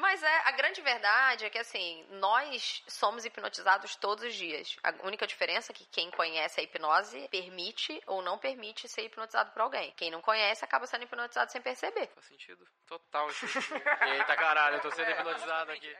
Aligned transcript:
Mas 0.00 0.22
é, 0.22 0.48
a 0.48 0.52
grande 0.52 0.80
verdade 0.82 1.44
é 1.44 1.50
que, 1.50 1.58
assim, 1.58 2.06
nós 2.10 2.82
somos 2.86 3.24
hipnotizados 3.24 3.96
todos 3.96 4.24
os 4.24 4.34
dias. 4.34 4.76
A 4.82 4.92
única 5.06 5.26
diferença 5.26 5.72
é 5.72 5.74
que 5.74 5.86
quem 5.86 6.10
conhece 6.10 6.60
a 6.60 6.62
hipnose 6.62 7.28
permite 7.28 8.00
ou 8.06 8.22
não 8.22 8.38
permite 8.38 8.88
ser 8.88 9.02
hipnotizado 9.02 9.50
por 9.52 9.62
alguém. 9.62 9.92
Quem 9.96 10.10
não 10.10 10.20
conhece 10.20 10.64
acaba 10.64 10.86
sendo 10.86 11.04
hipnotizado 11.04 11.50
sem 11.50 11.62
perceber. 11.62 12.08
Faz 12.14 12.26
sentido 12.26 12.66
total 12.86 13.28
isso. 13.30 13.46
Eita 14.02 14.36
caralho, 14.36 14.76
eu 14.76 14.80
tô 14.80 14.90
sendo 14.90 15.10
hipnotizado 15.10 15.72
aqui. 15.72 15.96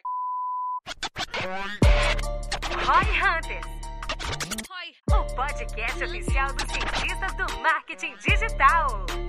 Roy 2.84 3.04
Hunters. 3.20 3.76
O 5.10 5.34
podcast 5.34 6.04
oficial 6.04 6.52
dos 6.54 6.72
cientistas 6.72 7.34
do 7.34 7.60
marketing 7.60 8.14
digital. 8.16 9.25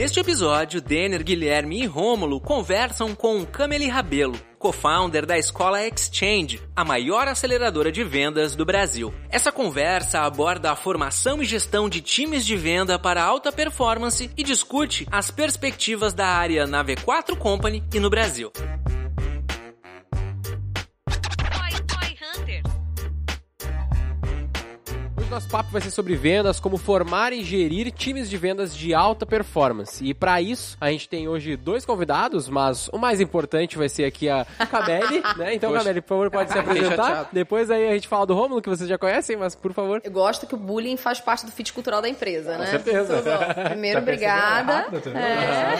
Neste 0.00 0.18
episódio, 0.18 0.80
Denner, 0.80 1.22
Guilherme 1.22 1.82
e 1.82 1.84
Rômulo 1.84 2.40
conversam 2.40 3.14
com 3.14 3.44
Cameli 3.44 3.86
Rabelo, 3.86 4.40
co-founder 4.58 5.26
da 5.26 5.36
escola 5.36 5.86
Exchange, 5.86 6.58
a 6.74 6.82
maior 6.82 7.28
aceleradora 7.28 7.92
de 7.92 8.02
vendas 8.02 8.56
do 8.56 8.64
Brasil. 8.64 9.12
Essa 9.28 9.52
conversa 9.52 10.20
aborda 10.20 10.72
a 10.72 10.74
formação 10.74 11.42
e 11.42 11.44
gestão 11.44 11.86
de 11.86 12.00
times 12.00 12.46
de 12.46 12.56
venda 12.56 12.98
para 12.98 13.22
alta 13.22 13.52
performance 13.52 14.30
e 14.34 14.42
discute 14.42 15.06
as 15.12 15.30
perspectivas 15.30 16.14
da 16.14 16.28
área 16.28 16.66
na 16.66 16.82
V4 16.82 17.36
Company 17.36 17.84
e 17.92 18.00
no 18.00 18.08
Brasil. 18.08 18.50
Nosso 25.30 25.48
papo 25.48 25.70
vai 25.70 25.80
ser 25.80 25.92
sobre 25.92 26.16
vendas, 26.16 26.58
como 26.58 26.76
formar 26.76 27.32
e 27.32 27.44
gerir 27.44 27.92
times 27.92 28.28
de 28.28 28.36
vendas 28.36 28.76
de 28.76 28.92
alta 28.92 29.24
performance. 29.24 30.04
E 30.04 30.12
para 30.12 30.42
isso, 30.42 30.76
a 30.80 30.90
gente 30.90 31.08
tem 31.08 31.28
hoje 31.28 31.56
dois 31.56 31.86
convidados, 31.86 32.48
mas 32.48 32.88
o 32.88 32.98
mais 32.98 33.20
importante 33.20 33.78
vai 33.78 33.88
ser 33.88 34.06
aqui 34.06 34.28
a 34.28 34.44
Cameli, 34.68 35.22
né? 35.38 35.54
Então, 35.54 35.72
Cameli, 35.72 36.00
por 36.00 36.08
favor, 36.08 36.28
pode 36.32 36.50
se 36.50 36.58
apresentar. 36.58 37.28
Depois 37.32 37.70
aí 37.70 37.88
a 37.88 37.92
gente 37.92 38.08
fala 38.08 38.26
do 38.26 38.34
Rômulo, 38.34 38.60
que 38.60 38.68
vocês 38.68 38.88
já 38.88 38.98
conhecem, 38.98 39.36
mas 39.36 39.54
por 39.54 39.72
favor. 39.72 40.00
Eu 40.02 40.10
gosto 40.10 40.48
que 40.48 40.54
o 40.54 40.58
bullying 40.58 40.96
faz 40.96 41.20
parte 41.20 41.46
do 41.46 41.52
fit 41.52 41.72
cultural 41.72 42.02
da 42.02 42.08
empresa, 42.08 42.58
né? 42.58 42.64
Com 42.64 42.70
certeza. 42.72 43.22
Primeiro, 43.68 44.00
obrigada. 44.00 44.88
É. 45.14 45.70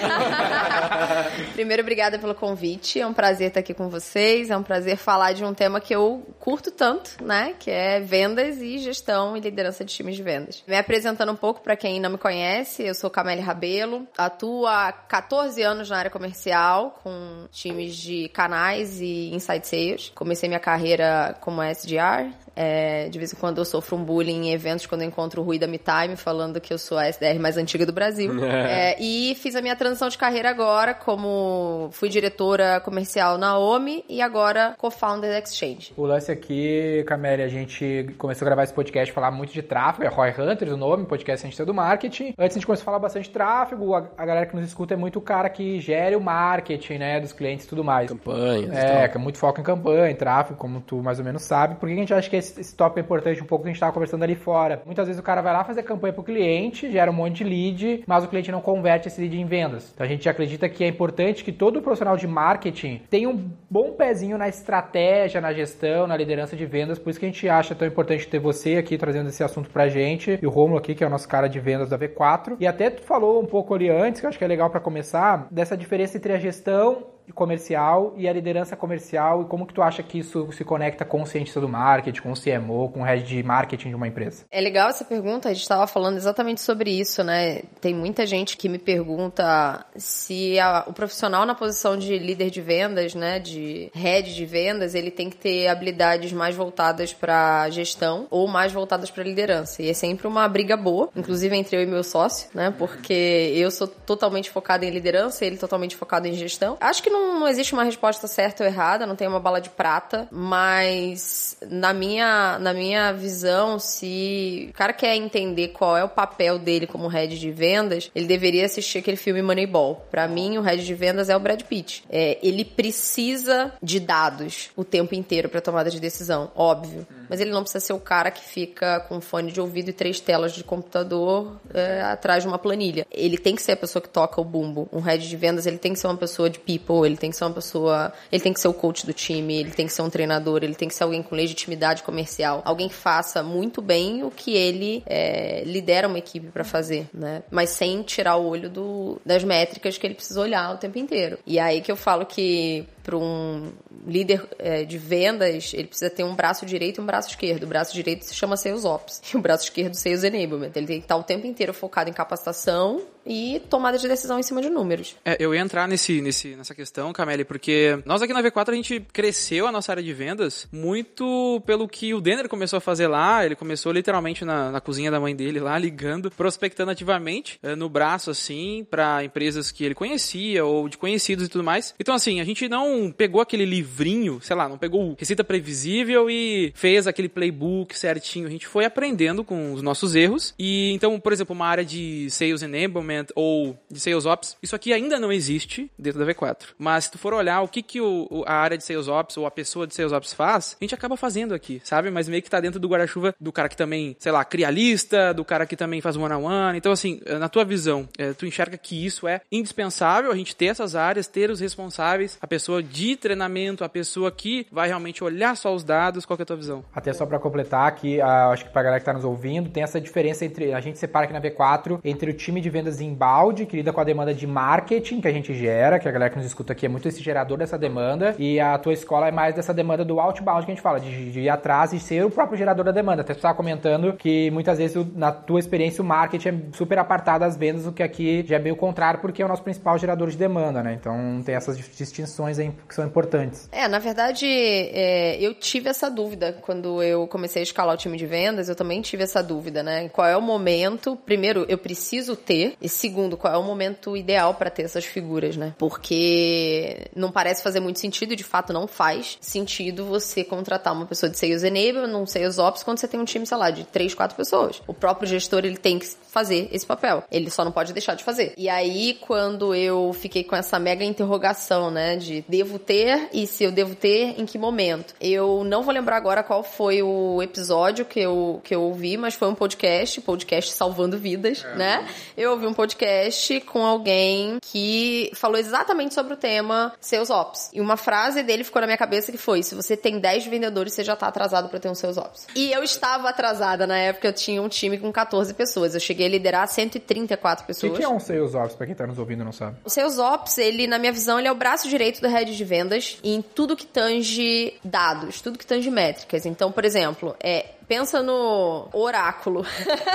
Primeiro, 1.55 1.83
obrigada 1.83 2.21
pelo 2.21 2.37
convite. 2.37 3.01
É 3.01 3.07
um 3.07 3.13
prazer 3.13 3.49
estar 3.49 3.59
aqui 3.59 3.75
com 3.75 3.89
vocês. 3.89 4.49
É 4.49 4.57
um 4.57 4.63
prazer 4.63 4.97
falar 4.97 5.33
de 5.33 5.45
um 5.45 5.53
tema 5.53 5.81
que 5.81 5.93
eu 5.93 6.25
curto 6.39 6.71
tanto, 6.71 7.17
né? 7.21 7.57
Que 7.59 7.73
é 7.73 7.99
vendas 7.99 8.61
e 8.61 8.79
gestão 8.79 9.40
e 9.47 9.51
liderança 9.51 9.85
de 9.85 9.93
times 9.93 10.17
de 10.17 10.23
vendas. 10.23 10.63
Me 10.67 10.77
apresentando 10.77 11.33
um 11.33 11.37
pouco 11.37 11.61
para 11.61 11.77
quem 11.77 12.01
não 12.01 12.11
me 12.11 12.19
conhece, 12.19 12.83
eu 12.83 12.95
sou 12.95 13.11
Camille 13.11 13.41
Rabelo, 13.41 14.07
atuo 14.17 14.67
há 14.67 14.93
14 14.93 15.63
anos 15.63 15.91
na 15.91 15.99
área 15.99 16.11
comercial 16.11 17.01
com 17.03 17.47
times 17.51 17.97
de 17.97 18.29
canais 18.29 19.01
e 19.01 19.31
inside 19.35 19.67
sales. 19.67 20.13
Comecei 20.15 20.49
minha 20.49 20.61
carreira 20.61 21.37
como 21.41 21.63
SDR, 21.63 22.31
é, 22.63 23.09
de 23.09 23.19
vez 23.19 23.33
em 23.33 23.37
quando 23.37 23.57
eu 23.57 23.65
sofro 23.65 23.97
um 23.97 24.05
bullying 24.05 24.49
em 24.49 24.53
eventos 24.53 24.85
quando 24.85 25.01
eu 25.01 25.09
encontro 25.09 25.41
o 25.41 25.45
Rui 25.45 25.59
da 25.59 25.67
MeTime 25.67 26.15
falando 26.15 26.61
que 26.61 26.75
eu 26.75 26.77
sou 26.77 26.99
a 26.99 27.09
SDR 27.09 27.39
mais 27.41 27.57
antiga 27.57 27.87
do 27.87 27.93
Brasil. 27.93 28.31
É, 28.51 28.97
e 29.01 29.35
fiz 29.37 29.55
a 29.55 29.63
minha 29.63 29.75
transição 29.75 30.09
de 30.09 30.19
carreira 30.19 30.51
agora 30.51 30.93
como 30.93 31.89
fui 31.93 32.09
diretora 32.09 32.81
comercial 32.81 33.39
na 33.39 33.57
OMI 33.59 34.05
e 34.09 34.21
agora 34.21 34.75
co-founder 34.77 35.31
da 35.31 35.39
Exchange. 35.39 35.93
O 35.97 36.05
lance 36.05 36.31
aqui, 36.31 37.05
Camille, 37.07 37.43
a 37.43 37.49
gente 37.49 38.11
começou 38.19 38.45
a 38.45 38.49
gravar 38.49 38.65
esse 38.65 38.75
podcast 38.75 39.13
falar 39.15 39.31
muito 39.31 39.53
de 39.53 39.63
tráfego, 39.63 40.05
é 40.05 40.09
Roy 40.09 40.31
Hunters 40.31 40.73
o 40.73 40.77
nome, 40.77 41.07
podcast 41.07 41.41
cientista 41.41 41.65
do 41.65 41.73
marketing. 41.73 42.35
Antes 42.39 42.57
a 42.57 42.59
gente 42.59 42.67
começou 42.67 42.83
a 42.83 42.87
falar 42.87 42.99
bastante 42.99 43.25
de 43.25 43.31
tráfego, 43.31 43.95
a, 43.95 44.09
a, 44.17 44.27
galera 44.27 44.47
que 44.47 44.57
nos 44.57 44.67
escuta 44.67 44.95
é 44.95 44.97
muito 44.97 45.19
o 45.19 45.23
cara 45.23 45.49
que 45.49 45.81
gere 45.81 46.17
o 46.17 46.21
marketing, 46.21 46.99
né, 46.99 47.21
dos 47.21 47.33
clientes 47.33 47.67
e 47.67 47.69
tudo 47.69 47.85
mais. 47.85 48.11
Campanhas. 48.11 48.77
É, 48.77 49.09
que 49.09 49.17
é 49.17 49.21
muito 49.21 49.39
foco 49.39 49.61
em 49.61 49.65
campanha, 49.65 50.11
em 50.11 50.17
tráfego, 50.17 50.59
como 50.59 50.81
tu 50.81 51.03
mais 51.03 51.19
ou 51.19 51.25
menos 51.25 51.43
sabe. 51.43 51.77
Por 51.77 51.89
que 51.89 51.95
a 51.95 51.99
gente 51.99 52.13
acha 52.13 52.29
que 52.29 52.37
esse, 52.37 52.50
esse 52.59 52.75
tópico 52.75 53.01
é 53.01 53.03
importante 53.03 53.43
um 53.43 53.47
pouco 53.47 53.65
que 53.65 53.69
a 53.69 53.71
gente 53.71 53.77
estava 53.77 53.93
conversando 53.93 54.23
ali 54.23 54.35
fora? 54.35 54.83
Muitas 54.87 55.07
vezes 55.07 55.21
o 55.21 55.23
cara 55.23 55.43
vai 55.43 55.53
lá 55.53 55.65
fazer 55.65 55.83
campanha 55.83 56.13
pro 56.13 56.23
cliente, 56.23 56.91
gera 56.91 57.11
um 57.11 57.15
monte 57.15 57.39
de 57.39 57.45
lead, 57.45 58.05
mas 58.07 58.25
o 58.25 58.29
cliente 58.29 58.51
não 58.51 58.61
converte 58.61 59.09
esse 59.09 59.21
lead 59.21 59.39
em 59.39 59.45
vendas. 59.45 59.93
Então 59.95 60.05
a 60.05 60.09
gente 60.09 60.29
acredita 60.29 60.69
que 60.69 60.85
é 60.85 60.89
importante 60.89 61.45
que 61.45 61.53
todo 61.53 61.83
profissional 61.83 62.17
de 62.17 62.27
marketing 62.27 63.03
tenha 63.11 63.29
um 63.29 63.51
bom 63.71 63.93
pezinho 63.93 64.39
na 64.39 64.49
estratégia, 64.49 65.41
na 65.41 65.53
gestão, 65.53 66.07
na 66.07 66.17
liderança 66.17 66.57
de 66.57 66.67
vendas. 66.67 66.99
Por 66.99 67.11
isso 67.11 67.19
que 67.19 67.27
a 67.27 67.29
gente 67.29 67.49
acha 67.49 67.75
tão 67.75 67.87
importante 67.87 68.27
ter 68.27 68.39
você 68.39 68.77
aqui 68.77 68.97
trazendo 68.97 69.29
esse 69.29 69.43
assunto 69.43 69.71
pra 69.71 69.89
gente 69.89 70.39
e 70.41 70.47
o 70.47 70.51
Romulo 70.51 70.79
aqui, 70.79 70.95
que 70.95 71.05
é 71.05 71.07
o 71.07 71.11
nosso 71.11 71.29
cara 71.29 71.49
de 71.49 71.61
vendas 71.61 71.91
da 71.91 71.99
V4. 71.99 72.57
E 72.61 72.67
até 72.67 72.91
tu 72.91 73.03
falou 73.03 73.43
um 73.43 73.47
pouco 73.47 73.75
ali 73.75 73.89
antes, 73.89 74.21
que 74.21 74.27
eu 74.27 74.29
acho 74.29 74.39
que 74.39 74.45
é 74.45 74.49
legal 74.49 74.71
para 74.71 74.81
começar, 74.81 75.47
dessa 75.51 75.77
diferença 75.77 76.17
entre 76.17 76.33
a 76.33 76.39
gestão 76.39 77.20
comercial 77.33 78.15
e 78.17 78.29
a 78.29 78.33
liderança 78.33 78.77
comercial 78.77 79.43
e 79.43 79.45
como 79.47 79.67
que 79.67 79.75
tu 79.75 79.83
acha 79.83 80.03
que 80.03 80.19
isso 80.19 80.51
se 80.53 80.65
conecta 80.65 81.05
com 81.05 81.23
o 81.23 81.27
cientista 81.27 81.61
do 81.61 81.69
marketing, 81.69 82.21
com 82.21 82.33
o 82.33 82.41
CMO, 82.41 82.89
com 82.91 83.01
o 83.01 83.05
head 83.05 83.23
de 83.23 83.43
marketing 83.43 83.91
de 83.91 83.95
uma 83.95 84.09
empresa? 84.09 84.45
É 84.51 84.61
legal 84.61 84.89
essa 84.89 85.05
pergunta, 85.05 85.49
a 85.49 85.53
gente 85.53 85.63
estava 85.63 85.87
falando 85.87 86.17
exatamente 86.17 86.61
sobre 86.61 86.91
isso, 86.91 87.23
né? 87.23 87.63
Tem 87.81 87.95
muita 87.95 88.27
gente 88.27 88.57
que 88.57 88.69
me 88.69 88.79
pergunta 88.79 89.85
se 89.97 90.59
a, 90.59 90.85
o 90.87 90.93
profissional 90.93 91.45
na 91.47 91.55
posição 91.55 91.97
de 91.97 92.19
líder 92.19 92.51
de 92.51 92.61
vendas, 92.61 93.15
né, 93.15 93.39
de 93.39 93.91
head 93.95 94.35
de 94.35 94.47
vendas, 94.47 94.95
ele 94.95 95.11
tem 95.11 95.31
que 95.31 95.37
ter 95.37 95.69
habilidades 95.69 96.33
mais 96.33 96.55
voltadas 96.55 97.13
para 97.13 97.69
gestão 97.71 98.27
ou 98.31 98.47
mais 98.49 98.73
voltadas 98.73 99.11
para 99.11 99.25
liderança. 99.25 99.83
E 99.83 99.89
é 99.89 99.95
sempre 99.95 100.27
uma 100.27 100.49
briga 100.49 100.77
boa, 100.77 101.09
inclusive 101.15 101.57
entre 101.57 101.77
eu 101.77 101.83
e 101.83 101.87
meu 101.87 102.03
sócio, 102.03 102.49
né? 102.55 102.75
Porque 102.77 103.53
eu 103.55 103.71
sou 103.71 103.87
totalmente 103.87 104.51
focada 104.51 104.85
em 104.85 104.91
liderança, 104.91 105.45
ele 105.45 105.57
totalmente 105.57 105.97
focado 105.97 106.27
em 106.27 106.33
gestão. 106.33 106.77
Acho 106.81 107.03
que 107.03 107.11
não 107.11 107.20
não, 107.21 107.41
não 107.41 107.49
existe 107.49 107.73
uma 107.73 107.85
resposta 107.85 108.27
certa 108.27 108.65
ou 108.65 108.69
errada, 108.69 109.07
não 109.07 109.17
tem 109.17 109.29
uma 109.29 109.41
bala 109.41 109.61
de 109.61 109.71
prata, 109.71 110.27
mas 110.31 111.57
na 111.69 111.93
minha, 111.93 112.59
na 112.59 112.73
minha 112.73 113.13
visão, 113.13 113.79
se 113.79 114.69
o 114.71 114.73
cara 114.73 114.93
quer 114.93 115.15
entender 115.17 115.69
qual 115.69 115.97
é 115.97 116.05
o 116.05 116.09
papel 116.09 116.59
dele 116.59 116.87
como 116.87 117.09
head 117.09 117.39
de 117.39 117.51
vendas, 117.51 118.11
ele 118.15 118.27
deveria 118.27 118.65
assistir 118.65 118.99
aquele 118.99 119.17
filme 119.17 119.43
Moneyball. 119.43 120.07
Para 120.11 120.27
mim, 120.27 120.59
o 120.59 120.63
head 120.63 120.85
de 120.85 120.95
vendas 120.95 121.29
é 121.29 121.37
o 121.37 121.41
Brad 121.41 121.63
Pitt. 121.63 122.05
É, 122.09 122.39
ele 122.43 122.65
precisa 122.65 123.73
de 123.83 124.01
dados 124.01 124.71
o 124.77 124.85
tempo 124.85 125.15
inteiro 125.15 125.49
para 125.49 125.61
tomada 125.61 125.91
de 125.91 126.01
decisão, 126.01 126.51
óbvio. 126.55 127.07
Mas 127.29 127.41
ele 127.41 127.51
não 127.51 127.63
precisa 127.63 127.85
ser 127.85 127.93
o 127.93 128.01
cara 128.01 128.31
que 128.31 128.43
fica 128.43 129.01
com 129.01 129.21
fone 129.21 129.53
de 129.53 129.61
ouvido 129.61 129.91
e 129.91 129.93
três 129.93 130.21
telas 130.21 130.53
de 130.53 130.65
computador 130.65 131.61
é, 131.73 132.01
atrás 132.01 132.43
de 132.43 132.49
uma 132.49 132.59
planilha. 132.59 133.07
Ele 133.11 133.39
tem 133.39 133.55
que 133.55 133.63
ser 133.63 133.73
a 133.73 133.77
pessoa 133.77 134.03
que 134.03 134.09
toca 134.09 134.41
o 134.41 134.45
bumbo. 134.45 134.89
Um 134.93 135.01
head 135.01 135.29
de 135.29 135.37
vendas, 135.37 135.67
ele 135.67 135.79
tem 135.79 135.93
que 135.93 135.99
ser 135.99 136.07
uma 136.07 136.17
pessoa 136.17 136.51
de 136.51 136.59
people, 136.59 137.07
ele 137.11 137.19
tem 137.19 137.31
que 137.31 137.37
ser 137.37 137.45
uma 137.45 137.55
pessoa. 137.55 138.13
Ele 138.31 138.43
tem 138.43 138.53
que 138.53 138.61
ser 138.61 138.69
o 138.69 138.75
coach 138.75 139.07
do 139.07 139.13
time, 139.13 139.59
ele 139.59 139.71
tem 139.71 139.87
que 139.87 139.93
ser 139.93 140.03
um 140.03 140.11
treinador, 140.11 140.63
ele 140.63 140.75
tem 140.75 140.89
que 140.89 140.95
ser 140.95 141.05
alguém 141.05 141.23
com 141.23 141.35
legitimidade 141.35 142.03
comercial. 142.03 142.63
Alguém 142.65 142.89
que 142.89 142.95
faça 142.95 143.43
muito 143.43 143.83
bem 143.83 144.23
o 144.23 144.31
que 144.31 144.55
ele 144.55 145.03
é, 145.07 145.63
lidera 145.65 146.09
uma 146.09 146.19
equipe 146.19 146.49
para 146.49 146.65
fazer, 146.65 147.09
né? 147.13 147.43
Mas 147.51 147.71
sem 147.71 148.03
tirar 148.03 148.37
o 148.37 148.47
olho 148.47 148.71
do, 148.71 149.21
das 149.25 149.45
métricas 149.45 149.99
que 149.99 150.07
ele 150.07 150.15
precisa 150.15 150.41
olhar 150.41 150.75
o 150.75 150.79
tempo 150.79 150.99
inteiro. 150.99 151.39
E 151.47 151.59
aí 151.59 151.81
que 151.81 151.91
eu 151.91 151.97
falo 151.97 152.25
que 152.25 152.87
para 153.03 153.17
um 153.17 153.73
líder 154.07 154.47
é, 154.59 154.85
de 154.85 154.99
vendas, 154.99 155.73
ele 155.75 155.89
precisa 155.89 156.11
ter 156.11 156.23
um 156.23 156.35
braço 156.35 156.65
direito 156.65 156.99
e 156.99 157.01
um 157.03 157.07
braço 157.07 157.31
esquerdo. 157.31 157.65
O 157.65 157.67
braço 157.67 157.93
direito 157.93 158.25
se 158.25 158.35
chama 158.35 158.57
Sales 158.57 158.85
Ops 158.85 159.21
e 159.33 159.37
o 159.37 159.41
braço 159.41 159.65
esquerdo 159.65 159.95
Sales 159.95 160.23
Enablement. 160.23 160.73
Ele 160.75 160.87
tem 160.87 160.99
que 160.99 161.05
estar 161.05 161.17
o 161.17 161.23
tempo 161.23 161.47
inteiro 161.47 161.75
focado 161.75 162.09
em 162.09 162.13
capacitação 162.13 163.03
e 163.31 163.61
tomada 163.71 163.97
de 163.97 164.09
decisão 164.09 164.41
em 164.41 164.43
cima 164.43 164.61
de 164.61 164.69
números. 164.69 165.15
É, 165.25 165.37
eu 165.39 165.55
ia 165.55 165.61
entrar 165.61 165.87
nesse, 165.87 166.21
nesse, 166.21 166.57
nessa 166.57 166.75
questão, 166.75 167.13
Camille, 167.13 167.45
porque 167.45 167.97
nós 168.05 168.21
aqui 168.21 168.33
na 168.33 168.43
V4 168.43 168.71
a 168.71 168.75
gente 168.75 169.01
cresceu 169.13 169.69
a 169.69 169.73
nossa 169.73 169.93
área 169.93 170.03
de 170.03 170.13
vendas 170.13 170.67
muito 170.73 171.63
pelo 171.65 171.87
que 171.87 172.13
o 172.13 172.21
Denner 172.21 172.49
começou 172.49 172.79
a 172.79 172.81
fazer 172.81 173.07
lá. 173.07 173.47
Ele 173.47 173.55
começou 173.55 173.93
literalmente 173.93 174.45
na, 174.45 174.73
na 174.73 174.81
cozinha 174.81 175.13
da 175.13 175.21
mãe 175.21 175.37
dele 175.37 175.61
lá, 175.61 175.79
ligando, 175.79 176.31
prospectando 176.31 176.91
ativamente 176.91 177.61
é, 177.63 177.77
no 177.77 177.89
braço, 177.89 178.31
assim, 178.31 178.85
para 178.91 179.25
empresas 179.25 179.71
que 179.71 179.85
ele 179.85 179.95
conhecia 179.95 180.65
ou 180.65 180.89
de 180.89 180.99
conhecidos 180.99 181.47
e 181.47 181.49
tudo 181.49 181.63
mais. 181.63 181.95
Então, 182.01 182.15
assim, 182.15 182.41
a 182.41 182.45
gente 182.45 182.69
não 182.69 183.15
pegou 183.17 183.41
aquele 183.41 183.65
livrinho, 183.65 184.41
sei 184.43 184.57
lá, 184.57 184.69
não 184.69 184.77
pegou 184.77 185.15
receita 185.17 185.45
previsível 185.45 186.29
e 186.29 186.73
fez 186.75 187.07
aquele 187.07 187.29
playbook 187.29 187.97
certinho. 187.97 188.49
A 188.49 188.51
gente 188.51 188.67
foi 188.67 188.85
aprendendo 188.85 189.45
com 189.45 189.73
os 189.73 189.83
nossos 189.83 190.17
erros. 190.17 190.53
E 190.59 190.91
então, 190.93 191.21
por 191.21 191.33
exemplo, 191.33 191.55
uma 191.55 191.69
área 191.69 191.85
de 191.85 192.29
sales 192.31 192.63
enablement 192.63 193.20
ou 193.35 193.79
de 193.91 194.01
sales 194.01 194.27
ops, 194.27 194.57
isso 194.63 194.75
aqui 194.75 194.93
ainda 194.93 195.19
não 195.19 195.33
existe 195.33 195.91
dentro 195.99 196.25
da 196.25 196.33
V4. 196.33 196.69
Mas 196.79 197.05
se 197.05 197.13
tu 197.13 197.19
for 197.19 197.35
olhar 197.35 197.61
o 197.63 197.69
que, 197.69 197.83
que 197.83 198.01
o, 198.01 198.45
a 198.47 198.55
área 198.55 198.79
de 198.79 198.85
sales 198.85 199.09
ops 199.09 199.37
ou 199.37 199.47
a 199.47 199.51
pessoa 199.51 199.87
de 199.87 199.95
sales 199.95 200.13
ops 200.13 200.33
faz, 200.33 200.77
a 200.81 200.85
gente 200.85 200.95
acaba 200.95 201.17
fazendo 201.17 201.55
aqui, 201.55 201.81
sabe? 201.85 202.11
Mas 202.11 202.29
meio 202.29 202.43
que 202.43 202.51
tá 202.51 202.61
dentro 202.61 202.81
do 202.81 202.89
guarda-chuva 202.89 203.35
do 203.41 203.53
cara 203.53 203.69
que 203.69 203.77
também, 203.77 204.17
sei 204.19 204.33
lá, 204.33 204.45
cria 204.45 204.71
lista, 204.71 205.33
do 205.33 205.45
cara 205.45 205.67
que 205.67 205.77
também 205.77 206.01
faz 206.01 206.17
one-on-one. 206.17 206.45
-on 206.45 206.71
-one. 206.71 206.77
Então, 206.77 206.93
assim, 206.93 207.21
na 207.39 207.49
tua 207.49 207.65
visão, 207.65 208.09
é, 208.19 208.33
tu 208.33 208.47
enxerga 208.47 208.77
que 208.77 209.05
isso 209.05 209.27
é 209.27 209.41
indispensável, 209.51 210.31
a 210.31 210.37
gente 210.37 210.55
ter 210.55 210.67
essas 210.67 210.95
áreas, 210.95 211.27
ter 211.27 211.51
os 211.51 211.61
responsáveis, 211.61 212.39
a 212.41 212.47
pessoa 212.47 212.83
de 212.83 213.17
treinamento, 213.17 213.85
a 213.85 213.89
pessoa 213.89 214.31
que 214.31 214.67
vai 214.71 214.89
realmente 214.89 215.23
olhar 215.23 215.57
só 215.57 215.75
os 215.75 215.85
dados? 215.85 216.25
Qual 216.25 216.37
que 216.37 216.43
é 216.43 216.45
a 216.45 216.47
tua 216.47 216.57
visão? 216.57 216.85
Até 216.95 217.13
só 217.13 217.27
para 217.27 217.39
completar 217.39 217.87
aqui, 217.87 218.21
ah, 218.21 218.49
acho 218.51 218.65
que 218.65 218.71
pra 218.71 218.83
galera 218.83 219.01
que 219.01 219.07
tá 219.07 219.13
nos 219.13 219.25
ouvindo, 219.25 219.71
tem 219.71 219.83
essa 219.83 220.01
diferença 220.01 220.45
entre, 220.45 220.73
a 220.73 220.81
gente 220.81 220.99
separa 220.99 221.25
aqui 221.25 221.33
na 221.33 221.41
V4, 221.41 222.01
entre 222.05 222.31
o 222.31 222.35
time 222.35 222.61
de 222.61 222.71
vendas 222.71 223.00
inbound, 223.01 223.67
que 223.67 223.77
lida 223.77 223.93
com 223.93 224.01
a 224.01 224.05
demanda 224.05 224.35
de 224.35 224.47
marketing 224.47 225.21
que 225.21 225.29
a 225.29 225.33
gente 225.33 225.55
gera, 225.55 225.99
que 225.99 226.09
a 226.09 226.13
galera 226.13 226.31
que 226.31 226.37
nos 226.37 226.47
escuta 226.47 226.73
aqui 226.73 226.87
é 226.87 226.89
muito 226.89 227.09
esse 227.09 227.23
gerador 227.23 227.59
dessa 227.59 227.79
demanda, 227.79 228.35
e 228.39 228.61
a 228.61 228.79
tua 228.79 228.93
escola 228.93 229.29
é 229.29 229.33
mais 229.33 229.55
dessa 229.55 229.75
demanda 229.75 230.05
do 230.05 230.21
outbound 230.21 230.65
que 230.65 230.73
a 230.73 230.75
gente 230.75 230.83
fala, 230.83 231.01
de, 231.01 231.31
de 231.31 231.41
ir 231.41 231.49
atrás 231.49 231.93
e 231.93 232.01
ser 232.01 232.25
o 232.25 232.31
próprio 232.31 232.59
gerador 232.59 232.85
da 232.85 232.93
demanda. 232.93 233.23
Até 233.23 233.35
tu 233.35 233.39
estava 233.39 233.55
comentando 233.55 234.13
que 234.15 234.51
muitas 234.51 234.79
vezes 234.79 235.05
na 235.15 235.33
tua 235.33 235.59
experiência 235.59 236.03
o 236.03 236.05
marketing 236.05 236.49
é 236.49 236.55
super 236.77 236.99
apartado 236.99 237.41
das 237.41 237.57
vendas, 237.57 237.87
o 237.87 237.93
que 237.93 238.03
aqui 238.03 238.45
já 238.47 238.57
é 238.57 238.59
meio 238.59 238.77
contrário, 238.77 239.21
porque 239.21 239.43
é 239.43 239.45
o 239.45 239.49
nosso 239.49 239.63
principal 239.63 239.99
gerador 239.99 240.29
de 240.29 240.37
demanda, 240.37 240.83
né? 240.83 240.97
Então 240.99 241.43
tem 241.45 241.55
essas 241.55 241.79
distinções 241.97 242.59
aí 242.59 242.71
que 242.89 242.95
são 242.95 243.07
importantes. 243.07 243.69
É, 243.73 243.89
na 243.89 243.99
verdade, 243.99 244.47
é, 244.47 245.37
eu 245.41 245.55
tive 245.55 245.89
essa 245.89 246.11
dúvida 246.11 246.59
quando 246.61 247.03
eu 247.03 247.27
comecei 247.27 247.61
a 247.61 247.63
escalar 247.63 247.95
o 247.95 247.99
time 247.99 248.17
de 248.17 248.27
vendas, 248.27 248.69
eu 248.69 248.75
também 248.75 249.01
tive 249.01 249.23
essa 249.23 249.43
dúvida, 249.43 249.83
né? 249.83 250.09
Qual 250.11 250.27
é 250.27 250.37
o 250.37 250.43
momento? 250.43 251.17
Primeiro, 251.17 251.65
eu 251.69 251.79
preciso 251.79 252.37
ter, 252.37 252.75
segundo, 252.91 253.37
qual 253.37 253.53
é 253.53 253.57
o 253.57 253.63
momento 253.63 254.17
ideal 254.17 254.55
para 254.55 254.71
ter 254.71 254.83
essas 254.83 255.05
figuras, 255.05 255.57
né? 255.57 255.75
Porque 255.79 257.09
não 257.15 257.33
parece 257.33 257.63
fazer 257.63 257.81
muito 257.81 257.99
sentido, 257.99 258.37
de 258.37 258.45
fato 258.45 258.73
não 258.73 258.87
faz 258.87 259.39
sentido 259.41 260.05
você 260.05 260.45
contratar 260.45 260.93
uma 260.93 261.07
pessoa 261.07 261.31
de 261.31 261.39
Sales 261.39 261.63
Enablement, 261.63 262.17
um 262.17 262.27
Sales 262.27 262.59
Ops, 262.59 262.83
quando 262.83 262.99
você 262.99 263.09
tem 263.09 263.19
um 263.19 263.25
time, 263.25 263.47
sei 263.47 263.57
lá, 263.57 263.71
de 263.71 263.85
três, 263.85 264.15
quatro 264.15 264.37
pessoas. 264.37 264.83
O 264.87 264.95
próprio 264.95 265.29
gestor, 265.29 265.65
ele 265.65 265.77
tem 265.77 265.99
que 265.99 266.09
fazer 266.31 266.69
esse 266.73 266.87
papel. 266.87 267.25
Ele 267.31 267.51
só 267.51 267.65
não 267.65 267.73
pode 267.73 267.93
deixar 267.93 268.15
de 268.15 268.25
fazer. 268.25 268.55
E 268.57 268.69
aí, 268.69 269.19
quando 269.21 269.75
eu 269.75 270.13
fiquei 270.13 270.45
com 270.45 270.57
essa 270.57 270.79
mega 270.79 271.05
interrogação, 271.05 271.91
né, 271.91 272.17
de 272.17 272.45
devo 272.49 272.79
ter 272.79 273.29
e 273.33 273.47
se 273.47 273.65
eu 273.65 273.73
devo 273.73 273.95
ter, 273.95 274.41
em 274.41 274.47
que 274.47 274.59
momento? 274.59 275.15
Eu 275.21 275.65
não 275.65 275.83
vou 275.83 275.93
lembrar 275.93 276.17
agora 276.17 276.43
qual 276.43 276.63
foi 276.63 277.03
o 277.03 277.43
episódio 277.43 278.05
que 278.05 278.21
eu, 278.21 278.61
que 278.63 278.75
eu 278.75 278.83
ouvi, 278.83 279.17
mas 279.17 279.35
foi 279.35 279.49
um 279.49 279.55
podcast, 279.55 280.21
podcast 280.21 280.73
Salvando 280.73 281.19
Vidas, 281.19 281.63
né? 281.77 282.07
Eu 282.37 282.53
ouvi 282.53 282.67
um 282.67 282.75
podcast 282.81 283.61
com 283.63 283.85
alguém 283.85 284.59
que 284.63 285.31
falou 285.35 285.59
exatamente 285.59 286.15
sobre 286.15 286.33
o 286.33 286.37
tema 286.37 286.93
seus 286.99 287.29
ops. 287.29 287.71
E 287.75 287.81
uma 287.81 287.97
frase 287.97 288.43
dele 288.43 288.65
ficou 288.65 288.81
na 288.81 288.87
minha 288.87 288.97
cabeça 288.97 289.31
que 289.31 289.37
foi: 289.37 289.63
se 289.63 289.75
você 289.75 289.97
tem 289.97 290.19
10 290.19 290.47
vendedores, 290.47 290.95
você 290.95 291.05
já 291.05 291.15
tá 291.15 291.27
atrasado 291.27 291.69
para 291.69 291.79
ter 291.79 291.91
um 291.91 291.95
seus 291.95 292.17
ops. 292.17 292.47
E 292.57 292.73
eu 292.73 292.83
estava 292.83 293.29
atrasada 293.29 293.87
na 293.87 293.99
época, 293.99 294.29
eu 294.29 294.33
tinha 294.33 294.63
um 294.63 294.69
time 294.69 294.97
com 294.99 295.13
14 295.13 295.53
pessoas. 295.53 295.95
Eu 295.95 296.01
cheguei 296.01 296.27
a 296.27 296.31
liderar 296.31 296.67
134 296.67 297.65
O 297.65 297.67
pessoas. 297.67 297.93
que, 297.93 297.99
que 297.99 298.05
é 298.05 298.09
um 298.09 298.19
Sales 298.19 298.55
Ops, 298.55 298.75
pra 298.75 298.87
quem 298.87 298.95
tá 298.95 299.07
nos 299.07 299.19
ouvindo 299.19 299.43
e 299.43 299.45
não 299.45 299.53
sabe? 299.53 299.77
O 299.85 299.91
Sales 299.91 300.19
Ops, 300.19 300.57
ele, 300.57 300.87
na 300.87 300.99
minha 300.99 301.13
visão, 301.13 301.39
ele 301.39 301.49
é 301.49 301.53
o 301.53 301.55
braço 301.55 301.89
direito 301.89 302.21
do 302.21 302.29
head 302.29 302.57
de 302.57 302.65
vendas 302.65 303.19
em 303.23 303.43
tudo 303.43 303.77
que 303.77 303.87
tange 303.87 304.75
dados, 304.83 305.41
tudo 305.41 305.59
que 305.59 305.67
tange 305.67 305.91
métricas. 305.91 306.47
Então, 306.47 306.73
por 306.73 306.85
exemplo, 306.85 307.37
é, 307.43 307.67
pensa 307.91 308.23
no 308.23 308.89
oráculo. 308.93 309.67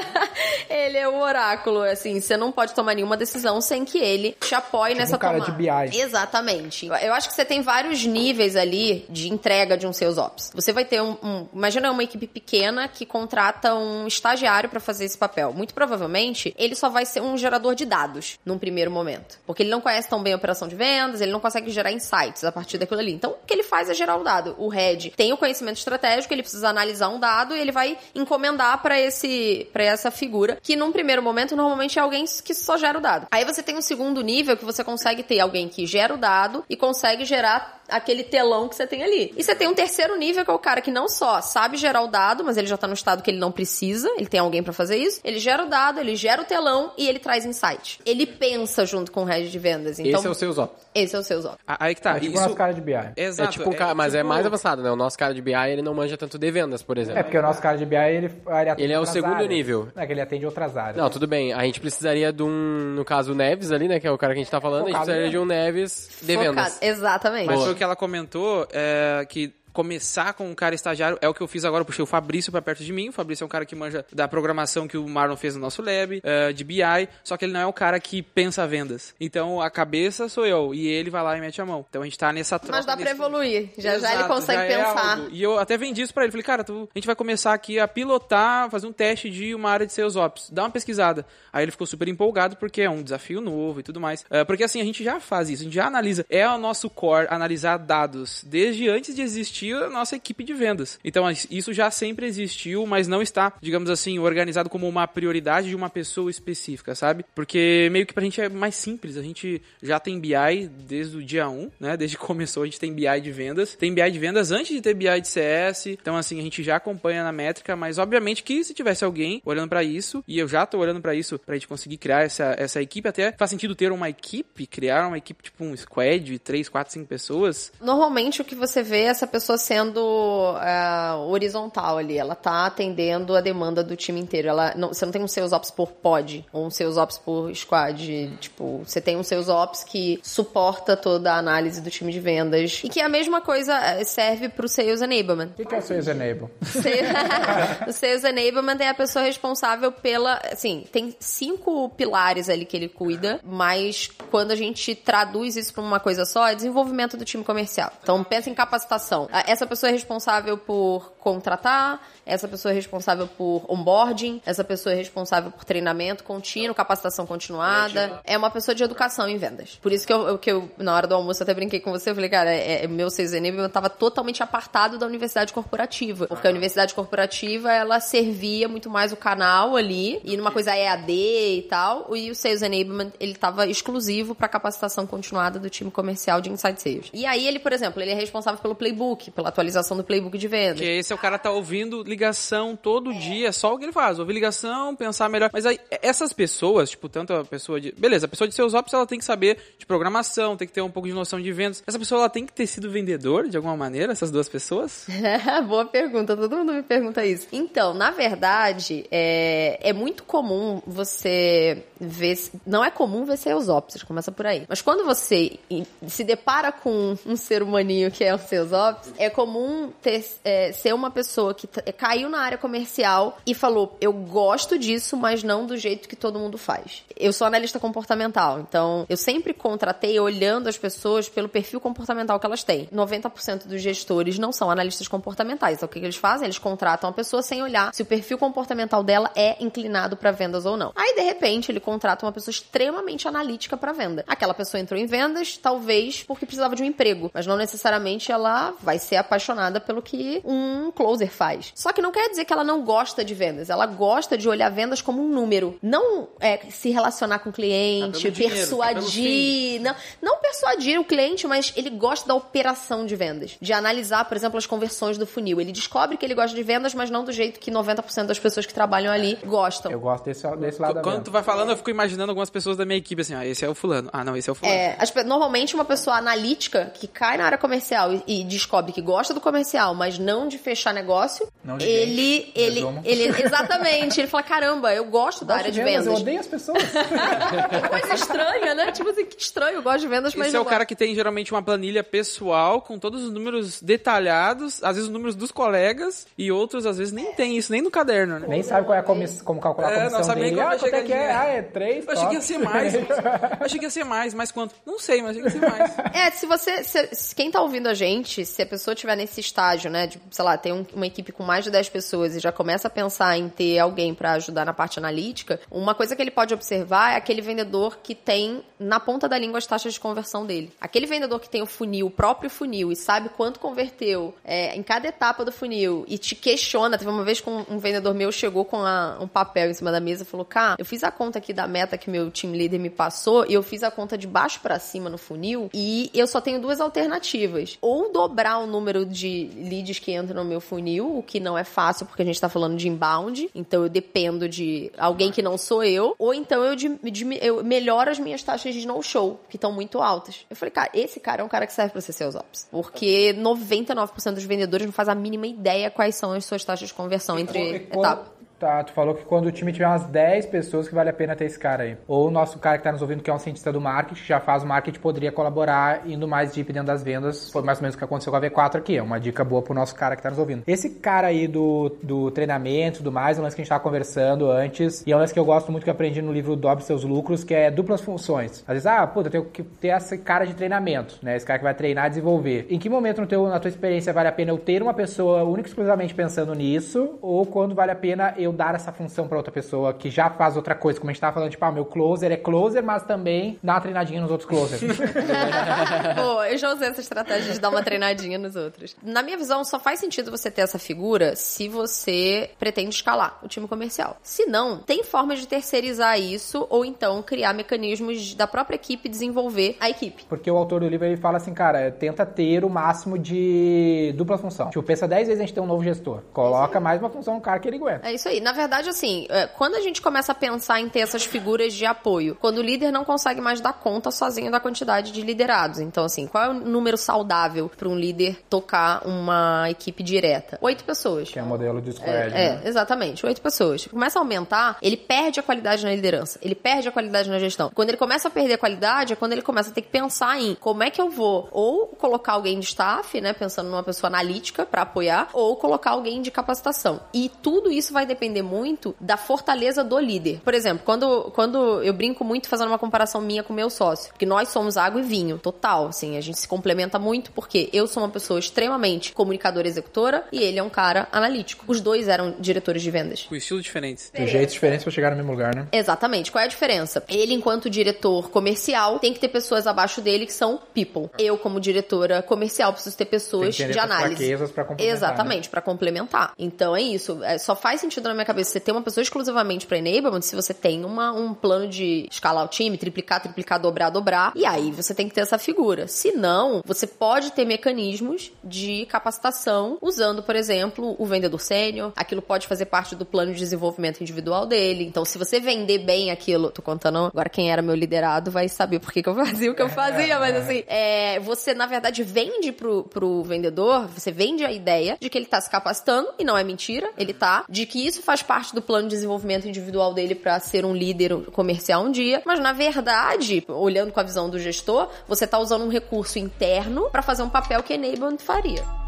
ele 0.69 0.97
é 0.97 1.09
o 1.09 1.19
oráculo, 1.19 1.81
assim, 1.81 2.21
você 2.21 2.37
não 2.37 2.49
pode 2.49 2.73
tomar 2.73 2.95
nenhuma 2.95 3.17
decisão 3.17 3.59
sem 3.59 3.83
que 3.83 3.97
ele 3.97 4.31
te 4.39 4.55
apoie 4.55 4.95
nessa 4.95 5.17
um 5.17 5.19
cara 5.19 5.41
tomada. 5.41 5.51
de 5.51 5.91
BI. 5.91 6.01
Exatamente. 6.01 6.87
Eu 6.87 7.13
acho 7.13 7.27
que 7.27 7.35
você 7.35 7.43
tem 7.43 7.61
vários 7.61 8.05
níveis 8.05 8.55
ali 8.55 9.05
de 9.09 9.29
entrega 9.29 9.75
de 9.75 9.85
um 9.85 9.91
Sales 9.91 10.17
Ops. 10.17 10.51
Você 10.55 10.71
vai 10.71 10.85
ter 10.85 11.01
um, 11.01 11.17
um 11.21 11.47
imagina 11.53 11.91
uma 11.91 12.01
equipe 12.01 12.27
pequena 12.27 12.87
que 12.87 13.05
contrata 13.05 13.75
um 13.75 14.07
estagiário 14.07 14.69
para 14.69 14.79
fazer 14.79 15.03
esse 15.03 15.17
papel. 15.17 15.51
Muito 15.51 15.73
provavelmente, 15.73 16.55
ele 16.57 16.75
só 16.75 16.87
vai 16.87 17.05
ser 17.05 17.19
um 17.19 17.37
gerador 17.37 17.75
de 17.75 17.83
dados 17.83 18.39
num 18.45 18.57
primeiro 18.57 18.89
momento, 18.89 19.37
porque 19.45 19.63
ele 19.63 19.69
não 19.69 19.81
conhece 19.81 20.07
tão 20.07 20.23
bem 20.23 20.31
a 20.31 20.37
operação 20.37 20.69
de 20.69 20.77
vendas, 20.77 21.19
ele 21.19 21.33
não 21.33 21.41
consegue 21.41 21.69
gerar 21.71 21.91
insights 21.91 22.45
a 22.45 22.53
partir 22.53 22.77
daquilo 22.77 23.01
ali. 23.01 23.11
Então, 23.11 23.31
o 23.31 23.45
que 23.45 23.53
ele 23.53 23.63
faz 23.63 23.89
é 23.89 23.93
gerar 23.93 24.15
o 24.15 24.23
dado. 24.23 24.55
O 24.57 24.69
head 24.69 25.11
tem 25.17 25.33
o 25.33 25.37
conhecimento 25.37 25.75
estratégico, 25.75 26.33
ele 26.33 26.41
precisa 26.41 26.69
analisar 26.69 27.09
um 27.09 27.19
dado 27.19 27.53
e 27.53 27.64
ele 27.65 27.71
vai 27.71 27.97
encomendar 28.13 28.81
para 28.81 28.99
esse 28.99 29.67
para 29.73 29.83
essa 29.83 30.09
figura, 30.09 30.57
que 30.61 30.75
num 30.75 30.91
primeiro 30.91 31.21
momento 31.21 31.55
normalmente 31.55 31.99
é 31.99 32.01
alguém 32.01 32.25
que 32.43 32.53
só 32.53 32.77
gera 32.77 32.97
o 32.97 33.01
dado. 33.01 33.27
Aí 33.31 33.43
você 33.43 33.61
tem 33.61 33.77
um 33.77 33.81
segundo 33.81 34.21
nível 34.21 34.55
que 34.55 34.63
você 34.63 34.83
consegue 34.83 35.23
ter 35.23 35.39
alguém 35.39 35.67
que 35.67 35.85
gera 35.85 36.13
o 36.13 36.17
dado 36.17 36.63
e 36.69 36.75
consegue 36.75 37.25
gerar 37.25 37.83
aquele 37.89 38.23
telão 38.23 38.67
que 38.67 38.75
você 38.75 38.85
tem 38.87 39.03
ali. 39.03 39.33
E 39.35 39.43
você 39.43 39.55
tem 39.55 39.67
um 39.67 39.73
terceiro 39.73 40.15
nível 40.17 40.43
que 40.43 40.51
é 40.51 40.53
o 40.53 40.59
cara 40.59 40.81
que 40.81 40.91
não 40.91 41.07
só 41.07 41.41
sabe 41.41 41.77
gerar 41.77 42.01
o 42.01 42.07
dado, 42.07 42.43
mas 42.43 42.57
ele 42.57 42.67
já 42.67 42.77
tá 42.77 42.87
no 42.87 42.93
estado 42.93 43.21
que 43.21 43.29
ele 43.31 43.39
não 43.39 43.51
precisa, 43.51 44.09
ele 44.17 44.27
tem 44.27 44.39
alguém 44.39 44.63
para 44.63 44.73
fazer 44.73 44.97
isso. 44.97 45.19
Ele 45.23 45.39
gera 45.39 45.63
o 45.63 45.69
dado, 45.69 45.99
ele 45.99 46.15
gera 46.15 46.41
o 46.41 46.45
telão 46.45 46.91
e 46.97 47.07
ele 47.07 47.19
traz 47.19 47.45
insight. 47.45 47.99
Ele 48.05 48.25
pensa 48.25 48.85
junto 48.85 49.11
com 49.11 49.21
o 49.23 49.25
head 49.25 49.49
de 49.49 49.59
vendas. 49.59 49.99
Então, 49.99 50.19
Esse 50.19 50.27
é 50.27 50.29
o 50.29 50.33
seus 50.33 50.57
ops. 50.57 50.81
esse 50.93 51.15
é 51.15 51.19
o 51.19 51.23
seu. 51.23 51.35
Ah, 51.67 51.77
Aí 51.79 51.93
que 51.95 52.01
tá. 52.01 52.11
É 52.17 52.19
tipo 52.19 52.31
o 52.31 52.33
isso... 52.35 52.41
nosso 52.43 52.55
cara 52.55 52.73
de 52.73 52.81
BI. 52.81 52.93
Exato. 53.17 53.49
é 53.49 53.51
tipo, 53.51 53.69
um 53.69 53.73
cara, 53.73 53.93
mas 53.93 54.13
é 54.15 54.19
tipo- 54.19 54.29
mais 54.29 54.45
avançado, 54.45 54.81
né? 54.81 54.89
O 54.91 54.95
nosso 54.95 55.17
cara 55.17 55.33
de 55.33 55.41
BI, 55.41 55.53
ele 55.53 55.81
não 55.81 55.93
manja 55.93 56.17
tanto 56.17 56.37
de 56.37 56.51
vendas, 56.51 56.81
por 56.81 56.97
exemplo. 56.97 57.19
É, 57.19 57.23
porque 57.23 57.37
o 57.37 57.41
nosso 57.41 57.61
cara 57.61 57.77
de 57.77 57.85
BI, 57.85 57.95
ele, 57.97 58.25
ele 58.27 58.69
atende 58.69 58.83
Ele 58.83 58.93
é 58.93 58.99
o 58.99 59.05
segundo 59.05 59.33
áreas. 59.35 59.49
nível. 59.49 59.87
É 59.95 60.05
que 60.05 60.13
ele 60.13 60.21
atende 60.21 60.45
outras 60.45 60.75
áreas. 60.77 60.95
Não, 60.97 61.09
tudo 61.09 61.27
bem. 61.27 61.53
A 61.53 61.61
gente 61.63 61.79
precisaria 61.79 62.31
de 62.31 62.41
um, 62.43 62.93
no 62.95 63.03
caso, 63.05 63.33
o 63.33 63.35
Neves 63.35 63.71
ali, 63.71 63.87
né? 63.87 63.99
Que 63.99 64.07
é 64.07 64.11
o 64.11 64.17
cara 64.17 64.33
que 64.33 64.39
a 64.39 64.43
gente 64.43 64.51
tá 64.51 64.59
falando. 64.61 64.83
a 64.83 64.85
gente 64.85 64.91
Focado 64.93 65.05
precisaria 65.05 65.27
em 65.27 65.31
de 65.31 65.37
um 65.37 65.45
Neves 65.45 66.09
de 66.21 66.33
Focado. 66.33 66.55
vendas. 66.55 66.81
Exatamente. 66.81 67.51
O 67.53 67.74
que 67.75 67.83
ela 67.83 67.95
comentou, 67.95 68.67
é, 68.71 69.25
que 69.27 69.53
começar 69.75 70.33
com 70.33 70.49
um 70.49 70.55
cara 70.55 70.73
estagiário 70.73 71.17
é 71.21 71.27
o 71.27 71.33
que 71.33 71.41
eu 71.41 71.47
fiz 71.47 71.65
agora, 71.65 71.81
eu 71.81 71.85
puxei 71.85 72.01
o 72.01 72.05
Fabrício 72.07 72.51
pra 72.51 72.61
perto 72.61 72.83
de 72.83 72.93
mim, 72.93 73.09
o 73.09 73.11
Fabrício 73.11 73.43
é 73.43 73.45
um 73.45 73.49
cara 73.49 73.65
que 73.65 73.75
manja 73.75 74.05
da 74.11 74.27
programação 74.27 74.87
que 74.87 74.97
o 74.97 75.07
Marlon 75.07 75.35
fez 75.35 75.53
no 75.55 75.61
nosso 75.61 75.81
lab, 75.81 76.21
é, 76.23 76.53
de 76.53 76.63
BI, 76.63 76.81
só 77.23 77.35
que 77.37 77.45
ele 77.45 77.51
não 77.53 77.59
é 77.59 77.65
o 77.65 77.73
cara 77.73 77.99
que 77.99 78.21
pensa 78.21 78.65
vendas. 78.65 79.13
Então 79.19 79.61
a 79.61 79.69
cabeça 79.69 80.29
sou 80.29 80.45
eu, 80.45 80.73
e 80.73 80.87
ele 80.87 81.09
vai 81.09 81.21
lá 81.21 81.37
e 81.37 81.41
mete 81.41 81.61
a 81.61 81.65
mão. 81.65 81.85
Então 81.89 82.01
a 82.01 82.05
gente 82.05 82.17
tá 82.17 82.31
nessa 82.31 82.57
troca. 82.57 82.77
Mas 82.77 82.85
dá 82.85 82.95
pra 82.95 83.11
evoluir. 83.11 83.69
Já 83.77 83.99
já 83.99 84.07
ele 84.09 84.15
Exato, 84.19 84.27
consegue 84.33 84.57
já 84.57 84.63
é 84.79 84.83
pensar. 84.85 85.27
E 85.31 85.43
eu 85.43 85.59
até 85.59 85.77
vendi 85.77 86.01
isso 86.01 86.13
pra 86.13 86.23
ele. 86.23 86.31
Falei, 86.31 86.43
cara, 86.43 86.63
tu- 86.63 86.87
a 86.95 86.97
gente 86.97 87.05
vai 87.05 87.15
começar 87.15 87.53
aqui 87.53 87.79
a 87.79 87.87
pilotar, 87.87 88.69
fazer 88.69 88.87
um 88.87 88.93
teste 88.93 89.29
de 89.29 89.53
uma 89.53 89.69
área 89.69 89.85
de 89.85 89.91
Sales 89.93 90.15
Ops. 90.15 90.49
Dá 90.51 90.63
uma 90.63 90.69
pesquisada. 90.71 91.25
Aí 91.51 91.63
ele 91.65 91.71
ficou 91.71 91.85
super 91.87 92.07
empolgado 92.07 92.55
porque 92.55 92.81
é 92.81 92.89
um 92.89 93.01
desafio 93.03 93.41
novo 93.41 93.79
e 93.79 93.83
tudo 93.83 93.99
mais. 93.99 94.23
É, 94.29 94.43
porque 94.43 94.63
assim, 94.63 94.79
a 94.79 94.83
gente 94.83 95.03
já 95.03 95.19
faz 95.19 95.49
isso, 95.49 95.61
a 95.63 95.65
gente 95.65 95.73
já 95.75 95.87
analisa. 95.87 96.25
É 96.29 96.47
o 96.47 96.57
nosso 96.57 96.89
core 96.89 97.27
analisar 97.29 97.77
dados 97.77 98.43
desde 98.45 98.87
antes 98.89 99.15
de 99.15 99.21
existir 99.21 99.64
a 99.73 99.89
nossa 99.89 100.15
equipe 100.15 100.43
de 100.43 100.53
vendas. 100.53 100.99
Então 101.03 101.25
isso 101.49 101.73
já 101.73 101.89
sempre 101.91 102.25
existiu, 102.25 102.85
mas 102.85 103.07
não 103.07 103.21
está, 103.21 103.53
digamos 103.61 103.89
assim, 103.89 104.19
organizado 104.19 104.69
como 104.69 104.87
uma 104.87 105.07
prioridade 105.07 105.69
de 105.69 105.75
uma 105.75 105.89
pessoa 105.89 106.29
específica, 106.29 106.95
sabe? 106.95 107.25
Porque 107.33 107.89
meio 107.91 108.05
que 108.05 108.13
pra 108.13 108.23
gente 108.23 108.41
é 108.41 108.49
mais 108.49 108.75
simples. 108.75 109.17
A 109.17 109.21
gente 109.21 109.61
já 109.81 109.99
tem 109.99 110.19
BI 110.19 110.69
desde 110.87 111.17
o 111.17 111.23
dia 111.23 111.49
1, 111.49 111.71
né? 111.79 111.97
Desde 111.97 112.17
que 112.17 112.23
começou 112.23 112.63
a 112.63 112.65
gente 112.65 112.79
tem 112.79 112.93
BI 112.93 113.21
de 113.21 113.31
vendas. 113.31 113.75
Tem 113.75 113.93
BI 113.93 114.11
de 114.11 114.19
vendas 114.19 114.51
antes 114.51 114.75
de 114.75 114.81
ter 114.81 114.93
BI 114.93 115.21
de 115.21 115.27
CS. 115.27 115.87
Então 115.87 116.15
assim, 116.15 116.39
a 116.39 116.43
gente 116.43 116.63
já 116.63 116.75
acompanha 116.75 117.23
na 117.23 117.31
métrica, 117.31 117.75
mas 117.75 117.97
obviamente 117.97 118.43
que 118.43 118.63
se 118.63 118.73
tivesse 118.73 119.03
alguém 119.03 119.41
olhando 119.45 119.69
pra 119.69 119.83
isso, 119.83 120.23
e 120.27 120.39
eu 120.39 120.47
já 120.47 120.65
tô 120.65 120.79
olhando 120.79 121.01
pra 121.01 121.15
isso 121.15 121.39
pra 121.39 121.55
gente 121.55 121.67
conseguir 121.67 121.97
criar 121.97 122.23
essa, 122.23 122.55
essa 122.57 122.81
equipe, 122.81 123.07
até 123.07 123.31
faz 123.31 123.49
sentido 123.49 123.75
ter 123.75 123.91
uma 123.91 124.09
equipe, 124.09 124.65
criar 124.65 125.07
uma 125.07 125.17
equipe 125.17 125.43
tipo 125.43 125.63
um 125.63 125.75
squad 125.75 126.19
de 126.19 126.39
3, 126.39 126.69
4, 126.69 126.93
5 126.93 127.07
pessoas. 127.07 127.71
Normalmente 127.79 128.41
o 128.41 128.45
que 128.45 128.55
você 128.55 128.83
vê 128.83 129.01
é 129.01 129.05
essa 129.05 129.27
pessoa 129.27 129.54
sendo 129.57 130.55
é, 130.61 131.13
horizontal 131.15 131.97
ali. 131.97 132.17
Ela 132.17 132.35
tá 132.35 132.65
atendendo 132.65 133.35
a 133.35 133.41
demanda 133.41 133.83
do 133.83 133.95
time 133.95 134.19
inteiro. 134.19 134.47
Ela 134.49 134.73
não- 134.75 134.89
você 134.89 135.05
não 135.05 135.11
tem 135.11 135.23
um 135.23 135.27
seus 135.27 135.51
ops 135.51 135.71
por 135.71 135.91
pod 135.91 136.45
ou 136.51 136.65
um 136.65 136.69
seus 136.69 136.97
ops 136.97 137.17
por 137.17 137.53
squad. 137.55 138.37
Tipo, 138.39 138.81
você 138.85 138.99
tem 139.01 139.17
um 139.17 139.23
seus 139.23 139.49
ops 139.49 139.83
que 139.83 140.19
suporta 140.23 140.95
toda 140.97 141.33
a 141.33 141.37
análise 141.37 141.81
do 141.81 141.89
time 141.89 142.11
de 142.11 142.19
vendas. 142.19 142.81
E 142.83 142.89
que 142.89 143.01
a 143.01 143.09
mesma 143.09 143.41
coisa 143.41 143.73
é, 143.77 144.03
serve 144.03 144.49
pro 144.49 144.67
sales 144.67 145.01
enablement. 145.01 145.49
O 145.49 145.53
que, 145.55 145.65
que 145.65 145.75
é 145.75 145.79
o 145.79 145.81
Sales 145.81 146.07
Enable? 146.07 146.47
Se- 146.63 147.01
o 147.87 147.91
Sales 147.91 148.23
Enablement 148.23 148.77
é 148.79 148.89
a 148.89 148.93
pessoa 148.93 149.23
responsável 149.23 149.91
pela. 149.91 150.39
Assim, 150.51 150.85
tem 150.91 151.15
cinco 151.19 151.89
pilares 151.89 152.49
ali 152.49 152.65
que 152.65 152.75
ele 152.77 152.89
cuida, 152.89 153.39
mas 153.43 154.09
quando 154.31 154.51
a 154.51 154.55
gente 154.55 154.95
traduz 154.95 155.55
isso 155.55 155.73
pra 155.73 155.83
uma 155.83 155.99
coisa 155.99 156.25
só, 156.25 156.47
é 156.47 156.55
desenvolvimento 156.55 157.17
do 157.17 157.25
time 157.25 157.43
comercial. 157.43 157.91
Então, 158.01 158.23
pensa 158.23 158.49
em 158.49 158.53
capacitação. 158.53 159.27
Essa 159.47 159.65
pessoa 159.65 159.89
é 159.89 159.93
responsável 159.93 160.57
por 160.57 161.14
contratar, 161.25 161.99
essa 162.23 162.47
pessoa 162.47 162.71
é 162.71 162.75
responsável 162.75 163.27
por 163.27 163.65
onboarding, 163.67 164.39
essa 164.45 164.63
pessoa 164.63 164.93
é 164.93 164.95
responsável 164.95 165.49
por 165.49 165.65
treinamento 165.65 166.23
contínuo, 166.23 166.75
capacitação 166.75 167.25
continuada. 167.25 168.21
É 168.23 168.37
uma 168.37 168.51
pessoa 168.51 168.75
de 168.75 168.83
educação 168.83 169.27
em 169.27 169.35
vendas. 169.37 169.79
Por 169.81 169.91
isso 169.91 170.05
que 170.05 170.13
eu, 170.13 170.37
que 170.37 170.51
eu 170.51 170.69
na 170.77 170.95
hora 170.95 171.07
do 171.07 171.15
almoço, 171.15 171.41
até 171.41 171.51
brinquei 171.53 171.79
com 171.79 171.89
você, 171.91 172.11
eu 172.11 172.15
falei, 172.15 172.29
cara, 172.29 172.53
é, 172.53 172.83
é- 172.83 172.87
meu 172.87 173.09
Sales 173.09 173.33
Enablement 173.33 173.69
tava 173.69 173.89
totalmente 173.89 174.43
apartado 174.43 174.99
da 174.99 175.05
universidade 175.07 175.51
corporativa. 175.51 176.27
Porque 176.27 176.45
a 176.47 176.51
universidade 176.51 176.93
corporativa, 176.93 177.71
ela 177.73 177.99
servia 177.99 178.67
muito 178.67 178.87
mais 178.87 179.11
o 179.11 179.17
canal 179.17 179.75
ali, 179.75 180.21
e 180.23 180.37
numa 180.37 180.51
coisa 180.51 180.75
EAD 180.77 181.11
e 181.11 181.61
tal, 181.67 182.15
e 182.15 182.29
o 182.29 182.35
Sales 182.35 182.61
Enablement, 182.61 183.11
ele 183.19 183.33
tava 183.33 183.65
exclusivo 183.65 184.35
pra 184.35 184.47
capacitação 184.47 185.07
continuada 185.07 185.59
do 185.59 185.71
time 185.71 185.89
comercial 185.89 186.39
de 186.39 186.51
Inside 186.51 186.79
Sales. 186.79 187.09
E 187.11 187.25
aí 187.25 187.47
ele, 187.47 187.57
por 187.57 187.73
exemplo, 187.73 187.99
ele 188.01 188.11
é 188.11 188.15
responsável 188.15 188.59
pelo 188.61 188.75
playbook, 188.75 189.31
pela 189.31 189.49
atualização 189.49 189.97
do 189.97 190.03
playbook 190.03 190.37
de 190.37 190.47
vendas. 190.47 190.79
Que 190.79 190.85
esse 190.99 191.11
é 191.11 191.14
o 191.15 191.17
cara 191.17 191.37
tá 191.37 191.51
ouvindo 191.51 192.03
ligação 192.03 192.75
todo 192.75 193.13
dia, 193.13 193.51
só 193.51 193.73
o 193.73 193.77
que 193.77 193.85
ele 193.85 193.91
faz, 193.91 194.19
ouvir 194.19 194.33
ligação, 194.33 194.95
pensar 194.95 195.29
melhor. 195.29 195.49
Mas 195.51 195.65
aí, 195.65 195.79
essas 196.01 196.33
pessoas, 196.33 196.91
tipo, 196.91 197.09
tanto 197.09 197.33
a 197.33 197.45
pessoa 197.45 197.79
de. 197.79 197.91
Beleza, 197.93 198.25
a 198.25 198.29
pessoa 198.29 198.47
de 198.47 198.53
seus 198.53 198.73
ops, 198.73 198.93
ela 198.93 199.07
tem 199.07 199.19
que 199.19 199.25
saber 199.25 199.57
de 199.77 199.85
programação, 199.85 200.57
tem 200.57 200.67
que 200.67 200.73
ter 200.73 200.81
um 200.81 200.91
pouco 200.91 201.07
de 201.07 201.13
noção 201.13 201.41
de 201.41 201.51
vendas. 201.51 201.83
Essa 201.85 201.97
pessoa, 201.97 202.21
ela 202.21 202.29
tem 202.29 202.45
que 202.45 202.53
ter 202.53 202.67
sido 202.67 202.89
vendedor 202.89 203.47
de 203.47 203.57
alguma 203.57 203.75
maneira, 203.75 204.11
essas 204.11 204.31
duas 204.31 204.49
pessoas? 204.49 205.07
Boa 205.67 205.85
pergunta, 205.85 206.35
todo 206.35 206.57
mundo 206.57 206.73
me 206.73 206.83
pergunta 206.83 207.25
isso. 207.25 207.47
Então, 207.51 207.93
na 207.93 208.11
verdade, 208.11 209.05
é, 209.09 209.79
é 209.81 209.93
muito 209.93 210.23
comum 210.23 210.81
você 210.85 211.83
ver. 211.99 212.37
Não 212.65 212.83
é 212.83 212.91
comum 212.91 213.25
ver 213.25 213.37
seus 213.37 213.69
ops, 213.69 214.03
começa 214.03 214.31
por 214.31 214.45
aí. 214.45 214.65
Mas 214.67 214.81
quando 214.81 215.05
você 215.05 215.59
se 216.07 216.23
depara 216.23 216.71
com 216.71 217.17
um 217.25 217.35
ser 217.35 217.63
humaninho 217.63 218.11
que 218.11 218.23
é 218.23 218.33
o 218.33 218.37
seus 218.37 218.71
ops, 218.71 219.13
é 219.17 219.29
comum 219.29 219.91
ter, 220.01 220.23
é, 220.43 220.71
ser 220.71 220.93
uma 220.93 221.04
pessoa 221.11 221.53
que 221.53 221.67
caiu 221.93 222.29
na 222.29 222.39
área 222.39 222.57
comercial 222.57 223.37
e 223.45 223.53
falou: 223.53 223.97
Eu 223.99 224.13
gosto 224.13 224.77
disso, 224.77 225.17
mas 225.17 225.43
não 225.43 225.65
do 225.65 225.77
jeito 225.77 226.07
que 226.07 226.15
todo 226.15 226.39
mundo 226.39 226.57
faz. 226.57 227.03
Eu 227.15 227.31
sou 227.31 227.47
analista 227.47 227.79
comportamental, 227.79 228.59
então 228.59 229.05
eu 229.09 229.17
sempre 229.17 229.53
contratei 229.53 230.19
olhando 230.19 230.67
as 230.67 230.77
pessoas 230.77 231.29
pelo 231.29 231.47
perfil 231.47 231.79
comportamental 231.79 232.39
que 232.39 232.45
elas 232.45 232.63
têm. 232.63 232.87
90% 232.87 233.67
dos 233.67 233.81
gestores 233.81 234.37
não 234.37 234.51
são 234.51 234.69
analistas 234.69 235.07
comportamentais. 235.07 235.77
Então 235.77 235.87
o 235.87 235.89
que, 235.89 235.99
que 235.99 236.05
eles 236.05 236.15
fazem? 236.15 236.45
Eles 236.45 236.59
contratam 236.59 237.09
a 237.09 237.13
pessoa 237.13 237.41
sem 237.41 237.61
olhar 237.63 237.93
se 237.93 238.01
o 238.01 238.05
perfil 238.05 238.37
comportamental 238.37 239.03
dela 239.03 239.31
é 239.35 239.63
inclinado 239.63 240.17
para 240.17 240.31
vendas 240.31 240.65
ou 240.65 240.75
não. 240.75 240.91
Aí 240.95 241.15
de 241.15 241.21
repente 241.21 241.71
ele 241.71 241.79
contrata 241.79 242.25
uma 242.25 242.31
pessoa 242.31 242.51
extremamente 242.51 243.27
analítica 243.27 243.77
para 243.77 243.93
venda. 243.93 244.23
Aquela 244.27 244.53
pessoa 244.53 244.79
entrou 244.81 244.99
em 244.99 245.05
vendas, 245.05 245.57
talvez 245.57 246.23
porque 246.23 246.45
precisava 246.45 246.75
de 246.75 246.83
um 246.83 246.85
emprego, 246.85 247.31
mas 247.33 247.45
não 247.45 247.57
necessariamente 247.57 248.31
ela 248.31 248.73
vai 248.81 248.99
ser 248.99 249.15
apaixonada 249.15 249.79
pelo 249.79 250.01
que 250.01 250.41
um 250.43 250.91
closer 250.95 251.29
faz. 251.29 251.71
Só 251.75 251.91
que 251.91 252.01
não 252.01 252.11
quer 252.11 252.29
dizer 252.29 252.45
que 252.45 252.53
ela 252.53 252.63
não 252.63 252.83
gosta 252.83 253.23
de 253.23 253.33
vendas. 253.33 253.69
Ela 253.69 253.85
gosta 253.85 254.37
de 254.37 254.47
olhar 254.49 254.69
vendas 254.69 255.01
como 255.01 255.21
um 255.21 255.29
número, 255.29 255.77
não 255.81 256.27
é, 256.39 256.57
se 256.69 256.89
relacionar 256.89 257.39
com 257.39 257.49
o 257.49 257.53
cliente, 257.53 258.23
Tá 258.23 258.29
dinheiro, 258.29 258.49
tá 258.49 258.55
persuadir, 258.55 259.81
não, 259.81 259.95
não 260.21 260.37
persuadir 260.37 260.99
o 260.99 261.03
cliente, 261.03 261.47
mas 261.47 261.73
ele 261.75 261.89
gosta 261.89 262.27
da 262.27 262.35
operação 262.35 263.05
de 263.05 263.15
vendas, 263.15 263.57
de 263.59 263.73
analisar, 263.73 264.25
por 264.25 264.35
exemplo, 264.35 264.57
as 264.57 264.65
conversões 264.65 265.17
do 265.17 265.27
funil. 265.27 265.59
Ele 265.59 265.71
descobre 265.71 266.17
que 266.17 266.25
ele 266.25 266.33
gosta 266.33 266.55
de 266.55 266.63
vendas, 266.63 266.93
mas 266.93 267.09
não 267.09 267.23
do 267.23 267.31
jeito 267.31 267.59
que 267.59 267.71
90% 267.71 268.25
das 268.25 268.39
pessoas 268.39 268.65
que 268.65 268.73
trabalham 268.73 269.11
ali 269.11 269.37
gostam. 269.45 269.91
Eu 269.91 269.99
gosto 269.99 270.25
desse, 270.25 270.47
desse 270.57 270.81
lado 270.81 271.01
Quando 271.01 271.23
tu 271.23 271.31
vai 271.31 271.43
falando, 271.43 271.71
eu 271.71 271.77
fico 271.77 271.89
imaginando 271.89 272.31
algumas 272.31 272.49
pessoas 272.49 272.77
da 272.77 272.85
minha 272.85 272.97
equipe 272.97 273.21
assim, 273.21 273.33
ah, 273.33 273.45
esse 273.45 273.65
é 273.65 273.69
o 273.69 273.75
fulano. 273.75 274.09
Ah, 274.13 274.23
não, 274.23 274.35
esse 274.35 274.49
é 274.49 274.51
o 274.51 274.55
fulano. 274.55 274.77
É, 274.77 274.95
as 274.99 275.13
normalmente 275.25 275.75
uma 275.75 275.85
pessoa 275.85 276.17
analítica 276.17 276.91
que 276.93 277.07
cai 277.07 277.37
na 277.37 277.45
área 277.45 277.57
comercial 277.57 278.13
e, 278.13 278.23
e 278.27 278.43
descobre 278.43 278.91
que 278.91 279.01
gosta 279.01 279.33
do 279.33 279.41
comercial, 279.41 279.93
mas 279.93 280.17
não 280.19 280.47
de 280.47 280.57
fechar 280.57 280.84
negócio, 280.93 281.47
Não 281.63 281.77
de 281.77 281.85
ele, 281.85 282.35
gente, 282.45 282.51
ele, 282.55 282.85
ele, 283.03 283.23
exatamente, 283.43 284.19
ele 284.21 284.27
fala, 284.27 284.43
caramba, 284.43 284.93
eu 284.93 285.05
gosto 285.05 285.43
da 285.45 285.55
Gosto 285.55 285.59
área 285.67 285.71
de 285.71 285.81
vendas, 285.81 286.05
vendas. 286.05 286.07
Eu 286.07 286.21
odeio 286.21 286.39
as 286.39 286.47
pessoas. 286.47 286.83
Que 286.83 287.87
coisa 287.89 288.13
estranha, 288.13 288.75
né? 288.75 288.91
Tipo 288.91 289.09
assim, 289.09 289.25
que 289.25 289.41
estranho, 289.41 289.75
eu 289.77 289.83
gosto 289.83 289.99
de 290.01 290.07
vendas, 290.07 290.35
mas 290.35 290.47
Esse 290.47 290.55
é 290.55 290.59
o 290.59 290.65
cara 290.65 290.85
que 290.85 290.95
tem 290.95 291.13
geralmente 291.15 291.51
uma 291.51 291.61
planilha 291.61 292.03
pessoal 292.03 292.81
com 292.81 292.97
todos 292.99 293.23
os 293.23 293.31
números 293.31 293.81
detalhados, 293.81 294.83
às 294.83 294.95
vezes 294.95 295.03
os 295.07 295.09
números 295.13 295.35
dos 295.35 295.51
colegas, 295.51 296.27
e 296.37 296.51
outros 296.51 296.85
às 296.85 296.97
vezes 296.97 297.13
nem 297.13 297.33
tem 297.33 297.57
isso, 297.57 297.71
nem 297.71 297.81
no 297.81 297.91
caderno, 297.91 298.39
né? 298.39 298.45
Nem 298.47 298.63
sabe 298.63 298.85
qual 298.85 298.95
é 298.95 298.99
a 298.99 299.03
comiss... 299.03 299.41
como 299.41 299.59
calcular 299.59 299.87
a 299.87 299.91
É, 299.91 299.95
não 299.95 300.01
comissão 300.11 300.23
sabe 300.23 300.41
nem 300.41 300.49
dele. 300.51 300.61
como 300.61 300.75
Ah, 300.75 300.79
quanto 300.79 300.95
é 300.95 301.01
que 301.03 301.13
é? 301.13 301.31
Ah, 301.33 301.45
é 301.45 301.61
três, 301.61 302.05
Eu 302.05 302.13
achei 302.13 302.27
que 302.27 302.33
ia 302.35 302.41
ser 302.41 302.57
mais. 302.59 302.93
Eu 302.95 303.65
achei 303.65 303.79
que 303.79 303.85
ia 303.85 303.89
ser 303.89 304.03
mais, 304.03 304.33
mas 304.33 304.51
quanto? 304.51 304.75
Não 304.85 304.99
sei, 304.99 305.21
mas 305.21 305.31
achei 305.37 305.41
que 305.41 305.47
ia 305.57 305.61
ser 305.61 305.69
mais. 305.69 305.91
É, 306.13 306.31
se 306.31 306.45
você. 306.45 306.83
se- 306.83 307.35
quem 307.35 307.51
tá 307.51 307.61
ouvindo 307.61 307.87
a 307.87 307.93
gente, 307.93 308.45
se 308.45 308.61
a 308.61 308.65
pessoa 308.65 308.93
estiver 308.93 309.15
nesse 309.15 309.39
estágio, 309.39 309.89
né? 309.89 310.07
De, 310.07 310.21
sei 310.31 310.45
lá, 310.45 310.57
tem 310.65 310.73
um- 310.73 310.85
uma 310.95 311.05
equipe 311.05 311.31
com 311.31 311.43
mais 311.43 311.63
de 311.63 311.69
10 311.69 311.87
pessoas 311.89 312.35
e 312.35 312.39
já 312.39 312.51
começa 312.51 312.87
a 312.87 312.91
pensar 312.91 313.37
em 313.37 313.47
ter 313.47 313.77
alguém 313.77 314.15
pra 314.15 314.31
ajudar 314.31 314.65
na 314.65 314.73
parte 314.73 314.97
analítica, 314.97 315.59
uma 315.69 315.93
coisa 315.93 316.15
que 316.15 316.21
ele 316.23 316.31
pode 316.31 316.55
observar 316.55 317.13
é 317.13 317.17
aquele 317.17 317.39
vendedor 317.41 317.99
que 318.01 318.15
tem 318.15 318.63
na 318.79 318.99
ponta 318.99 319.29
da 319.29 319.37
língua 319.37 319.59
as 319.59 319.67
taxas 319.67 319.93
de 319.93 319.99
conversão 319.99 320.43
dele. 320.43 320.71
Aquele 320.81 321.05
vendedor 321.05 321.39
que 321.39 321.47
tem 321.47 321.61
o 321.61 321.67
funil, 321.67 322.07
o 322.07 322.09
próprio 322.09 322.49
funil, 322.49 322.91
e 322.91 322.95
sabe 322.95 323.29
quanto 323.29 323.59
converteu 323.59 324.33
é, 324.43 324.75
em 324.75 324.81
cada 324.81 325.07
etapa 325.07 325.45
do 325.45 325.51
funil 325.51 326.03
e 326.07 326.17
te 326.17 326.33
questiona. 326.33 326.97
Teve 326.97 327.11
uma 327.11 327.23
vez 327.23 327.39
que 327.39 327.49
um, 327.49 327.63
um 327.69 327.77
vendedor 327.77 328.13
meu 328.15 328.31
chegou 328.31 328.65
com 328.65 328.77
a- 328.83 329.17
um 329.21 329.27
papel 329.27 329.69
em 329.69 329.73
cima 329.75 329.91
da 329.91 329.99
mesa 329.99 330.23
e 330.23 330.25
falou: 330.25 330.45
Cara, 330.45 330.77
eu 330.79 330.85
fiz 330.85 331.03
a 331.03 331.11
conta 331.11 331.37
aqui 331.37 331.53
da 331.53 331.67
meta 331.67 331.95
que 331.97 332.09
meu 332.09 332.31
team 332.31 332.53
leader 332.53 332.79
me 332.79 332.89
passou 332.89 333.45
e 333.47 333.53
eu 333.53 333.61
fiz 333.61 333.83
a 333.83 333.91
conta 333.91 334.17
de 334.17 334.25
baixo 334.25 334.59
pra 334.61 334.79
cima 334.79 335.09
no 335.11 335.17
funil 335.17 335.69
e 335.73 336.09
eu 336.13 336.25
só 336.25 336.41
tenho 336.41 336.59
duas 336.59 336.81
alternativas. 336.81 337.77
Ou 337.81 338.11
dobrar 338.11 338.57
o 338.59 338.65
número 338.67 339.05
de 339.05 339.49
leads 339.55 339.99
que 339.99 340.13
entram 340.13 340.43
no 340.43 340.49
meu 340.49 340.54
funil, 340.61 341.17
o 341.17 341.23
que 341.23 341.39
não 341.39 341.57
é 341.57 341.63
fácil 341.63 342.05
porque 342.05 342.21
a 342.21 342.25
gente 342.25 342.39
tá 342.39 342.49
falando 342.49 342.75
de 342.77 342.87
inbound, 342.87 343.49
então 343.55 343.83
eu 343.83 343.89
dependo 343.89 344.47
de 344.49 344.91
alguém 344.97 345.31
que 345.31 345.41
não 345.41 345.57
sou 345.57 345.83
eu, 345.83 346.15
ou 346.19 346.33
então 346.33 346.63
eu, 346.63 346.75
de- 346.75 346.97
de- 347.11 347.39
eu 347.41 347.63
melhoro 347.63 348.09
as 348.09 348.19
minhas 348.19 348.41
taxas 348.43 348.73
de 348.73 348.85
no-show, 348.87 349.39
que 349.49 349.57
estão 349.57 349.71
muito 349.71 350.01
altas. 350.01 350.45
Eu 350.49 350.55
falei, 350.55 350.71
cara, 350.71 350.89
esse 350.93 351.19
cara 351.19 351.41
é 351.41 351.45
um 351.45 351.49
cara 351.49 351.65
que 351.67 351.73
serve 351.73 351.91
pra 351.91 352.01
ser 352.01 352.13
seus 352.13 352.35
ops. 352.35 352.67
Porque 352.71 353.33
99% 353.33 354.33
dos 354.35 354.43
vendedores 354.43 354.85
não 354.85 354.93
faz 354.93 355.09
a 355.09 355.15
mínima 355.15 355.47
ideia 355.47 355.89
quais 355.89 356.15
são 356.15 356.33
as 356.33 356.45
suas 356.45 356.63
taxas 356.63 356.87
de 356.89 356.93
conversão 356.93 357.37
entre 357.39 357.59
E 357.59 357.79
quando- 357.87 358.05
etapas. 358.05 358.34
Tá, 358.59 358.83
tu 358.83 358.93
falou 358.93 359.13
que 359.15 359.25
quando 359.25 359.47
o 359.47 359.51
time 359.51 359.71
tiver 359.73 359.87
umas 359.87 360.05
10 360.05 360.45
pessoas 360.45 360.87
que 360.87 360.95
vale 360.95 361.09
a 361.09 361.13
pena 361.13 361.35
ter 361.35 361.45
esse 361.45 361.59
cara 361.59 361.83
aí. 361.83 361.97
Ou 362.07 362.27
o 362.27 362.31
nosso 362.31 362.57
cara 362.57 362.77
que 362.77 362.83
tá 362.83 362.91
nos 362.91 363.01
ouvindo, 363.01 363.21
que 363.21 363.29
é 363.29 363.33
um 363.33 363.39
cientista 363.39 363.71
do 363.71 363.81
marketing, 363.81 364.23
já 364.23 364.39
faz 364.39 364.63
o 364.63 364.65
marketing, 364.65 364.99
poderia 364.99 365.31
colaborar 365.31 366.07
indo 366.07 366.27
mais 366.27 366.53
deep 366.53 366.71
dentro 366.71 366.87
das 366.87 367.03
vendas. 367.03 367.51
Foi 367.51 367.61
mais 367.61 367.79
ou 367.79 367.83
menos 367.83 367.95
o 367.95 367.97
que 367.97 368.03
aconteceu 368.03 368.31
com 368.31 368.37
a 368.37 368.41
V4 368.41 368.77
aqui. 368.77 368.97
É 368.97 369.03
uma 369.03 369.19
dica 369.19 369.43
boa 369.43 369.61
pro 369.61 369.73
nosso 369.73 369.93
cara 369.95 370.15
que 370.15 370.23
tá 370.23 370.29
nos 370.29 370.39
ouvindo. 370.39 370.63
Esse 370.65 370.89
cara 370.89 371.27
aí 371.27 371.47
do, 371.47 371.91
do 372.01 372.31
treinamento 372.31 372.97
e 372.97 372.99
tudo 372.99 373.11
mais, 373.11 373.37
é 373.37 373.41
um 373.41 373.43
lance 373.43 373.55
que 373.55 373.61
a 373.61 373.63
gente 373.63 373.69
tava 373.69 373.83
conversando 373.83 374.49
antes. 374.49 375.05
E 375.05 375.11
é 375.11 375.15
um 375.15 375.19
lance 375.19 375.33
que 375.33 375.39
eu 375.39 375.45
gosto 375.45 375.71
muito 375.71 375.83
que 375.83 375.89
eu 375.89 375.93
aprendi 375.93 376.21
no 376.21 376.31
livro 376.31 376.55
Dobre 376.55 376.83
Seus 376.83 377.03
Lucros, 377.03 377.43
que 377.43 377.53
é 377.53 377.69
duplas 377.69 378.01
funções. 378.01 378.63
Às 378.67 378.73
vezes, 378.73 378.85
ah, 378.87 379.05
puta, 379.05 379.27
eu 379.27 379.31
tenho 379.31 379.45
que 379.45 379.63
ter 379.63 379.89
esse 379.89 380.17
cara 380.17 380.45
de 380.45 380.53
treinamento, 380.53 381.17
né? 381.21 381.35
Esse 381.35 381.45
cara 381.45 381.59
que 381.59 381.65
vai 381.65 381.73
treinar 381.73 382.07
e 382.07 382.09
desenvolver. 382.09 382.67
Em 382.69 382.79
que 382.79 382.89
momento 382.89 383.19
no 383.19 383.27
teu, 383.27 383.47
na 383.47 383.59
tua 383.59 383.69
experiência 383.69 384.13
vale 384.13 384.29
a 384.29 384.31
pena 384.31 384.51
eu 384.51 384.57
ter 384.57 384.81
uma 384.81 384.93
pessoa 384.93 385.43
única 385.43 385.67
e 385.67 385.71
exclusivamente 385.71 386.15
pensando 386.15 386.53
nisso? 386.55 387.17
Ou 387.21 387.45
quando 387.45 387.75
vale 387.75 387.91
a 387.91 387.95
pena 387.95 388.33
eu 388.37 388.44
dar 388.51 388.75
essa 388.75 388.91
função 388.91 389.27
pra 389.27 389.37
outra 389.37 389.51
pessoa 389.51 389.93
que 389.93 390.09
já 390.09 390.29
faz 390.29 390.55
outra 390.55 390.75
coisa? 390.75 390.99
Como 390.99 391.09
a 391.09 391.13
gente 391.13 391.21
tava 391.21 391.33
falando, 391.33 391.51
tipo, 391.51 391.63
ah, 391.65 391.71
meu 391.71 391.85
closer 391.85 392.31
é 392.31 392.37
closer, 392.37 392.83
mas 392.83 393.03
também 393.03 393.59
dá 393.63 393.73
uma 393.73 393.81
treinadinha 393.81 394.21
nos 394.21 394.31
outros 394.31 394.49
closers. 394.49 394.81
Pô, 396.15 396.43
eu 396.43 396.57
já 396.57 396.73
usei 396.73 396.89
essa 396.89 397.01
estratégia 397.01 397.53
de 397.53 397.59
dar 397.59 397.69
uma 397.69 397.83
treinadinha 397.83 398.37
nos 398.37 398.55
outros. 398.55 398.95
Na 399.03 399.21
minha 399.21 399.37
visão, 399.37 399.63
só 399.63 399.79
faz 399.79 399.99
sentido 399.99 400.31
você 400.31 400.49
ter 400.51 400.61
essa 400.61 400.79
figura 400.79 401.35
se 401.35 401.67
você 401.67 402.49
pretende 402.59 402.95
escalar 402.95 403.39
o 403.43 403.47
time 403.47 403.67
comercial. 403.67 404.17
Se 404.23 404.45
não, 404.45 404.79
tem 404.79 405.03
formas 405.03 405.39
de 405.39 405.47
terceirizar 405.47 406.19
isso 406.19 406.65
ou 406.69 406.85
então 406.85 407.21
criar 407.21 407.53
mecanismos 407.53 408.33
da 408.35 408.47
própria 408.47 408.75
equipe 408.75 409.09
desenvolver 409.09 409.77
a 409.79 409.89
equipe. 409.89 410.25
Porque 410.27 410.49
o 410.49 410.57
autor 410.57 410.81
do 410.81 410.87
livro 410.87 411.05
ele 411.05 411.17
fala 411.17 411.37
assim, 411.37 411.53
cara, 411.53 411.91
tenta 411.91 412.25
ter 412.25 412.63
o 412.63 412.69
máximo 412.69 413.17
de 413.17 414.13
dupla 414.15 414.37
função. 414.37 414.69
Tipo, 414.69 414.83
pensa 414.83 415.07
10 415.07 415.27
vezes 415.27 415.41
a 415.41 415.45
gente 415.45 415.53
tem 415.53 415.63
um 415.63 415.67
novo 415.67 415.83
gestor. 415.83 416.21
Coloca 416.33 416.79
mais 416.79 416.99
uma 416.99 417.09
função 417.09 417.35
no 417.35 417.41
cara 417.41 417.59
que 417.59 417.67
ele 417.67 417.77
aguenta. 417.77 418.07
É 418.07 418.13
isso 418.13 418.27
aí. 418.27 418.34
Na 418.39 418.51
verdade, 418.51 418.89
assim, 418.89 419.27
é, 419.29 419.47
quando 419.47 419.75
a 419.75 419.81
gente 419.81 420.01
começa 420.01 420.31
a 420.31 420.35
pensar 420.35 420.79
em 420.79 420.89
ter 420.89 420.99
essas 420.99 421.25
figuras 421.25 421.73
de 421.73 421.85
apoio, 421.85 422.37
quando 422.39 422.57
o 422.57 422.61
líder 422.61 422.91
não 422.91 423.03
consegue 423.03 423.41
mais 423.41 423.61
dar 423.61 423.73
conta 423.73 424.11
sozinho 424.11 424.51
da 424.51 424.59
quantidade 424.59 425.11
de 425.11 425.21
liderados. 425.21 425.79
Então, 425.79 426.05
assim, 426.05 426.27
qual 426.27 426.43
é 426.43 426.49
o 426.49 426.53
número 426.53 426.97
saudável 426.97 427.69
para 427.75 427.87
um 427.87 427.97
líder 427.97 428.39
tocar 428.49 429.05
uma 429.05 429.69
equipe 429.69 430.03
direta? 430.03 430.57
Oito 430.61 430.83
pessoas. 430.83 431.29
Que 431.29 431.39
é 431.39 431.43
o 431.43 431.45
modelo 431.45 431.81
de 431.81 431.93
squad. 431.93 432.09
É, 432.09 432.29
né? 432.29 432.61
é, 432.63 432.67
exatamente. 432.67 433.25
Oito 433.25 433.41
pessoas. 433.41 433.85
Começa 433.87 434.19
a 434.19 434.21
aumentar, 434.21 434.77
ele 434.81 434.97
perde 434.97 435.39
a 435.39 435.43
qualidade 435.43 435.83
na 435.83 435.91
liderança. 435.91 436.39
Ele 436.41 436.55
perde 436.55 436.87
a 436.87 436.91
qualidade 436.91 437.29
na 437.29 437.39
gestão. 437.39 437.71
Quando 437.73 437.89
ele 437.89 437.97
começa 437.97 438.27
a 438.27 438.31
perder 438.31 438.55
a 438.55 438.57
qualidade, 438.57 439.13
é 439.13 439.15
quando 439.15 439.33
ele 439.33 439.41
começa 439.41 439.71
a 439.71 439.73
ter 439.73 439.81
que 439.81 439.89
pensar 439.89 440.39
em 440.39 440.55
como 440.55 440.83
é 440.83 440.89
que 440.89 441.01
eu 441.01 441.09
vou 441.09 441.47
ou 441.51 441.87
colocar 441.87 442.33
alguém 442.33 442.59
de 442.59 442.65
staff, 442.65 443.19
né, 443.21 443.33
pensando 443.33 443.69
numa 443.69 443.83
pessoa 443.83 444.09
analítica 444.09 444.65
para 444.65 444.81
apoiar, 444.81 445.29
ou 445.33 445.55
colocar 445.55 445.91
alguém 445.91 446.21
de 446.21 446.31
capacitação. 446.31 447.01
E 447.13 447.29
tudo 447.41 447.71
isso 447.71 447.93
vai 447.93 448.05
depender 448.05 448.24
muito 448.43 448.95
da 448.99 449.17
fortaleza 449.17 449.83
do 449.83 449.97
líder. 449.99 450.41
Por 450.43 450.53
exemplo, 450.53 450.83
quando, 450.85 451.31
quando 451.33 451.81
eu 451.83 451.93
brinco 451.93 452.23
muito 452.23 452.47
fazendo 452.47 452.67
uma 452.67 452.79
comparação 452.79 453.21
minha 453.21 453.43
com 453.43 453.53
meu 453.53 453.69
sócio, 453.69 454.09
porque 454.11 454.25
nós 454.25 454.49
somos 454.49 454.77
água 454.77 454.99
e 455.01 455.03
vinho, 455.03 455.37
total, 455.37 455.87
assim, 455.87 456.17
a 456.17 456.21
gente 456.21 456.39
se 456.39 456.47
complementa 456.47 456.99
muito 456.99 457.31
porque 457.31 457.69
eu 457.71 457.87
sou 457.87 458.03
uma 458.03 458.09
pessoa 458.09 458.39
extremamente 458.39 459.13
comunicadora 459.13 459.67
executora 459.67 460.25
e 460.31 460.41
ele 460.41 460.59
é 460.59 460.63
um 460.63 460.69
cara 460.69 461.07
analítico. 461.11 461.65
Os 461.67 461.81
dois 461.81 462.07
eram 462.07 462.35
diretores 462.39 462.81
de 462.81 462.91
vendas. 462.91 463.23
Com 463.23 463.35
estilos 463.35 463.63
diferentes. 463.63 464.11
De 464.13 464.27
jeitos 464.27 464.53
diferentes 464.53 464.83
pra 464.83 464.91
chegar 464.91 465.11
no 465.11 465.17
mesmo 465.17 465.31
lugar, 465.31 465.55
né? 465.55 465.67
Exatamente. 465.71 466.31
Qual 466.31 466.41
é 466.41 466.45
a 466.45 466.49
diferença? 466.49 467.03
Ele, 467.07 467.33
enquanto 467.33 467.69
diretor 467.69 468.29
comercial, 468.29 468.99
tem 468.99 469.13
que 469.13 469.19
ter 469.19 469.29
pessoas 469.29 469.67
abaixo 469.67 470.01
dele 470.01 470.25
que 470.25 470.33
são 470.33 470.59
people. 470.73 471.09
Eu, 471.17 471.37
como 471.37 471.59
diretora 471.59 472.21
comercial, 472.21 472.73
preciso 472.73 472.95
ter 472.97 473.05
Tem 473.05 473.11
pessoas 473.11 473.55
que 473.55 473.65
de 473.65 473.79
análise. 473.79 474.37
pra 474.53 474.63
complementar, 474.63 474.77
né? 474.77 474.93
Exatamente, 474.93 475.49
pra 475.49 475.61
complementar. 475.61 476.33
Então 476.37 476.75
é 476.75 476.81
isso. 476.81 477.23
É, 477.23 477.37
só 477.37 477.55
faz 477.55 477.81
sentido, 477.81 478.07
na 478.07 478.14
minha 478.15 478.25
cabeça, 478.25 478.51
você 478.51 478.59
tem 478.59 478.73
uma 478.73 478.81
pessoa 478.81 479.01
exclusivamente 479.01 479.65
para 479.65 479.77
enablement, 479.77 480.21
se 480.21 480.35
você 480.35 480.53
tem 480.53 480.83
uma, 480.83 481.11
um 481.11 481.33
plano 481.33 481.67
de 481.67 482.07
escalar 482.09 482.45
o 482.45 482.47
time, 482.47 482.77
triplicar, 482.77 483.21
triplicar, 483.21 483.59
dobrar, 483.59 483.89
dobrar, 483.89 484.31
e 484.35 484.45
aí 484.45 484.71
você 484.71 484.93
tem 484.93 485.07
que 485.07 485.15
ter 485.15 485.21
essa 485.21 485.37
figura. 485.37 485.87
Se 485.87 486.11
não, 486.11 486.61
você 486.65 486.87
pode 486.87 487.31
ter 487.31 487.45
mecanismos 487.45 488.31
de 488.43 488.85
capacitação 488.87 489.77
usando, 489.81 490.23
por 490.23 490.35
exemplo, 490.35 490.95
o 490.97 491.05
vendedor 491.05 491.39
sênior. 491.39 491.93
Aquilo 491.95 492.21
pode 492.21 492.47
fazer 492.47 492.65
parte 492.65 492.95
do 492.95 493.05
plano 493.05 493.33
de 493.33 493.39
desenvolvimento 493.39 494.01
individual 494.01 494.45
dele. 494.45 494.85
Então, 494.85 495.05
se 495.05 495.17
você 495.17 495.39
vender 495.39 495.79
bem 495.79 496.11
aquilo, 496.11 496.51
tô 496.51 496.61
contando 496.61 497.05
agora 497.05 497.29
quem 497.29 497.51
era 497.51 497.61
meu 497.61 497.75
liderado 497.75 498.31
vai 498.31 498.47
saber 498.47 498.79
por 498.79 498.91
que, 498.91 499.03
que 499.03 499.09
eu 499.09 499.15
fazia 499.15 499.51
o 499.51 499.55
que 499.55 499.61
eu 499.61 499.69
fazia, 499.69 500.19
mas 500.19 500.35
assim, 500.35 500.63
é, 500.67 501.19
você 501.19 501.53
na 501.53 501.65
verdade 501.65 502.03
vende 502.03 502.51
pro, 502.51 502.83
pro 502.83 503.23
vendedor, 503.23 503.87
você 503.87 504.11
vende 504.11 504.43
a 504.43 504.51
ideia 504.51 504.97
de 504.99 505.09
que 505.09 505.17
ele 505.17 505.25
tá 505.25 505.39
se 505.41 505.49
capacitando, 505.49 506.09
e 506.17 506.23
não 506.23 506.37
é 506.37 506.43
mentira, 506.43 506.89
ele 506.97 507.13
tá, 507.13 507.45
de 507.49 507.65
que 507.65 507.85
isso 507.85 508.01
faz 508.05 508.21
parte 508.21 508.53
do 508.53 508.61
plano 508.61 508.87
de 508.87 508.95
desenvolvimento 508.95 509.47
individual 509.47 509.93
dele 509.93 510.13
para 510.13 510.39
ser 510.39 510.63
um 510.63 510.73
líder 510.75 511.15
comercial 511.31 511.83
um 511.83 511.91
dia, 511.91 512.21
mas 512.25 512.39
na 512.39 512.53
verdade, 512.53 513.43
olhando 513.47 513.91
com 513.91 513.99
a 513.99 514.03
visão 514.03 514.29
do 514.29 514.39
gestor, 514.39 514.89
você 515.07 515.25
tá 515.25 515.39
usando 515.39 515.65
um 515.65 515.69
recurso 515.69 516.19
interno 516.19 516.89
para 516.91 517.01
fazer 517.01 517.23
um 517.23 517.29
papel 517.29 517.63
que 517.63 517.73
Enablement 517.73 518.19
faria. 518.19 518.84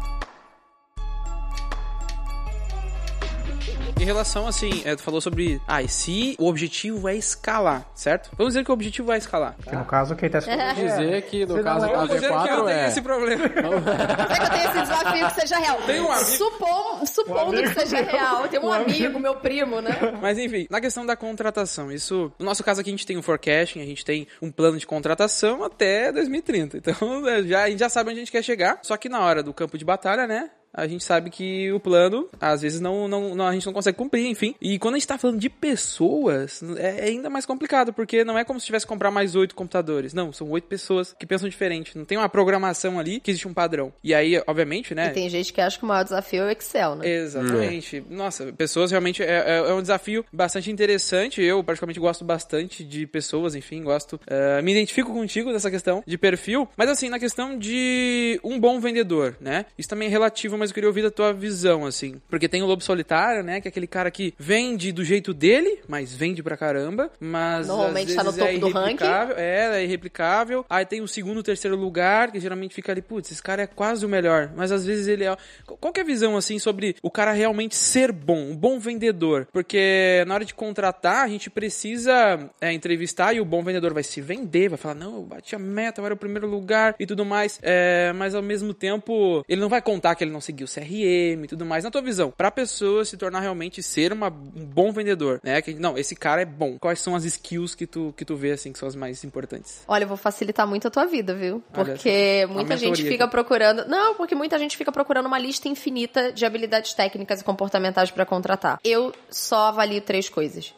Em 4.00 4.04
relação, 4.04 4.46
assim, 4.46 4.82
é, 4.84 4.94
tu 4.94 5.02
falou 5.02 5.20
sobre. 5.20 5.60
Ah, 5.66 5.82
e 5.82 5.88
se 5.88 6.36
o 6.38 6.46
objetivo 6.46 7.08
é 7.08 7.16
escalar, 7.16 7.84
certo? 7.94 8.30
Vamos 8.36 8.52
dizer 8.54 8.64
que 8.64 8.70
o 8.70 8.74
objetivo 8.74 9.10
é 9.12 9.18
escalar. 9.18 9.56
Que 9.62 9.74
no 9.74 9.84
caso, 9.84 10.14
quem 10.14 10.30
tá 10.30 10.38
escolhendo. 10.38 10.74
Dizer 10.74 11.22
que 11.22 11.44
no 11.44 11.62
caso 11.62 11.86
não 11.86 11.88
é 11.88 11.92
da 11.92 12.02
um 12.02 12.06
Vamos 12.06 12.14
dizer 12.14 12.28
que 12.28 12.32
eu 12.32 12.38
V4 12.38 12.46
tenho 12.46 12.68
é. 12.68 12.88
esse 12.88 13.02
problema. 13.02 13.42
Será 13.48 14.36
que 14.38 14.44
eu 14.46 14.50
tenho 14.50 14.70
esse 14.70 14.80
desafio 14.80 15.26
que 15.28 15.40
seja 15.40 15.58
real? 15.58 15.82
Tem 15.82 16.00
um 16.00 16.12
amigo- 16.12 16.30
Supom- 16.30 17.06
supondo 17.06 17.62
que 17.62 17.74
seja 17.74 18.00
real. 18.02 18.48
Tem 18.48 18.60
um 18.60 18.72
amigo, 18.72 19.18
meu 19.18 19.34
primo, 19.36 19.80
né? 19.80 19.90
Mas 20.22 20.38
enfim, 20.38 20.66
na 20.70 20.80
questão 20.80 21.04
da 21.04 21.16
contratação, 21.16 21.90
isso. 21.90 22.32
No 22.38 22.46
nosso 22.46 22.62
caso 22.62 22.80
aqui 22.80 22.90
a 22.90 22.92
gente 22.92 23.06
tem 23.06 23.16
um 23.16 23.22
forecasting, 23.22 23.80
a 23.80 23.84
gente 23.86 24.04
tem 24.04 24.26
um 24.40 24.50
plano 24.50 24.78
de 24.78 24.86
contratação 24.86 25.64
até 25.64 26.12
2030. 26.12 26.76
Então 26.78 26.94
é, 27.28 27.42
já, 27.42 27.64
a 27.64 27.70
gente 27.70 27.80
já 27.80 27.88
sabe 27.88 28.10
onde 28.10 28.20
a 28.20 28.22
gente 28.22 28.32
quer 28.32 28.42
chegar. 28.44 28.78
Só 28.82 28.96
que 28.96 29.08
na 29.08 29.20
hora 29.20 29.42
do 29.42 29.52
campo 29.52 29.76
de 29.76 29.84
batalha, 29.84 30.26
né? 30.26 30.50
A 30.72 30.86
gente 30.86 31.02
sabe 31.04 31.30
que 31.30 31.72
o 31.72 31.80
plano, 31.80 32.28
às 32.40 32.62
vezes, 32.62 32.80
não, 32.80 33.08
não, 33.08 33.34
não- 33.34 33.46
a 33.46 33.52
gente 33.52 33.66
não 33.66 33.72
consegue 33.72 33.96
cumprir, 33.96 34.26
enfim. 34.26 34.54
E 34.60 34.78
quando 34.78 34.94
a 34.94 34.98
gente 34.98 35.08
tá 35.08 35.18
falando 35.18 35.38
de 35.38 35.48
pessoas, 35.48 36.62
é 36.76 37.04
ainda 37.04 37.30
mais 37.30 37.46
complicado, 37.46 37.92
porque 37.92 38.24
não 38.24 38.38
é 38.38 38.44
como 38.44 38.60
se 38.60 38.66
tivesse 38.66 38.84
que 38.86 38.88
comprar 38.92 39.10
mais 39.10 39.34
oito 39.34 39.54
computadores. 39.54 40.12
Não, 40.14 40.32
são 40.32 40.48
oito 40.50 40.66
pessoas 40.68 41.14
que 41.18 41.26
pensam 41.26 41.48
diferente. 41.48 41.96
Não 41.96 42.04
tem 42.04 42.18
uma 42.18 42.28
programação 42.28 42.98
ali 42.98 43.18
que 43.20 43.30
existe 43.30 43.48
um 43.48 43.54
padrão. 43.54 43.92
E 44.04 44.14
aí, 44.14 44.40
obviamente, 44.46 44.94
né? 44.94 45.06
E 45.08 45.10
tem 45.10 45.28
gente 45.28 45.52
que 45.52 45.60
acha 45.60 45.78
que 45.78 45.84
o 45.84 45.88
maior 45.88 46.04
desafio 46.04 46.42
é 46.42 46.46
o 46.46 46.50
Excel, 46.50 46.94
né? 46.96 47.08
Exatamente. 47.08 48.04
Nossa, 48.10 48.52
pessoas 48.52 48.90
realmente 48.90 49.22
é, 49.22 49.26
é- 49.26 49.70
é 49.70 49.72
um 49.72 49.80
desafio 49.82 50.24
bastante 50.32 50.70
interessante. 50.70 51.40
Eu, 51.42 51.62
particularmente, 51.64 51.98
gosto 52.00 52.24
bastante 52.24 52.84
de 52.84 53.06
pessoas, 53.06 53.54
enfim, 53.54 53.82
gosto. 53.82 54.20
eh, 54.26 54.60
me 54.62 54.72
identifico 54.72 55.12
contigo 55.12 55.50
nessa 55.52 55.70
questão 55.70 56.02
de 56.06 56.18
perfil. 56.18 56.68
Mas, 56.76 56.88
assim, 56.90 57.08
na 57.08 57.18
questão 57.18 57.56
de 57.58 58.38
um 58.44 58.58
bom 58.60 58.78
vendedor, 58.80 59.36
né? 59.40 59.64
Isso 59.78 59.88
também 59.88 60.08
é 60.08 60.10
relativo, 60.10 60.57
mas 60.58 60.70
eu 60.70 60.74
queria 60.74 60.88
ouvir 60.88 61.06
a 61.06 61.10
tua 61.10 61.32
visão, 61.32 61.86
assim. 61.86 62.20
Porque 62.28 62.48
tem 62.48 62.62
o 62.62 62.66
lobo 62.66 62.82
solitário, 62.82 63.42
né? 63.42 63.60
Que 63.60 63.68
é 63.68 63.70
aquele 63.70 63.86
cara 63.86 64.10
que 64.10 64.34
vende 64.38 64.92
do 64.92 65.04
jeito 65.04 65.32
dele, 65.32 65.80
mas 65.88 66.12
vende 66.12 66.42
pra 66.42 66.56
caramba. 66.56 67.10
Mas. 67.20 67.66
Normalmente 67.66 68.14
tá 68.14 68.24
no 68.24 68.32
vezes 68.32 68.60
topo 68.60 68.72
do 68.72 68.78
ranking. 68.78 69.04
É, 69.36 69.80
é 69.80 69.84
irreplicável. 69.84 70.64
Aí 70.68 70.84
tem 70.84 71.00
o 71.00 71.08
segundo, 71.08 71.42
terceiro 71.42 71.76
lugar, 71.76 72.30
que 72.30 72.40
geralmente 72.40 72.74
fica 72.74 72.92
ali, 72.92 73.02
putz, 73.02 73.32
esse 73.32 73.42
cara 73.42 73.62
é 73.62 73.66
quase 73.66 74.04
o 74.04 74.08
melhor. 74.08 74.50
Mas 74.56 74.72
às 74.72 74.84
vezes 74.84 75.06
ele 75.06 75.24
é. 75.24 75.36
Qual 75.64 75.92
que 75.92 76.00
é 76.00 76.02
a 76.02 76.06
visão, 76.06 76.36
assim, 76.36 76.58
sobre 76.58 76.96
o 77.02 77.10
cara 77.10 77.32
realmente 77.32 77.76
ser 77.76 78.12
bom, 78.12 78.50
um 78.50 78.56
bom 78.56 78.78
vendedor? 78.78 79.46
Porque 79.52 80.24
na 80.26 80.34
hora 80.34 80.44
de 80.44 80.54
contratar, 80.54 81.24
a 81.24 81.28
gente 81.28 81.48
precisa 81.50 82.50
é, 82.60 82.72
entrevistar 82.72 83.34
e 83.34 83.40
o 83.40 83.44
bom 83.44 83.62
vendedor 83.62 83.92
vai 83.92 84.02
se 84.02 84.20
vender, 84.20 84.68
vai 84.68 84.78
falar, 84.78 84.94
não, 84.94 85.16
eu 85.16 85.22
bati 85.22 85.54
a 85.54 85.58
meta, 85.58 86.00
eu 86.00 86.04
era 86.04 86.14
o 86.14 86.18
primeiro 86.18 86.46
lugar 86.46 86.94
e 86.98 87.06
tudo 87.06 87.24
mais. 87.24 87.58
É, 87.62 88.12
mas 88.14 88.34
ao 88.34 88.42
mesmo 88.42 88.74
tempo, 88.74 89.44
ele 89.48 89.60
não 89.60 89.68
vai 89.68 89.80
contar 89.80 90.14
que 90.14 90.24
ele 90.24 90.30
não 90.30 90.40
seguiu 90.48 90.66
o 90.66 90.70
CRM 90.70 91.44
e 91.44 91.46
tudo 91.48 91.64
mais. 91.64 91.84
Na 91.84 91.90
tua 91.90 92.02
visão, 92.02 92.30
pra 92.30 92.50
pessoa 92.50 93.04
se 93.04 93.16
tornar 93.16 93.40
realmente 93.40 93.82
ser 93.82 94.12
uma, 94.12 94.28
um 94.28 94.64
bom 94.64 94.90
vendedor, 94.92 95.40
né? 95.42 95.60
Que, 95.62 95.74
não, 95.74 95.96
esse 95.98 96.16
cara 96.16 96.42
é 96.42 96.44
bom. 96.44 96.78
Quais 96.78 97.00
são 97.00 97.14
as 97.14 97.24
skills 97.24 97.74
que 97.74 97.86
tu, 97.86 98.12
que 98.16 98.24
tu 98.24 98.34
vê, 98.36 98.52
assim, 98.52 98.72
que 98.72 98.78
são 98.78 98.88
as 98.88 98.94
mais 98.96 99.22
importantes? 99.24 99.82
Olha, 99.86 100.04
eu 100.04 100.08
vou 100.08 100.16
facilitar 100.16 100.66
muito 100.66 100.88
a 100.88 100.90
tua 100.90 101.04
vida, 101.06 101.34
viu? 101.34 101.62
Olha 101.74 101.84
Porque 101.92 102.44
só, 102.46 102.52
muita 102.52 102.76
gente 102.76 103.02
fica 103.02 103.24
aqui. 103.24 103.30
procurando. 103.30 103.86
Não, 103.86 104.14
porque 104.14 104.34
muita 104.34 104.58
gente 104.58 104.76
fica 104.76 104.90
procurando 104.90 105.26
uma 105.26 105.38
lista 105.38 105.68
infinita 105.68 106.32
de 106.32 106.44
habilidades 106.46 106.94
técnicas 106.94 107.40
e 107.40 107.44
comportamentais 107.44 108.10
pra 108.10 108.24
contratar. 108.26 108.78
Eu 108.84 109.12
só 109.30 109.68
avalio 109.68 110.00
três 110.00 110.28
coisas: 110.28 110.74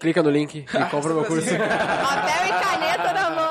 Clica 0.00 0.22
no 0.22 0.30
link 0.30 0.58
e 0.58 0.64
compra 0.90 1.12
o 1.12 1.14
meu 1.14 1.24
curso. 1.24 1.48
papel 1.48 2.46
e 2.46 2.64
caneta 2.64 3.12
na 3.12 3.30
mão. 3.30 3.41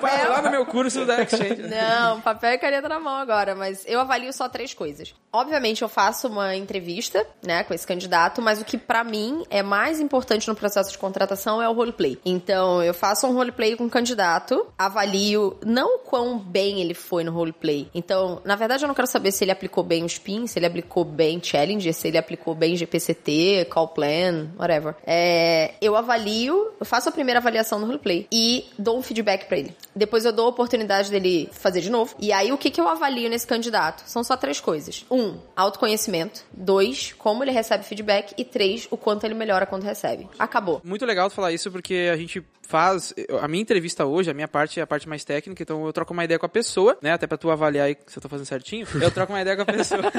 Falo 0.00 0.30
lá 0.30 0.42
no 0.42 0.50
meu 0.50 0.66
curso 0.66 1.04
da 1.04 1.22
Exchange. 1.22 1.62
Não, 1.68 2.20
papel 2.20 2.52
e 2.52 2.58
caneta 2.58 2.88
na 2.88 2.98
mão 2.98 3.16
agora, 3.16 3.54
mas 3.54 3.84
eu 3.86 4.00
avalio 4.00 4.32
só 4.32 4.48
três 4.48 4.74
coisas. 4.74 5.14
Obviamente, 5.32 5.82
eu 5.82 5.88
faço 5.88 6.28
uma 6.28 6.56
entrevista, 6.56 7.24
né, 7.42 7.62
com 7.62 7.72
esse 7.72 7.86
candidato, 7.86 8.42
mas 8.42 8.60
o 8.60 8.64
que 8.64 8.76
pra 8.76 9.04
mim 9.04 9.44
é 9.48 9.62
mais 9.62 10.00
importante 10.00 10.48
no 10.48 10.54
processo 10.54 10.90
de 10.90 10.98
contratação 10.98 11.62
é 11.62 11.68
o 11.68 11.72
roleplay. 11.72 12.18
Então, 12.24 12.82
eu 12.82 12.92
faço 12.92 13.26
um 13.26 13.32
roleplay 13.32 13.76
com 13.76 13.84
o 13.84 13.90
candidato, 13.90 14.66
avalio 14.76 15.56
não 15.64 15.98
quão 15.98 16.38
bem 16.38 16.80
ele 16.80 16.94
foi 16.94 17.22
no 17.22 17.32
roleplay. 17.32 17.88
Então, 17.94 18.40
na 18.44 18.56
verdade, 18.56 18.84
eu 18.84 18.88
não 18.88 18.94
quero 18.94 19.06
saber 19.06 19.30
se 19.30 19.44
ele 19.44 19.52
aplicou 19.52 19.84
bem 19.84 20.02
o 20.02 20.06
spin, 20.06 20.46
se 20.46 20.58
ele 20.58 20.66
aplicou 20.66 21.04
bem 21.04 21.40
challenge, 21.42 21.92
se 21.92 22.08
ele 22.08 22.18
aplicou 22.18 22.54
bem 22.54 22.74
GPCT, 22.74 23.66
call 23.70 23.88
plan, 23.88 24.48
whatever. 24.58 24.96
É, 25.06 25.74
eu 25.80 25.96
avalio, 25.96 26.72
eu 26.78 26.86
faço 26.86 27.08
a 27.08 27.12
primeira 27.12 27.38
avaliação 27.38 27.78
no 27.78 27.86
roleplay 27.86 28.26
e 28.32 28.66
dou 28.78 28.98
um 28.98 29.02
feedback 29.02 29.46
pra 29.46 29.58
ele. 29.58 29.69
Depois 29.94 30.24
eu 30.24 30.32
dou 30.32 30.46
a 30.46 30.48
oportunidade 30.48 31.10
dele 31.10 31.48
fazer 31.52 31.80
de 31.80 31.90
novo. 31.90 32.14
E 32.18 32.32
aí, 32.32 32.52
o 32.52 32.58
que, 32.58 32.70
que 32.70 32.80
eu 32.80 32.88
avalio 32.88 33.28
nesse 33.28 33.46
candidato? 33.46 34.02
São 34.06 34.22
só 34.22 34.36
três 34.36 34.60
coisas. 34.60 35.04
Um, 35.10 35.38
autoconhecimento. 35.56 36.44
Dois, 36.52 37.12
como 37.18 37.42
ele 37.44 37.50
recebe 37.50 37.84
feedback. 37.84 38.34
E 38.36 38.44
três, 38.44 38.86
o 38.90 38.96
quanto 38.96 39.24
ele 39.24 39.34
melhora 39.34 39.66
quando 39.66 39.82
recebe. 39.82 40.28
Acabou. 40.38 40.80
Muito 40.84 41.04
legal 41.04 41.28
tu 41.28 41.34
falar 41.34 41.52
isso 41.52 41.70
porque 41.70 42.08
a 42.12 42.16
gente 42.16 42.44
faz 42.70 43.12
a 43.42 43.48
minha 43.48 43.60
entrevista 43.62 44.06
hoje, 44.06 44.30
a 44.30 44.34
minha 44.34 44.46
parte 44.48 44.78
é 44.78 44.82
a 44.82 44.86
parte 44.86 45.08
mais 45.08 45.24
técnica, 45.24 45.62
então 45.62 45.84
eu 45.84 45.92
troco 45.92 46.12
uma 46.12 46.24
ideia 46.24 46.38
com 46.38 46.46
a 46.46 46.48
pessoa, 46.48 46.96
né? 47.02 47.12
Até 47.12 47.26
pra 47.26 47.36
tu 47.36 47.50
avaliar 47.50 47.86
aí 47.86 47.96
se 48.06 48.16
eu 48.18 48.22
tô 48.22 48.28
fazendo 48.28 48.46
certinho. 48.46 48.86
Eu 49.00 49.10
troco 49.10 49.32
uma 49.32 49.40
ideia 49.40 49.56
com 49.56 49.62
a 49.62 49.66
pessoa. 49.66 50.00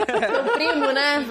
Meu 0.44 0.54
primo, 0.54 0.92
né? 0.92 1.26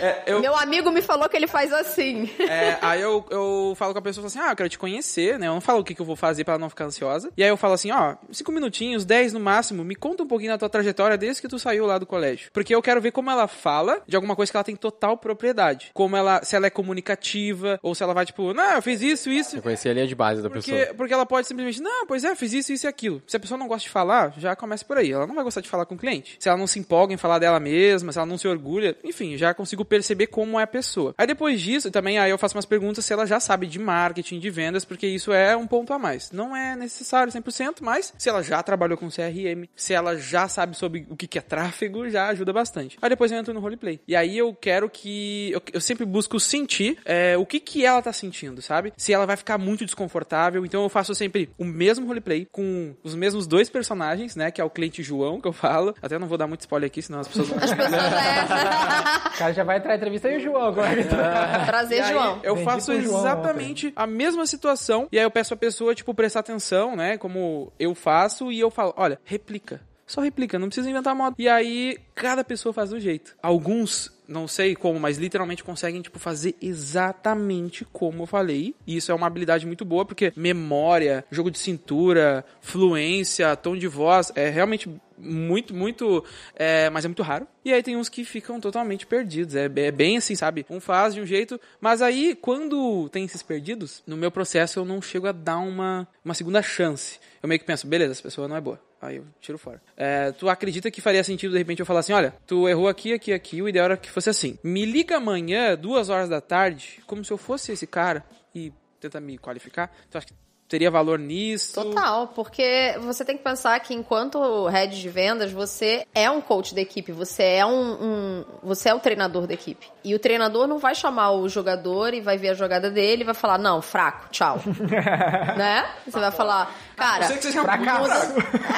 É, 0.00 0.22
eu- 0.32 0.40
Meu 0.40 0.56
amigo 0.56 0.90
me 0.90 1.00
falou 1.02 1.28
que 1.28 1.36
ele 1.36 1.46
faz 1.46 1.72
assim. 1.72 2.28
É, 2.40 2.76
aí 2.82 3.00
eu, 3.00 3.24
eu 3.30 3.74
falo 3.76 3.92
com 3.92 3.98
a 3.98 4.02
pessoa 4.02 4.28
falo 4.28 4.42
assim: 4.42 4.48
ah, 4.48 4.52
eu 4.52 4.56
quero 4.56 4.68
te 4.68 4.78
conhecer, 4.78 5.38
né? 5.38 5.46
Eu 5.46 5.52
não 5.52 5.60
falo 5.60 5.80
o 5.80 5.84
que, 5.84 5.94
que 5.94 6.00
eu 6.00 6.06
vou 6.06 6.16
fazer 6.16 6.42
pra 6.44 6.54
ela 6.54 6.60
não 6.60 6.68
ficar 6.70 6.84
ansiosa. 6.86 7.30
E 7.36 7.42
aí 7.44 7.48
eu 7.48 7.56
falo 7.56 7.74
assim: 7.74 7.90
ó, 7.92 8.16
cinco 8.32 8.50
minutinhos, 8.50 9.04
dez 9.04 9.32
no 9.32 9.38
máximo, 9.40 9.84
me 9.84 9.94
conta 9.94 10.22
um 10.22 10.26
pouquinho 10.26 10.50
da 10.52 10.58
tua 10.58 10.68
trajetória 10.68 11.16
desde 11.16 11.40
que 11.42 11.48
tu 11.48 11.58
saiu 11.58 11.86
lá 11.86 11.98
do 11.98 12.06
colégio. 12.06 12.50
Porque 12.52 12.74
eu 12.74 12.82
quero 12.82 13.00
ver 13.00 13.12
como 13.12 13.30
ela 13.30 13.46
fala 13.46 14.00
de 14.06 14.16
alguma 14.16 14.34
coisa 14.34 14.50
que 14.50 14.56
ela 14.56 14.64
tem 14.64 14.74
total 14.76 15.16
propriedade. 15.16 15.90
Como 15.94 16.16
ela, 16.16 16.42
se 16.42 16.56
ela 16.56 16.66
é 16.66 16.70
comunicativa, 16.70 17.78
ou 17.82 17.94
se 17.94 18.02
ela 18.02 18.14
vai 18.14 18.26
tipo, 18.26 18.52
não, 18.52 18.72
eu 18.74 18.82
fiz 18.82 19.00
isso, 19.02 19.30
isso. 19.30 19.56
Eu 19.56 19.62
conheci 19.62 19.88
a 19.88 19.92
linha 19.94 20.06
de 20.06 20.14
base 20.14 20.42
da 20.42 20.50
pessoa. 20.56 20.78
Porque, 20.78 20.94
porque 20.94 21.14
ela 21.14 21.26
pode 21.26 21.46
simplesmente, 21.46 21.80
não, 21.80 22.06
pois 22.06 22.24
é, 22.24 22.34
fiz 22.34 22.52
isso, 22.52 22.72
isso 22.72 22.86
e 22.86 22.88
aquilo. 22.88 23.22
Se 23.26 23.36
a 23.36 23.40
pessoa 23.40 23.58
não 23.58 23.68
gosta 23.68 23.82
de 23.82 23.90
falar, 23.90 24.34
já 24.38 24.54
começa 24.56 24.84
por 24.84 24.98
aí. 24.98 25.12
Ela 25.12 25.26
não 25.26 25.34
vai 25.34 25.44
gostar 25.44 25.60
de 25.60 25.68
falar 25.68 25.86
com 25.86 25.94
o 25.94 25.98
cliente. 25.98 26.36
Se 26.38 26.48
ela 26.48 26.58
não 26.58 26.66
se 26.66 26.78
empolga 26.78 27.14
em 27.14 27.16
falar 27.16 27.38
dela 27.38 27.60
mesma, 27.60 28.12
se 28.12 28.18
ela 28.18 28.26
não 28.26 28.38
se 28.38 28.48
orgulha, 28.48 28.96
enfim, 29.04 29.36
já 29.36 29.54
consigo 29.54 29.84
perceber 29.84 30.28
como 30.28 30.58
é 30.58 30.62
a 30.62 30.66
pessoa. 30.66 31.14
Aí 31.16 31.26
depois 31.26 31.60
disso, 31.60 31.90
também 31.90 32.18
aí 32.18 32.30
eu 32.30 32.38
faço 32.38 32.56
umas 32.56 32.66
perguntas 32.66 33.04
se 33.04 33.12
ela 33.12 33.26
já 33.26 33.40
sabe 33.40 33.66
de 33.66 33.78
marketing, 33.78 34.38
de 34.38 34.50
vendas, 34.50 34.84
porque 34.84 35.06
isso 35.06 35.32
é 35.32 35.56
um 35.56 35.66
ponto 35.66 35.92
a 35.92 35.98
mais. 35.98 36.30
Não 36.30 36.56
é 36.56 36.76
necessário 36.76 37.32
100%, 37.32 37.76
mas 37.80 38.12
se 38.16 38.28
ela 38.28 38.42
já 38.42 38.62
trabalhou 38.62 38.98
com 38.98 39.08
CRM, 39.08 39.68
se 39.74 39.94
ela 39.94 40.16
já 40.16 40.48
sabe 40.48 40.76
sobre 40.76 41.06
o 41.08 41.16
que 41.16 41.26
que 41.26 41.38
é 41.38 41.42
tráfego, 41.42 42.08
já 42.08 42.28
ajuda 42.28 42.52
bastante. 42.52 42.98
Aí 43.00 43.08
depois 43.08 43.30
eu 43.32 43.38
entro 43.38 43.54
no 43.54 43.60
roleplay. 43.60 44.00
E 44.06 44.14
aí 44.16 44.36
eu 44.36 44.54
quero 44.54 44.88
que. 44.88 45.50
Eu, 45.52 45.62
eu 45.72 45.80
sempre 45.80 46.04
busco 46.04 46.38
sentir 46.38 46.98
é, 47.04 47.36
o 47.36 47.46
que 47.46 47.60
que 47.60 47.84
ela 47.84 48.02
tá 48.02 48.12
sentindo, 48.12 48.62
sabe? 48.62 48.92
Se 48.96 49.12
ela 49.12 49.26
vai 49.26 49.36
ficar 49.36 49.58
muito 49.58 49.84
desconfortável. 49.84 50.45
Então 50.64 50.82
eu 50.82 50.88
faço 50.88 51.14
sempre 51.14 51.50
o 51.58 51.64
mesmo 51.64 52.06
roleplay 52.06 52.46
com 52.50 52.94
os 53.02 53.14
mesmos 53.14 53.46
dois 53.46 53.68
personagens, 53.68 54.36
né? 54.36 54.50
Que 54.50 54.60
é 54.60 54.64
o 54.64 54.70
cliente 54.70 55.02
João, 55.02 55.40
que 55.40 55.48
eu 55.48 55.52
falo. 55.52 55.94
Até 56.00 56.18
não 56.18 56.28
vou 56.28 56.38
dar 56.38 56.46
muito 56.46 56.60
spoiler 56.60 56.86
aqui, 56.86 57.02
senão 57.02 57.20
as 57.20 57.28
pessoas 57.28 57.48
vão. 57.48 57.58
As 57.58 57.72
pessoas 57.72 57.92
é. 57.92 59.26
O 59.36 59.38
cara 59.38 59.52
já 59.52 59.64
vai 59.64 59.76
entrar 59.76 59.92
em 59.92 59.96
entrevista 59.96 60.28
aí, 60.28 60.36
o 60.38 60.40
João, 60.40 60.72
como 60.72 60.86
é? 60.86 61.66
Prazer, 61.66 62.02
aí, 62.02 62.12
João. 62.12 62.40
eu 62.42 62.56
faço 62.58 62.92
exatamente 62.92 63.92
a 63.94 64.06
mesma 64.06 64.46
situação. 64.46 65.08
E 65.12 65.18
aí 65.18 65.24
eu 65.24 65.30
peço 65.30 65.52
a 65.52 65.56
pessoa, 65.56 65.94
tipo, 65.94 66.14
prestar 66.14 66.40
atenção, 66.40 66.96
né? 66.96 67.18
Como 67.18 67.72
eu 67.78 67.94
faço. 67.94 68.50
E 68.50 68.58
eu 68.60 68.70
falo, 68.70 68.94
olha, 68.96 69.18
replica. 69.24 69.80
Só 70.06 70.20
replica, 70.20 70.58
não 70.58 70.68
precisa 70.68 70.88
inventar 70.88 71.14
moda. 71.14 71.34
E 71.38 71.48
aí, 71.48 71.98
cada 72.14 72.44
pessoa 72.44 72.72
faz 72.72 72.90
do 72.90 73.00
jeito. 73.00 73.36
Alguns 73.42 74.14
não 74.28 74.48
sei 74.48 74.74
como, 74.74 74.98
mas 74.98 75.18
literalmente 75.18 75.62
conseguem, 75.62 76.02
tipo, 76.02 76.18
fazer 76.18 76.56
exatamente 76.60 77.84
como 77.92 78.22
eu 78.22 78.26
falei. 78.26 78.74
E 78.86 78.96
isso 78.96 79.12
é 79.12 79.14
uma 79.14 79.26
habilidade 79.26 79.66
muito 79.66 79.84
boa, 79.84 80.04
porque 80.04 80.32
memória, 80.36 81.24
jogo 81.30 81.50
de 81.50 81.58
cintura, 81.58 82.44
fluência, 82.60 83.54
tom 83.56 83.76
de 83.76 83.86
voz, 83.86 84.32
é 84.34 84.48
realmente 84.48 84.90
muito, 85.18 85.74
muito, 85.74 86.24
é, 86.54 86.90
mas 86.90 87.04
é 87.04 87.08
muito 87.08 87.22
raro. 87.22 87.46
E 87.64 87.72
aí 87.72 87.82
tem 87.82 87.96
uns 87.96 88.08
que 88.08 88.24
ficam 88.24 88.60
totalmente 88.60 89.06
perdidos. 89.06 89.54
É, 89.54 89.64
é 89.64 89.90
bem 89.90 90.16
assim, 90.16 90.34
sabe? 90.34 90.66
Um 90.68 90.80
faz 90.80 91.14
de 91.14 91.20
um 91.20 91.26
jeito, 91.26 91.60
mas 91.80 92.02
aí 92.02 92.34
quando 92.34 93.08
tem 93.10 93.24
esses 93.24 93.42
perdidos, 93.42 94.02
no 94.06 94.16
meu 94.16 94.30
processo 94.30 94.80
eu 94.80 94.84
não 94.84 95.00
chego 95.00 95.26
a 95.26 95.32
dar 95.32 95.58
uma, 95.58 96.06
uma 96.24 96.34
segunda 96.34 96.62
chance. 96.62 97.18
Eu 97.42 97.48
meio 97.48 97.60
que 97.60 97.66
penso, 97.66 97.86
beleza, 97.86 98.12
essa 98.12 98.22
pessoa 98.22 98.48
não 98.48 98.56
é 98.56 98.60
boa. 98.60 98.85
Aí 99.00 99.16
eu 99.16 99.26
tiro 99.40 99.58
fora. 99.58 99.80
É, 99.96 100.32
tu 100.32 100.48
acredita 100.48 100.90
que 100.90 101.00
faria 101.00 101.22
sentido, 101.22 101.52
de 101.52 101.58
repente, 101.58 101.80
eu 101.80 101.86
falar 101.86 102.00
assim, 102.00 102.12
olha, 102.12 102.34
tu 102.46 102.68
errou 102.68 102.88
aqui, 102.88 103.12
aqui, 103.12 103.32
aqui, 103.32 103.60
o 103.60 103.68
ideal 103.68 103.84
era 103.86 103.96
que 103.96 104.10
fosse 104.10 104.30
assim. 104.30 104.58
Me 104.64 104.84
liga 104.84 105.16
amanhã, 105.18 105.76
duas 105.76 106.08
horas 106.08 106.28
da 106.28 106.40
tarde, 106.40 107.00
como 107.06 107.24
se 107.24 107.30
eu 107.32 107.36
fosse 107.38 107.72
esse 107.72 107.86
cara, 107.86 108.24
e 108.54 108.72
tenta 108.98 109.20
me 109.20 109.36
qualificar. 109.38 109.90
Tu 110.10 110.16
acha 110.16 110.26
que 110.28 110.34
teria 110.68 110.90
valor 110.90 111.16
nisso? 111.16 111.74
Total, 111.74 112.26
porque 112.28 112.96
você 113.00 113.24
tem 113.24 113.36
que 113.36 113.44
pensar 113.44 113.78
que 113.78 113.94
enquanto 113.94 114.66
head 114.66 115.00
de 115.00 115.08
vendas, 115.08 115.52
você 115.52 116.04
é 116.12 116.28
um 116.28 116.40
coach 116.40 116.74
da 116.74 116.80
equipe, 116.80 117.12
você 117.12 117.42
é 117.44 117.64
um, 117.66 117.92
um- 118.02 118.44
você 118.64 118.88
é 118.88 118.94
o 118.94 118.98
treinador 118.98 119.46
da 119.46 119.54
equipe. 119.54 119.86
E 120.02 120.12
o 120.12 120.18
treinador 120.18 120.66
não 120.66 120.78
vai 120.78 120.92
chamar 120.94 121.30
o 121.32 121.48
jogador 121.48 122.12
e 122.14 122.20
vai 122.20 122.36
ver 122.36 122.48
a 122.48 122.54
jogada 122.54 122.90
dele 122.90 123.22
e 123.22 123.24
vai 123.24 123.34
falar, 123.34 123.58
não, 123.58 123.80
fraco, 123.80 124.28
tchau. 124.30 124.58
né? 125.56 125.88
Você 126.04 126.18
vai 126.18 126.32
falar, 126.32 126.74
cara. 126.96 127.24
Eu 127.24 127.28
sei 127.28 127.36
que 127.36 127.42
vocês 127.42 127.54
Fracasso. 127.54 128.10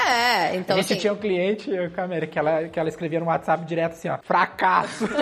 É, 0.08 0.56
então 0.56 0.76
a 0.76 0.80
gente 0.80 0.92
assim. 0.92 1.00
tinha 1.00 1.12
um 1.12 1.16
cliente, 1.16 1.70
Câmera, 1.94 2.26
que 2.26 2.38
ela, 2.38 2.68
que 2.68 2.78
ela 2.78 2.88
escrevia 2.88 3.20
no 3.20 3.26
WhatsApp 3.26 3.64
direto 3.64 3.92
assim, 3.92 4.08
ó, 4.08 4.18
fracasso. 4.22 5.06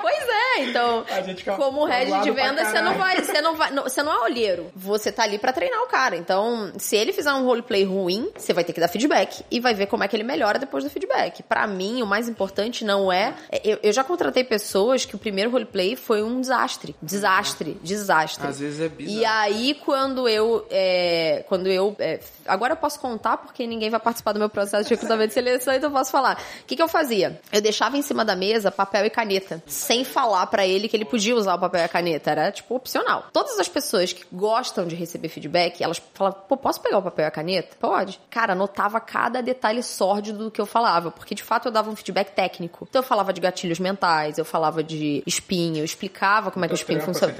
Pois 0.00 0.28
é, 0.28 0.62
então, 0.64 1.04
A 1.10 1.20
gente 1.22 1.38
fica 1.38 1.54
como 1.56 1.84
head 1.84 2.06
de 2.22 2.32
pra 2.32 2.44
vendas, 2.44 2.68
você 2.68 2.80
não 2.80 2.94
vai, 2.94 3.22
você 3.22 3.40
não 3.40 3.54
vai, 3.56 3.70
não- 3.70 3.82
você 3.84 4.02
não 4.02 4.12
é 4.12 4.18
olheiro. 4.24 4.70
Você 4.74 5.12
tá 5.12 5.22
ali 5.24 5.38
pra 5.38 5.52
treinar 5.52 5.80
o 5.82 5.86
cara. 5.86 6.16
Então, 6.16 6.72
se 6.78 6.96
ele 6.96 7.12
fizer 7.12 7.32
um 7.32 7.44
roleplay 7.44 7.84
ruim, 7.84 8.30
você 8.36 8.52
vai 8.52 8.64
ter 8.64 8.72
que 8.72 8.80
dar 8.80 8.88
feedback 8.88 9.44
e 9.50 9.60
vai 9.60 9.74
ver 9.74 9.86
como 9.86 10.02
é 10.04 10.08
que 10.08 10.16
ele 10.16 10.22
melhora 10.24 10.58
depois 10.58 10.84
do 10.84 10.90
feedback. 10.90 11.42
Pra 11.42 11.66
mim, 11.66 12.02
o 12.02 12.06
mais 12.06 12.28
importante 12.28 12.84
não 12.84 13.12
é, 13.12 13.34
eu, 13.64 13.78
eu 13.82 13.92
já 13.92 14.02
contratei 14.04 14.44
pessoas 14.44 15.04
que 15.04 15.14
o 15.14 15.18
primeiro 15.18 15.50
roleplay 15.50 15.94
foi 15.96 16.22
um 16.22 16.40
desastre, 16.40 16.94
desastre, 17.02 17.76
desastre. 17.82 18.46
Às 18.46 18.60
vezes 18.60 18.80
é 18.80 18.88
bizarro. 18.88 19.18
E 19.18 19.24
aí, 19.24 19.74
quando 19.84 20.28
eu. 20.28 20.66
é, 20.70 21.44
quando 21.48 21.66
eu. 21.68 21.75
É, 21.98 22.20
agora 22.46 22.72
eu 22.72 22.76
posso 22.76 22.98
contar, 23.00 23.36
porque 23.38 23.66
ninguém 23.66 23.90
vai 23.90 24.00
participar 24.00 24.32
do 24.32 24.38
meu 24.38 24.48
processo 24.48 24.84
de 24.84 24.90
recrutamento 24.90 25.28
de 25.28 25.34
seleção, 25.34 25.74
então 25.74 25.90
eu 25.90 25.94
posso 25.94 26.10
falar. 26.10 26.40
O 26.62 26.64
que, 26.64 26.76
que 26.76 26.82
eu 26.82 26.88
fazia? 26.88 27.40
Eu 27.52 27.60
deixava 27.60 27.96
em 27.96 28.02
cima 28.02 28.24
da 28.24 28.36
mesa 28.36 28.70
papel 28.70 29.06
e 29.06 29.10
caneta, 29.10 29.62
sem 29.66 30.04
falar 30.04 30.46
pra 30.46 30.66
ele 30.66 30.88
que 30.88 30.96
ele 30.96 31.04
podia 31.04 31.34
usar 31.34 31.54
o 31.54 31.58
papel 31.58 31.80
e 31.80 31.84
a 31.84 31.88
caneta. 31.88 32.30
Era, 32.30 32.50
tipo, 32.50 32.74
opcional. 32.74 33.26
Todas 33.32 33.58
as 33.58 33.68
pessoas 33.68 34.12
que 34.12 34.24
gostam 34.32 34.86
de 34.86 34.94
receber 34.94 35.28
feedback, 35.28 35.82
elas 35.82 36.02
falavam, 36.14 36.40
pô, 36.48 36.56
posso 36.56 36.80
pegar 36.80 36.98
o 36.98 37.02
papel 37.02 37.24
e 37.24 37.28
a 37.28 37.30
caneta? 37.30 37.76
Pode. 37.78 38.20
Cara, 38.30 38.52
anotava 38.52 39.00
cada 39.00 39.40
detalhe 39.42 39.82
sórdido 39.82 40.44
do 40.44 40.50
que 40.50 40.60
eu 40.60 40.66
falava, 40.66 41.10
porque 41.10 41.34
de 41.34 41.42
fato 41.42 41.68
eu 41.68 41.72
dava 41.72 41.90
um 41.90 41.96
feedback 41.96 42.32
técnico. 42.32 42.86
Então 42.88 43.00
eu 43.00 43.06
falava 43.06 43.32
de 43.32 43.40
gatilhos 43.40 43.78
mentais, 43.78 44.38
eu 44.38 44.44
falava 44.44 44.82
de 44.82 45.22
espinho, 45.26 45.78
eu 45.78 45.84
explicava 45.84 46.50
como 46.50 46.64
é 46.64 46.68
que 46.68 46.74
o 46.74 46.76
espinho 46.76 47.00
funciona. 47.00 47.32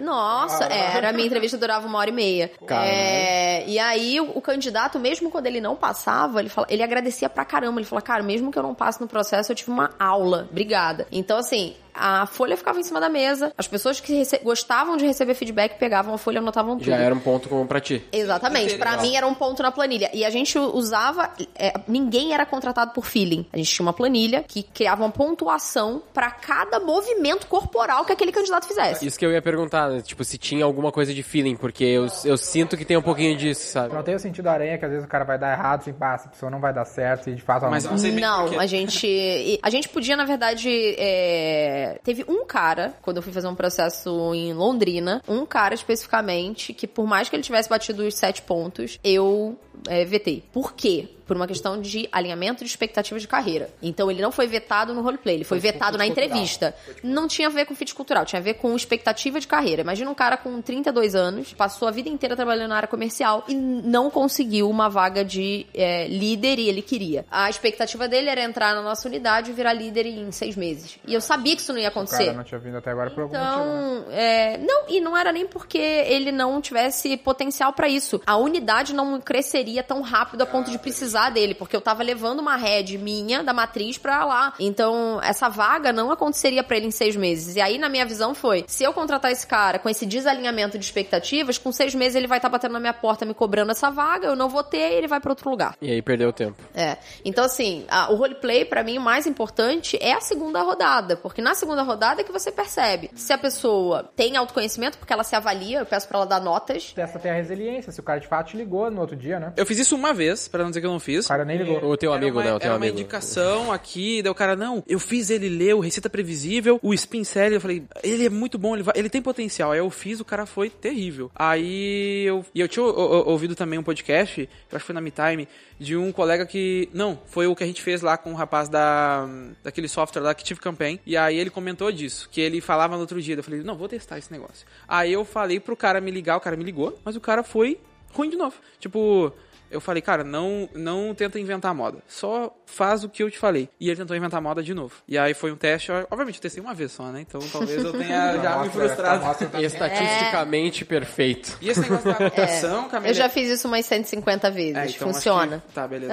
Nossa, 0.00 0.64
é, 0.64 0.96
era 0.96 1.10
a 1.10 1.12
minha 1.12 1.26
entrevista 1.26 1.56
durava 1.58 1.86
uma 1.86 1.98
hora 1.98 2.10
e 2.10 2.12
meia. 2.12 2.50
É, 2.88 3.68
e 3.68 3.78
aí 3.80 4.20
o, 4.20 4.40
candidato, 4.40 4.98
mesmo 4.98 5.30
quando 5.30 5.46
ele 5.46 5.60
não 5.60 5.76
passava, 5.76 6.40
ele, 6.40 6.48
fala, 6.48 6.66
ele 6.70 6.82
agradecia 6.82 7.28
pra 7.28 7.44
caramba. 7.44 7.80
Ele 7.80 7.86
falou, 7.86 8.02
cara, 8.02 8.22
mesmo 8.22 8.50
que 8.50 8.58
eu 8.58 8.62
não 8.62 8.74
passe 8.74 9.00
no 9.00 9.08
processo, 9.08 9.50
eu 9.50 9.56
tive 9.56 9.70
uma 9.70 9.90
aula. 9.98 10.46
Obrigada. 10.50 11.06
Então, 11.10 11.38
assim, 11.38 11.74
a 11.94 12.26
folha 12.26 12.56
ficava 12.56 12.78
em 12.80 12.82
cima 12.82 13.00
da 13.00 13.08
mesa. 13.08 13.52
As 13.56 13.66
pessoas 13.68 14.00
que 14.00 14.12
rece- 14.14 14.40
gostavam 14.42 14.96
de 14.96 15.04
receber 15.06 15.34
feedback 15.34 15.78
pegavam 15.78 16.14
a 16.14 16.18
folha 16.18 16.36
e 16.36 16.38
anotavam 16.38 16.76
tudo. 16.76 16.86
Já 16.86 16.96
era 16.96 17.14
um 17.14 17.18
ponto 17.20 17.48
comum 17.48 17.66
pra 17.66 17.80
ti. 17.80 18.02
Exatamente. 18.12 18.76
Pra 18.76 18.96
mim 18.98 19.16
era 19.16 19.26
um 19.26 19.34
ponto 19.34 19.62
na 19.62 19.70
planilha. 19.70 20.10
E 20.12 20.24
a 20.24 20.30
gente 20.30 20.58
usava. 20.58 21.30
é, 21.54 21.72
ninguém 21.86 22.32
era 22.34 22.44
contratado 22.46 22.92
por 22.92 23.04
feeling. 23.04 23.46
A 23.52 23.56
gente 23.56 23.72
tinha 23.72 23.84
uma 23.86 23.92
planilha 23.92 24.44
que 24.46 24.62
criava 24.62 25.02
uma 25.04 25.10
pontuação 25.10 26.02
pra 26.12 26.30
cada 26.30 26.78
movimento 26.80 27.46
corporal 27.46 28.04
que 28.04 28.12
aquele 28.12 28.32
candidato 28.32 28.66
fizesse. 28.66 29.06
Isso 29.06 29.18
que 29.18 29.24
eu 29.24 29.32
ia 29.32 29.42
perguntar, 29.42 29.88
né? 29.90 30.00
tipo, 30.00 30.24
se 30.24 30.36
tinha 30.38 30.64
alguma 30.64 30.90
coisa 30.92 31.12
de 31.14 31.22
feeling, 31.22 31.56
porque 31.56 31.84
eu, 31.84 32.06
eu 32.24 32.36
sinto 32.36 32.76
que 32.76 32.84
tem 32.84 32.96
um 32.96 33.02
pouquinho 33.02 33.36
disso, 33.36 33.70
sabe? 33.72 33.94
Não 33.94 34.02
tem 34.02 34.14
o 34.14 34.18
sentido 34.18 34.44
da 34.44 34.52
aranha 34.52 34.78
que 34.78 34.84
às 34.84 34.90
vezes 34.90 35.04
o 35.06 35.08
cara 35.08 35.24
vai 35.24 35.38
dar 35.38 35.52
errado, 35.52 35.80
assim, 35.80 35.92
pá, 35.92 36.14
essa 36.14 36.28
pessoa 36.28 36.50
não 36.50 36.60
vai 36.60 36.72
dar 36.72 36.84
certo, 36.84 37.30
e 37.30 37.34
de 37.34 37.42
fato 37.42 37.66
Mas 37.70 37.84
não 37.84 37.92
não 37.96 38.48
Não, 38.48 38.60
a 38.60 38.66
gente. 38.66 39.58
A 39.62 39.70
gente 39.70 39.88
podia, 39.88 40.16
na 40.16 40.24
verdade. 40.24 40.68
é, 40.98 41.79
Teve 42.02 42.24
um 42.28 42.44
cara, 42.44 42.94
quando 43.02 43.18
eu 43.18 43.22
fui 43.22 43.32
fazer 43.32 43.48
um 43.48 43.54
processo 43.54 44.34
em 44.34 44.52
Londrina, 44.52 45.22
um 45.28 45.44
cara 45.46 45.74
especificamente, 45.74 46.72
que 46.72 46.86
por 46.86 47.06
mais 47.06 47.28
que 47.28 47.36
ele 47.36 47.42
tivesse 47.42 47.68
batido 47.68 48.06
os 48.06 48.14
sete 48.14 48.42
pontos, 48.42 48.98
eu 49.02 49.58
é, 49.88 50.04
vetei. 50.04 50.42
Por 50.52 50.72
quê? 50.74 51.08
Por 51.26 51.36
uma 51.36 51.46
questão 51.46 51.80
de 51.80 52.08
alinhamento 52.10 52.64
de 52.64 52.68
expectativas 52.70 53.22
de 53.22 53.28
carreira. 53.28 53.70
Então 53.80 54.10
ele 54.10 54.20
não 54.20 54.32
foi 54.32 54.48
vetado 54.48 54.92
no 54.92 55.00
roleplay, 55.00 55.36
ele 55.36 55.44
foi 55.44 55.60
vetado 55.60 55.96
na 55.96 56.04
entrevista. 56.04 56.74
Não 57.04 57.28
tinha 57.28 57.46
a 57.46 57.50
ver 57.52 57.66
com 57.66 57.74
fit 57.76 57.94
cultural, 57.94 58.24
tinha 58.24 58.40
a 58.40 58.42
ver 58.42 58.54
com 58.54 58.74
expectativa 58.74 59.38
de 59.38 59.46
carreira. 59.46 59.82
Imagina 59.82 60.10
um 60.10 60.14
cara 60.14 60.36
com 60.36 60.60
32 60.60 61.14
anos, 61.14 61.52
passou 61.52 61.86
a 61.86 61.92
vida 61.92 62.08
inteira 62.08 62.34
trabalhando 62.34 62.70
na 62.70 62.76
área 62.76 62.88
comercial 62.88 63.44
e 63.46 63.54
não 63.54 64.10
conseguiu 64.10 64.68
uma 64.68 64.88
vaga 64.88 65.24
de 65.24 65.66
é, 65.72 66.08
líder 66.08 66.58
e 66.58 66.68
ele 66.68 66.82
queria. 66.82 67.24
A 67.30 67.48
expectativa 67.48 68.08
dele 68.08 68.28
era 68.28 68.42
entrar 68.42 68.74
na 68.74 68.82
nossa 68.82 69.06
unidade 69.06 69.52
e 69.52 69.54
virar 69.54 69.72
líder 69.72 70.06
em 70.06 70.32
seis 70.32 70.56
meses. 70.56 70.98
E 71.06 71.14
eu 71.14 71.20
sabia 71.20 71.54
que 71.54 71.62
isso 71.62 71.72
não 71.72 71.78
ia 71.78 71.86
O 71.86 71.90
acontecer. 71.90 72.24
cara 72.24 72.36
não 72.38 72.42
tinha 72.44 72.58
vindo 72.58 72.76
até 72.76 72.90
agora 72.90 73.08
por 73.10 73.22
algum 73.22 73.38
motivo, 73.38 73.64
né? 73.64 74.00
Então, 74.00 74.12
é, 74.12 74.58
não, 74.58 74.88
e 74.88 75.00
não 75.00 75.16
era 75.16 75.30
nem 75.30 75.46
porque 75.46 75.78
ele 75.78 76.32
não 76.32 76.60
tivesse 76.60 77.16
potencial 77.18 77.72
pra 77.72 77.88
isso. 77.88 78.20
A 78.26 78.36
unidade 78.36 78.92
não 78.92 79.20
cresceria 79.20 79.69
tão 79.82 80.00
rápido 80.02 80.42
a 80.42 80.46
ponto 80.46 80.70
de 80.70 80.78
precisar 80.78 81.30
dele, 81.30 81.54
porque 81.54 81.74
eu 81.76 81.80
tava 81.80 82.02
levando 82.02 82.40
uma 82.40 82.56
head 82.56 82.96
minha 82.98 83.42
da 83.42 83.52
matriz 83.52 83.96
pra 83.98 84.24
lá. 84.24 84.52
Então, 84.58 85.20
essa 85.22 85.48
vaga 85.48 85.92
não 85.92 86.10
aconteceria 86.10 86.62
pra 86.64 86.76
ele 86.76 86.86
em 86.86 86.90
seis 86.90 87.14
meses. 87.16 87.56
E 87.56 87.60
aí, 87.60 87.78
na 87.78 87.88
minha 87.88 88.04
visão, 88.04 88.34
foi: 88.34 88.64
se 88.66 88.82
eu 88.84 88.92
contratar 88.92 89.30
esse 89.30 89.46
cara 89.46 89.78
com 89.78 89.88
esse 89.88 90.04
desalinhamento 90.06 90.78
de 90.78 90.84
expectativas, 90.84 91.58
com 91.58 91.70
seis 91.72 91.94
meses 91.94 92.16
ele 92.16 92.26
vai 92.26 92.38
estar 92.38 92.48
batendo 92.48 92.72
na 92.72 92.80
minha 92.80 92.92
porta 92.94 93.24
me 93.24 93.34
cobrando 93.34 93.70
essa 93.72 93.90
vaga, 93.90 94.26
eu 94.26 94.36
não 94.36 94.48
vou 94.48 94.62
ter 94.64 94.90
e 94.92 94.94
ele 94.94 95.06
vai 95.06 95.20
pra 95.20 95.30
outro 95.32 95.48
lugar. 95.50 95.74
E 95.80 95.90
aí 95.90 96.02
perdeu 96.02 96.28
o 96.30 96.32
tempo. 96.32 96.56
É. 96.74 96.96
Então, 97.24 97.44
assim, 97.44 97.84
a- 97.88 98.10
o 98.12 98.16
roleplay, 98.16 98.64
pra 98.64 98.82
mim, 98.82 98.98
o 98.98 99.00
mais 99.00 99.26
importante 99.26 99.96
é 100.00 100.12
a 100.12 100.20
segunda 100.20 100.62
rodada. 100.62 101.16
Porque 101.16 101.40
na 101.42 101.54
segunda 101.54 101.82
rodada 101.82 102.20
é 102.20 102.24
que 102.24 102.32
você 102.32 102.50
percebe 102.50 103.10
se 103.14 103.32
a 103.32 103.38
pessoa 103.38 104.10
tem 104.16 104.36
autoconhecimento, 104.36 104.98
porque 104.98 105.12
ela 105.12 105.24
se 105.24 105.34
avalia, 105.36 105.78
eu 105.80 105.86
peço 105.86 106.08
pra 106.08 106.18
ela 106.18 106.26
dar 106.26 106.40
notas. 106.40 106.92
Testa 106.92 107.18
até 107.18 107.30
a 107.30 107.34
resiliência, 107.34 107.92
se 107.92 108.00
o 108.00 108.02
cara 108.02 108.18
de 108.20 108.26
fato 108.26 108.48
te 108.50 108.56
ligou 108.56 108.90
no 108.90 109.00
outro 109.00 109.16
dia, 109.16 109.38
né? 109.38 109.52
Eu 109.60 109.66
fiz 109.66 109.78
isso 109.78 109.94
uma 109.94 110.12
vez, 110.14 110.48
pra 110.48 110.62
não 110.62 110.70
dizer 110.70 110.80
que 110.80 110.86
eu 110.86 110.90
não 110.92 111.00
fiz. 111.00 111.26
O 111.26 111.28
cara 111.28 111.44
nem 111.44 111.58
ligou. 111.58 111.84
O 111.90 111.96
teu 111.96 112.12
amigo, 112.12 112.40
né? 112.40 112.52
O 112.54 112.58
teu 112.58 112.66
era 112.66 112.72
uma 112.72 112.76
amigo. 112.86 112.98
indicação 112.98 113.72
aqui, 113.72 114.22
daí 114.22 114.30
o 114.30 114.34
cara, 114.34 114.56
não, 114.56 114.82
eu 114.88 114.98
fiz 114.98 115.30
ele 115.30 115.48
ler 115.48 115.74
o 115.74 115.80
Receita 115.80 116.08
Previsível, 116.10 116.78
o 116.82 116.94
Spin 116.94 117.24
Seller, 117.24 117.52
eu 117.54 117.60
falei, 117.60 117.82
ele 118.02 118.26
é 118.26 118.30
muito 118.30 118.58
bom, 118.58 118.74
ele, 118.74 118.82
vai- 118.82 118.94
ele 118.96 119.08
tem 119.10 119.20
potencial. 119.22 119.72
Aí 119.72 119.78
eu 119.78 119.90
fiz, 119.90 120.20
o 120.20 120.24
cara 120.24 120.46
foi 120.46 120.70
terrível. 120.70 121.30
Aí 121.34 122.24
eu. 122.26 122.44
E 122.54 122.60
eu 122.60 122.68
tinha 122.68 122.82
o- 122.84 122.88
o- 122.88 123.28
ouvido 123.30 123.54
também 123.54 123.78
um 123.78 123.82
podcast, 123.82 124.40
eu 124.40 124.48
acho 124.76 124.82
que 124.82 124.86
foi 124.86 124.94
na 124.94 125.00
MeTime, 125.00 125.46
de 125.78 125.96
um 125.96 126.10
colega 126.12 126.46
que. 126.46 126.88
Não, 126.92 127.18
foi 127.26 127.46
o 127.46 127.54
que 127.54 127.62
a 127.62 127.66
gente 127.66 127.82
fez 127.82 128.00
lá 128.02 128.16
com 128.16 128.32
o 128.32 128.34
rapaz 128.34 128.68
da. 128.68 129.28
daquele 129.62 129.88
software 129.88 130.22
lá, 130.22 130.30
Active 130.30 130.60
Campaign. 130.60 131.00
E 131.06 131.16
aí 131.16 131.38
ele 131.38 131.50
comentou 131.50 131.90
disso, 131.92 132.28
que 132.30 132.40
ele 132.40 132.60
falava 132.60 132.94
no 132.94 133.00
outro 133.02 133.20
dia. 133.20 133.34
Eu 133.36 133.42
falei, 133.42 133.62
não, 133.62 133.76
vou 133.76 133.88
testar 133.88 134.18
esse 134.18 134.30
negócio. 134.32 134.66
Aí 134.88 135.12
eu 135.12 135.24
falei 135.24 135.60
pro 135.60 135.76
cara 135.76 136.00
me 136.00 136.10
ligar, 136.10 136.36
o 136.36 136.40
cara 136.40 136.56
me 136.56 136.64
ligou, 136.64 136.98
mas 137.04 137.16
o 137.16 137.20
cara 137.20 137.42
foi 137.42 137.78
ruim 138.12 138.30
de 138.30 138.36
novo. 138.36 138.56
Tipo. 138.78 139.32
Eu 139.70 139.80
falei, 139.80 140.02
cara, 140.02 140.24
não, 140.24 140.68
não 140.74 141.14
tenta 141.14 141.38
inventar 141.38 141.74
moda. 141.74 141.98
Só 142.08 142.54
faz 142.66 143.04
o 143.04 143.08
que 143.08 143.22
eu 143.22 143.30
te 143.30 143.38
falei. 143.38 143.68
E 143.78 143.88
ele 143.88 143.96
tentou 143.96 144.16
inventar 144.16 144.40
moda 144.40 144.62
de 144.62 144.74
novo. 144.74 144.96
E 145.06 145.16
aí 145.16 145.32
foi 145.34 145.52
um 145.52 145.56
teste, 145.56 145.90
obviamente 146.10 146.36
eu 146.36 146.42
testei 146.42 146.62
uma 146.62 146.74
vez 146.74 146.92
só, 146.92 147.04
né? 147.04 147.20
Então 147.20 147.40
talvez 147.52 147.82
eu 147.84 147.92
tenha 147.92 148.36
já 148.42 148.58
me 148.62 148.70
frustrado. 148.70 149.24
Estatisticamente 149.62 150.84
perfeito. 150.84 151.56
E 151.60 151.68
esse 151.68 151.80
negócio 151.80 152.04
da 152.10 152.16
anotação, 152.16 152.88
Camila? 152.90 153.10
Eu 153.10 153.14
já 153.14 153.28
fiz 153.28 153.48
isso 153.48 153.68
umas 153.68 153.84
150 153.86 154.50
vezes. 154.50 154.76
É, 154.76 154.86
então 154.86 155.12
Funciona. 155.12 155.62
que- 155.66 155.72
Tá, 155.74 155.86
beleza. 155.86 156.12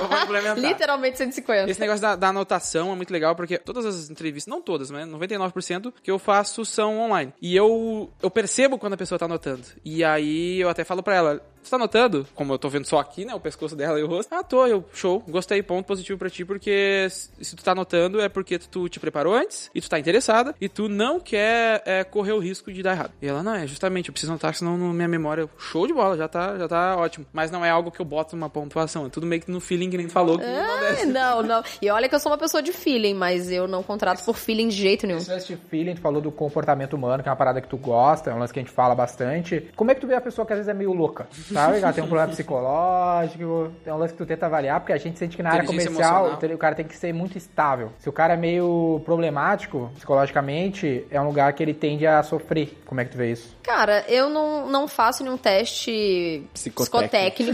Eu 0.00 0.08
vou 0.08 0.18
implementar. 0.18 0.58
Literalmente 0.58 1.18
150. 1.18 1.70
Esse 1.70 1.80
negócio 1.80 2.00
da, 2.02 2.16
da 2.16 2.28
anotação 2.28 2.92
é 2.92 2.94
muito 2.96 3.12
legal, 3.12 3.34
porque 3.34 3.58
todas 3.58 3.84
as 3.84 4.10
entrevistas, 4.10 4.50
não 4.50 4.60
todas, 4.62 4.90
mas 4.90 5.06
99% 5.08 5.92
que 6.02 6.10
eu 6.10 6.18
faço 6.18 6.64
são 6.64 6.98
online. 6.98 7.32
E 7.40 7.56
eu, 7.56 8.10
eu 8.22 8.30
percebo 8.30 8.78
quando 8.78 8.94
a 8.94 8.96
pessoa 8.96 9.18
tá 9.18 9.24
anotando. 9.24 9.62
E 9.84 10.04
aí 10.04 10.60
eu 10.60 10.68
até 10.68 10.84
falo 10.84 11.02
pra 11.02 11.14
ela, 11.14 11.40
Você 11.68 11.72
tá 11.72 11.78
notando? 11.78 12.26
Como 12.34 12.50
eu 12.54 12.58
tô 12.58 12.70
vendo 12.70 12.86
só 12.86 12.98
aqui, 12.98 13.26
né? 13.26 13.34
O 13.34 13.40
pescoço 13.40 13.76
dela 13.76 14.00
e 14.00 14.02
o 14.02 14.06
rosto. 14.06 14.32
Ah, 14.34 14.42
tô, 14.42 14.66
eu, 14.66 14.82
show, 14.94 15.22
gostei, 15.28 15.62
ponto 15.62 15.84
positivo 15.84 16.18
pra 16.18 16.30
ti, 16.30 16.42
porque 16.42 17.06
se 17.10 17.54
tu 17.54 17.62
tá 17.62 17.74
notando 17.74 18.22
é 18.22 18.28
porque 18.30 18.58
tu 18.58 18.88
te 18.88 18.98
preparou 18.98 19.34
antes 19.34 19.70
e 19.74 19.80
tu 19.82 19.90
tá 19.90 19.98
interessada 19.98 20.54
e 20.58 20.66
tu 20.66 20.88
não 20.88 21.20
quer 21.20 21.82
é, 21.84 22.04
correr 22.04 22.32
o 22.32 22.38
risco 22.38 22.72
de 22.72 22.82
dar 22.82 22.92
errado. 22.92 23.12
E 23.20 23.26
ela, 23.26 23.42
não, 23.42 23.54
é 23.54 23.66
justamente, 23.66 24.08
eu 24.08 24.14
preciso 24.14 24.32
notar, 24.32 24.54
senão 24.54 24.78
na 24.78 24.94
minha 24.94 25.08
memória, 25.08 25.46
show 25.58 25.86
de 25.86 25.92
bola, 25.92 26.16
já 26.16 26.26
tá, 26.26 26.56
já 26.56 26.66
tá 26.66 26.96
ótimo. 26.96 27.26
Mas 27.34 27.50
não 27.50 27.62
é 27.62 27.68
algo 27.68 27.90
que 27.90 28.00
eu 28.00 28.06
boto 28.06 28.34
numa 28.34 28.48
pontuação, 28.48 29.04
é 29.04 29.10
tudo 29.10 29.26
meio 29.26 29.42
que 29.42 29.50
no 29.50 29.60
feeling 29.60 29.90
que 29.90 29.98
nem 29.98 30.06
tu 30.06 30.12
falou 30.14 30.38
que 30.38 30.46
não 30.46 30.52
Ah, 30.74 30.80
desce. 30.88 31.04
não, 31.06 31.42
não. 31.42 31.62
E 31.82 31.90
olha 31.90 32.08
que 32.08 32.14
eu 32.14 32.18
sou 32.20 32.32
uma 32.32 32.38
pessoa 32.38 32.62
de 32.62 32.72
feeling, 32.72 33.12
mas 33.12 33.50
eu 33.50 33.68
não 33.68 33.82
contrato 33.82 34.24
por 34.24 34.38
feeling 34.38 34.68
de 34.68 34.76
jeito 34.76 35.06
nenhum. 35.06 35.18
Esse 35.18 35.54
feeling, 35.68 35.96
tu 35.96 36.00
falou 36.00 36.22
do 36.22 36.32
comportamento 36.32 36.94
humano, 36.94 37.22
que 37.22 37.28
é 37.28 37.30
uma 37.30 37.36
parada 37.36 37.60
que 37.60 37.68
tu 37.68 37.76
gosta, 37.76 38.30
é 38.30 38.34
um 38.34 38.38
lance 38.38 38.54
que 38.54 38.58
a 38.58 38.62
gente 38.62 38.72
fala 38.72 38.94
bastante. 38.94 39.68
Como 39.76 39.90
é 39.90 39.94
que 39.94 40.00
tu 40.00 40.06
vê 40.06 40.14
a 40.14 40.20
pessoa 40.22 40.46
que 40.46 40.54
às 40.54 40.58
vezes 40.60 40.70
é 40.70 40.74
meio 40.74 40.94
louca? 40.94 41.28
Sabe? 41.66 41.78
Ela 41.78 41.92
tem 41.92 42.04
um 42.04 42.06
problema 42.08 42.32
psicológico, 42.32 43.72
é 43.84 43.92
um 43.92 43.98
lance 43.98 44.12
que 44.12 44.18
tu 44.18 44.26
tenta 44.26 44.46
avaliar, 44.46 44.80
porque 44.80 44.92
a 44.92 44.98
gente 44.98 45.18
sente 45.18 45.36
que 45.36 45.42
na 45.42 45.50
área 45.50 45.64
comercial 45.64 46.26
emocional. 46.28 46.54
o 46.54 46.58
cara 46.58 46.74
tem 46.74 46.86
que 46.86 46.96
ser 46.96 47.12
muito 47.12 47.36
estável. 47.38 47.92
Se 47.98 48.08
o 48.08 48.12
cara 48.12 48.34
é 48.34 48.36
meio 48.36 49.00
problemático 49.04 49.90
psicologicamente, 49.94 51.06
é 51.10 51.20
um 51.20 51.26
lugar 51.26 51.52
que 51.52 51.62
ele 51.62 51.74
tende 51.74 52.06
a 52.06 52.22
sofrer. 52.22 52.78
Como 52.86 53.00
é 53.00 53.04
que 53.04 53.10
tu 53.12 53.16
vê 53.18 53.32
isso? 53.32 53.56
Cara, 53.62 54.04
eu 54.08 54.28
não, 54.30 54.68
não 54.68 54.88
faço 54.88 55.22
nenhum 55.22 55.36
teste 55.36 56.42
Psicotécnico. 56.54 56.90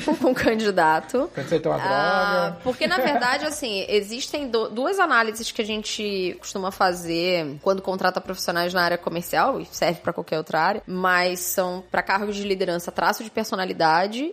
psicotécnico 0.01 0.17
com 0.17 0.31
o 0.31 0.35
candidato. 0.35 1.31
Quando 1.35 1.49
você 1.49 1.59
toma 1.59 1.77
Ah, 1.81 2.41
droga. 2.51 2.57
porque, 2.63 2.87
na 2.87 2.99
verdade, 2.99 3.45
assim, 3.47 3.85
existem 3.89 4.49
do- 4.49 4.69
duas 4.69 4.99
análises 4.99 5.51
que 5.51 5.61
a 5.61 5.65
gente 5.65 6.37
costuma 6.39 6.71
fazer 6.71 7.57
quando 7.63 7.83
contrata 7.83 8.21
profissionais 8.21 8.73
na 8.73 8.83
área 8.83 8.99
comercial, 8.99 9.61
e 9.61 9.67
serve 9.67 10.01
pra 10.01 10.13
qualquer 10.13 10.39
outra 10.39 10.61
área, 10.61 10.83
mas 10.87 11.41
são 11.41 11.83
pra 11.91 12.03
cargos 12.03 12.37
de 12.37 12.45
liderança 12.45 12.93
traço 12.93 13.25
de 13.25 13.31
personalidade 13.31 13.84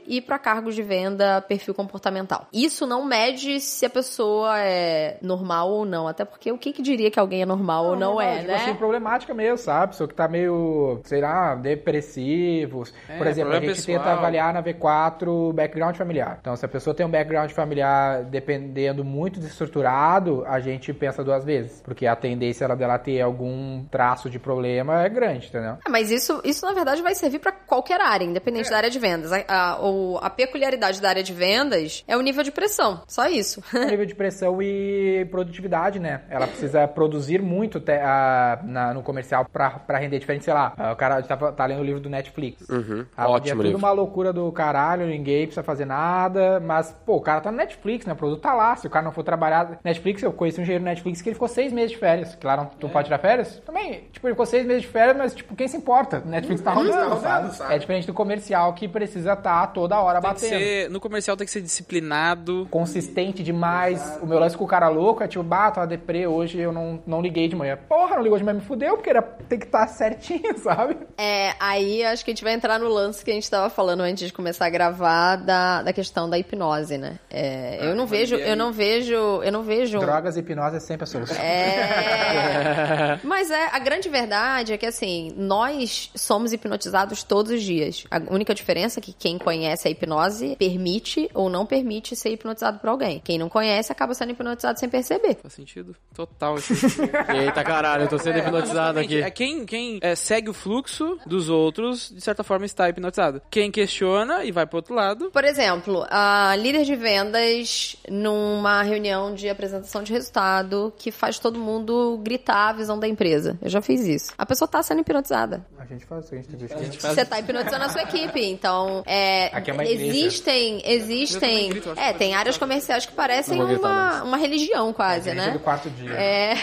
e 0.07 0.21
pra 0.21 0.37
cargos 0.39 0.75
de 0.75 0.81
venda 0.83 1.41
perfil 1.41 1.73
comportamental. 1.73 2.47
Isso 2.53 2.85
não 2.85 3.05
mede 3.05 3.59
se 3.59 3.85
a 3.85 3.89
pessoa 3.89 4.57
é 4.59 5.17
normal 5.21 5.69
ou 5.71 5.85
não, 5.85 6.07
até 6.07 6.23
porque 6.25 6.51
o 6.51 6.57
que, 6.57 6.71
que 6.73 6.81
diria 6.81 7.09
que 7.11 7.19
alguém 7.19 7.41
é 7.41 7.45
normal 7.45 7.85
ou 7.85 7.95
não, 7.95 8.19
é, 8.21 8.37
tipo 8.39 8.47
né? 8.47 8.55
assim, 8.55 8.73
problemática 8.75 9.33
mesmo, 9.33 9.57
sabe? 9.57 9.91
Pessoa 9.91 10.07
que 10.07 10.13
tá 10.15 10.27
meio, 10.27 10.99
sei 11.03 11.21
lá, 11.21 11.55
depressivos. 11.55 12.93
É, 13.07 13.17
Por 13.17 13.27
exemplo, 13.27 13.53
a 13.53 13.59
gente 13.59 13.67
pessoal. 13.67 13.97
tenta 13.99 14.11
avaliar 14.11 14.53
na 14.53 14.61
V4 14.63 15.27
o 15.27 15.53
background 15.53 15.95
familiar. 15.95 16.37
Então, 16.41 16.55
se 16.55 16.65
a 16.65 16.69
pessoa 16.69 16.93
tem 16.93 17.05
um 17.05 17.09
background 17.09 17.51
familiar 17.51 18.23
dependendo 18.25 19.03
muito 19.03 19.39
desestruturado, 19.39 20.43
a 20.47 20.59
gente 20.59 20.93
pensa 20.93 21.23
duas 21.23 21.43
vezes. 21.43 21.81
Porque 21.81 22.05
a 22.07 22.15
tendência 22.15 22.65
ela- 22.65 22.75
dela 22.75 22.97
ter 22.97 23.21
algum 23.21 23.83
traço 23.85 24.29
de 24.29 24.39
problema 24.39 25.03
é 25.03 25.09
grande, 25.09 25.47
entendeu? 25.47 25.77
É, 25.85 25.89
Mas 25.89 26.09
isso, 26.11 26.41
isso, 26.43 26.65
na 26.65 26.73
verdade, 26.73 27.01
vai 27.01 27.13
servir 27.15 27.39
pra 27.39 27.51
qualquer 27.51 27.99
área, 28.01 28.25
independente 28.25 28.69
da 28.69 28.77
área 28.77 28.89
de 28.89 28.99
vendas. 28.99 29.31
A, 29.31 29.40
a, 29.47 29.77
o- 29.81 30.17
a 30.21 30.29
peculiaridade 30.29 31.01
da 31.01 31.09
área 31.09 31.23
de 31.23 31.33
vendas 31.33 32.03
é 32.07 32.15
o 32.17 32.21
nível 32.21 32.43
de 32.43 32.51
pressão. 32.51 33.01
Só 33.07 33.27
isso. 33.27 33.61
O 33.73 33.85
nível 33.85 34.05
de 34.05 34.15
pressão 34.15 34.61
e 34.61 35.25
produtividade, 35.31 35.99
né? 35.99 36.21
Ela 36.29 36.47
precisa 36.47 36.87
produzir 36.87 37.41
muito 37.41 37.79
te- 37.79 37.91
a- 37.91 38.59
na- 38.63 38.93
no 38.93 39.01
comercial 39.01 39.45
pra, 39.51 39.71
pra 39.71 39.97
render 39.97 40.19
diferente, 40.19 40.45
sei 40.45 40.53
lá. 40.53 40.73
O 40.91 40.95
cara 40.95 41.21
tá, 41.21 41.35
tá 41.51 41.65
lendo 41.65 41.81
o 41.81 41.83
livro 41.83 41.99
do 41.99 42.09
Netflix. 42.09 42.67
Uhum. 42.69 43.05
Ah, 43.15 43.29
Ótimo 43.29 43.47
é 43.49 43.55
tudo 43.55 43.63
livro. 43.63 43.77
uma 43.77 43.91
loucura 43.91 44.31
do 44.33 44.51
caralho, 44.51 45.05
ninguém 45.07 45.45
precisa 45.45 45.63
fazer 45.63 45.85
nada, 45.85 46.59
mas, 46.59 46.95
pô, 47.05 47.15
o 47.15 47.21
cara 47.21 47.41
tá 47.41 47.51
no 47.51 47.57
Netflix, 47.57 48.05
né? 48.05 48.13
O 48.13 48.15
produto 48.15 48.41
tá 48.41 48.53
lá. 48.53 48.75
Se 48.75 48.87
o 48.87 48.89
cara 48.89 49.03
não 49.05 49.11
for 49.11 49.23
trabalhar. 49.23 49.79
Netflix, 49.83 50.21
eu 50.23 50.31
conheci 50.33 50.59
um 50.59 50.63
engenheiro 50.63 50.83
no 50.83 50.89
Netflix 50.89 51.21
que 51.21 51.29
ele 51.29 51.35
ficou 51.35 51.47
seis 51.47 51.71
meses 51.73 51.91
de 51.91 51.97
férias. 51.97 52.35
Que 52.35 52.45
lá 52.45 52.57
não, 52.57 52.65
tu 52.65 52.87
pode 52.89 53.05
tirar 53.05 53.17
férias? 53.19 53.61
Também, 53.65 54.05
tipo, 54.11 54.27
ele 54.27 54.33
ficou 54.33 54.45
seis 54.45 54.65
meses 54.65 54.83
de 54.83 54.87
férias, 54.87 55.17
mas, 55.17 55.33
tipo, 55.33 55.55
quem 55.55 55.67
se 55.67 55.77
importa? 55.77 56.21
O 56.25 56.29
Netflix 56.29 56.61
tá 56.61 56.71
rodando, 56.73 57.19
sabe? 57.19 57.73
É 57.73 57.77
diferente 57.77 58.07
do 58.07 58.13
comercial 58.13 58.73
que 58.73 58.87
precisa 58.87 59.30
estar 59.33 59.67
toda 59.67 59.99
hora 59.99 60.21
Tem 60.21 60.29
que 60.29 60.35
batendo. 60.35 60.59
ser, 60.59 60.89
no 60.89 60.99
comercial 60.99 61.37
tem 61.37 61.45
que 61.45 61.51
ser 61.51 61.61
disciplinado. 61.61 62.67
Consistente 62.69 63.43
demais. 63.43 64.19
O 64.21 64.25
meu 64.25 64.39
lance 64.39 64.57
com 64.57 64.63
o 64.63 64.67
cara 64.67 64.89
louco 64.89 65.23
é 65.23 65.27
tipo, 65.27 65.43
bah, 65.43 65.71
tava 65.71 65.87
deprê 65.87 66.27
hoje, 66.27 66.59
eu 66.59 66.71
não, 66.71 67.01
não 67.05 67.21
liguei 67.21 67.47
de 67.47 67.55
manhã. 67.55 67.77
Porra, 67.89 68.15
não 68.15 68.23
ligou 68.23 68.37
de 68.37 68.43
manhã, 68.43 68.55
me 68.55 68.61
fudeu, 68.65 68.95
porque 68.95 69.09
era, 69.09 69.21
tem 69.21 69.59
que 69.59 69.65
estar 69.65 69.87
certinho, 69.89 70.57
sabe? 70.57 70.97
É, 71.17 71.53
aí 71.59 72.03
acho 72.03 72.23
que 72.23 72.31
a 72.31 72.33
gente 72.33 72.43
vai 72.43 72.53
entrar 72.53 72.79
no 72.79 72.87
lance 72.87 73.23
que 73.23 73.31
a 73.31 73.33
gente 73.33 73.49
tava 73.49 73.69
falando 73.69 74.01
antes 74.01 74.27
de 74.27 74.33
começar 74.33 74.65
a 74.65 74.69
gravar 74.69 75.35
da, 75.37 75.81
da 75.83 75.93
questão 75.93 76.29
da 76.29 76.37
hipnose, 76.37 76.97
né? 76.97 77.19
É, 77.29 77.79
eu 77.81 77.95
não 77.95 78.05
vejo, 78.05 78.35
eu 78.35 78.55
não 78.55 78.71
vejo, 78.71 79.13
eu 79.13 79.51
não 79.51 79.63
vejo. 79.63 79.99
Drogas 79.99 80.37
e 80.37 80.39
hipnose 80.39 80.77
é 80.77 80.79
sempre 80.79 81.03
a 81.03 81.07
solução. 81.07 81.37
É. 81.37 83.19
Mas 83.23 83.49
é, 83.49 83.69
a 83.71 83.79
grande 83.79 84.09
verdade 84.09 84.73
é 84.73 84.77
que 84.77 84.85
assim, 84.85 85.33
nós 85.35 86.11
somos 86.15 86.53
hipnotizados 86.53 87.23
todos 87.23 87.51
os 87.51 87.61
dias. 87.61 88.05
A 88.09 88.21
única 88.33 88.53
diferença 88.53 88.99
é 88.99 89.01
que 89.01 89.13
quem 89.21 89.37
conhece 89.37 89.87
a 89.87 89.91
hipnose 89.91 90.55
permite 90.57 91.29
ou 91.35 91.47
não 91.47 91.63
permite 91.63 92.15
ser 92.15 92.31
hipnotizado 92.31 92.79
por 92.79 92.89
alguém. 92.89 93.21
Quem 93.23 93.37
não 93.37 93.47
conhece 93.47 93.91
acaba 93.91 94.15
sendo 94.15 94.31
hipnotizado 94.31 94.79
sem 94.79 94.89
perceber. 94.89 95.35
Faz 95.35 95.53
sentido 95.53 95.95
total. 96.11 96.55
Eita 97.29 97.63
caralho, 97.63 98.05
eu 98.05 98.07
tô 98.07 98.17
sendo 98.17 98.39
hipnotizado 98.39 98.97
aqui. 98.97 99.21
É 99.21 99.29
quem, 99.29 99.63
quem 99.63 99.99
é, 100.01 100.15
segue 100.15 100.49
o 100.49 100.53
fluxo 100.53 101.19
dos 101.23 101.49
outros, 101.49 102.09
de 102.09 102.19
certa 102.19 102.43
forma, 102.43 102.65
está 102.65 102.89
hipnotizado. 102.89 103.43
Quem 103.51 103.69
questiona 103.69 104.43
e 104.43 104.51
vai 104.51 104.65
pro 104.65 104.77
outro 104.77 104.95
lado. 104.95 105.29
Por 105.29 105.45
exemplo, 105.45 106.03
a 106.09 106.55
líder 106.57 106.83
de 106.83 106.95
vendas 106.95 107.95
numa 108.09 108.81
reunião 108.81 109.35
de 109.35 109.47
apresentação 109.49 110.01
de 110.01 110.11
resultado 110.11 110.91
que 110.97 111.11
faz 111.11 111.37
todo 111.37 111.59
mundo 111.59 112.19
gritar 112.23 112.69
a 112.69 112.73
visão 112.73 112.97
da 112.97 113.07
empresa. 113.07 113.55
Eu 113.61 113.69
já 113.69 113.83
fiz 113.83 114.01
isso. 114.07 114.33
A 114.35 114.47
pessoa 114.47 114.67
tá 114.67 114.81
sendo 114.81 115.01
hipnotizada. 115.01 115.63
A 115.77 115.85
gente 115.85 116.05
faz 116.07 116.25
isso, 116.25 116.33
a 116.33 116.37
gente 116.37 116.47
tem 116.47 116.89
que 116.89 117.01
Você 117.01 117.23
tá 117.23 117.39
hipnotizando 117.39 117.83
a 117.83 117.89
sua 117.89 118.01
equipe. 118.01 118.43
Então, 118.43 119.03
é, 119.13 119.49
Aqui 119.53 119.69
é 119.71 119.73
uma 119.73 119.83
igreja. 119.83 120.05
existem, 120.17 120.81
existem, 120.85 121.69
grito, 121.69 121.93
é, 121.97 122.13
tem 122.13 122.33
áreas 122.33 122.57
comerciais 122.57 123.05
que 123.05 123.11
parecem 123.11 123.57
vou 123.57 123.67
gritar, 123.67 123.87
uma, 123.89 124.23
uma 124.23 124.37
religião 124.37 124.93
quase, 124.93 125.29
Gente 125.29 125.37
né? 125.37 125.51
do 125.51 125.59
quarto 125.59 125.89
dia. 125.89 126.11
É. 126.13 126.53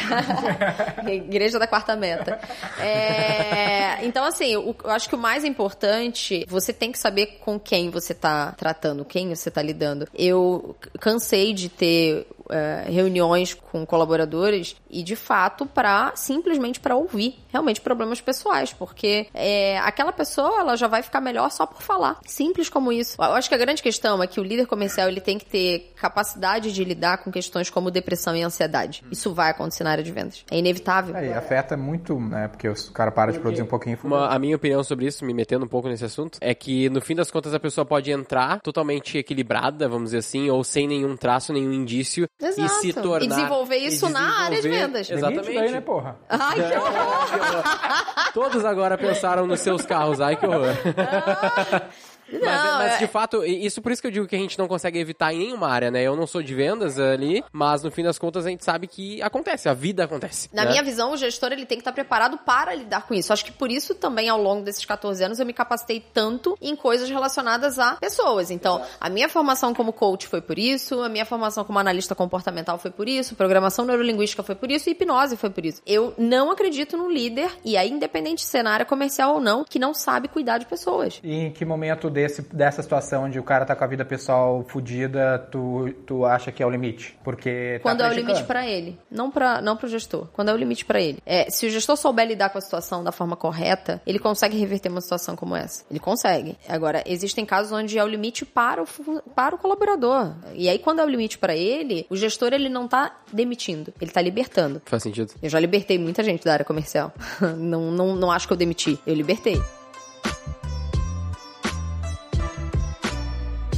Igreja 1.13 1.59
da 1.59 1.67
quarta 1.67 1.95
meta. 1.97 2.39
É, 2.81 3.99
Então, 4.05 4.25
assim, 4.25 4.57
o- 4.57 4.75
eu 4.85 4.91
acho 4.91 5.09
que 5.09 5.15
o 5.15 5.19
mais 5.19 5.45
importante, 5.45 6.45
você 6.49 6.73
tem 6.73 6.91
que 6.93 6.99
saber 6.99 7.39
com 7.45 7.59
quem 7.59 7.91
você 7.91 8.15
tá 8.15 8.53
tratando, 8.57 9.05
quem 9.05 9.29
você 9.35 9.51
tá 9.51 9.61
lidando. 9.61 10.07
Eu 10.15 10.77
cansei 11.01 11.53
de 11.53 11.69
ter 11.69 12.27
é, 12.51 12.85
reuniões 12.89 13.55
com 13.55 13.85
colaboradores 13.87 14.77
e, 14.91 15.03
de 15.03 15.17
fato, 15.17 15.67
para 15.67 16.13
simplesmente 16.15 16.81
para 16.81 16.97
ouvir 16.97 17.37
realmente 17.49 17.81
problemas 17.81 18.21
pessoais, 18.21 18.73
porque 18.73 19.27
é, 19.35 19.79
aquela 19.79 20.13
pessoa 20.13 20.61
ela 20.61 20.77
já 20.77 20.87
vai 20.87 21.03
ficar 21.03 21.21
melhor 21.21 21.51
só 21.51 21.67
por 21.67 21.83
falar. 21.83 22.19
Simples 22.27 22.69
como 22.69 22.93
isso. 22.93 23.17
Eu 23.19 23.33
acho 23.35 23.49
que 23.49 23.55
a 23.55 23.59
grande 23.59 23.83
questão 23.83 24.23
é 24.23 24.27
que 24.27 24.41
o 24.41 24.43
líder 24.45 24.67
comercial 24.67 25.09
ele 25.09 25.21
tem 25.21 25.39
que 25.39 25.45
ter 25.47 25.93
capacidade 25.97 26.73
de 26.73 26.85
lidar 26.85 27.19
com 27.19 27.31
questões 27.31 27.71
como 27.71 27.91
depressão 27.91 28.35
e 28.37 28.43
ansiedade. 28.43 29.05
Isso 29.11 29.33
vai 29.35 29.51
acontecer 29.51 29.85
na 29.85 29.91
área 29.91 30.05
de 30.05 30.11
vendas. 30.13 30.45
É 30.51 30.59
inevitável. 30.59 31.15
Aí, 31.17 31.33
afeta 31.33 31.77
muito, 31.77 32.19
né? 32.19 32.49
Porque 32.49 32.69
o 32.69 32.75
cara 32.93 33.11
para 33.11 33.33
de 33.33 33.39
produzir 33.39 33.63
um 33.63 33.67
pouquinho. 33.67 33.99
Uma- 34.05 34.29
a 34.29 34.39
minha 34.39 34.57
opinião 34.57 34.83
sobre 34.83 35.07
isso, 35.07 35.25
me 35.25 35.35
metendo 35.35 35.65
um 35.65 35.69
pouco 35.69 35.89
nesse 35.89 36.05
assunto, 36.05 36.39
é 36.41 36.55
que 36.55 36.89
no 36.91 37.01
fim 37.01 37.15
das 37.15 37.31
contas 37.31 37.55
a 37.55 37.61
pessoa 37.61 37.85
pode 37.85 38.11
entrar 38.11 38.61
totalmente 38.61 39.19
equilibrada, 39.19 39.89
vamos 39.89 40.07
dizer 40.07 40.19
assim, 40.19 40.49
ou 40.51 40.63
sem 40.65 40.87
nenhum 40.87 41.17
traço, 41.17 41.53
nenhum 41.53 41.73
indício, 41.73 42.29
Exato. 42.41 42.61
e 42.63 42.69
se 42.69 42.93
tornar. 42.93 43.25
E 43.25 43.29
desenvolver 43.29 43.77
isso 43.79 44.07
e 44.09 44.13
na 44.13 44.21
área 44.45 44.57
de 44.57 44.69
desenvolver- 44.69 44.87
vendas. 44.87 45.11
Exatamente. 45.11 45.55
Daí, 45.55 45.71
né, 45.73 45.81
porra? 45.81 46.17
Ai, 46.29 46.55
que 46.55 46.77
horror! 46.77 47.63
Todos 48.33 48.65
agora 48.65 48.97
pensaram 48.97 49.47
nos 49.47 49.61
seus 49.61 49.85
carros, 49.85 50.21
ai 50.21 50.37
que 50.37 50.47
horror. 50.47 50.75
Mas, 50.77 51.83
Não, 52.33 52.79
mas, 52.79 52.95
é- 52.95 52.99
de 52.99 53.07
fato, 53.07 53.45
isso 53.45 53.81
por 53.81 53.93
isso 53.93 54.03
que 54.03 54.09
eu 54.09 54.13
digo 54.13 54.27
que 54.27 54.37
a 54.37 54.39
gente 54.39 54.59
não 54.59 54.69
consegue 54.69 54.99
evitar 54.99 55.33
em 55.33 55.39
nenhuma 55.39 55.69
área, 55.69 55.91
né? 55.91 56.03
Eu 56.03 56.17
não 56.17 56.27
sou 56.27 56.43
de 56.43 56.55
vendas 56.55 56.99
ali, 56.99 57.45
mas 57.53 57.83
no 57.83 57.91
fim 57.91 58.03
das 58.03 58.19
contas 58.19 58.47
a 58.47 58.51
gente 58.51 58.65
sabe 58.65 58.87
que 58.87 59.21
acontece, 59.23 59.69
a 59.69 59.75
vida 59.75 60.05
acontece. 60.05 60.49
Na 60.53 60.65
né? 60.65 60.71
minha 60.71 60.83
visão, 60.83 61.13
o 61.13 61.17
gestor 61.17 61.53
ele 61.53 61.67
tem 61.67 61.79
que 61.79 61.83
estar 61.83 61.93
preparado 61.93 62.39
para 62.39 62.75
lidar 62.75 63.07
com 63.07 63.15
isso. 63.15 63.33
Acho 63.33 63.45
que 63.45 63.53
por 63.53 63.71
isso 63.71 63.95
também, 63.95 64.29
ao 64.29 64.41
longo 64.41 64.63
desses 64.63 64.85
14 64.85 65.23
anos, 65.25 65.41
eu 65.41 65.47
me 65.47 65.53
capacitei 65.53 66.03
tanto 66.13 66.57
em 66.61 66.77
coisas 66.77 67.09
relacionadas 67.09 67.79
a 67.79 67.97
pessoas. 67.97 68.51
Então, 68.51 68.83
a 69.01 69.09
minha 69.09 69.29
formação 69.29 69.75
como 69.75 69.93
coach 69.93 70.27
foi 70.27 70.41
por 70.41 70.59
isso, 70.59 71.01
a 71.03 71.09
minha 71.09 71.25
formação 71.25 71.65
como 71.65 71.79
analista 71.79 72.15
comportamental 72.15 72.79
foi 72.79 72.91
por 72.91 73.09
isso, 73.09 73.35
programação 73.35 73.85
neurolinguística 73.85 74.43
foi 74.43 74.55
por 74.55 74.71
isso 74.71 74.89
e 74.89 74.93
hipnose 74.93 75.37
foi 75.37 75.51
por 75.51 75.65
isso. 75.65 75.81
Eu 75.87 76.15
não 76.19 76.51
acredito 76.51 76.97
num 76.97 77.11
líder, 77.11 77.51
e 77.65 77.77
aí, 77.77 77.91
independente 77.91 78.39
de 78.39 78.49
ser 78.51 78.63
na 78.63 78.73
área 78.73 78.87
comercial 78.87 79.35
ou 79.35 79.41
não, 79.41 79.65
que 79.65 79.79
não 79.79 79.95
sabe 79.95 80.29
cuidar 80.29 80.59
de 80.59 80.67
pessoas. 80.67 81.21
E 81.23 81.33
em 81.33 81.51
que 81.51 81.65
momento 81.65 82.11
desse, 82.19 82.43
dessa 82.43 82.83
situação 82.83 83.25
onde 83.25 83.39
o 83.39 83.43
cara 83.43 83.65
tá 83.65 83.77
com 83.77 83.85
a 83.85 83.87
vida 83.87 84.05
pessoal 84.05 84.65
fodida, 84.69 85.39
tu, 85.51 85.89
tu 86.05 86.25
acha 86.25 86.51
que 86.51 86.63
é 86.63 86.67
o 86.67 86.71
limite? 86.71 87.17
Porque. 87.23 87.79
tá 87.79 87.83
Quando 87.83 88.03
é 88.03 88.09
o 88.09 88.13
limite 88.13 88.43
pra 88.45 88.67
ele, 88.67 88.99
não 89.09 89.31
para 89.31 89.63
não 89.63 89.77
pro 89.77 89.89
gestor. 89.89 90.27
Quando 90.33 90.49
é 90.49 90.53
o 90.53 90.57
limite 90.57 90.85
pra 90.85 91.01
ele. 91.01 91.19
É, 91.25 91.49
se 91.49 91.67
o 91.67 91.71
gestor 91.71 91.97
souber 91.97 92.27
lidar 92.27 92.51
com 92.51 92.59
a 92.59 92.61
situação 92.61 93.05
da 93.05 93.13
forma 93.13 93.37
correta, 93.37 94.03
ele 94.05 94.19
consegue 94.19 94.59
reverter 94.59 94.91
uma 94.91 95.01
situação 95.01 95.37
como 95.37 95.55
essa. 95.55 95.85
Ele 95.89 96.01
consegue. 96.01 96.57
Agora, 96.69 97.05
existem 97.07 97.47
casos 97.47 97.71
onde 97.71 97.97
é 97.97 98.05
o 98.05 98.09
limite 98.09 98.45
para 98.45 98.83
o 98.83 98.87
para 99.35 99.55
o 99.55 99.59
colaborador. 99.59 100.35
E 100.55 100.69
aí 100.69 100.79
quando 100.79 101.01
é 101.01 101.05
o 101.05 101.09
limite 101.09 101.39
pra 101.39 101.55
ele, 101.55 102.07
o 102.11 102.17
gestor 102.17 102.53
ele 102.53 102.69
não 102.69 102.89
tá 102.89 103.17
demitindo, 103.33 103.93
ele 104.01 104.11
tá 104.11 104.21
libertando. 104.21 104.83
Faz 104.85 105.03
sentido. 105.03 105.33
Eu 105.41 105.49
já 105.49 105.61
libertei 105.61 105.99
muita 105.99 106.23
gente 106.25 106.45
da 106.45 106.53
área 106.53 106.65
comercial. 106.65 107.13
não, 107.57 107.93
não, 107.93 108.17
não 108.17 108.33
acho 108.33 108.47
que 108.47 108.53
eu 108.53 108.57
demiti, 108.57 108.99
eu 109.07 109.15
libertei. 109.15 109.61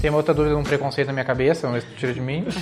Tem 0.01 0.11
uma 0.11 0.17
outra 0.17 0.33
dúvida, 0.33 0.57
um 0.57 0.63
preconceito 0.63 1.09
na 1.09 1.13
minha 1.13 1.25
cabeça, 1.25 1.69
tu 1.69 1.95
tira 1.97 2.15
de 2.15 2.21
mim. 2.21 2.47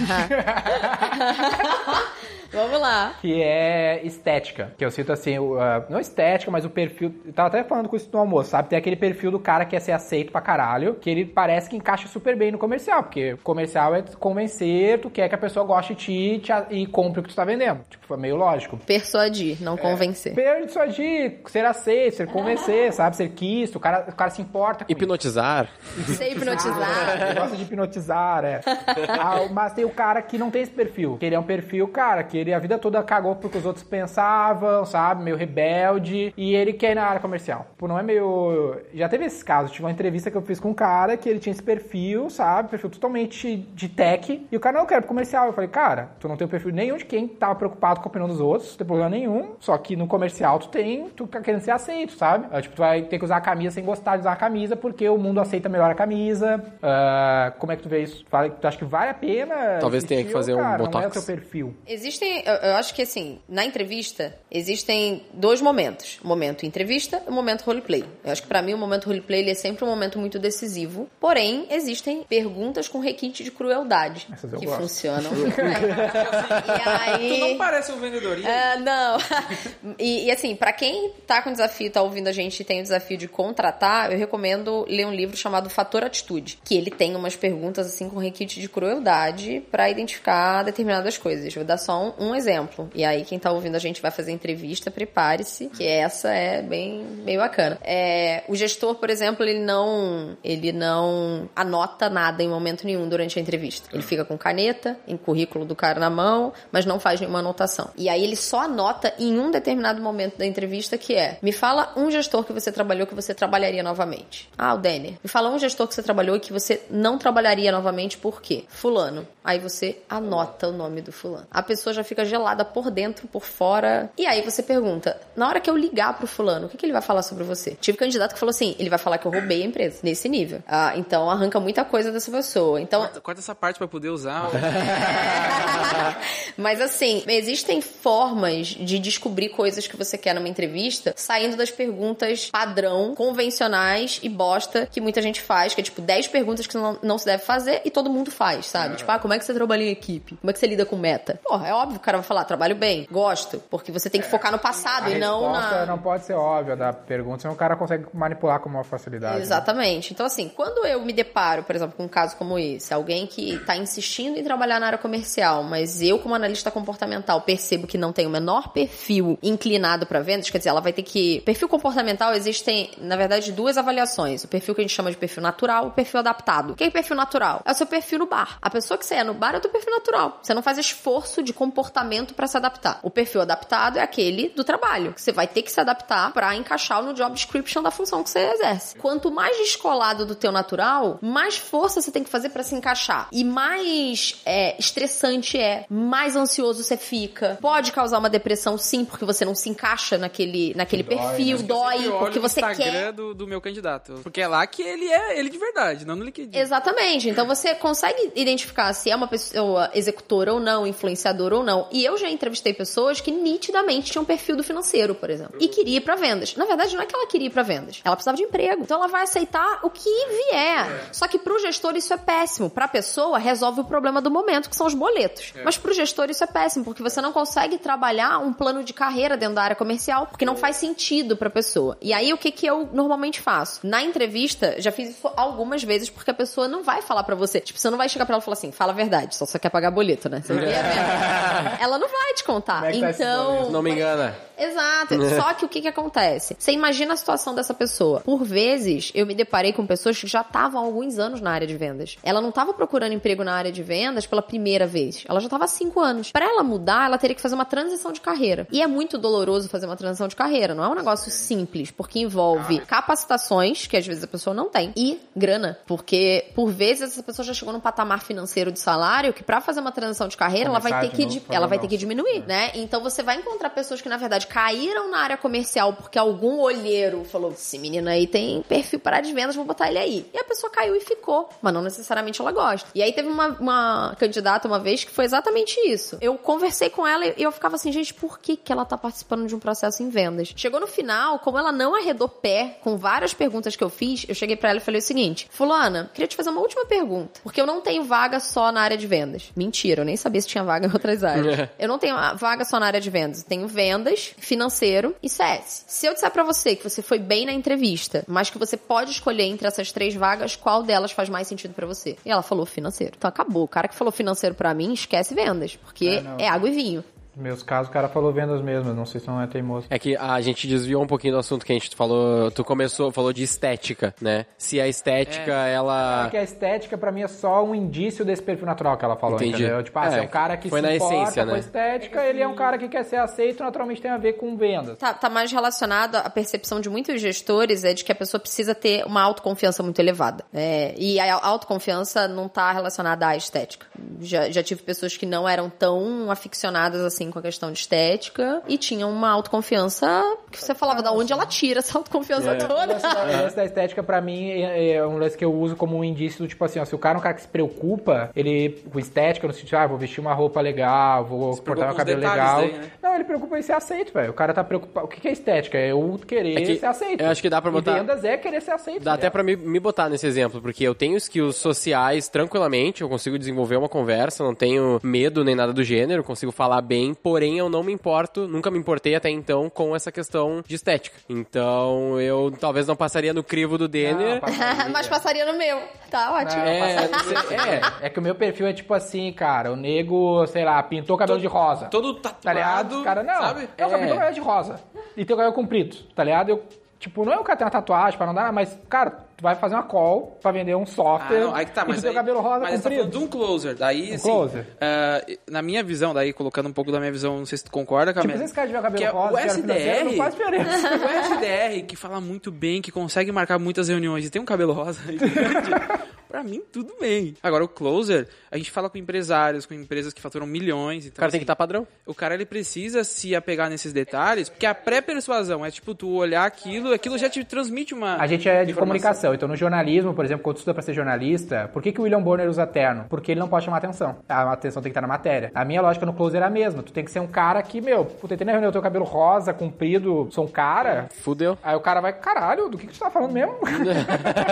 Vamos 2.52 2.80
lá. 2.80 3.14
que 3.20 3.42
é 3.42 4.00
estética. 4.04 4.72
Que 4.76 4.84
eu 4.84 4.90
cito 4.90 5.12
assim, 5.12 5.38
o, 5.38 5.58
ah, 5.58 5.84
não 5.88 6.00
estética, 6.00 6.50
mas 6.50 6.64
o 6.64 6.70
perfil. 6.70 7.14
Eu 7.26 7.32
tava 7.32 7.48
até 7.48 7.64
falando 7.64 7.88
com 7.88 7.96
isso 7.96 8.08
no 8.12 8.18
almoço, 8.18 8.50
sabe? 8.50 8.68
Tem 8.68 8.78
aquele 8.78 8.96
perfil 8.96 9.30
do 9.30 9.38
cara 9.38 9.64
que 9.64 9.72
quer 9.72 9.80
ser 9.80 9.92
aceito 9.92 10.32
pra 10.32 10.40
caralho, 10.40 10.94
que 10.94 11.08
ele 11.10 11.24
parece 11.24 11.68
que 11.68 11.76
encaixa 11.76 12.08
super 12.08 12.36
bem 12.36 12.50
no 12.52 12.58
comercial, 12.58 13.02
porque 13.02 13.36
comercial 13.42 13.94
é 13.94 14.02
convencer, 14.18 15.00
tu 15.00 15.10
quer 15.10 15.28
que 15.28 15.34
a 15.34 15.38
pessoa 15.38 15.64
goste 15.64 15.94
de 15.94 16.00
ti 16.00 16.38
te 16.38 16.52
e 16.70 16.86
compre 16.86 17.20
o 17.20 17.22
que 17.22 17.28
tu 17.28 17.34
tá 17.36 17.44
vendendo. 17.44 17.80
Tipo, 17.90 18.14
é 18.14 18.16
meio 18.16 18.36
lógico. 18.36 18.78
Persuadir, 18.78 19.58
não 19.62 19.76
convencer. 19.76 20.34
Persuadir, 20.34 21.40
ser 21.46 21.64
aceito, 21.64 22.16
ser 22.16 22.26
convencer, 22.28 22.92
sabe? 22.92 23.16
Ser 23.16 23.28
quisto, 23.30 23.76
o 23.76 23.80
cara, 23.80 24.06
o 24.08 24.14
cara 24.14 24.30
se 24.30 24.40
importa 24.40 24.84
com 24.84 24.92
Hipnotizar. 24.92 25.68
Ser 26.06 26.32
hipnotizar. 26.32 27.28
Ah, 27.28 27.34
gosta 27.34 27.56
de 27.56 27.62
hipnotizar, 27.62 28.44
é. 28.44 28.60
Ah, 29.20 29.48
mas 29.50 29.72
tem 29.72 29.84
o 29.84 29.90
cara 29.90 30.22
que 30.22 30.38
não 30.38 30.50
tem 30.50 30.62
esse 30.62 30.70
perfil. 30.70 31.16
Que 31.18 31.26
ele 31.26 31.34
é 31.34 31.38
um 31.38 31.42
perfil, 31.42 31.88
cara, 31.88 32.22
que 32.22 32.36
ele 32.38 32.54
a 32.54 32.58
vida 32.58 32.78
toda 32.78 33.02
cagou 33.02 33.36
porque 33.36 33.58
os 33.58 33.66
outros 33.66 33.84
pensavam, 33.84 34.84
sabe? 34.84 35.22
Meio 35.22 35.36
rebelde. 35.36 36.32
E 36.36 36.54
ele 36.54 36.72
quer 36.72 36.92
ir 36.92 36.94
na 36.94 37.04
área 37.04 37.20
comercial. 37.20 37.66
Tipo, 37.72 37.88
não 37.88 37.98
é 37.98 38.02
meio. 38.02 38.76
Já 38.94 39.08
teve 39.08 39.24
esses 39.24 39.42
casos. 39.42 39.70
Tive 39.70 39.84
uma 39.84 39.90
entrevista 39.90 40.30
que 40.30 40.36
eu 40.36 40.42
fiz 40.42 40.58
com 40.60 40.70
um 40.70 40.74
cara 40.74 41.16
que 41.16 41.28
ele 41.28 41.38
tinha 41.38 41.52
esse 41.52 41.62
perfil, 41.62 42.30
sabe? 42.30 42.68
Perfil 42.68 42.90
totalmente 42.90 43.56
de 43.56 43.88
tech. 43.88 44.46
E 44.50 44.56
o 44.56 44.60
cara 44.60 44.78
não 44.78 44.86
quer 44.86 44.96
ir 44.96 45.00
pro 45.00 45.08
comercial. 45.08 45.46
Eu 45.46 45.52
falei, 45.52 45.68
cara, 45.68 46.10
tu 46.20 46.28
não 46.28 46.36
tem 46.36 46.46
o 46.46 46.50
perfil 46.50 46.72
nenhum 46.72 46.96
de 46.96 47.04
quem 47.04 47.26
tava 47.28 47.54
preocupado 47.54 48.00
com 48.00 48.06
a 48.06 48.10
opinião 48.10 48.28
dos 48.28 48.40
outros, 48.40 48.70
não 48.72 48.78
tem 48.78 48.86
problema 48.86 49.10
nenhum. 49.10 49.52
Só 49.58 49.76
que 49.78 49.96
no 49.96 50.06
comercial 50.06 50.58
tu 50.58 50.68
tem, 50.68 51.08
tu 51.10 51.26
tá 51.26 51.40
querendo 51.40 51.60
ser 51.60 51.70
aceito, 51.72 52.12
sabe? 52.12 52.46
Ah, 52.50 52.60
tipo, 52.60 52.74
tu 52.74 52.78
vai 52.80 53.02
ter 53.02 53.18
que 53.18 53.24
usar 53.24 53.36
a 53.36 53.40
camisa 53.40 53.74
sem 53.74 53.84
gostar 53.84 54.16
de 54.16 54.20
usar 54.20 54.32
a 54.32 54.36
camisa, 54.36 54.76
porque 54.76 55.08
o 55.08 55.18
mundo 55.18 55.40
aceita 55.40 55.68
melhor 55.68 55.90
a 55.90 55.94
camisa. 55.94 56.62
Ah, 56.82 57.52
como 57.58 57.72
é 57.72 57.76
que 57.76 57.82
tu 57.82 57.88
vê 57.88 58.02
isso? 58.02 58.24
Fala- 58.28 58.48
Tu 58.50 58.66
acha 58.66 58.78
que 58.78 58.84
vale 58.84 59.10
a 59.10 59.14
pena? 59.14 59.78
Talvez 59.80 60.04
tenha 60.04 60.24
que 60.24 60.30
fazer 60.32 60.54
um 60.54 60.58
cara, 60.58 60.78
Não 60.78 60.84
é 60.84 60.88
o 60.88 60.90
botox. 60.90 61.12
teu 61.12 61.22
perfil. 61.22 61.74
Existem, 61.86 62.27
eu, 62.44 62.54
eu 62.54 62.74
acho 62.76 62.94
que 62.94 63.02
assim, 63.02 63.38
na 63.48 63.64
entrevista, 63.64 64.34
existem 64.50 65.22
dois 65.32 65.60
momentos. 65.60 66.18
O 66.22 66.28
momento 66.28 66.66
entrevista 66.66 67.22
e 67.26 67.30
o 67.30 67.32
momento 67.32 67.62
roleplay. 67.62 68.04
Eu 68.24 68.32
acho 68.32 68.42
que 68.42 68.48
pra 68.48 68.62
mim 68.62 68.74
o 68.74 68.78
momento 68.78 69.06
roleplay 69.06 69.40
ele 69.40 69.50
é 69.50 69.54
sempre 69.54 69.84
um 69.84 69.88
momento 69.88 70.18
muito 70.18 70.38
decisivo. 70.38 71.08
Porém, 71.20 71.66
existem 71.70 72.22
perguntas 72.24 72.88
com 72.88 72.98
requinte 72.98 73.44
de 73.44 73.50
crueldade 73.50 74.26
Essas 74.32 74.52
eu 74.52 74.58
que 74.58 74.66
gosto. 74.66 74.80
funcionam 74.80 75.30
e 75.38 76.88
aí... 76.88 77.28
Tu 77.28 77.48
não 77.48 77.58
parece 77.58 77.92
um 77.92 77.98
vendedor. 77.98 78.38
E 78.38 78.46
aí? 78.46 78.52
Ah, 78.52 78.76
não. 78.76 79.18
e, 79.98 80.26
e, 80.26 80.30
assim, 80.30 80.54
pra 80.54 80.72
quem 80.72 81.12
tá 81.26 81.42
com 81.42 81.52
desafio, 81.52 81.90
tá 81.90 82.02
ouvindo 82.02 82.28
a 82.28 82.32
gente 82.32 82.60
e 82.60 82.64
tem 82.64 82.80
o 82.80 82.82
desafio 82.82 83.16
de 83.16 83.28
contratar, 83.28 84.12
eu 84.12 84.18
recomendo 84.18 84.84
ler 84.88 85.06
um 85.06 85.14
livro 85.14 85.36
chamado 85.36 85.70
Fator 85.70 86.04
Atitude, 86.04 86.58
que 86.64 86.76
ele 86.76 86.90
tem 86.90 87.14
umas 87.14 87.36
perguntas 87.36 87.86
assim 87.86 88.08
com 88.08 88.18
requinte 88.18 88.60
de 88.60 88.68
crueldade 88.68 89.62
pra 89.70 89.90
identificar 89.90 90.62
determinadas 90.62 91.16
coisas. 91.16 91.52
Vou 91.54 91.64
dar 91.64 91.78
só 91.78 92.14
um, 92.17 92.17
um 92.18 92.34
exemplo. 92.34 92.90
E 92.94 93.04
aí 93.04 93.24
quem 93.24 93.38
tá 93.38 93.50
ouvindo 93.50 93.76
a 93.76 93.78
gente 93.78 94.02
vai 94.02 94.10
fazer 94.10 94.32
entrevista, 94.32 94.90
prepare-se, 94.90 95.68
que 95.68 95.86
essa 95.86 96.32
é 96.32 96.62
bem, 96.62 97.04
bem 97.24 97.36
bacana. 97.36 97.78
É, 97.82 98.44
o 98.48 98.56
gestor, 98.56 98.96
por 98.96 99.10
exemplo, 99.10 99.44
ele 99.44 99.60
não 99.60 100.36
ele 100.42 100.72
não 100.72 101.48
anota 101.54 102.08
nada 102.08 102.42
em 102.42 102.48
momento 102.48 102.84
nenhum 102.84 103.08
durante 103.08 103.38
a 103.38 103.42
entrevista. 103.42 103.88
Ele 103.92 104.02
fica 104.02 104.24
com 104.24 104.36
caneta, 104.36 104.98
em 105.06 105.16
currículo 105.16 105.64
do 105.64 105.74
cara 105.74 106.00
na 106.00 106.10
mão, 106.10 106.52
mas 106.72 106.84
não 106.84 106.98
faz 106.98 107.20
nenhuma 107.20 107.40
anotação. 107.40 107.90
E 107.96 108.08
aí 108.08 108.22
ele 108.22 108.36
só 108.36 108.60
anota 108.60 109.12
em 109.18 109.38
um 109.38 109.50
determinado 109.50 110.00
momento 110.00 110.36
da 110.38 110.46
entrevista 110.46 110.98
que 110.98 111.14
é: 111.14 111.38
me 111.42 111.52
fala 111.52 111.92
um 111.96 112.10
gestor 112.10 112.44
que 112.44 112.52
você 112.52 112.70
trabalhou 112.72 113.06
que 113.06 113.14
você 113.14 113.34
trabalharia 113.34 113.82
novamente. 113.82 114.48
Ah, 114.56 114.74
o 114.74 114.78
Denner. 114.78 115.14
Me 115.22 115.28
fala 115.28 115.50
um 115.50 115.58
gestor 115.58 115.86
que 115.86 115.94
você 115.94 116.02
trabalhou 116.02 116.36
e 116.36 116.40
que 116.40 116.52
você 116.52 116.82
não 116.90 117.18
trabalharia 117.18 117.72
novamente 117.72 118.18
por 118.18 118.40
quê? 118.40 118.64
Fulano. 118.68 119.26
Aí 119.44 119.58
você 119.58 119.98
anota 120.08 120.68
o 120.68 120.72
nome 120.72 121.00
do 121.00 121.10
fulano. 121.10 121.46
A 121.50 121.62
pessoa 121.62 121.94
já 121.94 122.04
fica 122.08 122.24
gelada 122.24 122.64
por 122.64 122.90
dentro, 122.90 123.28
por 123.28 123.44
fora. 123.44 124.10
E 124.16 124.26
aí 124.26 124.42
você 124.42 124.62
pergunta: 124.62 125.20
na 125.36 125.48
hora 125.48 125.60
que 125.60 125.68
eu 125.68 125.76
ligar 125.76 126.16
pro 126.16 126.26
fulano, 126.26 126.66
o 126.66 126.68
que, 126.68 126.76
que 126.76 126.86
ele 126.86 126.92
vai 126.92 127.02
falar 127.02 127.22
sobre 127.22 127.44
você? 127.44 127.76
Tive 127.80 127.98
candidato 127.98 128.32
que 128.32 128.40
falou 128.40 128.50
assim: 128.50 128.74
ele 128.78 128.90
vai 128.90 128.98
falar 128.98 129.18
que 129.18 129.26
eu 129.26 129.32
roubei 129.32 129.62
a 129.62 129.66
empresa. 129.66 129.98
Nesse 130.02 130.28
nível. 130.28 130.62
Ah, 130.66 130.94
então 130.96 131.30
arranca 131.30 131.60
muita 131.60 131.84
coisa 131.84 132.10
dessa 132.10 132.30
pessoa. 132.30 132.80
Então, 132.80 133.02
Corta, 133.02 133.20
corta 133.20 133.40
essa 133.40 133.54
parte 133.54 133.78
pra 133.78 133.86
poder 133.86 134.08
usar. 134.08 134.48
Mas 136.56 136.80
assim, 136.80 137.22
existem 137.26 137.80
formas 137.80 138.68
de 138.68 138.98
descobrir 138.98 139.50
coisas 139.50 139.86
que 139.86 139.96
você 139.96 140.16
quer 140.16 140.34
numa 140.34 140.48
entrevista 140.48 141.12
saindo 141.16 141.56
das 141.56 141.70
perguntas 141.70 142.50
padrão, 142.50 143.14
convencionais 143.14 144.20
e 144.22 144.28
bosta 144.28 144.86
que 144.86 145.00
muita 145.00 145.20
gente 145.20 145.40
faz, 145.40 145.74
que 145.74 145.80
é 145.80 145.84
tipo 145.84 146.00
10 146.00 146.28
perguntas 146.28 146.66
que 146.66 146.76
não, 146.76 146.98
não 147.02 147.18
se 147.18 147.26
deve 147.26 147.42
fazer 147.42 147.82
e 147.84 147.90
todo 147.90 148.10
mundo 148.10 148.30
faz, 148.30 148.66
sabe? 148.66 148.96
Tipo, 148.96 149.10
ah, 149.10 149.18
como 149.18 149.34
é 149.34 149.38
que 149.38 149.44
você 149.44 149.54
trabalha 149.54 149.82
em 149.82 149.90
equipe? 149.90 150.36
Como 150.36 150.50
é 150.50 150.52
que 150.52 150.58
você 150.58 150.66
lida 150.66 150.84
com 150.84 150.96
meta? 150.96 151.40
Porra, 151.44 151.68
é 151.68 151.72
óbvio 151.72 151.97
que 151.98 152.02
o 152.02 152.04
cara 152.04 152.18
vai 152.18 152.26
falar, 152.26 152.44
trabalho 152.44 152.74
bem, 152.74 153.06
gosto, 153.10 153.58
porque 153.70 153.90
você 153.92 154.08
tem 154.08 154.20
que 154.20 154.28
focar 154.28 154.52
no 154.52 154.58
passado 154.58 155.06
A 155.06 155.10
e 155.10 155.18
não 155.18 155.52
na. 155.52 155.86
não 155.86 155.98
pode 155.98 156.24
ser 156.24 156.34
óbvia 156.34 156.76
da 156.76 156.92
pergunta, 156.92 157.42
senão 157.42 157.54
o 157.54 157.58
cara 157.58 157.76
consegue 157.76 158.06
manipular 158.12 158.60
com 158.60 158.68
uma 158.68 158.84
facilidade. 158.84 159.36
né? 159.36 159.42
Exatamente. 159.42 160.12
Então, 160.12 160.26
assim, 160.26 160.48
quando 160.48 160.86
eu 160.86 161.04
me 161.04 161.12
deparo, 161.12 161.62
por 161.62 161.74
exemplo, 161.74 161.96
com 161.96 162.04
um 162.04 162.08
caso 162.08 162.36
como 162.36 162.58
esse, 162.58 162.92
alguém 162.92 163.26
que 163.26 163.58
tá 163.60 163.76
insistindo 163.76 164.38
em 164.38 164.44
trabalhar 164.44 164.80
na 164.80 164.86
área 164.86 164.98
comercial, 164.98 165.62
mas 165.62 166.00
eu, 166.02 166.18
como 166.18 166.34
analista 166.34 166.70
comportamental, 166.70 167.40
percebo 167.40 167.86
que 167.86 167.98
não 167.98 168.12
tem 168.12 168.26
o 168.26 168.30
menor 168.30 168.68
perfil 168.72 169.38
inclinado 169.42 170.06
para 170.06 170.20
vendas, 170.20 170.50
quer 170.50 170.58
dizer, 170.58 170.70
ela 170.70 170.80
vai 170.80 170.92
ter 170.92 171.02
que. 171.02 171.40
Perfil 171.40 171.68
comportamental 171.68 172.32
existem, 172.34 172.90
na 172.98 173.16
verdade, 173.16 173.52
duas 173.52 173.76
avaliações. 173.76 174.44
O 174.44 174.48
perfil 174.48 174.74
que 174.74 174.80
a 174.80 174.84
gente 174.84 174.94
chama 174.94 175.10
de 175.10 175.16
perfil 175.16 175.42
natural 175.42 175.86
e 175.86 175.88
o 175.88 175.90
perfil 175.92 176.20
adaptado. 176.20 176.72
O 176.72 176.76
que 176.76 176.84
é 176.84 176.90
perfil 176.90 177.16
natural? 177.16 177.62
É 177.64 177.72
o 177.72 177.74
seu 177.74 177.86
perfil 177.86 178.18
no 178.20 178.26
bar. 178.26 178.58
A 178.60 178.70
pessoa 178.70 178.96
que 178.98 179.04
você 179.06 179.16
é 179.16 179.24
no 179.24 179.34
bar 179.34 179.54
é 179.54 179.58
o 179.58 179.60
teu 179.60 179.70
perfil 179.70 179.92
natural. 179.92 180.38
Você 180.42 180.54
não 180.54 180.62
faz 180.62 180.78
esforço 180.78 181.42
de 181.42 181.52
comportamento 181.52 181.87
para 182.34 182.46
se 182.46 182.56
adaptar. 182.56 183.00
O 183.02 183.10
perfil 183.10 183.40
adaptado 183.40 183.98
é 183.98 184.02
aquele 184.02 184.48
do 184.50 184.64
trabalho, 184.64 185.12
que 185.12 185.20
você 185.20 185.32
vai 185.32 185.46
ter 185.46 185.62
que 185.62 185.70
se 185.70 185.80
adaptar 185.80 186.32
para 186.32 186.54
encaixar 186.54 187.02
no 187.02 187.14
job 187.14 187.34
description 187.34 187.82
da 187.82 187.90
função 187.90 188.22
que 188.22 188.30
você 188.30 188.40
exerce. 188.40 188.96
Quanto 188.96 189.30
mais 189.30 189.56
descolado 189.56 190.24
do 190.24 190.34
teu 190.34 190.52
natural, 190.52 191.18
mais 191.20 191.56
força 191.56 192.00
você 192.00 192.10
tem 192.10 192.24
que 192.24 192.30
fazer 192.30 192.50
para 192.50 192.62
se 192.62 192.74
encaixar. 192.74 193.28
E 193.32 193.44
mais 193.44 194.40
é, 194.44 194.78
estressante 194.78 195.58
é, 195.58 195.86
mais 195.88 196.36
ansioso 196.36 196.82
você 196.82 196.96
fica. 196.96 197.58
Pode 197.60 197.92
causar 197.92 198.18
uma 198.18 198.30
depressão, 198.30 198.78
sim, 198.78 199.04
porque 199.04 199.24
você 199.24 199.44
não 199.44 199.54
se 199.54 199.68
encaixa 199.68 200.18
naquele, 200.18 200.74
naquele 200.74 201.02
perfil, 201.02 201.62
dói, 201.62 202.08
olho 202.08 202.18
porque 202.18 202.38
você 202.38 202.60
Instagram 202.60 202.90
quer. 202.90 203.12
Do, 203.12 203.34
do 203.34 203.46
meu 203.46 203.60
candidato. 203.60 204.20
Porque 204.22 204.40
é 204.40 204.48
lá 204.48 204.66
que 204.66 204.82
ele 204.82 205.06
é 205.06 205.38
ele 205.38 205.48
de 205.48 205.58
verdade, 205.58 206.04
não 206.04 206.16
no 206.16 206.24
LinkedIn. 206.24 206.58
Exatamente. 206.58 207.28
Então 207.28 207.46
você 207.46 207.74
consegue 207.74 208.32
identificar 208.34 208.92
se 208.92 209.10
é 209.10 209.16
uma 209.16 209.28
pessoa 209.28 209.90
executora 209.94 210.52
ou 210.52 210.60
não, 210.60 210.86
influenciadora 210.86 211.56
ou 211.56 211.64
não. 211.64 211.67
E 211.90 212.04
eu 212.04 212.16
já 212.16 212.28
entrevistei 212.28 212.72
pessoas 212.72 213.20
que 213.20 213.30
nitidamente 213.30 214.10
tinham 214.10 214.24
perfil 214.24 214.56
do 214.56 214.62
financeiro, 214.62 215.14
por 215.14 215.30
exemplo, 215.30 215.56
e 215.60 215.68
queria 215.68 215.98
ir 215.98 216.00
pra 216.00 216.14
vendas. 216.14 216.54
Na 216.56 216.64
verdade, 216.64 216.94
não 216.94 217.02
é 217.02 217.06
que 217.06 217.14
ela 217.14 217.26
queria 217.26 217.46
ir 217.48 217.50
pra 217.50 217.62
vendas, 217.62 218.00
ela 218.04 218.16
precisava 218.16 218.36
de 218.36 218.42
emprego. 218.42 218.82
Então 218.82 218.98
ela 218.98 219.08
vai 219.08 219.22
aceitar 219.22 219.80
o 219.82 219.90
que 219.90 220.10
vier. 220.50 221.08
Só 221.12 221.26
que 221.28 221.38
pro 221.38 221.58
gestor 221.58 221.96
isso 221.96 222.12
é 222.12 222.16
péssimo. 222.16 222.70
Pra 222.70 222.88
pessoa 222.88 223.38
resolve 223.38 223.80
o 223.80 223.84
problema 223.84 224.20
do 224.20 224.30
momento, 224.30 224.68
que 224.70 224.76
são 224.76 224.86
os 224.86 224.94
boletos. 224.94 225.52
Mas 225.64 225.76
pro 225.76 225.92
gestor 225.92 226.30
isso 226.30 226.44
é 226.44 226.46
péssimo, 226.46 226.84
porque 226.84 227.02
você 227.02 227.20
não 227.20 227.32
consegue 227.32 227.78
trabalhar 227.78 228.38
um 228.38 228.52
plano 228.52 228.82
de 228.84 228.92
carreira 228.92 229.36
dentro 229.36 229.54
da 229.56 229.62
área 229.62 229.76
comercial, 229.76 230.26
porque 230.26 230.44
não 230.44 230.56
faz 230.56 230.76
sentido 230.76 231.36
pra 231.36 231.50
pessoa. 231.50 231.96
E 232.00 232.12
aí 232.12 232.32
o 232.32 232.38
que 232.38 232.50
que 232.50 232.66
eu 232.66 232.88
normalmente 232.92 233.40
faço? 233.40 233.80
Na 233.86 234.02
entrevista, 234.02 234.74
já 234.78 234.90
fiz 234.92 235.10
isso 235.10 235.30
algumas 235.36 235.82
vezes, 235.82 236.10
porque 236.10 236.30
a 236.30 236.34
pessoa 236.34 236.68
não 236.68 236.82
vai 236.82 237.02
falar 237.02 237.22
pra 237.22 237.34
você. 237.34 237.60
Tipo, 237.60 237.78
você 237.78 237.90
não 237.90 237.98
vai 237.98 238.08
chegar 238.08 238.24
pra 238.26 238.34
ela 238.34 238.42
e 238.42 238.44
falar 238.44 238.56
assim, 238.56 238.72
fala 238.72 238.92
a 238.92 238.94
verdade, 238.94 239.36
só 239.36 239.46
você 239.46 239.58
quer 239.58 239.70
pagar 239.70 239.90
boleto, 239.90 240.28
né? 240.28 240.42
Você 240.42 240.52
não 240.52 240.60
quer 240.60 240.82
vender. 240.82 241.57
Ela 241.80 241.98
não 241.98 242.08
vai 242.08 242.34
te 242.34 242.44
contar. 242.44 242.76
Como 242.76 242.86
é 242.86 242.92
que 242.92 243.00
tá 243.00 243.10
esse 243.10 243.22
então? 243.22 243.70
Não 243.70 243.82
me 243.82 243.90
engana. 243.90 244.34
Exato. 244.58 245.14
Só 245.36 245.54
que 245.54 245.64
o 245.64 245.68
que 245.68 245.80
que 245.80 245.88
acontece? 245.88 246.56
Você 246.58 246.72
imagina 246.72 247.14
a 247.14 247.16
situação 247.16 247.54
dessa 247.54 247.72
pessoa. 247.72 248.20
Por 248.20 248.44
vezes, 248.44 249.12
eu 249.14 249.26
me 249.26 249.34
deparei 249.34 249.72
com 249.72 249.86
pessoas 249.86 250.18
que 250.18 250.26
já 250.26 250.40
estavam 250.40 250.80
há 250.80 250.84
alguns 250.84 251.18
anos 251.18 251.40
na 251.40 251.50
área 251.50 251.66
de 251.66 251.76
vendas. 251.76 252.16
Ela 252.22 252.40
não 252.40 252.48
estava 252.50 252.72
procurando 252.72 253.12
emprego 253.12 253.44
na 253.44 253.54
área 253.54 253.70
de 253.70 253.82
vendas 253.82 254.26
pela 254.26 254.42
primeira 254.42 254.86
vez. 254.86 255.24
Ela 255.28 255.40
já 255.40 255.46
estava 255.46 255.64
há 255.64 255.68
cinco 255.68 256.00
anos. 256.00 256.32
Para 256.32 256.46
ela 256.46 256.62
mudar, 256.62 257.06
ela 257.06 257.18
teria 257.18 257.34
que 257.34 257.42
fazer 257.42 257.54
uma 257.54 257.64
transição 257.64 258.12
de 258.12 258.20
carreira. 258.20 258.66
E 258.70 258.82
é 258.82 258.86
muito 258.86 259.16
doloroso 259.16 259.68
fazer 259.68 259.86
uma 259.86 259.96
transição 259.96 260.28
de 260.28 260.36
carreira. 260.36 260.74
Não 260.74 260.84
é 260.84 260.88
um 260.88 260.94
negócio 260.94 261.30
simples, 261.30 261.90
porque 261.90 262.18
envolve 262.18 262.80
capacitações, 262.80 263.86
que 263.86 263.96
às 263.96 264.06
vezes 264.06 264.24
a 264.24 264.26
pessoa 264.26 264.54
não 264.54 264.68
tem, 264.68 264.92
e 264.96 265.20
grana. 265.36 265.78
Porque, 265.86 266.46
por 266.54 266.70
vezes, 266.70 267.12
essa 267.12 267.22
pessoa 267.22 267.46
já 267.46 267.54
chegou 267.54 267.72
num 267.72 267.80
patamar 267.80 268.22
financeiro 268.22 268.72
de 268.72 268.80
salário 268.80 269.32
que 269.32 269.42
para 269.42 269.60
fazer 269.60 269.80
uma 269.80 269.92
transição 269.92 270.26
de 270.28 270.36
carreira, 270.36 270.68
ela 270.68 270.78
vai 270.78 270.92
Começar 270.92 271.16
ter 271.16 271.26
que, 271.26 271.54
ela 271.54 271.66
vai 271.66 271.78
ter 271.78 271.86
que 271.86 271.96
diminuir, 271.96 272.44
né? 272.46 272.72
Então 272.74 273.02
você 273.02 273.22
vai 273.22 273.36
encontrar 273.36 273.70
pessoas 273.70 274.00
que, 274.00 274.08
na 274.08 274.16
verdade, 274.16 274.47
caíram 274.48 275.10
na 275.10 275.18
área 275.18 275.36
comercial 275.36 275.92
porque 275.92 276.18
algum 276.18 276.60
olheiro 276.60 277.24
falou: 277.24 277.52
esse 277.52 277.78
menino 277.78 278.08
aí 278.08 278.26
tem 278.26 278.62
perfil 278.62 279.00
para 279.00 279.20
de 279.20 279.32
vendas, 279.32 279.56
vou 279.56 279.64
botar 279.64 279.88
ele 279.88 279.98
aí. 279.98 280.26
E 280.32 280.38
a 280.38 280.44
pessoa 280.44 280.70
caiu 280.70 280.94
e 280.96 281.00
ficou, 281.00 281.48
mas 281.60 281.72
não 281.72 281.82
necessariamente 281.82 282.40
ela 282.40 282.52
gosta. 282.52 282.88
E 282.94 283.02
aí 283.02 283.12
teve 283.12 283.28
uma, 283.28 283.48
uma 283.60 284.16
candidata 284.18 284.66
uma 284.66 284.78
vez 284.78 285.04
que 285.04 285.10
foi 285.10 285.24
exatamente 285.24 285.78
isso. 285.88 286.18
Eu 286.20 286.36
conversei 286.36 286.90
com 286.90 287.06
ela 287.06 287.26
e 287.26 287.42
eu 287.42 287.52
ficava 287.52 287.76
assim, 287.76 287.92
gente, 287.92 288.14
por 288.14 288.38
que, 288.38 288.56
que 288.56 288.72
ela 288.72 288.84
tá 288.84 288.96
participando 288.96 289.46
de 289.46 289.54
um 289.54 289.58
processo 289.58 290.02
em 290.02 290.08
vendas? 290.08 290.52
Chegou 290.56 290.80
no 290.80 290.86
final, 290.86 291.38
como 291.40 291.58
ela 291.58 291.72
não 291.72 291.94
arredou 291.94 292.28
pé 292.28 292.78
com 292.82 292.96
várias 292.96 293.34
perguntas 293.34 293.76
que 293.76 293.84
eu 293.84 293.90
fiz, 293.90 294.24
eu 294.28 294.34
cheguei 294.34 294.56
para 294.56 294.70
ela 294.70 294.78
e 294.78 294.82
falei 294.82 295.00
o 295.00 295.02
seguinte: 295.02 295.46
Fulana, 295.50 296.10
queria 296.12 296.26
te 296.26 296.36
fazer 296.36 296.50
uma 296.50 296.60
última 296.60 296.84
pergunta. 296.86 297.40
Porque 297.42 297.60
eu 297.60 297.66
não 297.66 297.80
tenho 297.80 298.04
vaga 298.04 298.40
só 298.40 298.72
na 298.72 298.80
área 298.80 298.96
de 298.96 299.06
vendas. 299.06 299.50
Mentira, 299.56 300.02
eu 300.02 300.04
nem 300.04 300.16
sabia 300.16 300.40
se 300.40 300.48
tinha 300.48 300.64
vaga 300.64 300.86
em 300.86 300.92
outras 300.92 301.22
áreas. 301.24 301.68
eu 301.78 301.88
não 301.88 301.98
tenho 301.98 302.16
vaga 302.36 302.64
só 302.64 302.78
na 302.78 302.86
área 302.86 303.00
de 303.00 303.10
vendas. 303.10 303.40
Eu 303.42 303.46
tenho 303.46 303.68
vendas, 303.68 304.34
financeiro 304.40 305.14
e 305.22 305.28
CS. 305.28 305.84
Se 305.86 306.06
eu 306.06 306.14
disser 306.14 306.30
para 306.30 306.42
você 306.42 306.76
que 306.76 306.88
você 306.88 307.02
foi 307.02 307.18
bem 307.18 307.46
na 307.46 307.52
entrevista, 307.52 308.24
mas 308.26 308.50
que 308.50 308.58
você 308.58 308.76
pode 308.76 309.10
escolher 309.10 309.44
entre 309.44 309.66
essas 309.66 309.92
três 309.92 310.14
vagas, 310.14 310.56
qual 310.56 310.82
delas 310.82 311.12
faz 311.12 311.28
mais 311.28 311.46
sentido 311.48 311.74
para 311.74 311.86
você? 311.86 312.16
E 312.24 312.30
ela 312.30 312.42
falou 312.42 312.66
financeiro. 312.66 313.14
Então 313.16 313.28
acabou. 313.28 313.64
O 313.64 313.68
cara 313.68 313.88
que 313.88 313.94
falou 313.94 314.12
financeiro 314.12 314.54
para 314.54 314.72
mim, 314.74 314.92
esquece 314.92 315.34
vendas. 315.34 315.76
Porque 315.76 316.22
É, 316.38 316.44
é 316.44 316.48
água 316.48 316.68
e 316.68 316.72
vinho. 316.72 317.04
Meus 317.38 317.62
casos, 317.62 317.88
o 317.88 317.92
cara 317.92 318.08
falou 318.08 318.32
vendas 318.32 318.60
mesmo. 318.60 318.92
Não 318.92 319.06
sei 319.06 319.20
se 319.20 319.28
não 319.28 319.40
é 319.40 319.46
teimoso. 319.46 319.86
É 319.90 319.98
que 319.98 320.16
a 320.16 320.40
gente 320.40 320.66
desviou 320.66 321.02
um 321.02 321.06
pouquinho 321.06 321.34
do 321.34 321.38
assunto 321.38 321.64
que 321.64 321.72
a 321.72 321.74
gente 321.74 321.94
falou. 321.94 322.50
Tu 322.50 322.64
começou, 322.64 323.12
falou 323.12 323.32
de 323.32 323.42
estética, 323.42 324.14
né? 324.20 324.46
Se 324.56 324.80
a 324.80 324.88
estética, 324.88 325.52
ela. 325.52 326.26
É 326.26 326.30
que 326.30 326.36
a 326.36 326.42
estética, 326.42 326.98
pra 326.98 327.12
mim, 327.12 327.22
é 327.22 327.28
só 327.28 327.64
um 327.64 327.74
indício 327.74 328.24
desse 328.24 328.42
perfil 328.42 328.66
natural 328.66 328.96
que 328.96 329.04
ela 329.04 329.16
falou, 329.16 329.36
Entendi. 329.36 329.62
entendeu? 329.62 329.82
Tipo, 329.82 329.98
ah, 329.98 330.10
se 330.10 330.16
é 330.16 330.18
É, 330.18 330.22
um 330.22 330.26
cara 330.28 330.56
que 330.56 330.68
foi 330.68 330.80
se 330.80 330.86
na 330.86 330.94
importa 330.96 331.14
essência, 331.14 331.44
com 331.44 331.50
né? 331.50 331.56
a 331.56 331.60
estética, 331.60 332.24
ele 332.24 332.42
é 332.42 332.48
um 332.48 332.54
cara 332.54 332.76
que 332.78 332.88
quer 332.88 333.04
ser 333.04 333.16
aceito, 333.16 333.62
naturalmente 333.62 334.00
tem 334.02 334.10
a 334.10 334.18
ver 334.18 334.32
com 334.34 334.56
vendas. 334.56 334.98
Tá, 334.98 335.14
tá 335.14 335.30
mais 335.30 335.52
relacionado 335.52 336.16
à 336.16 336.28
percepção 336.28 336.80
de 336.80 336.90
muitos 336.90 337.20
gestores 337.20 337.84
é 337.84 337.94
de 337.94 338.04
que 338.04 338.10
a 338.10 338.14
pessoa 338.14 338.40
precisa 338.40 338.74
ter 338.74 339.04
uma 339.06 339.22
autoconfiança 339.22 339.82
muito 339.82 339.98
elevada. 340.00 340.44
É, 340.52 340.94
e 340.98 341.20
a 341.20 341.34
autoconfiança 341.46 342.26
não 342.26 342.48
tá 342.48 342.72
relacionada 342.72 343.26
à 343.28 343.36
estética. 343.36 343.86
Já, 344.20 344.50
já 344.50 344.62
tive 344.62 344.82
pessoas 344.82 345.16
que 345.16 345.26
não 345.26 345.48
eram 345.48 345.70
tão 345.70 346.30
aficionadas 346.30 347.00
assim 347.02 347.27
com 347.30 347.38
a 347.38 347.42
questão 347.42 347.70
de 347.72 347.78
estética 347.78 348.62
e 348.68 348.76
tinham 348.78 349.10
uma 349.10 349.30
autoconfiança 349.30 350.22
que 350.50 350.58
você 350.62 350.74
falava 350.74 351.02
da 351.02 351.12
onde 351.12 351.32
ela 351.32 351.44
tira 351.46 351.80
essa 351.80 351.98
autoconfiança 351.98 352.52
O 352.54 352.58
toda. 352.58 352.94
o 352.94 353.42
lance 353.42 353.54
da 353.56 353.64
estética, 353.64 354.02
pra 354.02 354.20
mim, 354.20 354.48
é, 354.50 354.92
é 354.94 355.06
um 355.06 355.18
lance 355.18 355.36
que 355.36 355.44
eu 355.44 355.52
uso 355.52 355.76
como 355.76 355.96
um 355.96 356.04
indício 356.04 356.40
do 356.42 356.48
tipo 356.48 356.64
assim, 356.64 356.78
ó, 356.80 356.84
se 356.84 356.94
o 356.94 356.98
cara 356.98 357.16
é 357.16 357.18
um 357.18 357.22
cara 357.22 357.34
que 357.34 357.42
se 357.42 357.48
preocupa, 357.48 358.30
ele, 358.34 358.70
com 358.92 358.98
estética, 358.98 359.46
no 359.46 359.52
sentido, 359.52 359.76
ah, 359.76 359.86
vou 359.86 359.98
vestir 359.98 360.20
uma 360.20 360.32
roupa 360.34 360.60
legal, 360.60 361.24
vou 361.24 361.52
Se 361.54 361.62
cortar 361.62 361.86
meu 361.86 361.94
cabelo 361.94 362.20
legal. 362.20 362.60
daí, 362.60 362.72
né? 362.72 362.90
Não, 363.02 363.14
ele 363.14 363.24
preocupa 363.24 363.58
em 363.58 363.62
ser 363.62 363.72
aceito, 363.72 364.12
velho. 364.12 364.30
O 364.30 364.34
cara 364.34 364.54
tá 364.54 364.64
preocupado. 364.64 365.06
O 365.06 365.08
que 365.08 365.20
que 365.20 365.28
é 365.28 365.32
estética? 365.32 365.76
É 365.78 365.92
eu 365.92 366.18
querer 366.26 366.56
É 366.58 366.60
que 366.64 366.76
ser 366.76 366.86
aceito. 366.86 367.20
eu 367.20 367.28
acho 367.30 367.42
que 367.42 367.50
dá 367.50 367.60
pra 367.60 367.70
E 367.70 367.74
botar- 367.74 367.94
vendas 367.98 368.24
é 368.24 368.36
querer 368.36 368.60
ser 368.62 368.72
aceito. 368.72 369.02
Dá 369.02 369.12
até 369.14 369.22
velho. 369.22 369.32
pra 369.32 369.42
me, 369.42 369.56
me 369.56 369.80
botar 369.80 370.08
nesse 370.08 370.26
exemplo, 370.26 370.60
porque 370.60 370.84
eu 370.84 370.94
tenho 370.94 371.16
skills 371.16 371.56
sociais 371.56 372.28
tranquilamente, 372.28 373.02
eu 373.02 373.08
consigo 373.08 373.38
desenvolver 373.38 373.76
uma 373.76 373.88
conversa, 373.88 374.42
não 374.44 374.54
tenho 374.54 374.98
medo 375.02 375.44
nem 375.44 375.54
nada 375.54 375.72
do 375.72 375.82
gênero, 375.84 376.24
consigo 376.24 376.52
falar 376.52 376.80
bem, 376.80 377.07
porém 377.14 377.58
eu 377.58 377.68
não 377.68 377.82
me 377.82 377.92
importo, 377.92 378.46
nunca 378.48 378.70
me 378.70 378.78
importei 378.78 379.14
até 379.14 379.30
então 379.30 379.68
com 379.70 379.94
essa 379.94 380.10
questão 380.12 380.62
de 380.66 380.74
estética. 380.74 381.16
Então 381.28 382.20
eu 382.20 382.52
talvez 382.58 382.86
não 382.86 382.96
passaria 382.96 383.32
no 383.32 383.42
crivo 383.42 383.76
do 383.78 383.88
Denner. 383.88 384.34
Não, 384.34 384.40
passaria. 384.40 384.88
Mas 384.92 385.06
passaria 385.08 385.44
no 385.52 385.58
meu. 385.58 385.80
Tá 386.10 386.32
ótimo. 386.32 386.60
Não, 386.62 386.68
É, 386.68 387.04
é, 388.02 388.06
é 388.06 388.10
que 388.10 388.18
o 388.18 388.22
meu 388.22 388.34
perfil 388.34 388.66
é 388.66 388.72
tipo 388.72 388.92
assim, 388.94 389.32
cara, 389.32 389.72
o 389.72 389.76
nego, 389.76 390.46
sei 390.46 390.64
lá, 390.64 390.82
pintou 390.82 391.16
o 391.16 391.18
cabelo 391.18 391.38
de 391.40 391.46
rosa. 391.46 391.86
Todo 391.86 392.14
Tá 392.14 392.52
ligado? 392.52 392.88
tatuado, 392.88 393.04
Cara, 393.04 393.22
não. 393.22 393.34
sabe? 393.42 393.68
Não, 393.78 393.88
só 393.88 393.96
É. 393.96 393.98
pintou 394.00 394.16
o 394.16 394.18
cabelo 394.18 394.34
de 394.34 394.40
rosa. 394.40 394.80
E 395.16 395.24
tem 395.24 395.34
o 395.34 395.36
cabelo 395.36 395.54
comprido, 395.54 395.96
tá 396.14 396.22
ligado? 396.24 396.50
Eu, 396.50 396.62
tipo, 396.98 397.24
não 397.24 397.32
é 397.32 397.38
o 397.38 397.44
cara 397.44 397.56
tem 397.56 397.64
uma 397.64 397.70
tatuagem 397.70 398.16
pra 398.18 398.26
não 398.26 398.34
dar, 398.34 398.52
mas, 398.52 398.76
cara, 398.88 399.10
tu 399.36 399.42
vai 399.42 399.54
fazer 399.54 399.74
uma 399.76 399.84
call 399.84 400.36
pra 400.42 400.50
vender 400.50 400.74
um 400.74 400.82
Ah, 400.82 400.86
software. 400.86 401.40
não, 401.40 401.54
aí 401.54 401.64
que 401.64 401.72
tá, 401.72 401.84
mas 401.86 402.04
aí, 402.04 402.12
cabelo 402.12 402.40
rosa 402.40 402.60
mas 402.60 402.70
tá 402.70 402.76
comprido. 402.90 402.96
falando 402.98 403.10
de 403.12 403.18
um 403.18 403.26
closer, 403.28 403.74
daí, 403.76 404.10
Um 404.10 404.14
assim, 404.14 404.28
closer. 404.28 404.66
ah, 404.80 405.24
na 405.48 405.62
minha 405.62 405.82
visão, 405.82 406.12
daí, 406.12 406.32
colocando 406.32 406.68
um 406.68 406.72
pouco 406.72 406.90
da 406.90 406.98
minha 406.98 407.12
visão, 407.12 407.38
não 407.38 407.46
sei 407.46 407.58
se 407.58 407.64
tu 407.64 407.70
concorda, 407.70 408.12
Tipo, 408.12 408.22
Camila. 408.22 408.38
se 408.38 408.44
esse 408.46 408.54
cara 408.54 408.66
tiver 408.66 408.82
cabelo 408.82 408.98
que 408.98 409.04
é 409.04 409.10
rosa, 409.10 409.34
o 409.34 409.38
financeiro, 409.38 410.04
não 410.04 410.10
SDR, 410.10 410.16
faz 410.16 410.34
diferença. 410.34 410.88
o 410.96 411.34
SDR, 411.34 411.82
que 411.86 411.96
fala 411.96 412.20
muito 412.20 412.50
bem, 412.50 412.82
que 412.82 412.90
consegue 412.90 413.30
marcar 413.30 413.58
muitas 413.58 413.88
reuniões 413.88 414.26
e 414.26 414.30
tem 414.30 414.42
um 414.42 414.44
cabelo 414.44 414.72
rosa 414.72 415.00
pra 416.28 416.42
mim, 416.44 416.62
tudo 416.72 416.94
bem. 417.00 417.34
Agora, 417.42 417.64
o 417.64 417.68
closer, 417.68 418.28
a 418.50 418.56
gente 418.56 418.70
fala 418.70 418.88
com 418.90 418.98
empresários, 418.98 419.66
com 419.66 419.74
empresas 419.74 420.12
que 420.12 420.20
faturam 420.20 420.46
milhões, 420.46 421.06
então, 421.06 421.16
O 421.16 421.20
cara 421.20 421.30
tem 421.32 421.38
que 421.40 421.42
assim, 421.42 421.44
estar 421.44 421.56
padrão. 421.56 421.86
o 422.06 422.14
cara 422.14 422.34
ele 422.34 422.44
precisa 422.46 423.02
se 423.04 423.34
apegar 423.34 423.68
nesses 423.70 423.92
detalhes, 423.92 424.48
porque 424.48 424.66
a 424.66 424.74
pré-persuasão 424.74 425.64
é 425.64 425.70
tipo 425.70 425.94
tu 425.94 426.10
olhar 426.10 426.44
aquilo, 426.44 426.92
aquilo 426.92 427.16
já 427.18 427.28
te 427.28 427.42
transmite 427.44 427.94
uma 427.94 428.16
A 428.16 428.26
gente 428.26 428.48
é 428.48 428.64
de 428.64 428.70
informação. 428.72 428.80
comunicação, 428.86 429.34
então 429.34 429.48
no 429.48 429.56
jornalismo, 429.56 430.14
por 430.14 430.24
exemplo, 430.24 430.42
quando 430.44 430.56
tu 430.56 430.58
estuda 430.58 430.74
pra 430.74 430.82
ser 430.82 430.94
jornalista, 430.94 431.68
por 431.72 431.82
que, 431.82 431.92
que 431.92 432.00
o 432.00 432.04
William 432.04 432.20
Bonner 432.22 432.48
usa 432.48 432.66
terno? 432.66 433.06
Porque 433.08 433.32
ele 433.32 433.40
não 433.40 433.48
pode 433.48 433.64
chamar 433.64 433.78
atenção. 433.78 434.16
A 434.28 434.52
atenção 434.52 434.82
tem 434.82 434.90
que 434.90 434.98
estar 434.98 435.00
na 435.00 435.08
matéria. 435.08 435.50
A 435.54 435.64
minha 435.64 435.80
lógica 435.80 436.04
no 436.06 436.12
closer 436.12 436.42
é 436.42 436.44
a 436.44 436.50
mesma. 436.50 436.82
Tu 436.82 436.92
tem 436.92 437.04
que 437.04 437.10
ser 437.10 437.20
um 437.20 437.26
cara 437.26 437.62
que, 437.62 437.80
meu, 437.80 438.04
puta, 438.04 438.34
entrei 438.34 438.44
na 438.46 438.52
reunião, 438.52 438.68
eu 438.68 438.72
tenho 438.72 438.82
cabelo 438.82 439.04
rosa, 439.04 439.52
comprido, 439.54 440.28
sou 440.30 440.44
um 440.44 440.48
cara. 440.48 441.08
Fudeu. 441.22 441.56
Aí 441.62 441.74
o 441.76 441.80
cara 441.80 442.00
vai, 442.00 442.12
caralho, 442.12 442.68
do 442.68 442.76
que, 442.78 442.86
que 442.86 442.92
tu 442.92 442.98
tá 443.00 443.10
falando 443.10 443.32
mesmo? 443.32 443.56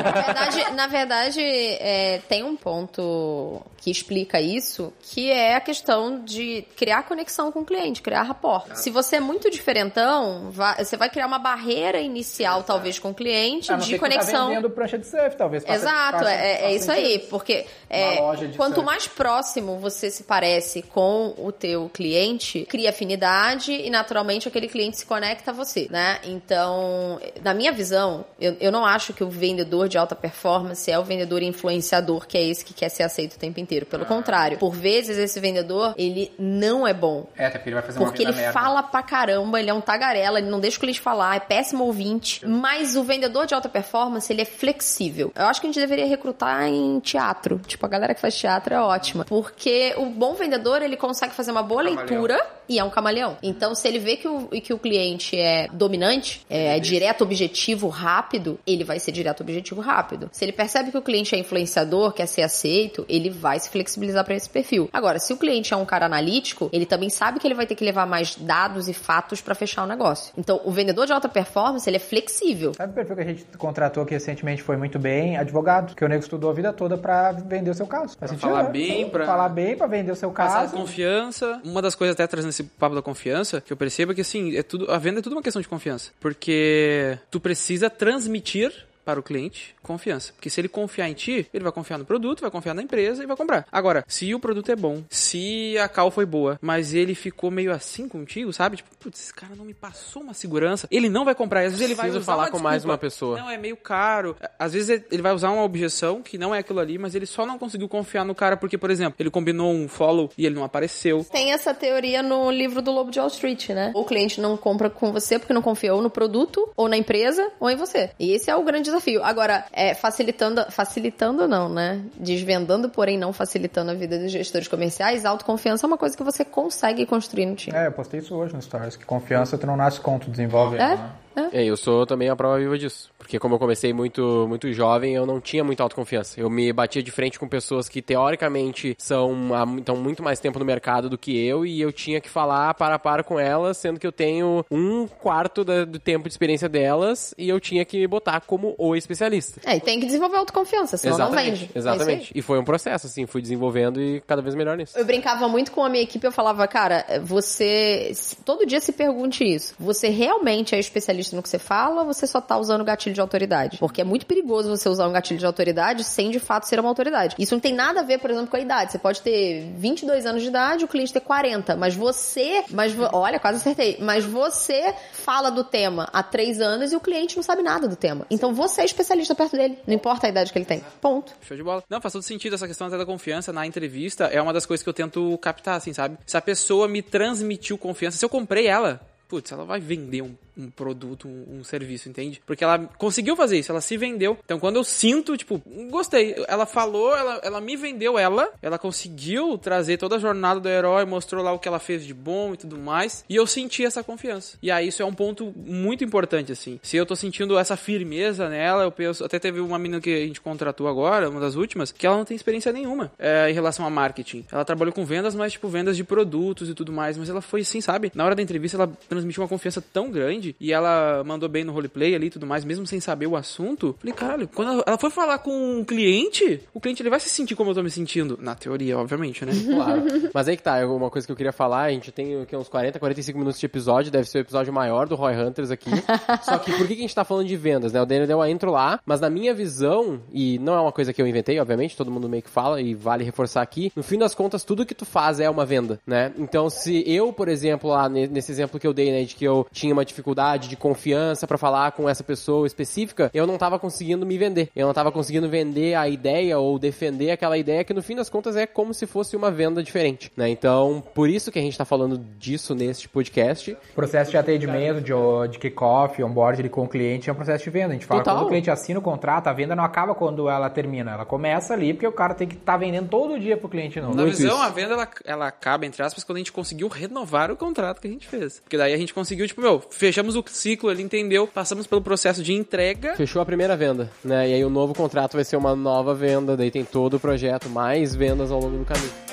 Na 0.06 0.22
verdade, 0.22 0.74
na 0.74 0.86
verdade 0.86 1.40
é, 1.80 2.20
tem 2.28 2.42
um 2.44 2.56
ponto 2.56 3.60
que 3.78 3.90
explica 3.90 4.40
isso, 4.40 4.92
que 5.00 5.30
é 5.30 5.54
a 5.54 5.60
questão 5.60 6.24
de 6.24 6.62
criar 6.76 7.04
conexão 7.04 7.52
com 7.52 7.60
o 7.60 7.64
cliente, 7.64 8.02
criar 8.02 8.22
rapport. 8.22 8.66
Se 8.74 8.90
você 8.90 9.16
é 9.16 9.20
muito 9.20 9.48
diferentão, 9.50 10.50
vai- 10.50 10.84
você 10.84 10.96
vai 10.96 11.08
criar 11.08 11.26
uma 11.26 11.38
barreira 11.38 12.00
inicial, 12.00 12.62
talvez, 12.64 12.98
com 12.98 13.10
o 13.10 13.14
cliente, 13.14 13.70
A 13.72 13.76
não 13.76 13.82
ser 13.84 13.90
de 13.90 13.94
tá 13.94 14.00
conexão. 14.00 14.48
vendendo 14.48 14.70
prancha 14.70 14.98
de 14.98 15.06
surf, 15.06 15.36
talvez. 15.36 15.62
faça- 15.64 15.74
Exato, 15.78 16.18
faça- 16.18 16.32
é, 16.32 16.52
é 16.52 16.56
faça 16.62 16.70
isso 16.72 16.90
aí, 16.92 17.18
porque 17.30 17.66
é, 17.88 18.16
quanto 18.56 18.74
surf. 18.76 18.82
mais 18.84 19.06
próximo 19.06 19.78
você 19.78 20.10
se 20.10 20.24
parece 20.24 20.82
com 20.82 21.34
o 21.38 21.52
teu 21.52 21.88
cliente, 21.92 22.66
cria 22.68 22.90
afinidade 22.90 23.70
e 23.72 23.88
naturalmente 23.90 24.48
aquele 24.48 24.66
cliente 24.68 24.96
se 24.98 25.06
conecta 25.06 25.50
a 25.50 25.54
você, 25.54 25.86
né? 25.90 26.18
Então, 26.24 27.20
na 27.42 27.54
minha 27.54 27.70
visão, 27.72 28.24
eu, 28.40 28.56
eu 28.60 28.72
não 28.72 28.84
acho 28.84 29.12
que 29.12 29.22
o 29.22 29.28
vendedor 29.30 29.88
de 29.88 29.96
alta 29.98 30.14
performance 30.16 30.90
é 30.90 30.98
o 30.98 31.04
vendedor 31.04 31.42
influenciador, 31.56 32.26
que 32.26 32.36
é 32.36 32.42
esse 32.44 32.64
que 32.64 32.74
quer 32.74 32.88
ser 32.88 33.02
aceito 33.02 33.34
o 33.34 33.38
tempo 33.38 33.58
inteiro. 33.60 33.86
Pelo 33.86 34.04
contrário, 34.06 34.58
por 34.58 34.74
vezes 34.74 35.16
esse 35.18 35.40
vendedor, 35.40 35.94
ele 35.96 36.32
não 36.38 36.86
é 36.86 36.92
bom. 36.94 37.26
É, 37.36 37.46
até 37.46 37.58
porque 37.58 37.70
ele 37.70 37.74
vai 37.74 37.82
fazer 37.84 37.98
uma 37.98 38.06
Porque 38.06 38.22
ele 38.22 38.32
merda. 38.32 38.52
fala 38.52 38.82
pra 38.82 39.02
caramba, 39.02 39.58
ele 39.60 39.70
é 39.70 39.74
um 39.74 39.80
tagarela, 39.80 40.38
ele 40.38 40.48
não 40.50 40.60
deixa 40.60 40.76
o 40.76 40.80
cliente 40.80 41.00
falar, 41.00 41.36
é 41.36 41.40
péssimo 41.40 41.84
ouvinte. 41.84 42.46
Mas 42.46 42.96
o 42.96 43.02
vendedor 43.02 43.46
de 43.46 43.54
alta 43.54 43.68
performance, 43.68 44.32
ele 44.32 44.42
é 44.42 44.44
flexível. 44.44 45.32
Eu 45.34 45.46
acho 45.46 45.60
que 45.60 45.66
a 45.66 45.70
gente 45.70 45.80
deveria 45.80 46.06
recrutar 46.06 46.66
em 46.68 47.00
teatro. 47.00 47.58
Tipo, 47.66 47.86
a 47.86 47.88
galera 47.88 48.14
que 48.14 48.20
faz 48.20 48.36
teatro 48.36 48.74
é 48.74 48.80
ótima. 48.80 49.24
Porque 49.24 49.94
o 49.96 50.06
bom 50.06 50.34
vendedor, 50.34 50.82
ele 50.82 50.96
consegue 50.96 51.34
fazer 51.34 51.50
uma 51.50 51.62
boa 51.62 51.82
Camaleão. 51.82 52.06
leitura 52.06 52.46
e 52.68 52.78
é 52.78 52.84
um 52.84 52.90
camaleão. 52.90 53.36
Então, 53.42 53.74
se 53.74 53.86
ele 53.86 53.98
vê 53.98 54.16
que 54.16 54.26
o, 54.26 54.48
que 54.48 54.72
o 54.74 54.78
cliente 54.78 55.38
é 55.38 55.68
dominante, 55.72 56.44
é 56.50 56.78
direto, 56.80 57.22
objetivo, 57.22 57.88
rápido, 57.88 58.58
ele 58.66 58.82
vai 58.84 58.98
ser 58.98 59.12
direto, 59.12 59.40
objetivo, 59.42 59.80
rápido. 59.80 60.28
Se 60.32 60.44
ele 60.44 60.52
percebe 60.52 60.90
que 60.90 60.98
o 60.98 61.02
cliente 61.02 61.34
é 61.34 61.38
influenciador, 61.46 62.12
quer 62.12 62.26
ser 62.26 62.42
aceito, 62.42 63.06
ele 63.08 63.30
vai 63.30 63.58
se 63.60 63.70
flexibilizar 63.70 64.24
para 64.24 64.34
esse 64.34 64.48
perfil. 64.50 64.88
Agora, 64.92 65.18
se 65.18 65.32
o 65.32 65.36
cliente 65.36 65.72
é 65.72 65.76
um 65.76 65.84
cara 65.84 66.06
analítico, 66.06 66.68
ele 66.72 66.84
também 66.84 67.08
sabe 67.08 67.38
que 67.38 67.46
ele 67.46 67.54
vai 67.54 67.66
ter 67.66 67.74
que 67.74 67.84
levar 67.84 68.06
mais 68.06 68.34
dados 68.36 68.88
e 68.88 68.92
fatos 68.92 69.40
para 69.40 69.54
fechar 69.54 69.84
o 69.84 69.86
negócio. 69.86 70.32
Então, 70.36 70.60
o 70.64 70.70
vendedor 70.72 71.06
de 71.06 71.12
alta 71.12 71.28
performance, 71.28 71.88
ele 71.88 71.96
é 71.96 72.00
flexível. 72.00 72.74
Sabe 72.74 72.92
o 72.92 72.94
perfil 72.94 73.16
que 73.16 73.22
a 73.22 73.24
gente 73.24 73.44
contratou 73.56 74.04
que 74.04 74.12
recentemente 74.14 74.62
foi 74.62 74.76
muito 74.76 74.98
bem? 74.98 75.36
Advogado. 75.36 75.94
Que 75.94 76.04
o 76.04 76.08
nego 76.08 76.22
estudou 76.22 76.50
a 76.50 76.52
vida 76.52 76.72
toda 76.72 76.98
pra 76.98 77.32
vender 77.32 77.70
o 77.70 77.74
seu 77.74 77.86
caso. 77.86 78.16
Faz 78.18 78.30
sentido, 78.30 78.48
falar 78.48 78.64
né? 78.64 78.70
bem, 78.70 79.08
pra- 79.08 79.26
Falar 79.26 79.48
bem, 79.48 79.76
pra 79.76 79.86
vender 79.86 80.12
o 80.12 80.16
seu 80.16 80.30
Passar 80.30 80.60
caso. 80.62 80.76
confiança. 80.76 81.60
Uma 81.64 81.80
das 81.80 81.94
coisas 81.94 82.14
até 82.14 82.26
trazendo 82.26 82.50
esse 82.50 82.64
papo 82.64 82.94
da 82.94 83.02
confiança, 83.02 83.60
que 83.60 83.72
eu 83.72 83.76
percebo 83.76 84.12
é 84.12 84.14
que 84.14 84.20
assim, 84.20 84.56
é 84.56 84.62
tudo, 84.62 84.90
a 84.90 84.98
venda 84.98 85.20
é 85.20 85.22
tudo 85.22 85.34
uma 85.34 85.42
questão 85.42 85.62
de 85.62 85.68
confiança. 85.68 86.10
Porque 86.20 87.18
tu 87.30 87.38
precisa 87.40 87.88
transmitir 87.90 88.72
para 89.06 89.20
o 89.20 89.22
cliente 89.22 89.76
confiança. 89.84 90.32
Porque 90.32 90.50
se 90.50 90.60
ele 90.60 90.68
confiar 90.68 91.08
em 91.08 91.14
ti, 91.14 91.48
ele 91.54 91.62
vai 91.62 91.72
confiar 91.72 91.96
no 91.96 92.04
produto, 92.04 92.40
vai 92.40 92.50
confiar 92.50 92.74
na 92.74 92.82
empresa 92.82 93.22
e 93.22 93.26
vai 93.26 93.36
comprar. 93.36 93.64
Agora, 93.70 94.04
se 94.08 94.34
o 94.34 94.40
produto 94.40 94.70
é 94.72 94.74
bom, 94.74 95.04
se 95.08 95.78
a 95.78 95.88
cal 95.88 96.10
foi 96.10 96.26
boa, 96.26 96.58
mas 96.60 96.92
ele 96.92 97.14
ficou 97.14 97.48
meio 97.48 97.72
assim 97.72 98.08
contigo, 98.08 98.52
sabe? 98.52 98.78
Tipo, 98.78 98.90
putz, 98.98 99.20
esse 99.20 99.32
cara 99.32 99.54
não 99.54 99.64
me 99.64 99.72
passou 99.72 100.22
uma 100.22 100.34
segurança, 100.34 100.88
ele 100.90 101.08
não 101.08 101.24
vai 101.24 101.36
comprar. 101.36 101.60
Às 101.60 101.66
vezes 101.72 101.80
ele 101.82 101.94
vai 101.94 102.06
Preciso 102.06 102.18
usar 102.22 102.32
falar 102.32 102.44
uma 102.46 102.50
com 102.50 102.58
mais 102.58 102.78
desculpa. 102.82 102.92
uma 102.94 102.98
pessoa. 102.98 103.38
Não, 103.38 103.48
é 103.48 103.56
meio 103.56 103.76
caro. 103.76 104.36
Às 104.58 104.72
vezes 104.72 105.04
ele 105.08 105.22
vai 105.22 105.32
usar 105.32 105.50
uma 105.52 105.62
objeção 105.62 106.20
que 106.20 106.36
não 106.36 106.52
é 106.52 106.58
aquilo 106.58 106.80
ali, 106.80 106.98
mas 106.98 107.14
ele 107.14 107.26
só 107.26 107.46
não 107.46 107.56
conseguiu 107.58 107.88
confiar 107.88 108.24
no 108.24 108.34
cara 108.34 108.56
porque, 108.56 108.76
por 108.76 108.90
exemplo, 108.90 109.14
ele 109.20 109.30
combinou 109.30 109.72
um 109.72 109.86
follow 109.86 110.30
e 110.36 110.44
ele 110.44 110.56
não 110.56 110.64
apareceu. 110.64 111.24
Tem 111.30 111.52
essa 111.52 111.72
teoria 111.72 112.24
no 112.24 112.50
livro 112.50 112.82
do 112.82 112.90
Lobo 112.90 113.12
de 113.12 113.20
Wall 113.20 113.28
Street, 113.28 113.68
né? 113.70 113.92
O 113.94 114.04
cliente 114.04 114.40
não 114.40 114.56
compra 114.56 114.90
com 114.90 115.12
você 115.12 115.38
porque 115.38 115.52
não 115.54 115.62
confia 115.62 115.94
ou 115.94 116.02
no 116.02 116.10
produto, 116.10 116.68
ou 116.76 116.88
na 116.88 116.96
empresa, 116.96 117.52
ou 117.60 117.70
em 117.70 117.76
você. 117.76 118.10
E 118.18 118.32
esse 118.32 118.50
é 118.50 118.56
o 118.56 118.64
grande 118.64 118.90
desafio. 118.96 119.22
Agora, 119.22 119.64
é, 119.72 119.94
facilitando, 119.94 120.64
facilitando 120.70 121.46
não, 121.46 121.68
né? 121.68 122.02
Desvendando, 122.14 122.88
porém 122.88 123.18
não 123.18 123.32
facilitando 123.32 123.90
a 123.90 123.94
vida 123.94 124.18
dos 124.18 124.32
gestores 124.32 124.68
comerciais, 124.68 125.24
autoconfiança 125.24 125.86
é 125.86 125.88
uma 125.88 125.98
coisa 125.98 126.16
que 126.16 126.22
você 126.22 126.44
consegue 126.44 127.06
construir 127.06 127.46
no 127.46 127.54
time. 127.54 127.76
É, 127.76 127.86
eu 127.86 127.92
postei 127.92 128.20
isso 128.20 128.34
hoje 128.34 128.54
no 128.54 128.62
Stories, 128.62 128.96
que 128.96 129.04
confiança 129.04 129.56
tu 129.56 129.66
não 129.66 129.76
nasce 129.76 130.00
com, 130.00 130.18
tu 130.18 130.30
desenvolve 130.30 130.76
É? 130.76 130.96
né? 130.96 131.10
É, 131.52 131.64
eu 131.64 131.76
sou 131.76 132.06
também 132.06 132.28
a 132.28 132.36
prova 132.36 132.58
viva 132.58 132.78
disso. 132.78 133.10
Porque 133.18 133.38
como 133.38 133.54
eu 133.54 133.58
comecei 133.58 133.92
muito, 133.92 134.46
muito 134.48 134.72
jovem, 134.72 135.14
eu 135.14 135.26
não 135.26 135.40
tinha 135.40 135.64
muita 135.64 135.82
autoconfiança. 135.82 136.40
Eu 136.40 136.48
me 136.48 136.72
batia 136.72 137.02
de 137.02 137.10
frente 137.10 137.38
com 137.38 137.48
pessoas 137.48 137.88
que, 137.88 138.00
teoricamente, 138.00 138.94
são 138.98 139.54
há 139.54 139.66
estão 139.78 139.96
muito 139.96 140.22
mais 140.22 140.38
tempo 140.40 140.58
no 140.58 140.64
mercado 140.64 141.08
do 141.10 141.18
que 141.18 141.36
eu, 141.46 141.66
e 141.66 141.80
eu 141.80 141.92
tinha 141.92 142.20
que 142.20 142.28
falar 142.28 142.72
para 142.74 142.94
a 142.94 142.98
para 142.98 143.22
com 143.24 143.38
elas, 143.40 143.76
sendo 143.76 143.98
que 143.98 144.06
eu 144.06 144.12
tenho 144.12 144.64
um 144.70 145.06
quarto 145.06 145.64
da- 145.64 145.84
do 145.84 145.98
tempo 145.98 146.28
de 146.28 146.32
experiência 146.32 146.68
delas, 146.68 147.34
e 147.36 147.48
eu 147.48 147.58
tinha 147.60 147.84
que 147.84 147.98
me 147.98 148.06
botar 148.06 148.40
como 148.42 148.74
o 148.78 148.94
especialista. 148.94 149.60
É, 149.64 149.76
e 149.76 149.80
tem 149.80 149.98
que 150.00 150.06
desenvolver 150.06 150.36
autoconfiança, 150.36 150.96
senão 150.96 151.18
não 151.18 151.30
vende. 151.32 151.70
É. 151.74 151.78
Exatamente. 151.78 152.32
E 152.34 152.42
foi 152.42 152.58
um 152.58 152.64
processo, 152.64 153.06
assim, 153.06 153.26
fui 153.26 153.42
desenvolvendo 153.42 154.00
e 154.00 154.20
cada 154.26 154.40
vez 154.42 154.54
melhor 154.54 154.76
nisso. 154.76 154.96
Eu 154.98 155.04
brincava 155.04 155.48
muito 155.48 155.72
com 155.72 155.82
a 155.84 155.88
minha 155.88 156.02
equipe, 156.02 156.24
eu 156.26 156.32
falava, 156.32 156.66
cara, 156.68 157.04
você 157.24 158.12
todo 158.44 158.64
dia 158.66 158.80
se 158.80 158.92
pergunte 158.92 159.44
isso. 159.44 159.74
Você 159.78 160.08
realmente 160.08 160.74
é 160.74 160.78
especialista 160.78 161.25
no 161.34 161.42
que 161.42 161.48
você 161.48 161.58
fala 161.58 162.02
ou 162.02 162.06
você 162.06 162.26
só 162.26 162.40
tá 162.40 162.56
usando 162.56 162.84
gatilho 162.84 163.14
de 163.14 163.20
autoridade? 163.20 163.78
Porque 163.78 164.00
é 164.00 164.04
muito 164.04 164.26
perigoso 164.26 164.68
você 164.68 164.88
usar 164.88 165.08
um 165.08 165.12
gatilho 165.12 165.38
de 165.38 165.46
autoridade 165.46 166.04
sem 166.04 166.30
de 166.30 166.38
fato 166.38 166.64
ser 166.64 166.78
uma 166.78 166.88
autoridade. 166.88 167.34
Isso 167.38 167.54
não 167.54 167.60
tem 167.60 167.74
nada 167.74 168.00
a 168.00 168.02
ver, 168.02 168.18
por 168.18 168.30
exemplo, 168.30 168.48
com 168.48 168.56
a 168.56 168.60
idade. 168.60 168.92
Você 168.92 168.98
pode 168.98 169.22
ter 169.22 169.72
22 169.76 170.26
anos 170.26 170.42
de 170.42 170.48
idade, 170.48 170.84
o 170.84 170.88
cliente 170.88 171.12
ter 171.12 171.20
40, 171.20 171.76
mas 171.76 171.94
você, 171.94 172.64
mas 172.70 172.94
olha, 173.12 173.38
quase 173.38 173.58
acertei, 173.58 173.98
mas 174.00 174.24
você 174.24 174.94
fala 175.12 175.50
do 175.50 175.64
tema 175.64 176.08
há 176.12 176.22
3 176.22 176.60
anos 176.60 176.92
e 176.92 176.96
o 176.96 177.00
cliente 177.00 177.36
não 177.36 177.42
sabe 177.42 177.62
nada 177.62 177.88
do 177.88 177.96
tema. 177.96 178.26
Então 178.30 178.54
você 178.54 178.82
é 178.82 178.84
especialista 178.84 179.34
perto 179.34 179.56
dele, 179.56 179.78
não 179.86 179.94
importa 179.94 180.26
a 180.26 180.30
idade 180.30 180.52
que 180.52 180.58
ele 180.58 180.64
tem. 180.64 180.82
Ponto. 181.00 181.32
Show 181.42 181.56
de 181.56 181.62
bola. 181.62 181.82
Não, 181.88 182.00
faz 182.00 182.12
todo 182.12 182.22
sentido 182.22 182.54
essa 182.54 182.66
questão 182.66 182.86
até 182.86 182.98
da 182.98 183.06
confiança 183.06 183.52
na 183.52 183.66
entrevista. 183.66 184.24
É 184.24 184.40
uma 184.40 184.52
das 184.52 184.66
coisas 184.66 184.82
que 184.82 184.88
eu 184.88 184.94
tento 184.94 185.36
captar, 185.38 185.76
assim, 185.76 185.92
sabe? 185.92 186.18
Se 186.26 186.36
a 186.36 186.40
pessoa 186.40 186.88
me 186.88 187.02
transmitiu 187.02 187.78
confiança, 187.78 188.18
se 188.18 188.24
eu 188.24 188.28
comprei 188.28 188.66
ela, 188.66 189.00
putz, 189.28 189.52
ela 189.52 189.64
vai 189.64 189.80
vender 189.80 190.22
um, 190.22 190.34
um 190.56 190.70
produto, 190.70 191.28
um, 191.28 191.58
um 191.58 191.64
serviço, 191.64 192.08
entende? 192.08 192.40
Porque 192.46 192.64
ela 192.64 192.78
conseguiu 192.78 193.36
fazer 193.36 193.58
isso, 193.58 193.70
ela 193.70 193.80
se 193.80 193.96
vendeu. 193.96 194.38
Então 194.44 194.58
quando 194.58 194.76
eu 194.76 194.84
sinto, 194.84 195.36
tipo, 195.36 195.62
gostei, 195.90 196.34
ela 196.48 196.66
falou, 196.66 197.14
ela, 197.16 197.40
ela 197.42 197.60
me 197.60 197.76
vendeu 197.76 198.18
ela, 198.18 198.48
ela 198.62 198.78
conseguiu 198.78 199.58
trazer 199.58 199.96
toda 199.96 200.16
a 200.16 200.18
jornada 200.18 200.60
do 200.60 200.68
herói, 200.68 201.04
mostrou 201.04 201.42
lá 201.42 201.52
o 201.52 201.58
que 201.58 201.68
ela 201.68 201.78
fez 201.78 202.04
de 202.04 202.14
bom 202.14 202.54
e 202.54 202.56
tudo 202.56 202.78
mais, 202.78 203.24
e 203.28 203.36
eu 203.36 203.46
senti 203.46 203.84
essa 203.84 204.02
confiança. 204.02 204.56
E 204.62 204.70
aí 204.70 204.88
isso 204.88 205.02
é 205.02 205.04
um 205.04 205.12
ponto 205.12 205.52
muito 205.56 206.04
importante, 206.04 206.52
assim. 206.52 206.78
Se 206.82 206.96
eu 206.96 207.04
tô 207.04 207.14
sentindo 207.14 207.58
essa 207.58 207.76
firmeza 207.76 208.48
nela, 208.48 208.84
eu 208.84 208.92
penso, 208.92 209.24
até 209.24 209.38
teve 209.38 209.60
uma 209.60 209.78
menina 209.78 210.00
que 210.00 210.14
a 210.14 210.26
gente 210.26 210.40
contratou 210.40 210.88
agora, 210.88 211.28
uma 211.28 211.40
das 211.40 211.54
últimas, 211.54 211.92
que 211.92 212.06
ela 212.06 212.16
não 212.16 212.24
tem 212.24 212.34
experiência 212.34 212.72
nenhuma 212.72 213.12
é, 213.18 213.50
em 213.50 213.54
relação 213.54 213.86
a 213.86 213.90
marketing. 213.90 214.44
Ela 214.50 214.64
trabalhou 214.64 214.92
com 214.92 215.04
vendas, 215.04 215.34
mas 215.34 215.52
tipo, 215.52 215.68
vendas 215.68 215.96
de 215.96 216.04
produtos 216.04 216.68
e 216.68 216.74
tudo 216.74 216.92
mais, 216.92 217.18
mas 217.18 217.28
ela 217.28 217.40
foi 217.40 217.60
assim, 217.60 217.80
sabe? 217.80 218.10
Na 218.14 218.24
hora 218.24 218.34
da 218.34 218.42
entrevista, 218.42 218.76
ela 218.76 218.90
transmitiu 219.16 219.42
uma 219.42 219.48
confiança 219.48 219.82
tão 219.82 220.10
grande 220.10 220.54
e 220.60 220.72
ela 220.72 221.22
mandou 221.24 221.48
bem 221.48 221.64
no 221.64 221.72
roleplay 221.72 222.14
ali 222.14 222.26
e 222.26 222.30
tudo 222.30 222.46
mais, 222.46 222.64
mesmo 222.64 222.86
sem 222.86 223.00
saber 223.00 223.26
o 223.26 223.36
assunto. 223.36 223.94
Falei, 223.98 224.14
caralho, 224.14 224.48
quando 224.48 224.72
ela- 224.72 224.84
ela 224.86 224.98
foi 224.98 225.10
falar 225.10 225.38
com 225.38 225.50
um 225.80 225.84
cliente, 225.84 226.60
o 226.72 226.80
cliente 226.80 227.02
ele 227.02 227.10
vai 227.10 227.20
se 227.20 227.28
sentir 227.28 227.54
como 227.54 227.70
eu 227.70 227.74
tô 227.74 227.82
me 227.82 227.90
sentindo. 227.90 228.38
Na 228.40 228.54
teoria, 228.54 228.98
obviamente, 228.98 229.44
né? 229.44 229.52
Claro. 229.76 230.02
Mas 230.32 230.48
aí 230.48 230.56
que 230.56 230.62
tá, 230.62 230.84
uma 230.86 231.10
coisa 231.10 231.26
que 231.26 231.32
eu 231.32 231.36
queria 231.36 231.52
falar, 231.52 231.82
a 231.84 231.90
gente 231.90 232.10
tem 232.12 232.40
aqui 232.40 232.56
uns 232.56 232.68
40, 232.68 232.98
45 232.98 233.38
minutos 233.38 233.58
de 233.60 233.66
episódio, 233.66 234.10
deve 234.10 234.28
ser 234.28 234.38
o 234.38 234.40
episódio 234.40 234.72
maior 234.72 235.06
do 235.06 235.14
Roy 235.14 235.34
Hunters 235.36 235.70
aqui. 235.70 235.90
Só 236.42 236.58
que 236.58 236.70
por 236.72 236.86
que 236.86 236.94
que 236.94 237.00
a 237.00 237.02
gente 237.02 237.14
tá 237.14 237.24
falando 237.24 237.46
de 237.46 237.56
vendas, 237.56 237.92
né? 237.92 238.00
O 238.00 238.06
Daniel 238.06 238.26
deu 238.26 238.42
a 238.42 238.50
intro 238.50 238.70
lá, 238.70 239.00
mas 239.04 239.20
na 239.20 239.28
minha 239.30 239.54
visão, 239.54 240.20
e 240.32 240.58
não 240.58 240.74
é 240.74 240.80
uma 240.80 240.92
coisa 240.92 241.12
que 241.12 241.20
eu 241.20 241.26
inventei, 241.26 241.58
obviamente, 241.60 241.96
todo 241.96 242.10
mundo 242.10 242.28
meio 242.28 242.42
que 242.42 242.50
fala, 242.50 242.80
e 242.80 242.94
vale 242.94 243.24
reforçar 243.24 243.62
aqui, 243.62 243.92
no 243.96 244.02
fim 244.02 244.18
das 244.18 244.34
contas, 244.34 244.64
tudo 244.64 244.86
que 244.86 244.94
tu 244.94 245.04
faz 245.04 245.40
é 245.40 245.48
uma 245.50 245.64
venda, 245.66 245.98
né? 246.06 246.32
Então, 246.38 246.68
se 246.70 247.02
eu, 247.06 247.32
por 247.32 247.48
exemplo, 247.48 247.90
lá 247.90 248.08
ne- 248.08 248.26
nesse 248.28 248.50
exemplo 248.52 248.78
que 248.80 248.86
eu 248.86 248.92
dei, 248.94 249.05
né, 249.10 249.24
de 249.24 249.34
que 249.34 249.44
eu 249.44 249.66
tinha 249.72 249.92
uma 249.92 250.04
dificuldade 250.04 250.68
de 250.68 250.76
confiança 250.76 251.46
pra 251.46 251.58
falar 251.58 251.92
com 251.92 252.08
essa 252.08 252.22
pessoa 252.22 252.66
específica, 252.66 253.30
eu 253.32 253.46
não 253.46 253.58
tava 253.58 253.78
conseguindo 253.78 254.26
me 254.26 254.38
vender. 254.38 254.70
Eu 254.74 254.86
não 254.86 254.94
tava 254.94 255.12
conseguindo 255.12 255.48
vender 255.48 255.94
a 255.94 256.08
ideia 256.08 256.58
ou 256.58 256.78
defender 256.78 257.30
aquela 257.30 257.56
ideia 257.58 257.84
que 257.84 257.94
no 257.94 258.02
fim 258.02 258.16
das 258.16 258.28
contas 258.28 258.56
é 258.56 258.66
como 258.66 258.92
se 258.92 259.06
fosse 259.06 259.36
uma 259.36 259.50
venda 259.50 259.82
diferente, 259.82 260.32
né? 260.36 260.48
Então, 260.48 261.02
por 261.14 261.28
isso 261.28 261.50
que 261.50 261.58
a 261.58 261.62
gente 261.62 261.76
tá 261.76 261.84
falando 261.84 262.18
disso 262.38 262.74
neste 262.74 263.08
podcast. 263.08 263.76
processo 263.94 264.30
de 264.30 264.36
atendimento, 264.36 265.00
de, 265.00 265.12
de 265.50 265.58
kickoff, 265.58 266.22
onboard 266.22 266.60
ali 266.60 266.68
com 266.68 266.84
o 266.84 266.88
cliente 266.88 267.28
é 267.28 267.32
um 267.32 267.36
processo 267.36 267.64
de 267.64 267.70
venda. 267.70 267.90
A 267.90 267.92
gente 267.92 268.06
fala 268.06 268.20
Total. 268.20 268.36
quando 268.36 268.46
o 268.46 268.48
cliente 268.48 268.70
assina 268.70 268.98
o 268.98 269.02
contrato, 269.02 269.48
a 269.48 269.52
venda 269.52 269.74
não 269.74 269.84
acaba 269.84 270.14
quando 270.14 270.48
ela 270.48 270.68
termina. 270.70 271.12
Ela 271.12 271.24
começa 271.24 271.74
ali 271.74 271.92
porque 271.92 272.06
o 272.06 272.12
cara 272.12 272.34
tem 272.34 272.48
que 272.48 272.56
estar 272.56 272.76
vendendo 272.76 273.08
todo 273.08 273.38
dia 273.38 273.56
pro 273.56 273.68
cliente 273.68 274.00
novo. 274.00 274.14
Na 274.14 274.22
Muito 274.22 274.36
visão, 274.36 274.54
isso. 274.54 274.62
a 274.62 274.68
venda 274.70 274.94
ela, 274.94 275.08
ela 275.24 275.46
acaba, 275.48 275.86
entre 275.86 276.02
aspas, 276.02 276.24
quando 276.24 276.36
a 276.36 276.40
gente 276.40 276.52
conseguiu 276.52 276.88
renovar 276.88 277.50
o 277.50 277.56
contrato 277.56 278.00
que 278.00 278.08
a 278.08 278.10
gente 278.10 278.26
fez. 278.26 278.60
Porque 278.60 278.76
daí 278.76 278.95
a 278.96 278.98
gente 278.98 279.14
conseguiu, 279.14 279.46
tipo, 279.46 279.60
meu, 279.60 279.80
fechamos 279.90 280.34
o 280.36 280.44
ciclo, 280.46 280.90
ele 280.90 281.02
entendeu, 281.02 281.46
passamos 281.46 281.86
pelo 281.86 282.00
processo 282.00 282.42
de 282.42 282.52
entrega. 282.52 283.14
Fechou 283.14 283.40
a 283.40 283.46
primeira 283.46 283.76
venda, 283.76 284.10
né? 284.24 284.48
E 284.48 284.54
aí 284.54 284.64
o 284.64 284.70
novo 284.70 284.94
contrato 284.94 285.34
vai 285.34 285.44
ser 285.44 285.56
uma 285.56 285.76
nova 285.76 286.14
venda, 286.14 286.56
daí 286.56 286.70
tem 286.70 286.84
todo 286.84 287.14
o 287.14 287.20
projeto, 287.20 287.68
mais 287.68 288.14
vendas 288.14 288.50
ao 288.50 288.60
longo 288.60 288.78
do 288.78 288.84
caminho. 288.84 289.25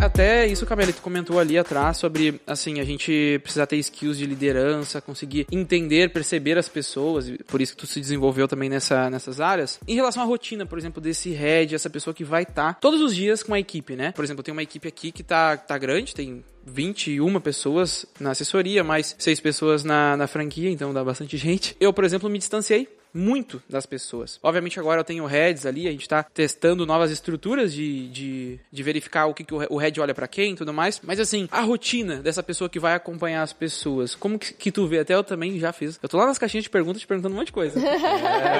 Até 0.00 0.46
isso, 0.46 0.64
Camila, 0.64 0.90
tu 0.94 1.02
comentou 1.02 1.38
ali 1.38 1.58
atrás 1.58 1.98
sobre, 1.98 2.40
assim, 2.46 2.80
a 2.80 2.84
gente 2.84 3.38
precisar 3.42 3.66
ter 3.66 3.76
skills 3.76 4.16
de 4.16 4.24
liderança, 4.24 4.98
conseguir 4.98 5.46
entender, 5.52 6.10
perceber 6.10 6.56
as 6.56 6.70
pessoas, 6.70 7.28
e 7.28 7.36
por 7.44 7.60
isso 7.60 7.76
que 7.76 7.82
tu 7.82 7.86
se 7.86 8.00
desenvolveu 8.00 8.48
também 8.48 8.70
nessa, 8.70 9.10
nessas 9.10 9.42
áreas. 9.42 9.78
Em 9.86 9.94
relação 9.94 10.22
à 10.22 10.26
rotina, 10.26 10.64
por 10.64 10.78
exemplo, 10.78 11.02
desse 11.02 11.32
head, 11.32 11.74
essa 11.74 11.90
pessoa 11.90 12.14
que 12.14 12.24
vai 12.24 12.44
estar 12.44 12.80
todos 12.80 13.02
os 13.02 13.14
dias 13.14 13.42
com 13.42 13.52
a 13.52 13.60
equipe, 13.60 13.94
né? 13.94 14.12
Por 14.12 14.24
exemplo, 14.24 14.42
tem 14.42 14.52
uma 14.52 14.62
equipe 14.62 14.88
aqui 14.88 15.12
que 15.12 15.22
tá, 15.22 15.58
tá 15.58 15.76
grande, 15.76 16.14
tem 16.14 16.42
21 16.66 17.38
pessoas 17.38 18.06
na 18.18 18.30
assessoria, 18.30 18.82
mais 18.82 19.14
6 19.18 19.38
pessoas 19.40 19.84
na, 19.84 20.16
na 20.16 20.26
franquia, 20.26 20.70
então 20.70 20.94
dá 20.94 21.04
bastante 21.04 21.36
gente. 21.38 21.76
Eu, 21.78 21.92
por 21.92 22.04
exemplo, 22.04 22.30
me 22.30 22.38
distanciei 22.38 22.88
muito 23.12 23.62
das 23.68 23.86
pessoas. 23.86 24.38
Obviamente 24.42 24.78
agora 24.78 25.00
eu 25.00 25.04
tenho 25.04 25.24
heads 25.26 25.66
ali, 25.66 25.88
a 25.88 25.90
gente 25.90 26.08
tá 26.08 26.22
testando 26.22 26.86
novas 26.86 27.10
estruturas 27.10 27.72
de, 27.72 28.08
de, 28.08 28.60
de 28.70 28.82
verificar 28.82 29.26
o 29.26 29.34
que, 29.34 29.44
que 29.44 29.54
o 29.54 29.76
head 29.76 30.00
olha 30.00 30.14
pra 30.14 30.28
quem 30.28 30.52
e 30.52 30.56
tudo 30.56 30.72
mais. 30.72 31.00
Mas 31.02 31.20
assim, 31.20 31.48
a 31.50 31.60
rotina 31.60 32.16
dessa 32.16 32.42
pessoa 32.42 32.68
que 32.68 32.78
vai 32.78 32.94
acompanhar 32.94 33.42
as 33.42 33.52
pessoas, 33.52 34.14
como 34.14 34.38
que, 34.38 34.54
que 34.54 34.72
tu 34.72 34.86
vê? 34.86 35.00
Até 35.00 35.14
eu 35.14 35.24
também 35.24 35.58
já 35.58 35.72
fiz. 35.72 35.98
Eu 36.02 36.08
tô 36.08 36.16
lá 36.16 36.26
nas 36.26 36.38
caixinhas 36.38 36.64
de 36.64 36.70
perguntas 36.70 37.00
te 37.00 37.06
perguntando 37.06 37.34
um 37.34 37.38
monte 37.38 37.46
de 37.48 37.52
coisa. 37.52 37.80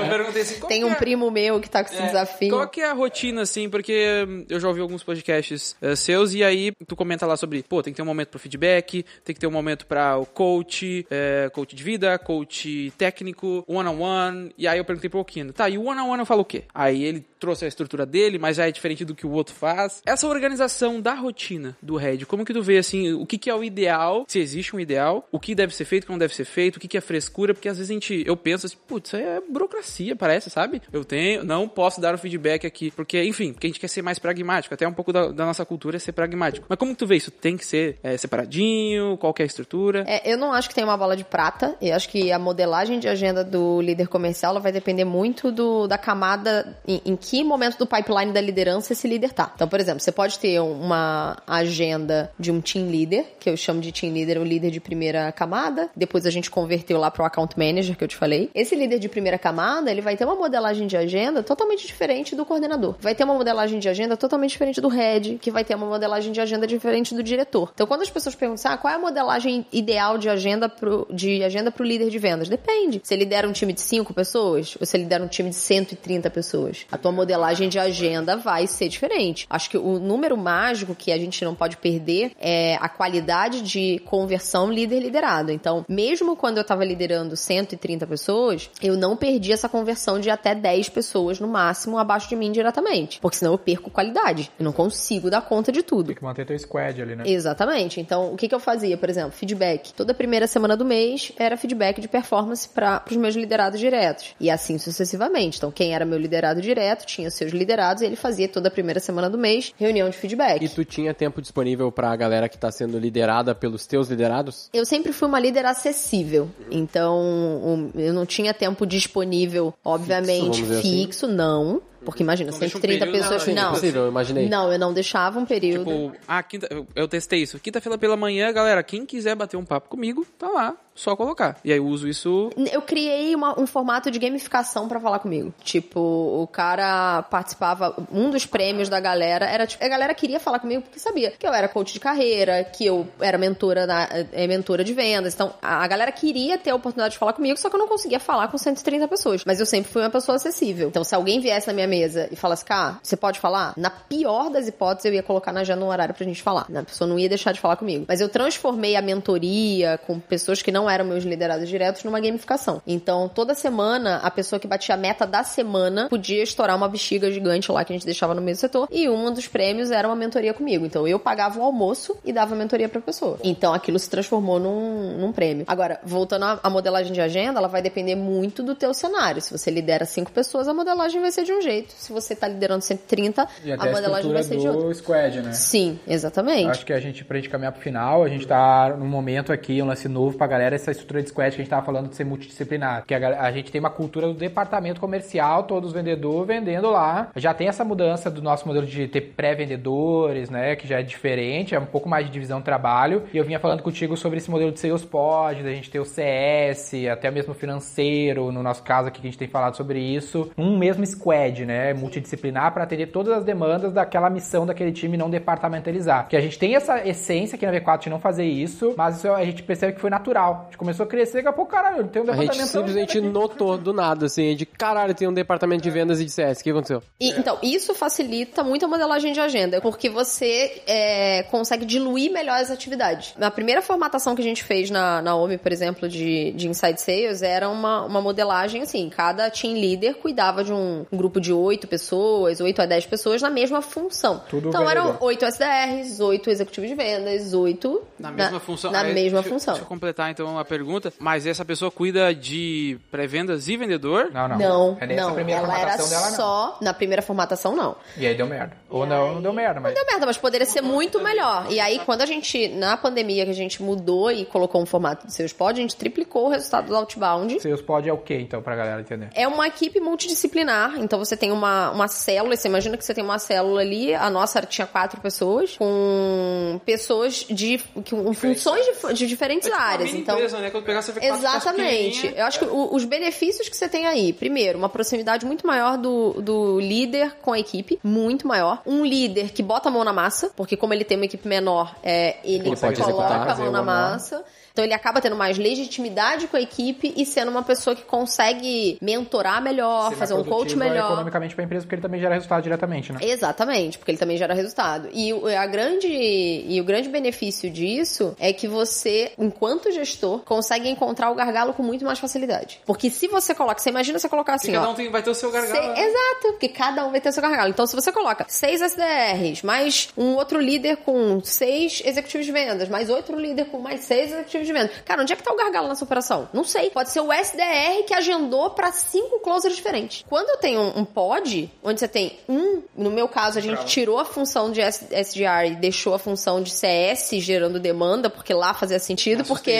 Eu 0.01 0.09
perguntei 0.09 0.43
assim, 0.43 0.61
Tem 0.67 0.85
um 0.85 0.91
é- 0.91 0.95
primo 0.95 1.31
meu 1.31 1.61
que 1.61 1.69
tá 1.69 1.85
com 1.85 1.93
esse 1.93 2.03
é, 2.03 2.07
desafio. 2.07 2.51
Qual 2.51 2.69
que 2.69 2.81
é 2.81 2.91
a 2.91 2.93
rotina, 2.93 3.43
assim? 3.43 3.69
Porque 3.69 4.25
hum, 4.29 4.45
eu 4.49 4.59
já 4.59 4.69
ouvi 4.69 4.81
alguns 4.81 5.03
podcasts 5.03 5.77
eh, 5.81 5.95
seus 5.95 6.35
e 6.35 6.43
aí 6.43 6.73
tu 6.87 6.97
comenta 6.97 7.27
lá 7.27 7.37
sobre, 7.37 7.63
pô, 7.63 7.83
tem 7.83 7.93
que 7.93 7.97
ter 7.97 8.03
um 8.03 8.07
momento 8.07 8.29
pro 8.29 8.39
feedback, 8.39 9.05
tem 9.25 9.35
que 9.35 9.41
ter 9.41 9.47
um 9.47 9.51
momento 9.51 9.87
pra 9.87 10.17
o 10.17 10.27
coach, 10.27 11.07
eh, 11.11 11.51
coach 11.53 11.75
de 11.75 11.83
vida, 11.83 12.19
coach 12.19 12.93
técnico, 12.97 13.65
one-on-one. 13.67 14.40
E 14.57 14.67
aí 14.67 14.79
eu 14.79 14.85
perguntei 14.85 15.11
pro 15.11 15.21
Okino, 15.21 15.53
tá, 15.53 15.69
e 15.69 15.79
o 15.79 15.85
one-on-one 15.85 16.21
eu 16.21 16.27
falo 16.27 16.43
o 16.43 16.45
quê? 16.45 16.65
Aí 16.75 17.03
ele 17.03 17.25
trouxe 17.39 17.65
a 17.65 17.69
estrutura 17.69 18.05
dele, 18.05 18.39
mas 18.39 18.57
já 18.57 18.69
é 18.69 18.73
diferente 18.73 19.05
do 19.05 19.15
que 19.15 19.27
o 19.27 19.31
outro 19.31 19.55
faz. 19.55 20.03
Essa 20.05 20.27
organização 20.27 21.01
da 21.01 21.15
rotina 21.15 21.77
do 21.81 21.97
Red, 21.97 22.19
como 22.27 22.45
que 22.45 22.53
tu 22.53 22.63
vê, 22.63 22.79
assim, 22.79 23.13
o 23.15 23.27
que 23.27 23.39
que 23.39 23.51
é 23.51 23.55
o 23.55 23.65
ideal, 23.65 24.25
se 24.29 24.39
existe 24.39 24.77
um 24.77 24.81
ideal, 24.81 25.27
o 25.33 25.41
que 25.41 25.55
deve 25.55 25.75
ser 25.75 25.85
feito, 25.85 26.05
o 26.05 26.07
que 26.07 26.13
não 26.13 26.19
deve 26.19 26.35
ser 26.35 26.45
feito, 26.45 26.77
o 26.77 26.81
que 26.81 26.89
que 26.89 26.99
é 26.99 27.01
frescura, 27.01 27.55
porque 27.55 27.69
às 27.69 27.79
vezes 27.79 27.91
a 27.91 27.95
gente, 27.95 28.23
eu 28.27 28.37
penso 28.37 28.67
assim, 28.67 28.77
putz, 28.87 29.09
isso 29.09 29.17
aí 29.17 29.23
é 29.23 29.41
burocracia, 29.41 30.15
parece, 30.15 30.51
sabe? 30.51 30.83
Eu 30.93 31.05
tenho, 31.05 31.45
não 31.45 31.67
posso 31.67 32.01
dar 32.01 32.15
o 32.15 32.19
feedback 32.19 32.67
aqui, 32.67 32.91
porque, 32.91 33.23
enfim, 33.25 33.53
porque 33.53 33.67
a 33.67 33.71
gente 33.71 33.81
quer 33.81 33.89
ser 33.89 34.03
mais 34.03 34.19
pragmático, 34.19 34.75
até 34.75 34.87
um 34.87 34.93
pouco 34.93 35.13
da, 35.13 35.29
da 35.29 35.47
nossa 35.47 35.65
cultura 35.65 35.97
é 35.97 35.99
ser 35.99 36.13
pragmático. 36.13 36.67
Mas 36.69 36.79
como 36.79 36.95
tu 36.95 37.07
vê 37.07 37.17
isso? 37.17 37.31
Tem 37.31 37.57
que 37.57 37.65
ser 37.65 37.99
é, 38.03 38.17
separadinho? 38.17 39.17
Qual 39.17 39.35
é 39.39 39.43
a 39.43 39.47
estrutura? 39.47 40.05
É, 40.07 40.33
eu 40.33 40.37
não 40.37 40.53
acho 40.53 40.69
que 40.69 40.75
tem 40.75 40.85
uma 40.85 40.97
bola 40.97 41.17
de 41.17 41.25
prata. 41.25 41.77
Eu 41.81 41.95
acho 41.95 42.09
que 42.09 42.31
a 42.31 42.39
modelagem 42.39 42.99
de 42.99 43.09
agenda 43.09 43.43
do 43.43 43.81
líder 43.81 44.09
comercial 44.09 44.30
ela 44.43 44.61
vai 44.61 44.73
depender 44.73 45.05
muito 45.05 45.51
do, 45.51 45.87
da 45.87 45.99
camada, 45.99 46.77
em, 46.87 47.01
em 47.05 47.17
que 47.17 47.43
momento 47.45 47.79
do 47.79 47.87
pipeline 47.87 48.33
da 48.33 48.41
liderança 48.41 48.93
esse 48.93 49.07
líder 49.07 49.33
tá. 49.33 49.53
Então, 49.55 49.69
por 49.69 49.81
exemplo, 49.81 50.01
você 50.01 50.13
pode 50.13 50.39
ter 50.39 50.61
uma 50.61 51.37
agenda 51.47 52.33
de 52.39 52.51
um 52.51 52.61
team 52.61 52.89
leader, 52.89 53.25
que 53.39 53.49
eu 53.49 53.57
chamo 53.57 53.81
de 53.81 53.93
team 53.93 54.13
leader, 54.13 54.41
o 54.41 54.45
líder 54.45 54.71
de 54.71 54.81
primeira 54.81 55.33
camada. 55.33 55.91
Depois 55.97 56.27
a 56.27 56.31
gente 56.31 56.51
converteu 56.51 56.99
lá 56.99 57.11
pro 57.11 57.25
account 57.25 57.59
manager, 57.59 57.97
que 57.97 58.05
eu 58.05 58.09
te 58.09 58.17
falei. 58.17 58.51
Esse 58.55 58.75
líder 58.75 58.99
de 58.99 59.09
primeira 59.09 59.39
camada, 59.39 59.91
ele 59.91 60.01
vai 60.01 60.17
ter 60.17 60.25
uma 60.25 60.37
modelagem 60.37 60.87
de 60.87 60.97
agenda 60.97 61.43
totalmente 61.43 61.87
diferente 61.87 62.35
do 62.35 62.45
coordenador. 62.45 62.97
Vai 63.01 63.15
ter 63.15 63.25
uma 63.25 63.35
modelagem 63.35 63.79
de 63.79 63.89
agenda 63.89 64.17
totalmente 64.17 64.51
diferente 64.51 64.81
do 64.81 64.89
head, 64.89 65.39
que 65.41 65.51
vai 65.51 65.65
ter 65.65 65.75
uma 65.75 65.87
modelagem 65.87 66.33
de 66.33 66.41
agenda 66.41 66.67
diferente 66.67 67.15
do 67.15 67.23
diretor. 67.23 67.71
Então, 67.75 67.87
quando 67.87 68.03
as 68.03 68.11
pessoas 68.11 68.35
perguntam 68.35 68.73
ah, 68.73 68.77
qual 68.77 68.93
é 68.93 68.97
a 68.97 68.99
modelagem 68.99 69.67
ideal 69.73 70.19
de 70.19 70.29
agenda 70.29 70.69
pro, 70.69 71.07
de 71.11 71.43
agenda 71.43 71.71
pro 71.71 71.85
líder 71.85 72.11
de 72.11 72.19
vendas? 72.19 72.49
Depende. 72.49 73.01
Você 73.03 73.17
lidera 73.17 73.49
um 73.49 73.53
time 73.53 73.73
de 73.73 73.81
cinco 73.81 74.13
pessoas, 74.21 74.77
você 74.79 74.99
lidera 74.99 75.25
um 75.25 75.29
time 75.29 75.49
de 75.49 75.57
130 75.57 76.29
pessoas. 76.29 76.85
A 76.93 76.99
tua 76.99 77.11
modelagem 77.11 77.71
de 77.71 77.79
agenda 77.79 78.37
vai 78.37 78.67
ser 78.67 78.87
diferente. 78.89 79.47
Acho 79.49 79.71
que 79.71 79.79
o 79.79 79.99
número 79.99 80.37
mágico 80.37 80.95
que 80.95 81.11
a 81.11 81.17
gente 81.17 81.43
não 81.43 81.55
pode 81.55 81.79
perder 81.79 82.33
é 82.39 82.77
a 82.77 82.87
qualidade 82.87 83.63
de 83.63 83.99
conversão 84.05 84.71
líder-liderado. 84.71 85.51
Então, 85.51 85.87
mesmo 85.89 86.37
quando 86.37 86.59
eu 86.59 86.61
estava 86.61 86.85
liderando 86.85 87.35
130 87.35 88.07
pessoas, 88.07 88.71
eu 88.83 88.95
não 88.95 89.17
perdi 89.17 89.53
essa 89.53 89.71
conversão 89.71 90.21
de 90.21 90.29
até 90.29 90.55
10 90.55 90.91
pessoas 90.91 91.41
no 91.41 91.49
máximo 91.49 91.97
abaixo 91.97 92.29
de 92.29 92.37
mim 92.37 92.53
diretamente. 92.53 93.21
Porque 93.21 93.39
senão 93.39 93.53
eu 93.53 93.59
perco 93.59 93.91
qualidade. 93.91 94.53
Eu 94.59 94.65
não 94.67 94.73
consigo 94.73 95.31
dar 95.31 95.41
conta 95.41 95.73
de 95.73 95.83
tudo. 95.83 96.09
Tem 96.09 96.17
que 96.17 96.23
manter 96.23 96.45
teu 96.45 96.59
squad 96.59 97.01
ali, 97.01 97.17
né? 97.17 97.25
Exatamente. 97.27 98.03
Então, 98.03 98.35
o 98.35 98.37
que, 98.37 98.47
que 98.47 98.55
eu 98.55 98.61
fazia, 98.61 98.99
por 98.99 99.09
exemplo, 99.09 99.33
feedback. 99.33 99.95
Toda 99.95 100.13
primeira 100.13 100.47
semana 100.47 100.77
do 100.77 100.85
mês 100.85 101.33
era 101.39 101.57
feedback 101.57 102.03
de 102.03 102.09
performance 102.09 102.69
para 102.69 103.03
os 103.11 103.17
meus 103.17 103.35
liderados 103.35 103.81
diretos. 103.81 104.10
E 104.39 104.51
assim 104.51 104.79
sucessivamente. 104.79 105.59
Então, 105.59 105.71
quem 105.71 105.95
era 105.95 106.05
meu 106.05 106.19
liderado 106.19 106.61
direto 106.61 107.07
tinha 107.07 107.31
seus 107.31 107.53
liderados 107.53 108.03
e 108.03 108.07
ele 108.07 108.17
fazia 108.17 108.49
toda 108.49 108.71
primeira 108.71 109.01
semana 109.01 109.29
do 109.29 109.39
mês 109.39 109.73
reunião 109.79 110.09
de 110.09 110.17
feedback. 110.17 110.63
E 110.63 110.69
tu 110.69 110.85
tinha 110.85 111.15
tempo 111.15 111.41
disponível 111.41 111.91
pra 111.91 112.15
galera 112.17 112.49
que 112.49 112.59
tá 112.59 112.71
sendo 112.71 112.99
liderada 112.99 113.55
pelos 113.55 113.87
teus 113.87 114.09
liderados? 114.09 114.69
Eu 114.73 114.85
sempre 114.85 115.13
fui 115.13 115.29
uma 115.29 115.41
líder 115.41 115.65
acessível, 115.67 116.51
então 116.71 117.91
eu 117.95 118.13
não 118.13 118.27
tinha 118.27 118.53
tempo 118.53 118.87
disponível, 118.87 119.75
obviamente, 119.85 120.41
vamos 120.41 120.57
dizer 120.57 120.83
fixo, 120.83 121.27
não. 121.27 121.83
Porque 122.05 122.23
imagina, 122.23 122.51
Não 122.51 122.59
deixa 122.59 122.79
um 122.79 122.81
130 122.81 123.07
período, 123.07 123.23
pessoas. 123.29 123.47
não, 123.47 123.55
Não, 123.63 123.71
Impossível, 123.71 124.03
eu 124.05 124.09
imaginei. 124.09 124.49
não, 124.49 124.73
eu 124.73 124.79
não 124.79 124.93
deixava 124.93 125.39
um 125.39 125.45
período. 125.45 125.85
Tipo, 125.91 126.13
ah, 126.27 126.43
quinta, 126.43 126.69
eu, 126.95 127.07
testei 127.09 127.43
isso. 127.43 127.59
Quinta-feira 127.59 127.99
pela 127.99 128.17
manhã, 128.17 128.53
galera, 128.53 128.83
quem 128.83 129.05
quiser 129.05 129.35
bater 129.35 129.57
um 129.57 129.65
papo 129.65 129.89
comigo, 129.89 130.27
tá 130.39 130.49
lá. 130.49 130.75
Só 130.95 131.17
colocar. 131.17 131.57
E 131.65 131.73
aí 131.73 131.79
eu 131.79 131.87
uso 131.87 132.07
isso. 132.09 132.51
Eu 132.71 132.83
criei 132.83 133.35
uma- 133.35 133.59
um 133.59 133.67
formato 133.67 134.11
de 134.11 134.19
gamificação 134.19 134.87
pra 134.87 135.01
falar 135.01 135.19
comigo. 135.21 135.55
Tipo, 135.65 135.99
o 135.99 136.47
cara 136.47 137.23
participava, 137.23 137.95
um 138.13 138.29
dos 138.29 138.45
prêmios 138.45 138.89
da 138.89 139.01
galera 139.01 139.47
era 139.47 139.67
tipo, 139.67 139.83
a 139.83 139.89
galera 139.89 140.13
queria 140.13 140.39
falar 140.39 140.59
comigo 140.59 140.83
porque 140.83 140.99
sabia 140.99 141.31
que 141.31 141.47
eu 141.47 141.55
era 141.55 141.69
coach 141.69 141.93
de 141.95 142.01
carreira, 142.01 142.65
que 142.65 142.85
eu 142.85 143.07
era 143.19 143.39
mentora 143.39 143.87
na, 143.87 144.09
é, 144.33 144.47
mentora 144.47 144.85
de 144.85 144.93
vendas. 144.93 145.33
Então, 145.33 145.55
a, 145.63 145.83
a 145.83 145.87
galera 145.87 146.13
queria 146.13 146.59
ter 146.59 146.71
a 146.71 146.75
oportunidade 146.75 147.13
de 147.15 147.19
falar 147.19 147.33
comigo, 147.33 147.59
só 147.59 147.71
que 147.71 147.77
eu 147.77 147.81
não 147.81 147.89
conseguia 147.89 148.21
falar 148.21 148.49
com 148.49 148.59
130 148.59 149.09
pessoas. 149.09 149.43
Mas 149.47 149.59
eu 149.59 149.65
sempre 149.67 149.91
fui 149.91 150.03
uma 150.03 150.11
pessoa 150.11 150.37
acessível. 150.37 150.89
Então, 150.89 151.03
se 151.05 151.15
alguém 151.15 151.41
viesse 151.41 151.67
na 151.67 151.73
minha 151.73 151.87
mesa 151.91 152.29
e 152.31 152.37
falasse, 152.37 152.65
cara, 152.65 153.01
você 153.03 153.17
pode 153.17 153.41
falar? 153.41 153.75
Na 153.77 153.91
pior 153.91 154.49
das 154.49 154.69
hipóteses, 154.69 155.07
eu 155.07 155.15
ia 155.15 155.23
colocar 155.23 155.53
na 155.53 155.61
agenda 155.61 155.85
um 155.85 155.89
horário 155.89 156.15
pra 156.15 156.25
gente 156.25 156.43
falar. 156.43 156.67
A 156.75 156.83
pessoa 156.83 157.09
não 157.09 157.19
ia 157.19 157.29
deixar 157.29 157.53
de 157.53 157.61
falar 157.61 157.77
comigo. 157.77 158.05
Mas 158.09 158.21
eu 158.21 158.29
transformei 158.29 158.97
a 158.97 159.03
mentoria 159.03 159.99
com 160.07 160.21
pessoas 160.21 160.63
que 160.63 160.71
não 160.71 160.89
eram 160.89 161.05
meus 161.05 161.25
liderados 161.25 161.69
diretos 161.69 162.05
numa 162.05 162.21
gamificação. 162.21 162.81
Então, 162.87 163.29
toda 163.29 163.55
semana, 163.55 164.19
a 164.19 164.31
pessoa 164.31 164.61
que 164.61 164.69
batia 164.69 164.95
a 164.95 164.99
meta 164.99 165.27
da 165.27 165.43
semana 165.43 166.09
podia 166.09 166.43
estourar 166.43 166.77
uma 166.77 166.89
bexiga 166.89 167.31
gigante 167.31 167.71
lá 167.73 167.85
que 167.85 167.93
a 167.93 167.97
gente 167.97 168.07
deixava 168.07 168.35
no 168.35 168.41
meio 168.41 168.57
do 168.57 168.61
setor. 168.61 168.89
E 168.91 169.09
um 169.09 169.33
dos 169.33 169.49
prêmios 169.49 169.91
era 169.91 170.07
uma 170.07 170.17
mentoria 170.17 170.55
comigo. 170.55 170.87
Então, 170.87 171.07
eu 171.07 171.19
pagava 171.19 171.59
o 171.59 171.63
almoço 171.63 172.17
e 172.25 172.33
dava 172.33 172.55
mentoria 172.55 172.89
pra 172.89 173.01
pessoa. 173.01 173.39
Então, 173.43 173.75
aquilo 173.75 173.99
se 173.99 174.09
transformou 174.09 174.59
num, 174.61 175.19
num 175.19 175.33
prêmio. 175.33 175.65
Agora, 175.67 176.01
voltando 176.05 176.45
à 176.63 176.71
modelagem 176.71 177.13
de 177.13 177.21
agenda, 177.21 177.59
ela 177.59 177.69
vai 177.69 177.83
depender 177.83 178.15
muito 178.15 178.63
do 178.63 178.75
teu 178.75 178.95
cenário. 178.95 179.43
Se 179.43 179.51
você 179.51 179.71
lidera 179.71 180.05
cinco 180.05 180.31
pessoas, 180.31 180.69
a 180.69 180.75
modelagem 180.75 181.21
vai 181.21 181.33
ser 181.33 181.45
de 181.45 181.53
um 181.53 181.61
jeito. 181.61 181.80
Se 181.89 182.13
você 182.13 182.35
tá 182.35 182.49
liderando 182.49 182.83
130, 182.83 183.47
E 183.65 183.73
a 183.73 183.75
até 183.77 183.89
a, 183.89 183.93
modelagem 183.93 184.33
vai 184.33 184.43
ser 184.43 184.57
de 184.59 184.69
outro. 184.69 184.95
squad, 184.95 185.41
né? 185.43 185.53
Sim, 185.53 185.99
exatamente. 186.07 186.69
Acho 186.71 186.85
que 186.87 186.93
a 186.93 187.01
gente, 187.01 187.25
pra 187.25 187.37
gente 187.37 187.49
caminhar 187.49 187.73
pro 187.73 187.81
final, 187.81 188.23
a 188.23 188.29
gente 188.29 188.47
tá 188.47 188.95
num 188.99 189.07
momento 189.07 189.53
aqui, 189.53 189.81
um 189.81 189.87
lance 189.87 190.09
novo 190.09 190.37
pra 190.37 190.47
galera, 190.47 190.75
essa 190.75 190.91
estrutura 190.91 191.23
de 191.23 191.29
squad 191.29 191.51
que 191.55 191.61
a 191.61 191.65
gente 191.65 191.71
tava 191.71 191.85
falando 191.87 192.09
de 192.09 192.17
ser 192.17 192.25
multidisciplinar. 192.25 192.99
Porque 193.01 193.15
a, 193.15 193.43
a 193.43 193.53
gente 193.53 193.71
tem 193.71 193.79
uma 193.81 193.91
cultura 193.91 194.27
do 194.27 194.35
departamento 194.35 195.01
comercial, 195.01 195.63
todos 195.65 195.91
os 195.91 195.95
vendedores 195.95 196.47
vendendo 196.47 196.91
lá. 196.91 197.31
Já 197.37 197.55
tem 197.55 197.69
essa 197.69 197.85
mudança 197.85 198.31
do 198.31 198.43
nosso 198.43 198.67
modelo 198.67 198.87
de 198.87 199.07
ter 199.09 199.21
pré-vendedores, 199.21 200.51
né? 200.51 200.77
Que 200.77 200.87
já 200.87 201.01
é 201.01 201.03
diferente, 201.03 201.75
é 201.75 201.79
um 201.79 201.87
pouco 201.87 202.09
mais 202.09 202.27
de 202.27 202.33
divisão 202.33 202.59
de 202.59 202.65
trabalho. 202.65 203.25
E 203.33 203.37
eu 203.37 203.45
vinha 203.45 203.59
falando 203.61 203.83
contigo 203.83 204.17
sobre 204.17 204.39
esse 204.39 204.51
modelo 204.51 204.73
de 204.73 204.81
sales 204.81 205.05
pod, 205.05 205.63
da 205.63 205.71
gente 205.71 205.91
ter 205.91 206.01
o 206.01 206.05
CS, 206.05 206.93
até 207.11 207.31
mesmo 207.31 207.55
financeiro, 207.55 208.51
no 208.53 208.63
nosso 208.63 208.83
caso 208.83 209.09
aqui 209.09 209.21
que 209.21 209.27
a 209.27 209.31
gente 209.31 209.39
tem 209.39 209.49
falado 209.49 209.77
sobre 209.77 209.99
isso. 210.01 210.51
Um 210.57 210.77
mesmo 210.79 211.05
squad, 211.07 211.65
né? 211.67 211.70
Multidisciplinar 211.95 212.73
para 212.73 212.85
atender 212.85 213.07
todas 213.07 213.33
as 213.33 213.45
demandas 213.45 213.93
daquela 213.93 214.31
missão 214.31 214.67
daquele 214.67 214.93
time 214.93 215.17
não 215.17 215.31
departamentalizar. 215.31 216.29
Que 216.29 216.37
a 216.37 216.41
gente 216.41 216.59
tem 216.59 216.75
essa 216.75 217.07
essência 217.07 217.57
aqui 217.57 217.67
na 217.67 217.73
V4 217.73 218.05
de 218.05 218.11
não 218.11 218.21
fazer 218.21 218.45
isso, 218.45 218.95
mas 218.97 219.19
isso 219.19 219.29
a 219.31 219.45
gente 219.45 219.63
percebe 219.63 219.93
que 219.93 220.01
foi 220.01 220.11
natural. 220.11 220.63
A 220.63 220.65
gente 220.65 220.79
começou 220.79 221.05
a 221.05 221.07
crescer, 221.09 221.39
daqui 221.39 221.49
a 221.49 221.53
pouco, 221.53 221.71
caralho, 221.71 222.07
tem 222.09 222.23
um 222.23 222.25
A 222.25 222.33
gente 222.33 222.41
departamento... 222.41 222.71
simplesmente 222.71 223.21
notou 223.21 223.77
do 223.79 223.93
nada, 223.93 224.27
assim, 224.27 224.55
de 224.55 224.67
caralho, 224.67 225.15
tem 225.15 225.29
um 225.29 225.33
departamento 225.33 225.83
de 225.83 225.91
vendas 225.91 226.21
e 226.21 226.25
de 226.25 226.31
CS. 226.31 226.61
O 226.61 226.65
que 226.65 226.71
aconteceu? 226.71 227.03
E, 227.19 227.31
Então, 227.31 227.59
isso 227.63 227.95
facilita 227.95 228.63
muito 228.63 228.85
a 228.85 228.89
modelagem 228.89 229.33
de 229.33 229.41
agenda, 229.41 229.81
porque 229.81 230.09
você 230.09 230.83
é, 230.87 231.43
consegue 231.45 231.85
diluir 231.85 232.33
melhor 232.33 232.57
as 232.61 232.71
atividades. 232.71 233.35
Na 233.39 233.51
primeira 233.51 233.83
formatação 233.83 234.35
que 234.35 234.43
a 234.43 234.45
gente 234.45 234.63
fez 234.63 234.91
na, 234.91 235.23
na 235.23 235.35
OMI, 235.37 235.59
por 235.59 235.73
exemplo, 235.73 236.09
de, 236.09 236.53
de 236.53 236.69
Inside 236.69 237.01
Sales, 237.01 237.43
era 237.43 237.69
uma, 237.69 238.05
uma 238.05 238.21
modelagem 238.21 238.83
assim: 238.83 239.09
cada 239.09 239.51
team 239.51 239.75
leader 239.75 240.17
cuidava 240.17 240.63
de 240.65 240.73
um, 240.73 241.07
um 241.11 241.17
grupo 241.17 241.41
de 241.41 241.53
8 241.61 241.87
pessoas, 241.89 242.61
8 242.61 242.83
a 242.83 242.87
10 242.87 243.07
pessoas 243.07 243.43
na 243.43 243.51
mesma 243.51 243.81
função. 243.83 244.43
Tudo 244.49 244.69
então, 244.69 244.89
eram 244.89 245.05
vendedor. 245.07 245.25
8 245.27 245.45
SDRs, 245.45 246.21
8 246.21 246.51
executivos 246.51 246.89
de 246.91 246.97
vendas, 246.97 247.55
8 247.55 248.03
Na 248.19 248.31
mesma 248.31 248.61
função. 248.61 248.91
Na 248.91 249.01
É, 249.01 249.13
mesma 249.13 249.21
deixa, 249.21 249.37
eu- 249.37 249.43
função. 249.43 249.75
Deixa 249.75 249.85
eu 249.85 249.89
completar 249.89 250.31
então 250.31 250.59
a 250.59 250.65
pergunta. 250.65 251.13
Mas 251.19 251.47
essa 251.47 251.65
pessoa 251.65 251.91
cuida 251.91 252.35
de 252.35 252.99
pré-vendas 253.11 253.69
e 253.69 253.77
vendedor? 253.77 254.31
Não, 254.33 254.49
não. 254.49 254.59
Não, 254.59 254.99
É 255.01 255.07
nessa 255.07 255.23
não. 255.27 255.35
primeira 255.35 255.63
Ela 255.63 255.79
era 255.79 255.91
formatação 255.99 256.09
dela, 256.11 256.31
não. 256.31 256.37
só. 256.37 256.79
Na 256.81 256.95
primeira 256.95 257.23
formatação, 257.23 257.77
não. 257.77 257.97
E 258.17 258.27
aí 258.27 258.35
deu 258.37 258.47
merda. 258.47 258.77
Ou 258.89 259.07
não, 259.07 259.35
não 259.35 259.43
deu 259.43 259.53
merda, 259.53 259.81
mas... 259.81 259.95
Deu 259.95 260.05
merda, 260.07 260.27
mas 260.27 260.37
poderia 260.37 260.67
ser 260.67 260.81
muito 260.83 261.21
melhor. 261.21 261.67
E 261.71 261.79
aí, 261.81 262.01
quando 262.01 262.23
a 262.23 262.27
gente, 262.27 262.69
na 262.69 262.97
pandemia, 262.97 263.45
que 263.45 263.51
a 263.51 263.55
gente 263.55 263.83
mudou 263.83 264.31
e 264.33 264.45
colocou 264.45 264.83
um 264.83 264.87
formato 264.87 265.27
de 265.27 265.33
seus 265.35 265.53
pod, 265.53 265.79
a 265.79 265.83
gente 265.83 265.97
triplicou 265.97 266.47
o 266.47 266.49
resultado 266.49 266.87
do 266.89 266.97
outbound. 266.97 267.61
Sales 267.61 267.81
pod 267.83 268.09
é 268.09 268.13
o 268.13 268.19
quê, 268.19 268.39
então, 268.41 268.61
pra 268.63 268.75
galera 268.77 269.01
entender? 269.01 269.29
É 269.35 269.47
uma 269.47 269.67
equipe 269.67 270.01
multidisciplinar, 270.01 270.95
então 270.99 271.19
você 271.19 271.37
tem 271.37 271.50
uma, 271.53 271.91
uma 271.91 272.09
célula, 272.09 272.57
você 272.57 272.69
imagina 272.69 272.97
que 272.97 273.05
você 273.05 273.15
tem 273.15 273.23
uma 273.25 273.39
célula 273.39 273.81
ali, 273.81 274.15
a 274.15 274.29
nossa 274.31 274.61
tinha 274.63 274.87
quatro 274.87 275.21
pessoas, 275.21 275.77
com 275.79 276.81
pessoas 276.85 277.47
de, 277.49 277.79
com 278.09 278.33
funções 278.35 278.85
de, 278.87 279.15
de 279.15 279.27
diferentes 279.27 279.69
É 279.69 279.71
tipo 279.71 279.83
áreas. 279.83 280.11
Então, 280.15 280.37
empresa, 280.37 280.59
né? 280.59 280.71
Quando 280.71 280.85
pegar, 280.85 281.03
você 281.03 281.13
vê 281.13 281.21
Exatamente. 281.27 282.33
Eu 282.37 282.45
acho 282.45 282.59
que 282.59 282.65
o- 282.65 282.95
os 282.95 283.05
benefícios 283.05 283.69
que 283.69 283.77
você 283.77 283.89
tem 283.89 284.07
aí, 284.07 284.33
primeiro, 284.33 284.79
uma 284.79 284.89
proximidade 284.89 285.45
muito 285.47 285.67
maior 285.67 285.97
do, 285.97 286.41
do 286.41 286.81
líder 286.81 287.37
com 287.43 287.53
a 287.53 287.59
equipe, 287.59 287.99
muito 288.03 288.47
maior. 288.47 288.83
Um 288.87 289.05
líder 289.05 289.51
que 289.51 289.63
bota 289.63 289.89
a 289.89 289.93
mão 289.93 290.05
na 290.05 290.13
massa, 290.13 290.51
porque 290.57 290.77
como 290.77 290.95
ele 290.95 291.05
tem 291.05 291.17
uma 291.17 291.27
equipe 291.27 291.47
menor, 291.49 291.95
é, 292.03 292.37
ele, 292.45 292.69
Ele 292.69 292.77
pode 292.77 293.01
coloca 293.01 293.53
a 293.53 293.55
mão 293.57 293.71
na 293.73 293.83
massa. 293.83 294.45
Então 294.73 294.85
ele 294.85 294.95
acaba 294.95 295.21
tendo 295.21 295.37
mais 295.37 295.59
legitimidade 295.59 296.47
com 296.47 296.57
a 296.57 296.61
equipe 296.61 297.13
e 297.17 297.27
sendo 297.27 297.51
uma 297.51 297.63
pessoa 297.63 297.95
que 297.97 298.03
consegue 298.03 298.99
mentorar 299.01 299.63
melhor, 299.63 300.11
Ser 300.11 300.17
fazer 300.17 300.35
um 300.35 300.45
coach 300.45 300.77
melhor. 300.77 301.07
economicamente 301.13 301.55
pra 301.55 301.65
empresa, 301.65 301.85
porque 301.85 301.95
ele 301.97 302.03
também 302.03 302.21
gera 302.21 302.35
resultado 302.35 302.63
diretamente, 302.63 303.13
né? 303.13 303.19
Exatamente, 303.23 303.99
porque 303.99 304.11
ele 304.13 304.19
também 304.19 304.37
gera 304.37 304.55
resultado. 304.55 305.09
E 305.13 305.33
o, 305.33 305.47
a 305.47 305.67
grande, 305.67 306.07
e 306.09 306.81
o 306.81 306.85
grande 306.85 307.09
benefício 307.09 307.71
disso 307.71 308.35
é 308.39 308.53
que 308.53 308.69
você, 308.69 309.33
enquanto 309.39 309.91
gestor, 309.91 310.41
consegue 310.41 310.89
encontrar 310.89 311.31
o 311.31 311.35
gargalo 311.35 311.73
com 311.75 311.83
muito 311.83 312.05
mais 312.05 312.19
facilidade. 312.19 312.81
Porque 312.87 313.11
se 313.11 313.29
você 313.29 313.55
coloca, 313.55 313.81
você 313.81 313.91
imagina 313.91 314.19
você 314.19 314.29
colocar 314.29 314.55
assim, 314.55 314.73
cada 314.73 314.89
ó. 314.89 314.93
um 314.93 314.95
tem, 314.95 315.11
vai 315.11 315.23
ter 315.23 315.31
o 315.31 315.35
seu 315.35 315.51
gargalo. 315.51 315.75
Sei- 315.75 315.89
né? 315.89 316.05
exato, 316.09 316.49
porque 316.53 316.69
cada 316.69 317.07
um 317.07 317.11
vai 317.11 317.21
ter 317.21 317.33
seu 317.33 317.43
gargalo. 317.43 317.71
Então, 317.71 317.87
se 317.87 317.95
você 317.95 318.13
coloca 318.13 318.45
seis 318.49 318.81
SDRs, 318.81 319.63
mais 319.65 320.09
um 320.17 320.35
outro 320.35 320.61
líder 320.61 320.99
com 320.99 321.41
seis 321.43 322.03
executivos 322.05 322.47
de 322.47 322.53
vendas, 322.53 322.89
mais 322.89 323.11
outro 323.11 323.39
líder 323.39 323.67
com 323.67 323.79
mais 323.79 324.01
seis 324.01 324.33
executivos 324.33 324.60
vendas. 324.69 324.91
Cara, 325.05 325.23
onde 325.23 325.33
é 325.33 325.37
que 325.37 325.43
tá 325.43 325.53
o 325.53 325.57
gargalo 325.57 325.89
nessa 325.89 326.05
operação? 326.05 326.49
Não 326.53 326.65
sei. 326.65 326.91
Pode 326.91 327.11
ser 327.11 327.21
o 327.21 327.33
SDR 327.33 328.05
que 328.07 328.15
agendou 328.15 328.71
pra 328.71 328.93
cinco 328.93 329.41
closers 329.41 329.75
diferentes. 329.77 330.25
Quando 330.29 330.49
eu 330.51 330.57
tenho 330.59 330.81
um, 330.81 331.01
um 331.01 331.05
pod, 331.05 331.71
onde 331.83 332.01
você 332.01 332.09
tem 332.09 332.39
um, 332.49 332.83
no 332.97 333.11
meu 333.11 333.29
caso, 333.29 333.59
a 333.59 333.63
gente 333.63 333.85
tirou 333.87 334.19
a 334.19 334.25
função 334.25 334.71
de 334.73 334.81
S- 334.81 335.07
SDR 335.11 335.67
e 335.67 335.75
deixou 335.77 336.15
a 336.15 336.19
função 336.19 336.63
de 336.63 336.71
CS 336.71 337.31
gerando 337.41 337.79
demanda, 337.81 338.29
porque 338.29 338.53
lá 338.55 338.75
fazia 338.75 338.99
sentido, 338.99 339.45
porque. 339.45 339.71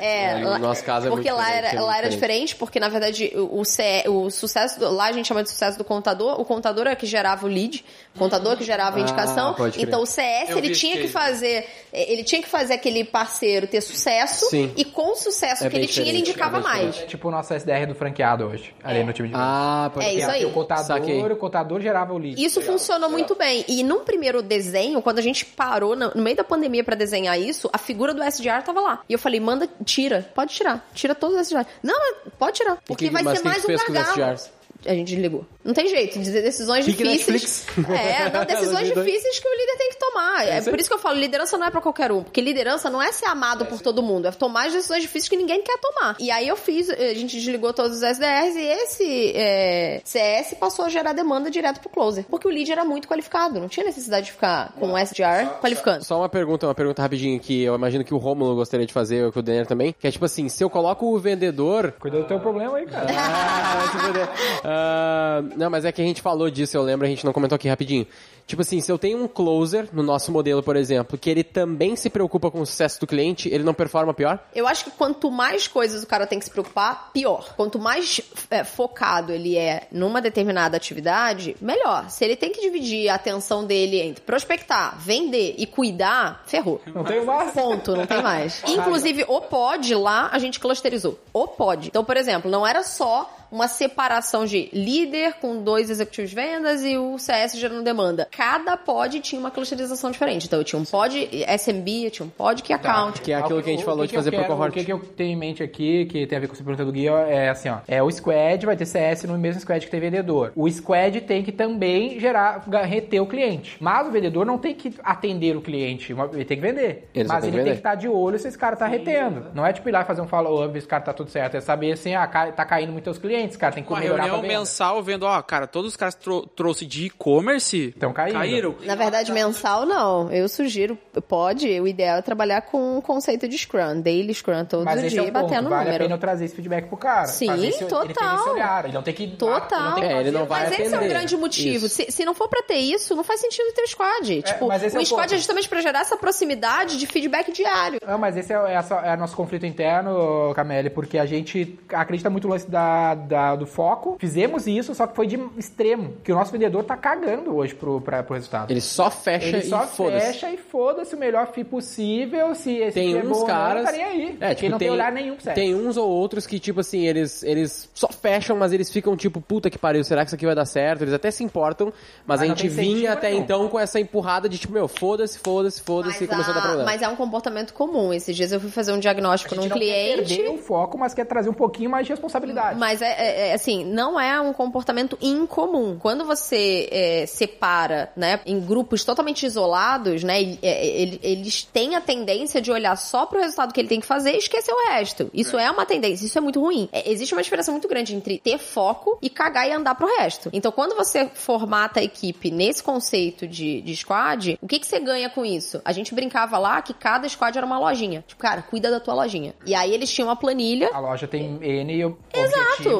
É, 0.00 0.22
É, 0.24 0.38
no 0.38 0.50
lá- 0.50 0.58
nosso 0.58 0.84
caso 0.84 1.06
é 1.06 1.10
porque 1.10 1.30
muito 1.30 1.42
lá 1.42 1.50
era, 1.52 1.68
é 1.68 1.80
lá 1.80 1.98
era 1.98 2.08
diferente. 2.08 2.54
porque 2.56 2.78
na 2.78 2.88
verdade 2.88 3.32
o, 3.34 3.60
o, 3.60 3.64
CE 3.64 4.04
o 4.08 4.30
sucesso 4.30 4.78
do, 4.78 4.90
lá 4.90 5.06
a 5.06 5.12
gente 5.12 5.26
chama 5.26 5.42
de 5.42 5.50
sucesso 5.50 5.76
do 5.78 5.84
contador, 5.84 6.40
o 6.40 6.44
contador 6.44 6.86
é 6.86 6.94
que 6.94 7.06
gerava 7.06 7.46
o 7.46 7.48
lead, 7.48 7.84
o 8.14 8.18
contador 8.18 8.56
que 8.56 8.64
gerava 8.64 8.96
a 8.96 9.00
Ah, 9.00 9.02
indicação. 9.02 9.54
crer. 9.54 9.72
Então 9.78 10.02
o 10.02 10.06
CS 10.06 10.50
Eu 10.50 10.58
ele 10.58 10.70
tinha 10.74 10.96
que 10.98 11.08
fazer, 11.08 11.66
ele 11.92 12.22
tinha 12.24 12.40
que 12.42 12.48
fazer 12.48 12.74
aquele 12.74 13.04
parceiro 13.04 13.66
ter 13.66 13.80
sucesso 13.80 14.21
Sim. 14.26 14.72
e 14.76 14.84
com 14.84 15.12
o 15.12 15.16
sucesso 15.16 15.64
É 15.64 15.70
que 15.70 15.76
ele 15.76 15.86
tinha 15.86 16.08
ele 16.08 16.18
indicava 16.18 16.58
é 16.58 16.60
mais. 16.60 16.98
É 17.00 17.06
tipo 17.06 17.28
o 17.28 17.30
nosso 17.30 17.52
SDR 17.54 17.86
do 17.86 17.94
franqueado 17.94 18.44
hoje, 18.44 18.74
ali 18.82 19.02
no 19.04 19.12
time 19.12 19.28
de 19.28 19.34
Ah, 19.36 19.90
pode 19.92 20.06
É 20.06 20.14
isso 20.14 20.30
aí. 20.30 20.44
O 20.44 20.50
contador, 20.52 20.84
Saquei. 20.84 21.22
o 21.22 21.36
contador 21.36 21.80
gerava 21.80 22.12
o 22.12 22.18
lead. 22.18 22.42
Isso 22.42 22.60
funcionou 22.60 23.10
muito 23.10 23.34
bem. 23.34 23.64
E 23.68 23.82
num 23.82 24.04
primeiro 24.04 24.42
desenho, 24.42 25.00
quando 25.02 25.18
a 25.18 25.22
gente 25.22 25.44
parou 25.44 25.94
no, 25.96 26.10
no 26.14 26.22
meio 26.22 26.36
da 26.36 26.44
pandemia 26.44 26.82
pra 26.84 26.94
desenhar 26.94 27.38
isso, 27.40 27.68
a 27.72 27.78
figura 27.78 28.12
do 28.14 28.22
SDR 28.22 28.62
tava 28.64 28.80
lá. 28.80 29.00
E 29.08 29.12
eu 29.12 29.18
falei, 29.18 29.40
manda, 29.40 29.68
tira, 29.84 30.28
pode 30.34 30.54
tirar. 30.54 30.88
Tira 30.94 31.14
todos 31.14 31.36
esses 31.38 31.52
jars. 31.52 31.66
Não, 31.82 31.98
mas 31.98 32.32
pode 32.38 32.56
tirar. 32.58 32.78
Porque 32.86 33.06
que- 33.06 33.12
vai 33.12 33.22
ser 33.36 33.42
mais 33.44 33.64
um 33.64 33.92
gargalo. 33.92 34.38
A 34.84 34.94
gente 34.94 35.08
desligou. 35.14 35.46
Não 35.64 35.72
tem 35.72 35.86
jeito. 35.88 36.18
Dizer 36.18 36.42
decisões 36.42 36.84
Fique 36.84 37.02
difíceis. 37.02 37.66
É, 37.88 38.30
não, 38.30 38.44
decisões 38.46 38.88
difíceis 38.88 39.38
que 39.38 39.48
o 39.48 39.52
líder 39.52 39.76
tem 39.78 39.90
que 39.90 39.98
tomar. 39.98 40.48
É 40.48 40.60
por 40.60 40.78
isso 40.78 40.88
que 40.88 40.94
eu 40.94 40.98
falo, 40.98 41.18
liderança 41.18 41.56
não 41.56 41.66
é 41.66 41.70
pra 41.70 41.80
qualquer 41.80 42.10
um. 42.10 42.22
Porque 42.22 42.40
liderança 42.40 42.90
não 42.90 43.00
é 43.00 43.12
ser 43.12 43.26
amado 43.26 43.64
por 43.66 43.80
todo 43.80 44.02
mundo. 44.02 44.26
É 44.26 44.32
tomar 44.32 44.66
as 44.66 44.72
decisões 44.72 45.02
difíceis 45.02 45.28
que 45.28 45.36
ninguém 45.36 45.62
quer 45.62 45.78
tomar. 45.78 46.16
E 46.18 46.30
aí 46.30 46.48
eu 46.48 46.56
fiz, 46.56 46.90
a 46.90 47.14
gente 47.14 47.36
desligou 47.36 47.72
todos 47.72 47.98
os 47.98 48.02
SDRs 48.02 48.56
e 48.56 48.64
esse 48.64 49.32
é, 49.34 50.00
CS 50.04 50.54
passou 50.54 50.84
a 50.84 50.88
gerar 50.88 51.12
demanda 51.12 51.50
direto 51.50 51.80
pro 51.80 51.88
closer. 51.88 52.24
Porque 52.28 52.46
o 52.46 52.50
lead 52.50 52.70
era 52.70 52.84
muito 52.84 53.06
qualificado. 53.06 53.60
Não 53.60 53.68
tinha 53.68 53.84
necessidade 53.84 54.26
de 54.26 54.32
ficar 54.32 54.72
com 54.78 54.92
o 54.92 54.98
SDR 54.98 55.60
qualificando. 55.60 56.04
Só 56.04 56.18
uma 56.18 56.28
pergunta, 56.28 56.66
uma 56.66 56.74
pergunta 56.74 57.02
rapidinho 57.02 57.38
que 57.38 57.62
eu 57.62 57.74
imagino 57.74 58.04
que 58.04 58.14
o 58.14 58.18
Romulo 58.18 58.54
gostaria 58.54 58.86
de 58.86 58.92
fazer, 58.92 59.24
ou 59.24 59.32
que 59.32 59.38
o 59.38 59.42
Denner 59.42 59.66
também, 59.66 59.94
que 59.98 60.06
é 60.06 60.10
tipo 60.10 60.24
assim, 60.24 60.48
se 60.48 60.62
eu 60.62 60.70
coloco 60.70 61.06
o 61.06 61.18
vendedor 61.18 61.92
Cuida 61.98 62.18
do 62.18 62.24
teu 62.24 62.40
problema 62.40 62.78
aí, 62.78 62.86
cara. 62.86 63.06
Ah, 64.64 65.42
não, 65.56 65.70
mas 65.70 65.84
é 65.84 65.92
que 65.92 66.00
a 66.00 66.04
gente 66.04 66.22
falou 66.22 66.50
disso, 66.50 66.76
eu 66.76 66.82
lembro, 66.82 67.06
a 67.06 67.10
gente 67.10 67.24
não 67.24 67.32
comentou 67.32 67.56
aqui 67.56 67.68
rapidinho. 67.68 68.06
Tipo 68.46 68.62
assim, 68.62 68.80
se 68.80 68.90
eu 68.90 68.98
tenho 68.98 69.22
um 69.22 69.28
closer 69.28 69.88
no 69.92 70.02
nosso 70.02 70.32
modelo, 70.32 70.62
por 70.62 70.76
exemplo, 70.76 71.16
que 71.16 71.30
ele 71.30 71.44
também 71.44 71.96
se 71.96 72.10
preocupa 72.10 72.50
com 72.50 72.60
o 72.60 72.66
sucesso 72.66 73.00
do 73.00 73.06
cliente, 73.06 73.48
ele 73.48 73.62
não 73.64 73.72
performa 73.72 74.12
pior? 74.12 74.38
Eu 74.54 74.66
acho 74.66 74.84
que 74.84 74.90
quanto 74.90 75.30
mais 75.30 75.68
coisas 75.68 76.02
o 76.02 76.06
cara 76.06 76.26
tem 76.26 76.38
que 76.38 76.44
se 76.44 76.50
preocupar, 76.50 77.10
pior. 77.12 77.54
Quanto 77.56 77.78
mais 77.78 78.20
é, 78.50 78.64
focado 78.64 79.32
ele 79.32 79.56
é 79.56 79.86
numa 79.92 80.20
determinada 80.20 80.76
atividade, 80.76 81.56
melhor. 81.60 82.10
Se 82.10 82.24
ele 82.24 82.36
tem 82.36 82.52
que 82.52 82.60
dividir 82.60 83.08
a 83.08 83.14
atenção 83.14 83.64
dele 83.64 84.00
entre 84.00 84.22
prospectar, 84.22 84.98
vender 84.98 85.54
e 85.56 85.66
cuidar, 85.66 86.42
ferrou. 86.46 86.80
Não 86.86 87.04
tem 87.04 87.24
mais. 87.24 87.52
Ponto, 87.52 87.96
não 87.96 88.06
tem 88.06 88.22
mais. 88.22 88.62
Inclusive, 88.66 89.24
o 89.28 89.40
pod 89.40 89.94
lá 89.94 90.28
a 90.32 90.38
gente 90.38 90.58
clusterizou. 90.58 91.18
O 91.32 91.46
pod. 91.46 91.88
Então, 91.88 92.04
por 92.04 92.16
exemplo, 92.16 92.50
não 92.50 92.66
era 92.66 92.82
só 92.82 93.30
uma 93.52 93.68
separação 93.68 94.46
de 94.46 94.70
líder 94.72 95.34
com 95.34 95.62
dois 95.62 95.90
executivos 95.90 96.30
de 96.30 96.36
vendas 96.36 96.82
e 96.82 96.96
o 96.96 97.18
CS 97.18 97.56
gerando 97.58 97.84
demanda. 97.84 98.26
Cada 98.30 98.76
pod 98.76 99.20
tinha 99.20 99.38
uma 99.38 99.50
clusterização 99.50 100.10
diferente. 100.10 100.46
Então, 100.46 100.58
eu 100.58 100.64
tinha 100.64 100.80
um 100.80 100.84
pod 100.84 101.28
SMB, 101.58 102.06
eu 102.06 102.10
tinha 102.10 102.26
um 102.26 102.30
pod 102.30 102.62
que 102.62 102.72
account. 102.72 103.20
Que 103.20 103.32
é 103.32 103.36
aquilo 103.36 103.62
que 103.62 103.68
a 103.68 103.72
gente 103.72 103.84
falou 103.84 104.06
de 104.06 104.14
eu 104.14 104.18
fazer 104.18 104.30
pro 104.32 104.46
cohort. 104.46 104.70
O 104.70 104.72
que, 104.72 104.84
que 104.84 104.92
eu 104.92 104.98
tenho 104.98 105.32
em 105.32 105.36
mente 105.36 105.62
aqui, 105.62 106.06
que 106.06 106.26
tem 106.26 106.38
a 106.38 106.40
ver 106.40 106.46
com 106.46 106.54
essa 106.54 106.64
pergunta 106.64 106.84
do 106.84 106.92
Gui, 106.92 107.08
é 107.08 107.50
assim, 107.50 107.68
ó. 107.68 107.78
É 107.86 108.02
o 108.02 108.10
squad 108.10 108.64
vai 108.64 108.76
ter 108.76 108.86
CS 108.86 109.24
no 109.24 109.36
mesmo 109.36 109.60
squad 109.60 109.84
que 109.84 109.90
tem 109.90 110.00
vendedor. 110.00 110.52
O 110.56 110.70
squad 110.70 111.20
tem 111.20 111.42
que 111.42 111.52
também 111.52 112.18
gerar, 112.18 112.64
reter 112.84 113.20
o 113.20 113.26
cliente. 113.26 113.76
Mas 113.78 114.08
o 114.08 114.10
vendedor 114.10 114.46
não 114.46 114.56
tem 114.56 114.74
que 114.74 114.94
atender 115.02 115.56
o 115.56 115.60
cliente, 115.60 116.14
ele 116.32 116.44
tem 116.44 116.56
que 116.56 116.62
vender. 116.62 117.08
Ele 117.14 117.28
só 117.28 117.34
Mas 117.34 117.44
tem 117.44 117.50
ele 117.50 117.58
que 117.58 117.64
tem 117.64 117.64
vender. 117.64 117.70
que 117.72 117.78
estar 117.78 117.94
de 117.94 118.08
olho 118.08 118.38
se 118.38 118.48
esse 118.48 118.58
cara 118.58 118.76
tá 118.76 118.86
retendo. 118.86 119.46
Não 119.54 119.66
é 119.66 119.72
tipo 119.72 119.88
ir 119.88 119.92
lá 119.92 120.04
fazer 120.04 120.22
um 120.22 120.26
follow-up, 120.28 120.72
ver 120.72 120.80
se 120.80 120.86
o 120.86 120.88
cara 120.88 121.02
tá 121.02 121.12
tudo 121.12 121.30
certo. 121.30 121.56
É 121.56 121.60
saber 121.60 121.92
assim, 121.92 122.14
ah, 122.14 122.26
tá 122.26 122.64
caindo 122.64 122.92
muito 122.92 123.04
teus 123.04 123.18
clientes, 123.42 123.56
cara, 123.56 123.72
tem 123.74 123.82
que 123.82 123.90
Uma 123.90 124.00
melhorar 124.00 124.24
reunião 124.24 124.42
mensal 124.42 125.02
vendo, 125.02 125.24
ó, 125.24 125.42
cara, 125.42 125.66
todos 125.66 125.90
os 125.90 125.96
caras 125.96 126.14
tro 126.14 126.46
trouxe 126.46 126.86
de 126.86 127.06
e-commerce 127.06 127.92
Tão 127.98 128.12
caindo. 128.12 128.34
caíram. 128.34 128.74
Na 128.84 128.94
verdade, 128.94 129.32
mensal 129.32 129.84
não. 129.86 130.30
Eu 130.30 130.48
sugiro, 130.48 130.96
pode, 131.28 131.66
o 131.80 131.86
ideal 131.86 132.18
é 132.18 132.22
trabalhar 132.22 132.62
com 132.62 132.98
o 132.98 133.02
conceito 133.02 133.48
de 133.48 133.56
Scrum, 133.58 134.00
daily 134.00 134.32
Scrum 134.34 134.64
todo 134.64 134.84
Mas 134.84 135.00
esse 135.00 135.10
dia 135.10 135.22
é 135.22 135.30
ponto. 135.30 135.42
batendo 135.42 135.68
Vale 135.68 135.80
a 135.82 135.84
número. 135.84 136.04
pena 136.04 136.14
eu 136.14 136.18
trazer 136.18 136.44
esse 136.44 136.54
feedback 136.54 136.86
pro 136.88 136.96
cara. 136.96 137.26
Sim, 137.26 137.46
Fazer 137.46 137.66
esse- 137.68 137.82
Ele 137.84 137.90
tem 137.90 137.98
total. 138.14 138.36
esse 138.40 138.48
olhar. 138.50 138.84
Ele 138.84 138.94
não 138.94 139.02
tem 139.02 139.14
que... 139.14 139.26
Total. 139.28 139.78
Ele 139.78 139.88
não 139.88 139.94
tem 139.94 140.04
que 140.08 140.12
É, 140.14 140.20
ele 140.20 140.30
não 140.30 140.46
vai 140.46 140.60
Mas 140.64 140.72
esse 140.72 140.82
é 140.82 140.84
o 140.84 140.96
atender. 140.96 141.08
grande 141.08 141.36
motivo. 141.36 141.88
Se, 141.88 142.10
se 142.10 142.24
não 142.24 142.34
for 142.34 142.48
pra 142.48 142.62
ter 142.62 142.76
isso, 142.76 143.14
não 143.16 143.24
faz 143.24 143.40
sentido 143.40 143.72
ter 143.74 143.82
o 143.82 143.88
squad. 143.88 144.42
tipo, 144.42 144.66
mas 144.68 144.82
esse 144.82 144.96
o 144.96 144.98
é 144.98 145.02
o 145.02 145.06
squad 145.06 145.22
ponto. 145.24 145.34
é 145.34 145.36
justamente 145.38 145.68
pra 145.68 145.80
gerar 145.80 146.00
essa 146.00 146.16
proximidade 146.16 146.98
de 146.98 147.06
feedback 147.06 147.52
diário. 147.52 147.98
Não, 148.06 148.18
mas 148.18 148.36
esse 148.36 148.52
é, 148.52 148.56
é, 148.56 149.08
é 149.12 149.16
nosso 149.16 149.34
conflito 149.36 149.66
interno, 149.66 150.52
Camille, 150.54 150.90
porque 150.90 151.18
a 151.18 151.26
gente 151.26 151.78
acredita 151.92 152.28
muito 152.30 152.46
no 152.46 152.52
lance 152.54 152.70
da, 152.70 153.14
da- 153.32 153.56
do 153.56 153.66
foco. 153.66 154.16
Fizemos 154.18 154.66
isso, 154.66 154.94
só 154.94 155.06
que 155.06 155.16
foi 155.16 155.26
de 155.26 155.38
extremo. 155.58 156.14
Que 156.22 156.32
o 156.32 156.34
nosso 156.34 156.52
vendedor 156.52 156.84
tá 156.84 156.96
cagando 156.96 157.56
hoje 157.56 157.74
pro, 157.74 158.00
pra, 158.00 158.22
pro 158.22 158.34
resultado. 158.34 158.70
Ele 158.70 158.80
só 158.80 159.10
fecha 159.10 159.48
Ele 159.48 159.58
e 159.58 159.62
só 159.68 159.80
foda-se. 159.86 160.26
fecha 160.26 160.50
e 160.50 160.56
foda-se 160.56 161.14
o 161.14 161.18
melhor 161.18 161.46
FII 161.52 161.64
possível. 161.64 162.54
Se 162.54 162.76
esse 162.76 162.94
Tem 162.94 163.14
é 163.16 163.18
uns 163.22 163.28
bom 163.28 163.34
ou 163.34 163.40
não, 163.40 163.46
caras. 163.46 163.84
tá 163.84 163.90
aí. 163.92 164.36
É, 164.40 164.54
tipo, 164.54 164.70
não 164.70 164.78
tem, 164.78 164.90
olhar 164.90 165.12
nenhum 165.12 165.38
CS. 165.38 165.54
Tem 165.54 165.74
uns 165.74 165.96
ou 165.96 166.08
outros 166.08 166.46
que, 166.46 166.58
tipo 166.58 166.80
assim, 166.80 167.06
eles, 167.06 167.42
eles 167.42 167.88
só 167.94 168.08
fecham, 168.08 168.56
mas 168.56 168.72
eles 168.72 168.90
ficam 168.90 169.16
tipo, 169.16 169.40
puta 169.40 169.68
que 169.70 169.78
pariu, 169.78 170.04
será 170.04 170.22
que 170.22 170.28
isso 170.28 170.34
aqui 170.36 170.46
vai 170.46 170.54
dar 170.54 170.64
certo? 170.66 171.02
Eles 171.02 171.14
até 171.14 171.30
se 171.30 171.42
importam, 171.44 171.92
mas, 172.26 172.40
a 172.40 172.42
não 172.44 172.50
gente 172.50 172.62
tem 172.62 172.70
incentivo 172.70 172.96
vinha 172.96 173.12
até 173.12 173.30
nenhum. 173.30 173.42
então 173.42 173.68
com 173.68 173.78
essa 173.78 173.98
empurrada 174.00 174.48
de 174.48 174.58
tipo, 174.58 174.72
meu, 174.72 174.88
foda-se, 174.88 175.38
foda-se, 175.38 175.80
foda-se, 175.82 176.24
e 176.24 176.26
Mas, 176.26 176.30
começou 176.30 176.50
a 176.52 176.54
dar 176.54 176.60
a- 176.60 176.62
problema. 176.68 176.90
mas 176.90 177.02
é 177.02 177.08
um 177.08 177.16
comportamento 177.16 177.72
comum. 177.74 178.12
Esses 178.12 178.34
dias 178.36 178.52
eu 178.52 178.60
fui 178.60 178.70
fazer 178.70 178.92
um 178.92 178.98
diagnóstico 178.98 179.54
A 179.54 179.56
num 179.56 179.62
gente 179.62 179.70
não 179.72 179.78
quer 179.78 179.84
cliente. 179.84 180.34
perder 180.36 180.50
o 180.50 180.58
foco, 180.58 180.98
mas 180.98 181.14
quer 181.14 181.24
trazer 181.24 181.48
um 181.50 181.54
pouquinho 181.54 181.90
mais 181.90 182.06
de 182.06 182.12
responsabilidade. 182.12 182.78
Mas 182.78 183.00
é, 183.02 183.21
é- 183.22 183.48
é, 183.48 183.52
assim, 183.54 183.84
não 183.84 184.18
é 184.20 184.40
um 184.40 184.52
comportamento 184.52 185.16
incomum. 185.20 185.96
Quando 185.98 186.24
você 186.24 186.88
é, 186.90 187.26
separa, 187.26 188.10
né, 188.16 188.40
em 188.46 188.60
grupos 188.60 189.04
totalmente 189.04 189.44
isolados, 189.46 190.22
né, 190.22 190.40
e- 190.42 190.58
é, 190.62 190.86
ele- 190.86 191.20
eles 191.22 191.62
têm 191.64 191.94
a 191.96 192.00
tendência 192.00 192.60
de 192.60 192.70
olhar 192.70 192.96
só 192.96 193.26
pro 193.26 193.40
resultado 193.40 193.72
que 193.72 193.80
ele 193.80 193.88
tem 193.88 194.00
que 194.00 194.06
fazer 194.06 194.32
e 194.34 194.38
esquecer 194.38 194.72
o 194.72 194.88
resto. 194.90 195.30
Isso 195.32 195.58
é, 195.58 195.70
uma 195.70 195.84
tendência, 195.86 196.24
isso 196.26 196.38
é 196.38 196.40
muito 196.40 196.60
ruim. 196.60 196.88
É, 196.92 197.10
existe 197.10 197.32
uma 197.34 197.42
diferença 197.42 197.70
muito 197.70 197.88
grande 197.88 198.14
entre 198.14 198.38
ter 198.38 198.58
foco 198.58 199.18
e 199.22 199.28
cagar 199.30 199.68
e 199.68 199.72
andar 199.72 199.94
pro 199.94 200.06
resto. 200.18 200.50
Então, 200.52 200.72
quando 200.72 200.94
você 200.96 201.28
formata 201.34 202.00
a 202.00 202.02
equipe 202.02 202.50
nesse 202.50 202.82
conceito 202.82 203.46
de, 203.46 203.80
de 203.82 203.96
squad, 203.96 204.58
o 204.60 204.66
que, 204.68 204.78
que 204.78 204.86
você 204.86 204.98
ganha 205.00 205.28
com 205.30 205.44
isso? 205.44 205.80
A 205.84 205.92
gente 205.92 206.14
brincava 206.14 206.58
lá 206.58 206.80
que 206.82 206.94
cada 206.94 207.28
squad 207.28 207.56
era 207.56 207.66
uma 207.66 207.78
lojinha. 207.78 208.24
Tipo, 208.26 208.40
cara, 208.40 208.62
cuida 208.62 208.90
da 208.90 209.00
tua 209.00 209.14
lojinha. 209.14 209.54
E 209.66 209.74
aí 209.74 209.92
eles 209.92 210.10
tinham 210.12 210.28
uma 210.28 210.36
planilha 210.36 210.90
A 210.92 210.98
loja 210.98 211.26
tem 211.26 211.58
N 211.62 212.14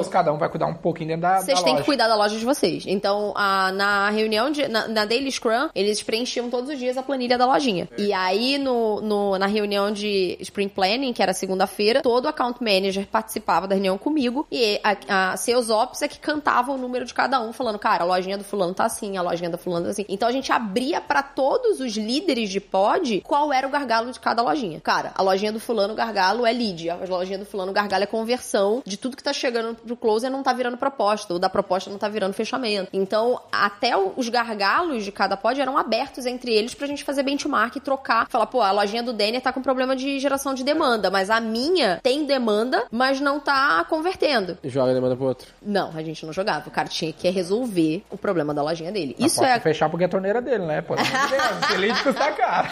objetivos, 0.03 0.09
cada 0.09 0.33
um 0.33 0.39
vai 0.39 0.49
cuidar 0.49 0.67
um 0.67 0.75
pouquinho 0.75 1.09
dentro 1.09 1.23
da, 1.23 1.41
Vocês 1.41 1.59
da 1.59 1.65
têm 1.65 1.77
que 1.77 1.83
cuidar 1.85 2.09
da 2.09 2.15
loja 2.17 2.37
de 2.39 2.45
vocês. 2.45 2.85
Então, 2.87 3.33
a- 3.37 3.73
na 3.73 4.11
reunião, 4.11 4.51
de, 4.51 4.69
na, 4.69 4.89
na 4.89 5.05
Daily 5.05 5.31
Scrum, 5.31 5.69
eles 5.75 6.03
preenchiam 6.03 6.51
todos 6.51 6.71
os 6.71 6.79
dias 6.79 6.97
a 6.97 7.03
planilha 7.03 7.39
da 7.39 7.47
lojinha. 7.47 7.89
E 7.97 8.13
aí, 8.13 8.59
no, 8.59 9.01
no- 9.01 9.39
na 9.39 9.47
reunião 9.47 9.91
de 9.93 10.37
Sprint 10.41 10.75
Planning, 10.75 11.13
que 11.13 11.23
era 11.23 11.33
segunda-feira, 11.33 12.03
todo 12.03 12.27
account 12.29 12.63
manager 12.63 13.07
participava 13.07 13.67
da 13.67 13.75
reunião 13.75 13.97
comigo 13.99 14.47
e 14.51 14.81
a, 15.09 15.33
a 15.33 15.37
Sales 15.37 15.71
Ops 15.71 16.03
é 16.03 16.09
que 16.09 16.19
cantava 16.19 16.73
o 16.73 16.77
número 16.79 17.05
de 17.05 17.15
cada 17.15 17.41
um, 17.41 17.53
falando, 17.53 17.79
cara, 17.79 18.05
a 18.05 18.07
lojinha 18.07 18.39
do 18.39 18.45
fulano 18.45 18.75
tá 18.75 18.85
assim, 18.85 19.17
a 19.17 19.23
lojinha 19.23 19.51
do 19.51 19.59
fulano 19.59 19.85
tá 19.87 19.91
assim. 19.93 20.05
Então, 20.09 20.29
a 20.29 20.33
gente 20.33 20.51
abria 20.53 21.01
pra 21.01 21.23
todos 21.23 21.81
os 21.81 21.93
líderes 21.97 22.51
de 22.51 22.61
pod 22.61 23.21
qual 23.23 23.53
era 23.53 23.67
o 23.67 23.71
gargalo 23.71 24.11
de 24.11 24.19
cada 24.21 24.43
lojinha. 24.43 24.81
Cara, 24.81 25.13
a 25.15 25.23
lojinha 25.23 25.53
do 25.53 25.61
fulano, 25.61 25.93
o 25.93 25.97
gargalo 25.97 26.47
é 26.47 26.53
lead. 26.53 26.91
A 26.91 26.97
lojinha 27.09 27.39
do 27.39 27.45
fulano, 27.45 27.71
o 27.71 27.75
gargalo 27.75 28.03
é 28.05 28.07
conversão 28.07 28.83
de 28.85 28.97
tudo 28.97 29.17
que 29.17 29.23
tá 29.23 29.33
chegando 29.33 29.77
pro 29.93 29.97
closer 29.97 30.31
não 30.31 30.43
tá 30.43 30.53
virando 30.53 30.77
proposta, 30.77 31.33
ou 31.33 31.39
da 31.39 31.49
proposta 31.49 31.91
não 31.91 31.99
tá 31.99 32.09
virando 32.09 32.33
fechamento. 32.33 32.89
Então, 32.93 33.41
até 33.51 33.97
os 33.97 34.29
gargalos 34.29 35.05
de 35.05 35.13
cada 35.13 35.37
pod 35.37 35.61
eram 35.61 35.77
abertos 35.79 36.27
entre 36.27 36.53
eles 36.53 36.75
pra 36.75 36.87
gente 36.87 37.05
fazer 37.05 37.23
benchmark 37.23 37.77
e 37.77 37.81
trocar. 37.81 38.27
Falar, 38.29 38.47
pô, 38.47 38.61
a 38.61 38.71
lojinha 38.73 39.03
do 39.03 39.13
Denner 39.13 39.41
tá 39.41 39.53
com 39.53 39.63
problema 39.63 39.95
de 39.95 40.19
geração 40.19 40.55
de 40.55 40.65
demanda, 40.65 41.11
mas 41.11 41.31
a 41.31 41.41
minha 41.41 42.01
tem 42.03 42.25
demanda, 42.25 42.85
mas 42.91 43.21
não 43.21 43.39
tá 43.41 43.85
convertendo. 43.89 44.59
Joga 44.65 44.91
a 44.93 44.95
demanda 44.95 45.17
pro 45.17 45.27
outro. 45.27 45.49
Não, 45.61 45.91
a 45.95 46.03
gente 46.03 46.25
não 46.25 46.33
jogava. 46.33 46.69
O 46.69 46.71
cara 46.71 46.89
tinha 46.89 47.13
que 47.13 47.29
resolver 47.29 48.05
o 48.11 48.17
problema 48.17 48.53
da 48.55 48.63
lojinha 48.63 48.91
dele. 48.93 49.15
Mas 49.19 49.33
Isso 49.33 49.41
pode 49.41 49.53
é 49.53 49.61
fechar 49.61 49.89
porque 49.89 50.05
é 50.05 50.07
a 50.07 50.11
torneira 50.11 50.41
dele, 50.41 50.65
né? 50.65 50.81
Pô, 50.83 50.95
lead 51.79 52.03
custa 52.03 52.33
caro. 52.33 52.69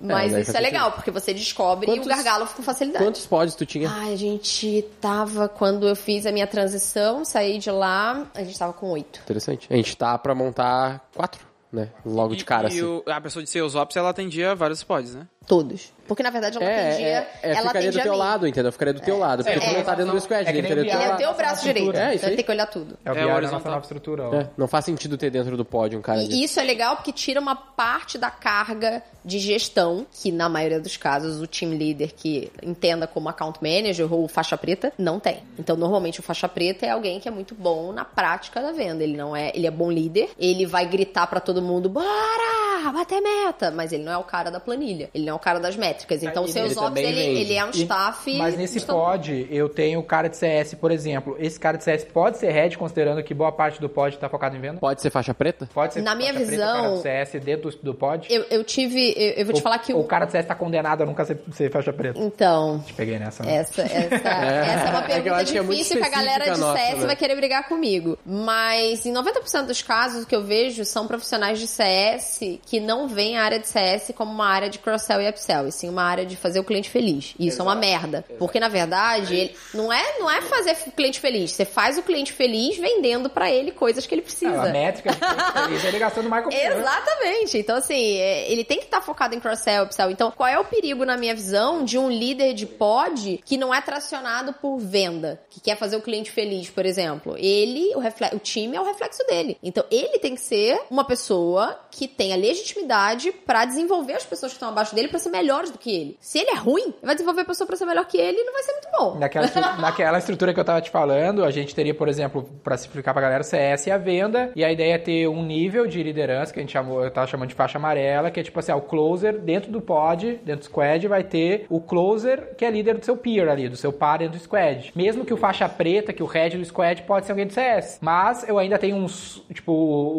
Mas 0.00 0.32
daí 0.32 0.42
isso 0.42 0.52
faz 0.52 0.64
é 0.64 0.68
legal, 0.68 0.92
porque 0.92 1.10
você 1.10 1.34
descobre 1.34 1.86
Quantos- 1.86 2.06
o 2.06 2.08
gargalo 2.08 2.46
com 2.46 2.62
facilidade. 2.62 3.04
Quantos 3.04 3.26
pods 3.26 3.54
tu 3.54 3.66
tinha? 3.66 3.90
Ai, 3.90 4.12
a 4.12 4.16
gente 4.16 4.84
tava, 5.00 5.48
quando 5.48 5.88
eu 5.88 5.96
fiz 5.96 6.17
a 6.26 6.32
minha 6.32 6.46
transição, 6.46 7.24
saí 7.24 7.58
de 7.58 7.70
lá, 7.70 8.26
a 8.34 8.42
gente 8.44 8.58
tava 8.58 8.72
com 8.72 8.90
oito. 8.90 9.20
Interessante. 9.24 9.66
A 9.70 9.76
gente 9.76 9.96
tá 9.96 10.16
pra 10.18 10.34
montar 10.34 11.08
quatro, 11.14 11.44
né? 11.72 11.90
Logo 12.04 12.34
de 12.36 12.44
cara, 12.44 12.68
e, 12.68 12.76
e 12.76 12.78
assim. 12.80 12.82
o- 12.86 13.02
a 13.06 13.20
pessoa 13.20 13.42
de 13.42 13.50
Sales 13.50 13.74
Ops, 13.74 13.96
ela 13.96 14.10
atendia 14.10 14.54
vários 14.54 14.82
pods, 14.82 15.14
né? 15.14 15.26
Todos. 15.48 15.96
Porque 16.06 16.22
na 16.22 16.30
verdade 16.30 16.56
ela 16.56 16.64
É, 16.66 16.88
atendia. 16.88 17.06
é, 17.06 17.28
é, 17.42 17.50
ela 17.54 17.66
ficaria 17.68 17.92
do 17.92 18.00
teu 18.00 18.12
mim. 18.12 18.18
lado, 18.18 18.46
entendeu? 18.46 18.72
Ficaria 18.72 18.94
do 18.94 19.00
teu 19.00 19.18
lado. 19.18 19.44
Porque 19.44 19.58
é, 19.58 19.60
tu 19.68 19.74
não 19.76 19.82
tá 19.84 19.94
dentro 19.94 20.12
do 20.12 20.20
squad, 20.20 20.46
é 20.48 20.56
ele 20.56 20.90
é 20.90 21.14
o 21.14 21.16
teu 21.16 21.34
braço 21.34 21.62
direito. 21.64 21.96
É, 21.96 22.08
isso 22.08 22.16
então 22.16 22.30
aí. 22.30 22.36
tem 22.36 22.44
que 22.44 22.50
olhar 22.50 22.66
tudo. 22.66 22.98
É 23.04 23.12
o 23.12 23.14
É 23.14 23.26
horizontal. 23.26 23.58
nossa 23.58 23.68
nova 23.70 23.82
estrutura. 23.82 24.22
É, 24.36 24.46
não 24.56 24.66
faz 24.68 24.84
sentido 24.86 25.18
ter 25.18 25.30
dentro 25.30 25.54
do 25.56 25.64
pod 25.66 25.94
um 25.96 26.00
cara 26.00 26.22
E 26.22 26.28
de... 26.28 26.42
isso 26.44 26.58
é 26.60 26.64
legal 26.64 26.96
porque 26.96 27.12
tira 27.12 27.40
uma 27.40 27.54
parte 27.56 28.16
da 28.16 28.30
carga 28.30 29.02
de 29.24 29.38
gestão, 29.38 30.06
que 30.10 30.32
na 30.32 30.48
maioria 30.48 30.80
dos 30.80 30.96
casos 30.96 31.42
o 31.42 31.46
team 31.46 31.72
leader 31.72 32.14
que 32.14 32.50
entenda 32.62 33.06
como 33.06 33.28
account 33.28 33.58
manager 33.62 34.10
ou 34.12 34.26
faixa 34.28 34.56
preta 34.56 34.92
não 34.96 35.18
tem. 35.20 35.42
Então 35.58 35.76
normalmente 35.76 36.20
o 36.20 36.22
faixa 36.22 36.48
preta 36.48 36.86
é 36.86 36.90
alguém 36.90 37.20
que 37.20 37.28
é 37.28 37.30
muito 37.30 37.54
bom 37.54 37.92
na 37.92 38.04
prática 38.04 38.62
da 38.62 38.72
venda. 38.72 39.02
Ele 39.04 39.16
não 39.16 39.36
é, 39.36 39.50
ele 39.54 39.66
é 39.66 39.70
bom 39.70 39.90
líder, 39.90 40.30
ele 40.38 40.64
vai 40.64 40.86
gritar 40.86 41.26
pra 41.26 41.40
todo 41.40 41.60
mundo: 41.60 41.88
"Bora! 41.90 42.67
Ah, 42.86 42.92
bater 42.92 43.20
meta, 43.20 43.70
mas 43.70 43.92
ele 43.92 44.04
não 44.04 44.12
é 44.12 44.16
o 44.18 44.24
cara 44.24 44.50
da 44.50 44.60
planilha, 44.60 45.10
ele 45.14 45.24
não 45.26 45.32
é 45.32 45.36
o 45.36 45.38
cara 45.38 45.58
das 45.60 45.76
métricas. 45.76 46.22
Então, 46.22 46.42
Ele 46.44 46.50
o 46.50 46.52
seus 46.52 46.72
ops, 46.76 46.82
também 46.88 47.04
ele, 47.04 47.40
ele 47.40 47.54
é 47.54 47.64
um 47.64 47.70
E- 47.70 47.82
staff. 47.82 48.38
Mas 48.38 48.56
nesse 48.56 48.80
pod, 48.84 49.46
eu 49.50 49.68
tenho 49.68 50.00
o 50.00 50.02
cara 50.02 50.28
de 50.28 50.36
CS, 50.36 50.74
por 50.74 50.90
exemplo. 50.90 51.36
Esse 51.38 51.58
cara 51.58 51.76
de 51.76 51.84
CS 51.84 52.04
pode 52.04 52.38
ser 52.38 52.50
head, 52.50 52.76
considerando 52.78 53.22
que 53.22 53.34
boa 53.34 53.52
parte 53.52 53.80
do 53.80 53.88
pod 53.88 54.16
tá 54.18 54.28
focado 54.28 54.56
em 54.56 54.60
venda? 54.60 54.78
Pode 54.80 55.00
ser 55.02 55.10
faixa 55.10 55.32
preta? 55.34 55.68
Pode 55.72 55.94
ser 55.94 56.02
Na 56.02 56.14
minha 56.14 56.32
preta, 56.32 56.46
o 56.46 56.50
visão- 56.50 56.94
de 56.96 57.02
CS 57.02 57.32
dentro 57.44 57.70
do, 57.70 57.76
do 57.82 57.94
pod? 57.94 58.26
Eu, 58.30 58.44
eu 58.50 58.64
tive. 58.64 59.12
Eu, 59.16 59.30
eu 59.32 59.44
vou 59.46 59.54
te 59.54 59.58
Ou- 59.58 59.62
falar 59.62 59.78
que 59.78 59.92
o. 59.92 59.98
o 60.00 60.04
cara 60.04 60.24
de 60.26 60.32
CS 60.32 60.46
tá 60.46 60.54
condenado 60.54 61.02
a 61.02 61.06
nunca 61.06 61.24
ser, 61.24 61.40
ser 61.52 61.70
faixa 61.70 61.92
preta. 61.92 62.18
Então. 62.18 62.82
Te 62.86 62.92
peguei 62.94 63.18
nessa. 63.18 63.42
né? 63.44 63.56
Essa, 63.56 63.82
essa, 63.82 64.14
essa 64.28 64.28
é 64.28 64.90
uma 64.90 64.98
É 64.98 65.02
que 65.02 65.10
eu 65.12 65.14
pergunta 65.14 65.36
acho 65.36 65.52
que 65.52 65.58
é 65.58 65.62
muito 65.62 65.78
difícil 65.78 65.98
que 66.00 66.06
a 66.06 66.10
galera 66.10 66.44
de 66.44 66.50
específica 66.50 66.76
CS 66.76 66.88
nossa, 66.90 67.00
né? 67.00 67.06
vai 67.06 67.16
querer 67.16 67.36
brigar 67.36 67.68
comigo. 67.68 68.18
Mas 68.24 69.04
em 69.06 69.12
90% 69.12 69.66
dos 69.66 69.82
casos, 69.82 70.24
o 70.24 70.26
que 70.26 70.34
eu 70.34 70.42
vejo 70.44 70.84
são 70.84 71.06
profissionais 71.06 71.58
de 71.58 71.66
CS 71.66 72.38
que 72.68 72.80
não 72.80 73.08
veem 73.08 73.38
a 73.38 73.44
área 73.44 73.58
de 73.58 73.66
CS 73.66 74.12
como 74.14 74.30
uma 74.30 74.46
área 74.46 74.68
de 74.68 74.78
cross-sell 74.78 75.22
e 75.22 75.28
upsell, 75.28 75.66
e 75.66 75.72
sim 75.72 75.88
uma 75.88 76.02
área 76.02 76.26
de 76.26 76.36
fazer 76.36 76.60
o 76.60 76.64
cliente 76.64 76.90
feliz. 76.90 77.34
E 77.38 77.48
isso 77.48 77.62
é 77.62 77.64
uma 77.64 77.74
merda. 77.74 78.24
Porque, 78.38 78.60
na 78.60 78.68
verdade, 78.68 79.34
ele 79.34 79.56
não 79.72 79.90
é, 79.90 80.18
não 80.18 80.30
é 80.30 80.42
fazer 80.42 80.76
o 80.86 80.92
cliente 80.92 81.18
feliz. 81.18 81.52
Você 81.52 81.64
faz 81.64 81.96
o 81.96 82.02
cliente 82.02 82.32
feliz 82.32 82.76
vendendo 82.76 83.30
pra 83.30 83.50
ele 83.50 83.70
coisas 83.70 84.06
que 84.06 84.14
ele 84.14 84.20
precisa. 84.20 84.60
Ah, 84.60 84.68
a 84.68 84.72
métrica 84.72 85.10
de 85.12 85.78
feliz 85.78 85.84
é 85.94 85.98
gastando 85.98 86.28
mais 86.28 86.44
com 86.44 86.50
Exatamente. 86.52 87.56
Então, 87.56 87.76
assim, 87.76 88.16
é, 88.18 88.50
ele 88.52 88.64
tem 88.64 88.78
que 88.78 88.84
estar 88.84 89.00
focado 89.00 89.34
em 89.34 89.40
cross-sell, 89.40 89.84
upsell. 89.84 90.10
Então, 90.10 90.30
qual 90.30 90.48
é 90.48 90.58
o 90.58 90.64
perigo, 90.64 91.06
na 91.06 91.16
minha 91.16 91.34
visão, 91.34 91.84
de 91.84 91.96
um 91.96 92.10
líder 92.10 92.52
de 92.52 92.66
pod 92.66 93.40
que 93.46 93.56
não 93.56 93.74
é 93.74 93.80
tracionado 93.80 94.52
por 94.52 94.78
venda, 94.78 95.40
que 95.48 95.60
quer 95.60 95.76
fazer 95.76 95.96
o 95.96 96.02
cliente 96.02 96.30
feliz, 96.30 96.68
por 96.68 96.84
exemplo? 96.84 97.34
Ele, 97.38 97.94
o, 97.94 98.36
o 98.36 98.38
time 98.38 98.76
é 98.76 98.80
o 98.80 98.84
reflexo 98.84 99.26
dele. 99.26 99.56
Então, 99.62 99.84
ele 99.90 100.18
tem 100.18 100.34
que 100.34 100.40
ser 100.42 100.78
uma 100.90 101.04
pessoa 101.04 101.80
que 101.90 102.06
tenha 102.06 102.36
legitimidade 102.58 103.32
pra 103.32 103.64
desenvolver 103.64 104.14
as 104.14 104.24
pessoas 104.24 104.52
que 104.52 104.56
estão 104.56 104.68
abaixo 104.68 104.94
dele 104.94 105.08
pra 105.08 105.18
ser 105.18 105.30
melhores 105.30 105.70
do 105.70 105.78
que 105.78 105.94
ele. 105.94 106.16
Se 106.20 106.38
ele 106.38 106.50
é 106.50 106.56
ruim, 106.56 106.86
ele 106.86 106.96
vai 107.02 107.14
desenvolver 107.14 107.42
a 107.42 107.44
pessoa 107.44 107.66
pra 107.66 107.76
ser 107.76 107.86
melhor 107.86 108.04
que 108.06 108.18
ele 108.18 108.38
e 108.38 108.44
não 108.44 108.52
vai 108.52 108.62
ser 108.62 108.72
muito 108.72 108.88
bom. 108.98 109.18
Naquela, 109.18 109.46
naquela 109.78 110.18
estrutura 110.18 110.52
que 110.52 110.60
eu 110.60 110.64
tava 110.64 110.80
te 110.80 110.90
falando, 110.90 111.44
a 111.44 111.50
gente 111.50 111.74
teria, 111.74 111.94
por 111.94 112.08
exemplo, 112.08 112.48
pra 112.62 112.76
simplificar 112.76 113.14
pra 113.14 113.22
galera, 113.22 113.40
o 113.40 113.44
CS 113.44 113.86
e 113.86 113.90
a 113.90 113.98
venda. 113.98 114.52
E 114.54 114.64
a 114.64 114.72
ideia 114.72 114.94
é 114.94 114.98
ter 114.98 115.28
um 115.28 115.42
nível 115.44 115.86
de 115.86 116.02
liderança, 116.02 116.52
que 116.52 116.58
a 116.58 116.62
gente 116.62 116.72
chamou, 116.72 117.04
eu 117.04 117.10
tava 117.10 117.26
chamando 117.26 117.48
de 117.48 117.54
faixa 117.54 117.78
amarela, 117.78 118.30
que 118.30 118.40
é 118.40 118.42
tipo 118.42 118.58
assim, 118.58 118.72
ah, 118.72 118.76
o 118.76 118.82
closer 118.82 119.38
dentro 119.38 119.70
do 119.70 119.80
pod, 119.80 120.40
dentro 120.44 120.60
do 120.60 120.64
squad, 120.64 121.06
vai 121.06 121.24
ter 121.24 121.66
o 121.68 121.80
closer, 121.80 122.54
que 122.56 122.64
é 122.64 122.70
líder 122.70 122.98
do 122.98 123.04
seu 123.04 123.16
peer 123.16 123.48
ali, 123.48 123.68
do 123.68 123.76
seu 123.76 123.92
par 123.92 124.18
dentro 124.18 124.38
do 124.38 124.42
squad. 124.42 124.92
Mesmo 124.94 125.24
que 125.24 125.34
o 125.34 125.36
faixa 125.36 125.68
preta, 125.68 126.12
que 126.12 126.22
o 126.22 126.26
head 126.26 126.56
do 126.58 126.64
squad 126.64 127.02
pode 127.02 127.26
ser 127.26 127.32
alguém 127.32 127.46
do 127.46 127.52
CS. 127.52 127.98
Mas 128.00 128.48
eu 128.48 128.58
ainda 128.58 128.78
tenho 128.78 128.96
um, 128.96 129.06
tipo, 129.52 129.72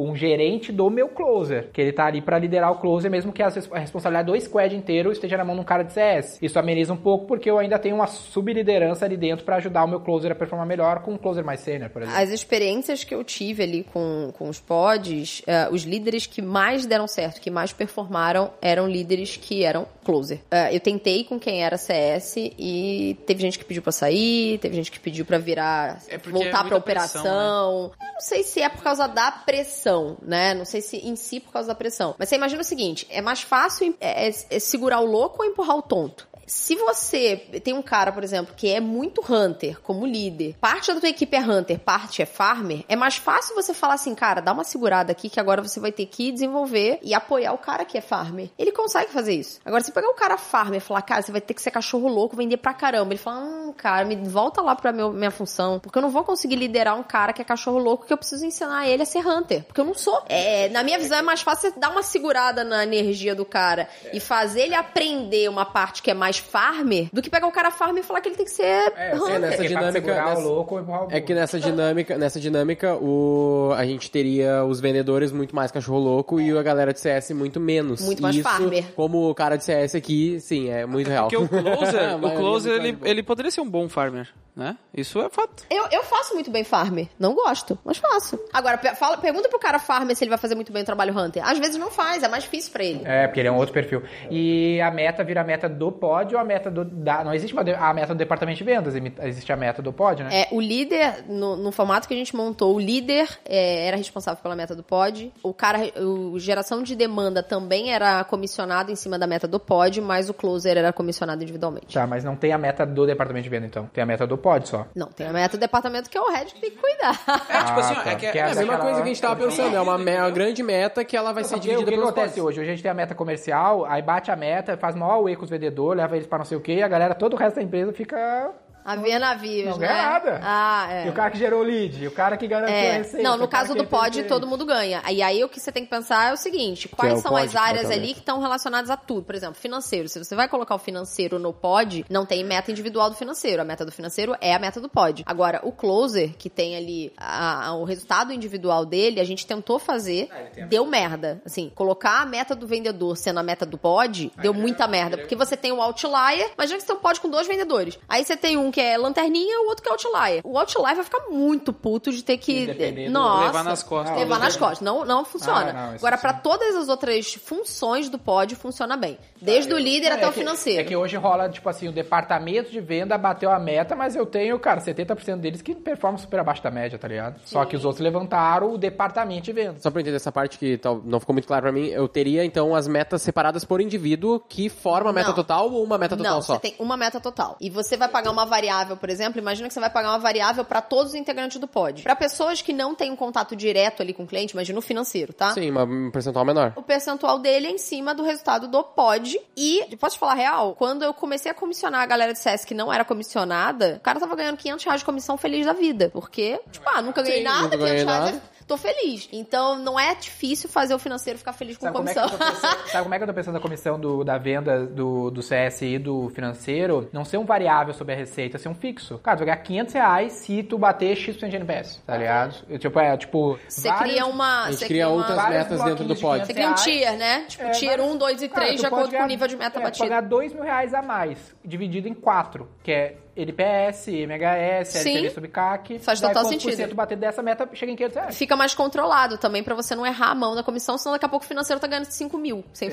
um 0.05 0.15
gerente 0.15 0.71
do 0.71 0.89
meu 0.89 1.07
closer, 1.09 1.69
que 1.71 1.81
ele 1.81 1.91
tá 1.91 2.05
ali 2.05 2.21
pra 2.29 2.37
liderar 2.37 2.71
o 2.71 2.75
closer, 2.75 3.09
mesmo 3.09 3.33
que 3.33 3.41
a 3.41 3.49
res- 3.49 3.67
a 3.71 3.79
responsabilidade 3.79 4.31
do 4.31 4.39
squad 4.39 4.75
inteiro 4.75 5.11
esteja 5.11 5.35
na 5.35 5.43
mão 5.43 5.55
de 5.55 5.61
um 5.61 5.63
cara 5.63 5.81
de 5.81 5.91
CS. 5.91 6.37
Isso 6.39 6.59
ameniza 6.59 6.93
um 6.93 6.97
pouco, 6.97 7.25
porque 7.25 7.49
eu 7.49 7.57
ainda 7.57 7.79
tenho 7.79 7.95
uma 7.95 8.05
subliderança 8.05 9.03
ali 9.03 9.17
dentro 9.17 9.43
pra 9.43 9.55
ajudar 9.55 9.83
o 9.83 9.87
meu 9.87 9.99
closer 9.99 10.31
a 10.31 10.35
performar 10.35 10.67
melhor 10.67 11.01
com 11.01 11.13
um 11.13 11.17
closer 11.17 11.43
mais 11.43 11.59
sênior, 11.61 11.89
por 11.89 12.03
exemplo. 12.03 12.21
As 12.21 12.29
experiências 12.29 13.03
que 13.03 13.15
eu 13.15 13.23
tive 13.23 13.63
ali 13.63 13.83
com, 13.91 14.31
com 14.37 14.47
os 14.47 14.59
pods, 14.59 15.41
eh, 15.47 15.67
os 15.71 15.81
líderes 15.85 16.27
que 16.27 16.39
mais 16.39 16.85
deram 16.85 17.07
certo, 17.07 17.41
que 17.41 17.49
mais 17.49 17.73
performaram, 17.73 18.51
eram 18.61 18.87
líderes 18.87 19.35
que 19.35 19.63
eram 19.63 19.87
closer. 20.05 20.39
Eh, 20.51 20.75
eu 20.75 20.79
tentei 20.79 21.23
com 21.23 21.39
quem 21.39 21.63
era 21.63 21.77
CS 21.79 22.35
e 22.37 23.17
teve 23.25 23.41
gente 23.41 23.57
que 23.57 23.65
pediu 23.65 23.81
pra 23.81 23.91
sair, 23.91 24.59
teve 24.59 24.75
gente 24.75 24.91
que 24.91 24.99
pediu 24.99 25.25
pra 25.25 25.39
virar, 25.39 25.97
É 26.07 26.15
é 26.15 26.17
voltar 26.19 26.49
pra 26.51 26.61
muita 26.63 26.81
pressão, 26.81 27.21
operação. 27.21 27.91
Eu 27.99 28.13
não 28.13 28.21
sei 28.21 28.43
se 28.43 28.61
é 28.61 28.69
por 28.69 28.83
causa 28.83 29.07
da 29.07 29.31
pressão, 29.31 30.17
né? 30.21 30.53
Não 30.53 30.65
sei 30.65 30.81
se 30.81 30.97
em 30.97 31.15
si 31.15 31.39
por 31.39 31.51
causa 31.51 31.69
da 31.69 31.75
pressão. 31.75 32.15
Mas 32.19 32.27
você 32.29 32.35
imagina 32.35 32.61
o 32.61 32.65
seguinte: 32.65 33.07
é 33.09 33.21
mais 33.21 33.41
fácil 33.41 33.95
é- 34.01 34.27
é- 34.27 34.35
é 34.49 34.59
segurar 34.59 34.99
o 34.99 35.05
louco 35.05 35.41
ou 35.41 35.49
empurrar 35.49 35.77
o 35.77 35.81
tonto? 35.81 36.27
Se 36.49 36.75
você 36.75 37.37
tem 37.63 37.75
um 37.75 37.81
cara, 37.81 38.11
por 38.11 38.23
exemplo, 38.23 38.55
que 38.57 38.67
é 38.69 38.79
muito 38.79 39.21
hunter 39.31 39.79
como 39.81 40.03
líder, 40.03 40.55
parte 40.59 40.91
da 40.91 40.99
tua 40.99 41.09
equipe 41.09 41.37
é 41.37 41.39
hunter, 41.39 41.77
parte 41.79 42.23
é 42.23 42.25
farmer, 42.25 42.83
é 42.89 42.95
mais 42.95 43.17
fácil 43.17 43.53
você 43.53 43.71
falar 43.71 43.93
assim, 43.93 44.15
cara, 44.15 44.41
dá 44.41 44.51
uma 44.51 44.63
segurada 44.63 45.11
aqui 45.11 45.29
que 45.29 45.39
agora 45.39 45.61
você 45.61 45.79
vai 45.79 45.91
ter 45.91 46.07
que 46.07 46.31
desenvolver 46.31 46.97
e 47.03 47.13
apoiar 47.13 47.53
o 47.53 47.57
cara 47.59 47.85
que 47.85 47.99
é 47.99 48.01
farmer. 48.01 48.49
Ele 48.57 48.71
consegue 48.71 49.11
fazer 49.11 49.33
isso. 49.35 49.59
Agora, 49.63 49.83
se 49.83 49.91
pegar 49.91 50.09
o 50.09 50.15
cara 50.15 50.39
farmer 50.39 50.77
e 50.77 50.83
falar, 50.83 51.03
cara, 51.03 51.21
você 51.21 51.31
vai 51.31 51.39
ter 51.39 51.53
que 51.53 51.61
ser 51.61 51.69
cachorro 51.69 52.07
louco, 52.07 52.35
vender 52.35 52.57
pra 52.57 52.73
caramba. 52.73 53.13
Ele 53.13 53.19
fala, 53.21 53.41
hum, 53.41 53.71
cara, 53.77 54.03
me 54.03 54.15
volta 54.15 54.59
lá 54.59 54.75
pra 54.75 54.91
meu- 54.91 55.13
minha 55.13 55.31
função, 55.31 55.79
porque 55.79 55.99
eu 55.99 56.01
não 56.01 56.09
vou 56.09 56.23
conseguir 56.23 56.55
liderar 56.55 56.97
um 56.97 57.03
cara 57.03 57.31
que 57.31 57.43
é 57.43 57.45
cachorro 57.45 57.77
louco 57.77 58.07
que 58.07 58.13
eu 58.13 58.17
preciso 58.17 58.43
ensinar 58.43 58.87
ele 58.89 59.03
a 59.03 59.05
ser 59.05 59.19
hunter, 59.25 59.63
porque 59.65 59.79
eu 59.81 59.85
não 59.85 59.93
sou. 59.93 60.23
É, 60.27 60.67
na 60.69 60.81
minha 60.81 60.97
visão, 60.97 61.19
é 61.19 61.21
mais 61.21 61.41
fácil 61.41 61.69
você 61.69 61.79
dar 61.79 61.89
uma 61.91 62.01
segurada 62.01 62.63
na 62.63 62.83
energia 62.83 63.35
do 63.35 63.45
cara 63.45 63.87
e 64.11 64.19
fazer 64.19 64.61
ele 64.61 64.75
aprender 64.75 65.47
uma 65.47 65.65
parte 65.65 66.01
que 66.01 66.09
é 66.09 66.13
mais 66.15 66.38
farmer 66.39 67.09
do 67.13 67.21
que 67.21 67.29
pegar 67.29 67.47
o 67.47 67.51
cara 67.51 67.71
farmer 67.71 68.03
e 68.03 68.05
falar 68.05 68.21
que 68.21 68.29
ele 68.29 68.35
tem 68.35 68.45
que 68.45 68.51
ser 68.51 68.63
É, 68.95 69.13
hunter. 69.15 69.39
nessa 69.39 69.57
Porque 69.57 69.69
pra 69.73 69.79
dinâmica, 69.79 70.15
nessa- 70.25 70.41
o 70.41 70.43
louco 70.43 70.79
É 70.79 70.81
burro. 70.81 71.07
que 71.25 71.33
nessa 71.33 71.59
dinâmica, 71.59 72.17
nessa 72.17 72.39
dinâmica, 72.39 72.95
o, 72.95 73.71
a 73.75 73.85
gente 73.85 74.09
teria 74.11 74.63
os 74.65 74.79
vendedores 74.79 75.31
muito 75.31 75.55
mais 75.55 75.71
cachorro 75.71 75.99
louco 75.99 76.39
e 76.39 76.57
a 76.57 76.61
galera 76.63 76.93
de 76.93 76.99
CS 76.99 77.31
muito 77.31 77.59
menos. 77.59 78.01
Muito 78.01 78.21
mais 78.21 78.35
Isso, 78.35 78.43
farmer. 78.47 78.85
Como 78.95 79.29
o 79.29 79.35
cara 79.35 79.55
de 79.57 79.63
CS 79.63 79.95
aqui, 79.95 80.39
sim, 80.39 80.69
é 80.69 80.85
muito 80.85 81.09
real. 81.09 81.27
Porque 81.29 81.37
o 81.37 81.47
closer, 81.47 82.15
o 82.23 82.31
closer 82.35 82.79
muito 82.81 83.05
ele, 83.05 83.11
ele 83.11 83.23
poderia 83.23 83.51
ser 83.51 83.61
um 83.61 83.69
bom 83.69 83.87
farmer, 83.89 84.27
né? 84.55 84.77
Isso 84.93 85.19
é 85.21 85.29
fato. 85.29 85.63
Eu, 85.69 85.85
eu 85.91 86.03
faço 86.03 86.33
muito 86.33 86.49
bem 86.51 86.63
farmer. 86.63 87.07
Não 87.19 87.33
gosto, 87.33 87.77
mas 87.85 87.97
faço. 87.97 88.39
Agora, 88.53 88.77
fala, 88.95 89.17
pergunta 89.17 89.47
pro 89.49 89.59
cara 89.59 89.79
farmer 89.79 90.15
se 90.15 90.23
ele 90.23 90.29
vai 90.29 90.37
fazer 90.39 90.55
muito 90.55 90.71
bem 90.71 90.81
o 90.81 90.85
trabalho 90.85 91.17
hunter. 91.17 91.47
Às 91.47 91.57
vezes 91.59 91.77
não 91.77 91.91
faz, 91.91 92.23
é 92.23 92.27
mais 92.27 92.43
difícil 92.43 92.71
pra 92.71 92.83
ele. 92.83 93.01
É, 93.05 93.27
porque 93.27 93.39
ele 93.39 93.47
é 93.47 93.51
um 93.51 93.57
outro 93.57 93.73
perfil. 93.73 94.03
E 94.29 94.79
a 94.81 94.91
meta 94.91 95.23
vira 95.23 95.41
a 95.41 95.43
meta 95.43 95.69
do 95.69 95.91
pod 95.91 96.28
ou 96.35 96.41
a 96.41 96.43
meta 96.43 96.69
do. 96.69 96.83
Da, 96.85 97.23
não 97.23 97.33
existe 97.33 97.53
uma 97.53 97.61
a 97.61 97.93
meta 97.93 98.13
do 98.13 98.17
departamento 98.17 98.57
de 98.57 98.63
vendas, 98.63 98.93
existe 99.23 99.51
a 99.51 99.57
meta 99.57 99.81
do 99.81 99.91
pod, 99.93 100.23
né? 100.23 100.29
É, 100.31 100.47
o 100.51 100.59
líder, 100.59 101.25
no, 101.27 101.55
no 101.55 101.71
formato 101.71 102.07
que 102.07 102.13
a 102.13 102.17
gente 102.17 102.35
montou, 102.35 102.75
o 102.75 102.79
líder 102.79 103.27
é, 103.45 103.87
era 103.87 103.97
responsável 103.97 104.41
pela 104.41 104.55
meta 104.55 104.75
do 104.75 104.83
pod. 104.83 105.31
O 105.43 105.53
cara, 105.53 105.79
o 106.01 106.39
geração 106.39 106.83
de 106.83 106.95
demanda 106.95 107.41
também 107.43 107.91
era 107.93 108.23
comissionado 108.23 108.91
em 108.91 108.95
cima 108.95 109.17
da 109.17 109.27
meta 109.27 109.47
do 109.47 109.59
pod, 109.59 109.99
mas 110.01 110.29
o 110.29 110.33
closer 110.33 110.77
era 110.77 110.91
comissionado 110.93 111.41
individualmente. 111.43 111.93
Tá, 111.93 112.05
mas 112.07 112.23
não 112.23 112.35
tem 112.35 112.51
a 112.53 112.57
meta 112.57 112.85
do 112.85 113.05
departamento 113.05 113.43
de 113.43 113.49
venda, 113.49 113.65
então. 113.65 113.85
Tem 113.93 114.01
a 114.03 114.05
meta 114.05 114.25
do 114.27 114.37
pod 114.37 114.67
só. 114.67 114.85
Não, 114.95 115.07
tem 115.07 115.27
a 115.27 115.33
meta 115.33 115.57
do 115.57 115.59
departamento 115.59 116.09
que 116.09 116.17
é 116.17 116.21
o 116.21 116.29
head 116.29 116.53
que 116.53 116.61
tem 116.61 116.71
que 116.71 116.77
cuidar. 116.77 117.19
É, 117.49 117.63
tipo 117.63 117.79
assim, 117.79 117.93
ó, 117.93 118.01
tá. 118.03 118.11
é 118.11 118.15
que 118.15 118.25
Porque 118.25 118.37
É 118.37 118.43
a 118.43 118.55
mesma 118.55 118.77
coisa 118.77 118.95
que 118.97 119.01
a 119.03 119.05
gente 119.05 119.21
tava 119.21 119.35
pensando, 119.35 119.75
é 119.75 119.81
uma, 119.81 119.97
me- 119.97 120.17
uma 120.17 120.29
grande 120.29 120.61
meta 120.63 121.03
que 121.03 121.15
ela 121.17 121.31
vai 121.31 121.43
ser 121.43 121.55
Porque 121.55 121.69
o 121.69 121.71
dividida 121.71 121.91
que 121.91 121.97
acontece 122.03 122.41
hoje? 122.41 122.59
Hoje 122.59 122.69
a 122.69 122.73
gente 122.73 122.81
tem 122.81 122.91
a 122.91 122.93
meta 122.93 123.15
comercial, 123.15 123.85
aí 123.85 124.01
bate 124.01 124.31
a 124.31 124.35
meta, 124.35 124.77
faz 124.77 124.95
maior 124.95 125.13
auê 125.13 125.35
com 125.35 125.43
os 125.43 125.49
vendedores, 125.49 126.01
leva 126.01 126.17
eles 126.19 126.27
pra 126.27 126.37
não 126.37 126.45
sei 126.45 126.57
o 126.57 126.61
quê, 126.61 126.75
e 126.75 126.83
a 126.83 126.87
galera, 126.87 127.15
todo 127.15 127.33
o 127.33 127.37
resto 127.37 127.55
da 127.55 127.63
empresa 127.63 127.91
fica. 127.93 128.53
A 128.83 128.95
ver 128.95 129.19
navios, 129.19 129.69
Não 129.71 129.77
né? 129.77 129.87
ganha 129.87 130.01
nada. 130.03 130.39
Ah, 130.43 130.87
é. 130.89 131.07
E 131.07 131.09
o 131.09 131.13
cara 131.13 131.29
que 131.31 131.37
gerou 131.37 131.61
o 131.61 131.63
lead, 131.63 132.03
e 132.03 132.07
o 132.07 132.11
cara 132.11 132.37
que 132.37 132.47
garantiu 132.47 132.75
a 132.75 132.79
É, 132.79 132.97
receita. 132.97 133.23
não, 133.23 133.37
no 133.37 133.47
caso 133.47 133.75
do 133.75 133.85
pod, 133.85 134.23
todo 134.23 134.47
mundo 134.47 134.65
ganha. 134.65 135.01
E 135.11 135.21
aí 135.21 135.43
o 135.43 135.49
que 135.49 135.59
você 135.59 135.71
tem 135.71 135.83
que 135.83 135.89
pensar 135.89 136.29
é 136.29 136.33
o 136.33 136.37
seguinte: 136.37 136.87
quais 136.87 137.13
é 137.13 137.17
o 137.17 137.21
são 137.21 137.31
pod, 137.31 137.45
as 137.45 137.55
áreas 137.55 137.91
ali 137.91 138.13
que 138.13 138.19
estão 138.19 138.39
relacionadas 138.39 138.89
a 138.89 138.97
tudo? 138.97 139.23
Por 139.25 139.35
exemplo, 139.35 139.55
financeiro. 139.55 140.07
Se 140.09 140.17
você 140.17 140.35
vai 140.35 140.47
colocar 140.47 140.75
o 140.75 140.79
financeiro 140.79 141.37
no 141.37 141.53
pod, 141.53 142.05
não 142.09 142.25
tem 142.25 142.43
meta 142.43 142.71
individual 142.71 143.09
do 143.09 143.15
financeiro. 143.15 143.61
A 143.61 143.65
meta 143.65 143.85
do 143.85 143.91
financeiro 143.91 144.35
é 144.41 144.53
a 144.53 144.59
meta 144.59 144.79
do 144.81 144.89
pod. 144.89 145.23
Agora, 145.25 145.59
o 145.63 145.71
closer, 145.71 146.33
que 146.37 146.49
tem 146.49 146.75
ali 146.75 147.11
a- 147.17 147.67
a- 147.67 147.73
o 147.75 147.83
resultado 147.83 148.33
individual 148.33 148.85
dele, 148.85 149.19
a 149.19 149.23
gente 149.23 149.45
tentou 149.45 149.77
fazer, 149.79 150.29
deu 150.67 150.85
merda. 150.85 151.41
Assim, 151.45 151.69
colocar 151.75 152.21
a 152.21 152.25
meta 152.25 152.55
do 152.55 152.65
vendedor 152.65 153.15
sendo 153.17 153.39
a 153.39 153.43
meta 153.43 153.65
do 153.65 153.77
pod, 153.77 154.31
deu 154.41 154.53
muita 154.53 154.87
merda. 154.87 155.17
Porque 155.17 155.35
você 155.35 155.55
tem 155.55 155.71
o 155.71 155.81
outlier, 155.81 156.51
imagina 156.55 156.77
que 156.77 156.81
você 156.81 156.87
tem 156.87 156.95
um 156.95 156.99
pod 156.99 157.19
com 157.19 157.29
dois 157.29 157.47
vendedores. 157.47 157.99
Aí 158.07 158.23
você 158.23 158.35
tem 158.37 158.57
um 158.57 158.68
que 158.71 158.79
é 158.81 158.97
lanterninha 158.97 159.53
e 159.53 159.57
o 159.65 159.67
outro 159.69 159.83
que 159.83 159.89
é 159.89 159.91
outlier. 159.91 160.41
O 160.43 160.57
outlier 160.57 160.95
vai 160.95 161.03
ficar 161.03 161.27
muito 161.29 161.71
puto 161.73 162.11
de 162.11 162.23
ter 162.23 162.37
que. 162.37 162.67
Nossa, 163.09 163.45
Levar 163.45 163.63
nas 163.63 163.83
costas. 163.83 164.17
Levar 164.17 164.39
nas 164.39 164.55
costas. 164.57 164.81
Não, 164.81 165.05
não 165.05 165.23
funciona. 165.25 165.69
Ah, 165.69 165.73
não, 165.87 165.95
Agora, 165.95 166.15
sim. 166.17 166.21
pra 166.21 166.33
todas 166.33 166.75
as 166.75 166.89
outras 166.89 167.33
funções 167.33 168.09
do 168.09 168.17
pod, 168.19 168.55
funciona 168.55 168.95
bem. 168.97 169.17
Desde 169.41 169.73
o 169.73 169.77
líder 169.77 170.11
até 170.11 170.23
É 170.23 170.27
o 170.27 170.31
que- 170.33 170.39
financeiro. 170.39 170.81
É 170.81 170.83
que 170.83 170.95
hoje 170.95 171.15
rola, 171.17 171.49
tipo 171.49 171.67
assim, 171.69 171.87
o 171.87 171.91
departamento 171.91 172.71
de 172.71 172.79
venda 172.79 173.17
bateu 173.17 173.51
a 173.51 173.59
meta, 173.59 173.95
mas 173.95 174.15
eu 174.15 174.25
tenho, 174.25 174.57
cara, 174.59 174.79
70% 174.81 175.39
deles 175.39 175.61
que 175.61 175.73
performam 175.75 176.17
super 176.17 176.39
abaixo 176.39 176.61
da 176.63 176.71
média, 176.71 176.97
tá 176.97 177.07
ligado? 177.07 177.39
Só 177.45 177.63
que 177.65 177.75
os 177.75 177.85
outros 177.85 178.03
levantaram 178.03 178.73
o 178.73 178.77
departamento 178.77 179.43
de 179.45 179.53
venda. 179.53 179.79
Só 179.79 179.89
pra 179.91 180.01
entender 180.01 180.15
essa 180.17 180.31
parte 180.31 180.57
que 180.57 180.79
não 181.05 181.19
ficou 181.19 181.33
muito 181.33 181.47
claro 181.47 181.63
pra 181.63 181.71
mim, 181.71 181.87
eu 181.87 182.07
teria 182.07 182.43
então 182.43 182.75
as 182.75 182.87
metas 182.87 183.21
separadas 183.21 183.63
por 183.63 183.81
indivíduo 183.81 184.39
que 184.39 184.69
forma 184.69 185.09
a 185.09 185.13
meta 185.13 185.29
Não. 185.29 185.35
total 185.35 185.71
ou 185.71 185.83
uma 185.83 185.97
meta 185.97 186.15
total 186.17 186.33
Não, 186.35 186.41
só? 186.41 186.53
você 186.55 186.59
tem 186.59 186.75
uma 186.79 186.97
meta 186.97 187.19
total. 187.19 187.55
E 187.61 187.69
você 187.69 187.95
vai 187.97 188.07
pagar 188.07 188.31
uma 188.31 188.45
variável, 188.45 188.58
por 188.99 189.09
exemplo, 189.09 189.39
imagina 189.39 189.67
que 189.67 189.73
você 189.73 189.79
vai 189.79 189.89
pagar 189.89 190.09
uma 190.09 190.19
variável 190.19 190.65
pra 190.65 190.81
todos 190.81 191.13
os 191.13 191.15
integrantes 191.15 191.59
do 191.59 191.67
pod. 191.67 192.03
Pra 192.03 192.15
pessoas 192.15 192.61
que 192.61 192.73
não 192.73 192.93
têm 192.95 193.11
um 193.11 193.15
contato 193.15 193.55
direto 193.55 194.01
ali 194.01 194.13
com 194.13 194.23
o 194.23 194.27
cliente, 194.27 194.53
imagina 194.53 194.77
o 194.79 194.81
financeiro, 194.81 195.33
tá? 195.33 195.53
Sim, 195.53 195.71
um 195.71 196.11
percentual 196.11 196.45
menor. 196.45 196.73
O 196.75 196.81
percentual 196.81 197.39
dele 197.39 197.67
é 197.67 197.71
em 197.71 197.77
cima 197.77 198.13
do 198.13 198.23
resultado 198.23 198.67
do 198.67 198.83
pod. 198.83 199.39
E, 199.55 199.85
posso 199.99 200.15
te 200.15 200.19
falar 200.19 200.35
real? 200.35 200.75
Quando 200.75 201.03
eu 201.03 201.13
comecei 201.13 201.51
a 201.51 201.53
comissionar 201.53 202.01
a 202.01 202.05
galera 202.05 202.33
de 202.33 202.39
CS 202.39 202.65
que 202.65 202.73
não 202.73 202.91
era 202.91 203.05
comissionada, 203.05 203.95
o 203.97 203.99
cara 203.99 204.19
tava 204.19 204.35
ganhando 204.35 204.57
500 204.57 204.85
reais 204.85 205.01
de 205.01 205.05
comissão 205.05 205.37
feliz 205.37 205.65
da 205.65 205.73
vida. 205.73 206.09
Porque, 206.09 206.59
tipo, 206.71 206.87
ah, 206.89 207.01
nunca 207.01 207.21
ganhei 207.21 207.39
Sim, 207.39 207.43
nada, 207.43 207.63
nunca 207.63 207.77
500 207.77 207.89
ganhei 207.91 208.05
reais 208.05 208.25
nada. 208.25 208.43
É 208.73 208.77
tô 208.77 208.77
feliz. 208.77 209.27
Então 209.31 209.77
não 209.79 209.99
é 209.99 210.13
difícil 210.15 210.69
fazer 210.69 210.93
o 210.93 210.99
financeiro 210.99 211.39
ficar 211.39 211.53
feliz 211.53 211.77
com 211.77 211.85
Sabe 211.85 211.97
como, 211.97 212.09
é 212.09 212.13
comissão. 212.13 212.31
eu 212.31 212.39
tô 212.39 212.45
pensando, 212.51 212.77
sabe 212.91 213.03
como 213.03 213.15
é 213.15 213.17
que 213.17 213.23
eu 213.23 213.27
tô 213.27 213.33
pensando 213.33 213.57
a 213.57 213.61
comissão 213.61 213.99
do, 213.99 214.23
da 214.23 214.37
venda 214.37 214.85
do, 214.85 215.31
do 215.31 215.41
CS 215.41 215.81
e 215.81 215.97
do 215.97 216.29
financeiro? 216.29 217.09
Não 217.11 217.25
ser 217.25 217.37
um 217.37 217.45
variável 217.45 217.93
sobre 217.93 218.13
a 218.13 218.17
receita, 218.17 218.57
ser 218.57 218.69
um 218.69 218.75
fixo. 218.75 219.17
Cara, 219.19 219.37
tu 219.37 219.39
vai 219.39 219.47
ganhar 219.47 219.57
500 219.63 219.93
reais 219.93 220.33
se 220.33 220.63
tu 220.63 220.77
bater 220.77 221.15
X% 221.15 221.49
de 221.49 221.55
NPS, 221.55 222.01
tá 222.05 222.17
ligado? 222.17 222.55
Eu, 222.69 222.77
Tipo, 222.79 222.99
é, 222.99 223.17
tipo... 223.17 223.59
Você 223.67 223.91
cria 223.93 224.25
uma. 224.25 224.67
Você 224.71 224.85
cria 224.87 225.07
uma- 225.09 225.17
outras 225.17 225.49
metas 225.49 225.83
dentro 225.83 226.03
do 226.05 226.15
pod. 226.15 226.45
Você 226.45 226.53
cria 226.53 226.69
um 226.69 226.75
tier, 226.75 227.17
né? 227.17 227.45
Tipo, 227.47 227.63
É, 227.63 227.71
tier 227.71 227.97
vários- 227.97 228.15
1, 228.15 228.17
2 228.17 228.41
e 228.41 228.49
Cara, 228.49 228.61
3, 228.65 228.75
tu 228.75 228.79
de 228.81 228.85
acordo 228.85 229.05
com 229.05 229.11
ganhar- 229.11 229.23
o 229.25 229.27
nível 229.27 229.47
de 229.47 229.55
meta 229.57 229.67
é, 229.67 229.69
Tu 229.69 229.73
pode 229.83 229.85
batida. 229.99 230.07
ganhar 230.09 230.21
2 230.21 230.53
mil 230.53 230.63
reais 230.63 230.93
a 230.93 231.01
mais, 231.01 231.55
dividido 231.65 232.07
em 232.07 232.13
4, 232.13 232.67
que 232.83 232.91
é 232.91 233.15
NPS, 233.41 234.07
MHS, 234.07 234.87
Sim. 234.89 235.09
LTV 235.11 235.29
sobre 235.33 235.49
CAC. 235.49 235.99
Faz 235.99 236.21
total 236.21 236.45
sentido. 236.45 236.95
bater 236.95 237.17
dessa 237.17 237.41
meta, 237.43 237.67
chega 237.73 237.91
em 237.91 237.95
500 237.95 238.15
reais. 238.15 238.37
Fica 238.37 238.55
mais 238.55 238.73
controlado 238.73 239.37
também 239.37 239.63
pra 239.63 239.75
você 239.75 239.95
não 239.95 240.05
errar 240.05 240.31
a 240.31 240.35
mão 240.35 240.55
na 240.55 240.63
comissão, 240.63 240.97
senão 240.97 241.13
daqui 241.13 241.25
a 241.25 241.29
pouco 241.29 241.45
o 241.45 241.47
financeiro 241.47 241.79
tá 241.79 241.87
ganhando 241.87 242.05
5 242.05 242.37
mil. 242.37 242.63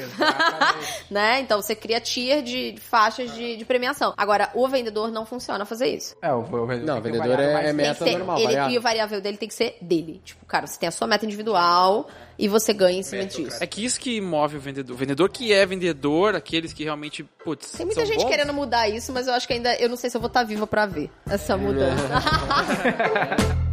Né? 1.11 1.41
Então 1.41 1.61
você 1.63 1.75
cria 1.75 2.01
tier 2.01 2.43
de 2.43 2.57
de 2.73 2.81
faixas 2.81 3.33
de, 3.35 3.57
de 3.57 3.65
premiação. 3.65 4.15
Agora, 4.17 4.51
o 4.55 4.67
vendedor 4.67 5.11
não 5.11 5.27
funciona 5.27 5.65
fazer 5.65 5.89
isso. 5.89 6.17
É, 6.23 6.33
o, 6.33 6.41
o, 6.41 6.67
Não, 6.67 7.01
tem 7.01 7.13
que 7.13 7.19
ter 7.19 7.23
vendedor 7.23 7.41
é- 7.41 7.69
é 7.69 7.73
meta 7.73 8.05
ser- 8.05 8.19
normal, 8.19 8.37
ele, 8.39 8.45
variável. 8.47 8.75
E 8.75 8.79
o 8.79 8.83
variável 8.83 9.21
dele 9.21 9.37
tem 9.37 9.49
que 9.49 9.55
ser 9.55 9.77
dele. 9.81 10.21
Tipo, 10.25 10.45
cara, 10.47 10.67
você 10.67 10.79
tem 10.79 10.89
a 10.89 10.93
sua 10.93 11.07
meta 11.07 11.25
individual 11.25 12.09
e 12.39 12.49
você 12.49 12.73
ganha 12.73 12.99
em 12.99 13.03
cima 13.03 13.25
disso. 13.25 13.57
É 13.63 13.67
que 13.67 13.85
isso 13.85 13.99
que 13.99 14.21
move 14.21 14.57
o 14.57 14.61
vendedor. 14.61 14.95
O 14.95 14.97
vendedor 14.99 15.29
que 15.31 15.53
é 15.53 15.65
vendedor, 15.65 16.35
aqueles 16.35 16.73
que 16.73 16.85
realmente, 16.85 17.25
putz, 17.45 17.71
Tem 17.73 17.87
muita 17.87 18.01
são 18.03 18.07
gente 18.13 18.23
bons. 18.23 18.31
querendo 18.31 18.53
mudar 18.53 18.89
isso, 18.89 19.13
mas 19.13 19.27
eu 19.27 19.35
acho 19.35 19.47
que 19.47 19.55
ainda. 19.55 19.75
Eu 19.77 19.89
não 19.89 19.97
sei 19.97 20.11
se 20.11 20.17
eu 20.17 20.21
vou 20.21 20.29
estar 20.29 20.45
viva 20.45 20.67
pra 20.67 20.87
ver 20.87 21.11
essa 21.29 21.57
mudança. 21.57 22.03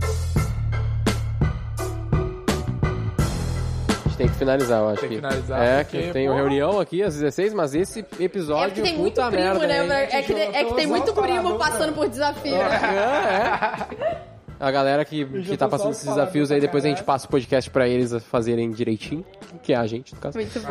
A 4.06 4.16
gente 4.16 4.18
tem 4.18 4.28
que 4.28 4.36
finalizar, 4.36 4.80
eu 4.80 4.90
acho 4.90 5.02
Tem 5.02 5.10
que 5.10 5.16
que. 5.16 5.22
finalizar, 5.22 5.64
é, 5.64 5.84
que 5.84 6.12
tenho 6.14 6.32
pô. 6.32 6.38
reunião 6.38 6.80
aqui 6.80 7.02
às 7.02 7.16
16, 7.16 7.54
mas 7.54 7.74
esse 7.74 8.06
episódio 8.20 8.66
É 8.66 8.68
porque 8.76 8.82
tem 8.84 8.98
muito 8.98 9.16
primo, 9.16 9.32
merda, 9.60 9.68
né? 9.68 10.04
É 10.12 10.22
que, 10.22 10.34
é 10.34 10.64
que 10.66 10.74
tem 10.76 10.86
muito 10.88 11.14
primo 11.14 11.58
passando 11.58 11.94
por 11.94 12.08
desafio. 12.08 12.56
É, 12.56 14.20
é. 14.20 14.24
A 14.64 14.72
galera 14.72 15.04
que, 15.04 15.26
que 15.26 15.58
tá 15.58 15.68
passando 15.68 15.92
esses 15.92 16.08
desafios 16.08 16.50
aí, 16.50 16.62
depois 16.62 16.86
a 16.86 16.88
gente 16.88 17.04
passa 17.04 17.28
o 17.28 17.30
podcast 17.30 17.70
pra 17.70 17.86
eles 17.86 18.14
fazerem 18.24 18.72
direitinho, 18.72 19.26
que 19.62 19.74
é 19.74 19.76
a 19.76 19.86
gente, 19.86 20.16
no 20.16 20.22
caso. 20.22 20.38
Muito 20.38 20.58
bom. 20.62 20.68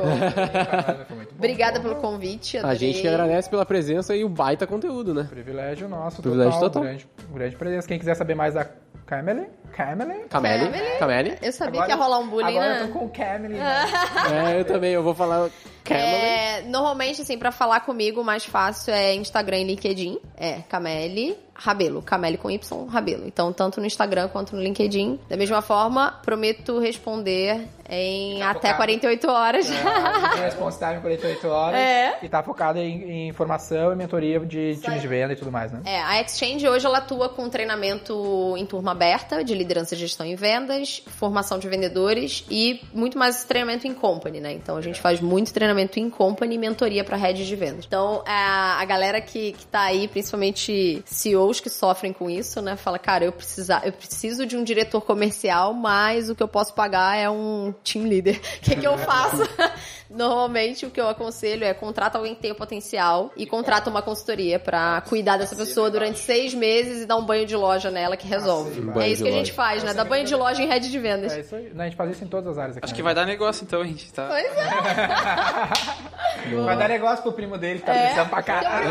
Foi 1.07 1.17
muito 1.17 1.31
bom. 1.31 1.37
Obrigada 1.39 1.79
pelo 1.79 1.97
convite. 1.97 2.57
A 2.57 2.61
adorei. 2.61 2.79
gente 2.79 3.03
que 3.03 3.09
agradece 3.09 3.51
pela 3.51 3.67
presença 3.67 4.17
e 4.17 4.25
o 4.25 4.31
baita 4.31 4.67
conteúdo, 4.67 5.13
né? 5.13 5.27
Privilégio 5.29 5.91
nosso, 5.91 6.23
Privilégio 6.23 6.53
total. 6.53 6.71
total. 6.71 6.83
Grande, 6.85 7.09
grande 7.35 7.57
presença. 7.57 7.87
Quem 7.87 7.99
quiser 7.99 8.15
saber 8.15 8.35
mais 8.35 8.55
da 8.55 8.67
Camely, 9.07 9.47
Camely. 9.73 10.25
Cameli. 10.29 10.65
Cameli. 10.65 10.99
Cameli. 10.99 11.39
Eu 11.43 11.53
sabia 11.53 11.83
que 11.83 11.91
ia 11.91 11.97
rolar 11.97 12.19
um 12.19 12.29
bullying, 12.29 12.57
agora 12.57 12.69
né? 12.69 12.81
eu 12.83 12.87
tô 12.87 12.99
com 12.99 13.05
o 13.07 13.09
Camely. 13.11 13.55
né? 13.55 13.85
É, 14.33 14.61
eu 14.61 14.65
também, 14.65 14.93
eu 14.93 15.03
vou 15.03 15.15
falar 15.15 15.51
Cameli. 15.85 16.07
É, 16.07 16.63
normalmente, 16.63 17.21
assim, 17.23 17.37
pra 17.37 17.51
falar 17.53 17.81
comigo, 17.81 18.21
o 18.21 18.25
mais 18.25 18.45
fácil 18.45 18.95
é 18.95 19.15
Instagram 19.15 19.59
e 19.59 19.65
LinkedIn. 19.65 20.19
É, 20.37 20.61
Cameli 20.69 21.37
Rabelo. 21.55 22.03
Cameli 22.03 22.37
com 22.37 22.51
Y, 22.51 22.87
Rabelo. 22.87 23.27
Então, 23.27 23.53
tanto 23.53 23.81
no 23.81 23.87
Instagram 23.87 24.29
quanto 24.29 24.57
no 24.57 24.63
LinkedIn. 24.63 25.21
Da 25.29 25.37
mesma 25.37 25.63
forma, 25.63 26.21
prometo 26.23 26.79
responder 26.79 27.69
em 27.93 28.39
Tá 28.39 28.51
até 28.51 28.61
focado. 28.61 28.77
48 28.77 29.31
horas. 29.31 29.67
Tem 29.67 30.43
response 30.43 30.79
time 30.79 31.01
48 31.01 31.49
horas. 31.49 31.79
É. 31.79 32.19
E 32.23 32.29
tá 32.29 32.43
focada 32.43 32.81
em, 32.81 33.03
em 33.03 33.29
informação 33.29 33.93
e 33.93 33.97
mentoria 33.97 34.41
de 34.41 34.77
times 34.77 35.03
de 35.03 35.09
venda 35.09 35.35
e 35.35 35.37
tudo 35.37 35.53
mais, 35.53 35.71
né? 35.71 35.83
É, 35.85 36.01
a 36.01 36.21
Exchange 36.23 36.67
hoje 36.67 36.87
ela 36.87 36.99
atua 36.99 37.29
com 37.29 37.49
treinamento 37.51 38.55
em 38.57 38.65
turma 38.65 38.93
aberta 38.93 39.45
de 39.45 39.55
liderança 39.55 39.95
e 39.95 39.99
gestão 39.99 40.25
em 40.25 40.35
vendas, 40.35 41.03
formação 41.07 41.59
de 41.59 41.69
vendedores 41.69 42.45
e 42.51 42.81
muito 42.95 43.19
mais 43.19 43.45
treinamento 43.45 43.87
em 43.87 43.93
company, 43.93 44.41
né? 44.41 44.53
Então 44.53 44.77
a 44.77 44.81
gente 44.81 45.01
faz 45.01 45.21
muito 45.21 45.53
treinamento 45.53 46.01
em 46.01 46.09
company 46.09 46.55
e 46.55 46.59
mentoria 46.59 47.05
para 47.05 47.17
redes 47.17 47.47
de 47.47 47.57
vendas. 47.57 47.85
Então 47.87 48.23
a, 48.27 48.81
a 48.81 48.85
galera 48.85 49.21
que, 49.21 49.53
que 49.53 49.67
tá 49.67 49.83
aí, 49.83 50.09
principalmente 50.09 51.03
CEOs 51.05 51.61
que 51.61 51.69
sofrem 51.69 52.13
com 52.13 52.31
isso, 52.31 52.63
né? 52.63 52.77
Fala, 52.77 52.99
cara, 52.99 53.25
eu, 53.25 53.33
precisa, 53.33 53.83
eu 53.85 53.93
preciso 53.93 54.47
de 54.47 54.57
um 54.57 54.65
diretor 54.65 55.03
comercial, 55.03 55.75
mas 55.75 56.31
o 56.31 56.35
que 56.35 56.43
eu 56.43 56.49
posso 56.49 56.73
pagar 56.73 57.19
é 57.19 57.29
um 57.29 57.75
team 57.83 58.07
leader. 58.07 58.41
O 58.59 58.65
que, 58.65 58.77
que 58.77 58.87
eu 58.87 58.97
faço? 58.99 59.43
Normalmente 60.09 60.85
o 60.85 60.91
que 60.91 61.01
eu 61.01 61.09
aconselho 61.09 61.65
é 61.65 61.73
contrata 61.73 62.19
alguém 62.19 62.35
que 62.35 62.43
tenha 62.43 62.55
potencial 62.55 63.33
e 63.35 63.47
contrata 63.47 63.89
uma 63.89 64.03
consultoria 64.03 64.59
pra 64.59 65.01
cuidar 65.09 65.39
dessa 65.39 65.57
pessoa 65.57 65.91
durante 65.91 66.19
seis 66.19 66.53
meses 66.53 67.03
e 67.03 67.07
dar 67.07 67.17
um 67.17 67.25
banho 67.25 67.47
de 67.47 67.57
loja 67.57 67.91
nela 67.91 68.15
que 68.17 68.27
resolve. 68.29 68.79
Um 68.81 68.87
banho 68.93 69.01
é 69.01 69.09
isso 69.09 69.23
que 69.23 69.29
a 69.29 69.33
gente 69.33 69.53
faz, 69.53 69.83
né? 69.83 69.95
Dá 69.95 70.05
banho 70.05 70.25
de 70.27 70.35
loja 70.35 70.63
em 70.63 70.69
rede 70.69 70.91
de 70.91 70.99
vendas. 70.99 71.33
É 71.33 71.41
isso 71.41 71.57
aí. 71.57 71.73
A 71.77 71.85
gente 71.85 71.97
faz 71.97 72.11
isso 72.11 72.25
em 72.25 72.29
todas 72.29 72.47
as 72.53 72.59
áreas 72.59 72.77
aqui. 72.77 72.85
Acho 72.85 72.93
né? 72.93 72.97
que 72.97 73.03
vai 73.03 73.15
dar 73.15 73.25
negócio 73.25 73.65
então, 73.65 73.81
a 73.81 73.87
gente 73.87 74.13
tá. 74.13 74.27
Pois 74.29 74.45
é. 74.45 76.13
Vai 76.65 76.77
dar 76.77 76.89
negócio 76.89 77.23
pro 77.23 77.33
primo 77.33 77.57
dele, 77.57 77.79
que 77.79 77.87
tá 77.87 77.95
É. 77.95 78.03
precisando 78.03 78.31
pra 78.31 78.43
caralho. 78.43 78.89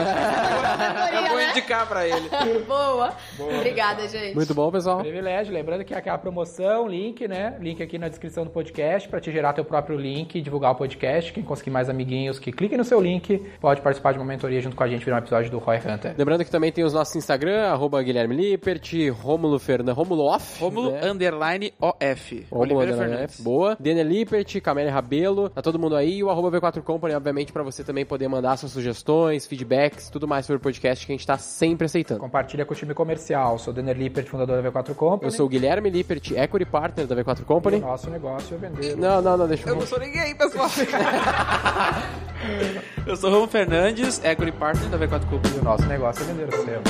Eu 1.16 1.30
vou 1.32 1.42
indicar 1.42 1.86
pra 1.86 2.08
ele. 2.08 2.30
Boa. 2.66 3.14
Obrigada, 3.40 4.08
gente. 4.08 4.36
Muito 4.36 4.54
bom, 4.54 4.72
pessoal. 4.72 5.00
Privilégio, 5.00 5.54
lembrando 5.54 5.84
que 5.84 5.94
é 5.94 5.98
aquela 5.98 6.18
promoção, 6.18 6.88
link, 6.88 7.28
né? 7.28 7.58
Link 7.60 7.84
aqui 7.84 7.98
na 7.98 8.08
descrição 8.08 8.46
do 8.46 8.50
podcast 8.50 8.81
pra 9.10 9.20
te 9.20 9.32
gerar 9.32 9.54
teu 9.54 9.64
próprio 9.64 9.98
link 9.98 10.36
e 10.36 10.42
divulgar 10.42 10.72
o 10.72 10.76
podcast. 10.76 11.32
Quem 11.32 11.44
conseguir 11.44 11.70
mais 11.70 11.90
amiguinhos 11.90 12.40
que 12.40 12.52
cliquem 12.52 12.78
no 12.78 12.84
seu 12.84 13.00
link, 13.00 13.38
pode 13.60 13.82
participar 13.82 14.14
de 14.14 14.20
uma 14.20 14.26
mentoria 14.26 14.60
junto 14.62 14.76
com 14.76 14.84
a 14.84 14.88
gente 14.88 15.04
virar 15.06 15.18
um 15.18 15.20
episódio 15.20 15.52
do 15.52 15.60
Roy 15.60 15.78
Hunter. 15.78 16.16
Lembrando 16.18 16.44
que 16.44 16.52
também 16.52 16.72
tem 16.72 16.84
os 16.84 16.94
nossos 16.94 17.16
Instagram, 17.16 17.68
arroba 17.68 18.02
Guilherme 18.02 18.36
Lippert, 18.36 18.92
Rômulo 19.12 19.60
Fernando, 19.60 19.96
Rômulo 19.96 20.24
Off. 20.24 20.60
Rômulo 20.60 20.92
né? 20.92 21.10
underline 21.10 21.74
OF. 21.80 22.48
Oliveira 22.52 22.92
Underline 22.92 23.12
Fernandes. 23.12 23.36
F. 23.36 23.44
Boa. 23.44 23.78
Daniel 23.80 24.08
Lippert, 24.08 24.62
Camélia 24.62 24.92
Rabelo, 24.92 25.50
tá 25.50 25.62
todo 25.62 25.78
mundo 25.80 25.96
aí. 25.96 26.18
E 26.18 26.24
o 26.24 26.30
arroba 26.30 26.52
V4 26.52 26.82
Company, 26.82 27.14
obviamente, 27.16 27.54
pra 27.54 27.64
você 27.64 27.84
também 27.84 28.06
poder 28.06 28.28
mandar 28.28 28.58
suas 28.58 28.72
sugestões, 28.72 29.46
feedbacks, 29.46 30.10
tudo 30.10 30.28
mais 30.28 30.46
sobre 30.46 30.58
o 30.58 30.60
podcast 30.60 31.06
que 31.06 31.12
a 31.12 31.16
gente 31.16 31.26
tá 31.26 31.38
sempre 31.38 31.86
aceitando. 31.86 32.20
Compartilha 32.20 32.66
com 32.66 32.74
o 32.74 32.76
time 32.76 32.94
comercial. 32.94 33.58
Sou 33.58 33.74
Denner 33.74 33.98
Lippert, 33.98 34.28
fundador 34.28 34.62
da 34.62 34.72
V4 34.72 34.94
Company. 34.96 35.32
Eu 35.32 35.32
sou 35.32 35.46
o 35.46 35.50
Guilherme 35.50 35.90
Lippert, 35.90 36.32
Equity 36.32 36.66
Partner 36.66 37.08
da 37.08 37.16
V4 37.16 37.40
E 37.40 37.42
o 37.42 37.46
Company. 37.46 37.80
nosso 37.80 38.10
negócio 38.10 38.56
é 38.56 38.60
Não, 38.98 39.22
não, 39.22 39.38
não, 39.38 39.48
deixa 39.48 39.70
eu... 39.70 39.74
Eu 39.74 39.80
não 39.80 39.88
sou 39.88 40.00
ninguém, 40.00 40.36
pessoal. 40.36 40.68
eu 43.06 43.16
sou 43.16 43.30
Romo 43.32 43.48
Fernandes, 43.48 44.24
Equity 44.24 44.52
Partner 44.54 44.90
da 44.90 44.98
V4 44.98 45.28
Clube. 45.28 45.48
E 45.50 45.60
o 45.60 45.64
nosso 45.64 45.86
negócio 45.86 46.24
é 46.24 46.26
vender 46.26 46.48
o 46.48 46.52
seu. 46.64 46.82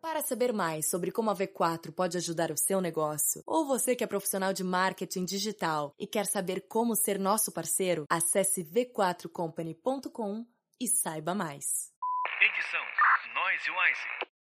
Para 0.00 0.22
saber 0.22 0.52
mais 0.52 0.88
sobre 0.88 1.10
como 1.10 1.30
a 1.30 1.34
V4 1.34 1.92
pode 1.92 2.16
ajudar 2.16 2.52
o 2.52 2.56
seu 2.56 2.80
negócio, 2.80 3.42
ou 3.46 3.66
você 3.66 3.96
que 3.96 4.04
é 4.04 4.06
profissional 4.06 4.52
de 4.52 4.62
marketing 4.62 5.24
digital 5.24 5.92
e 5.98 6.06
quer 6.06 6.24
saber 6.26 6.66
como 6.68 6.94
ser 6.94 7.18
nosso 7.18 7.50
parceiro, 7.50 8.04
acesse 8.08 8.62
v4company.com 8.62 10.46
e 10.80 10.86
saiba 10.86 11.34
mais. 11.34 11.92
Edição 12.40 12.80
Noise 13.34 13.70
Wise. 13.70 14.33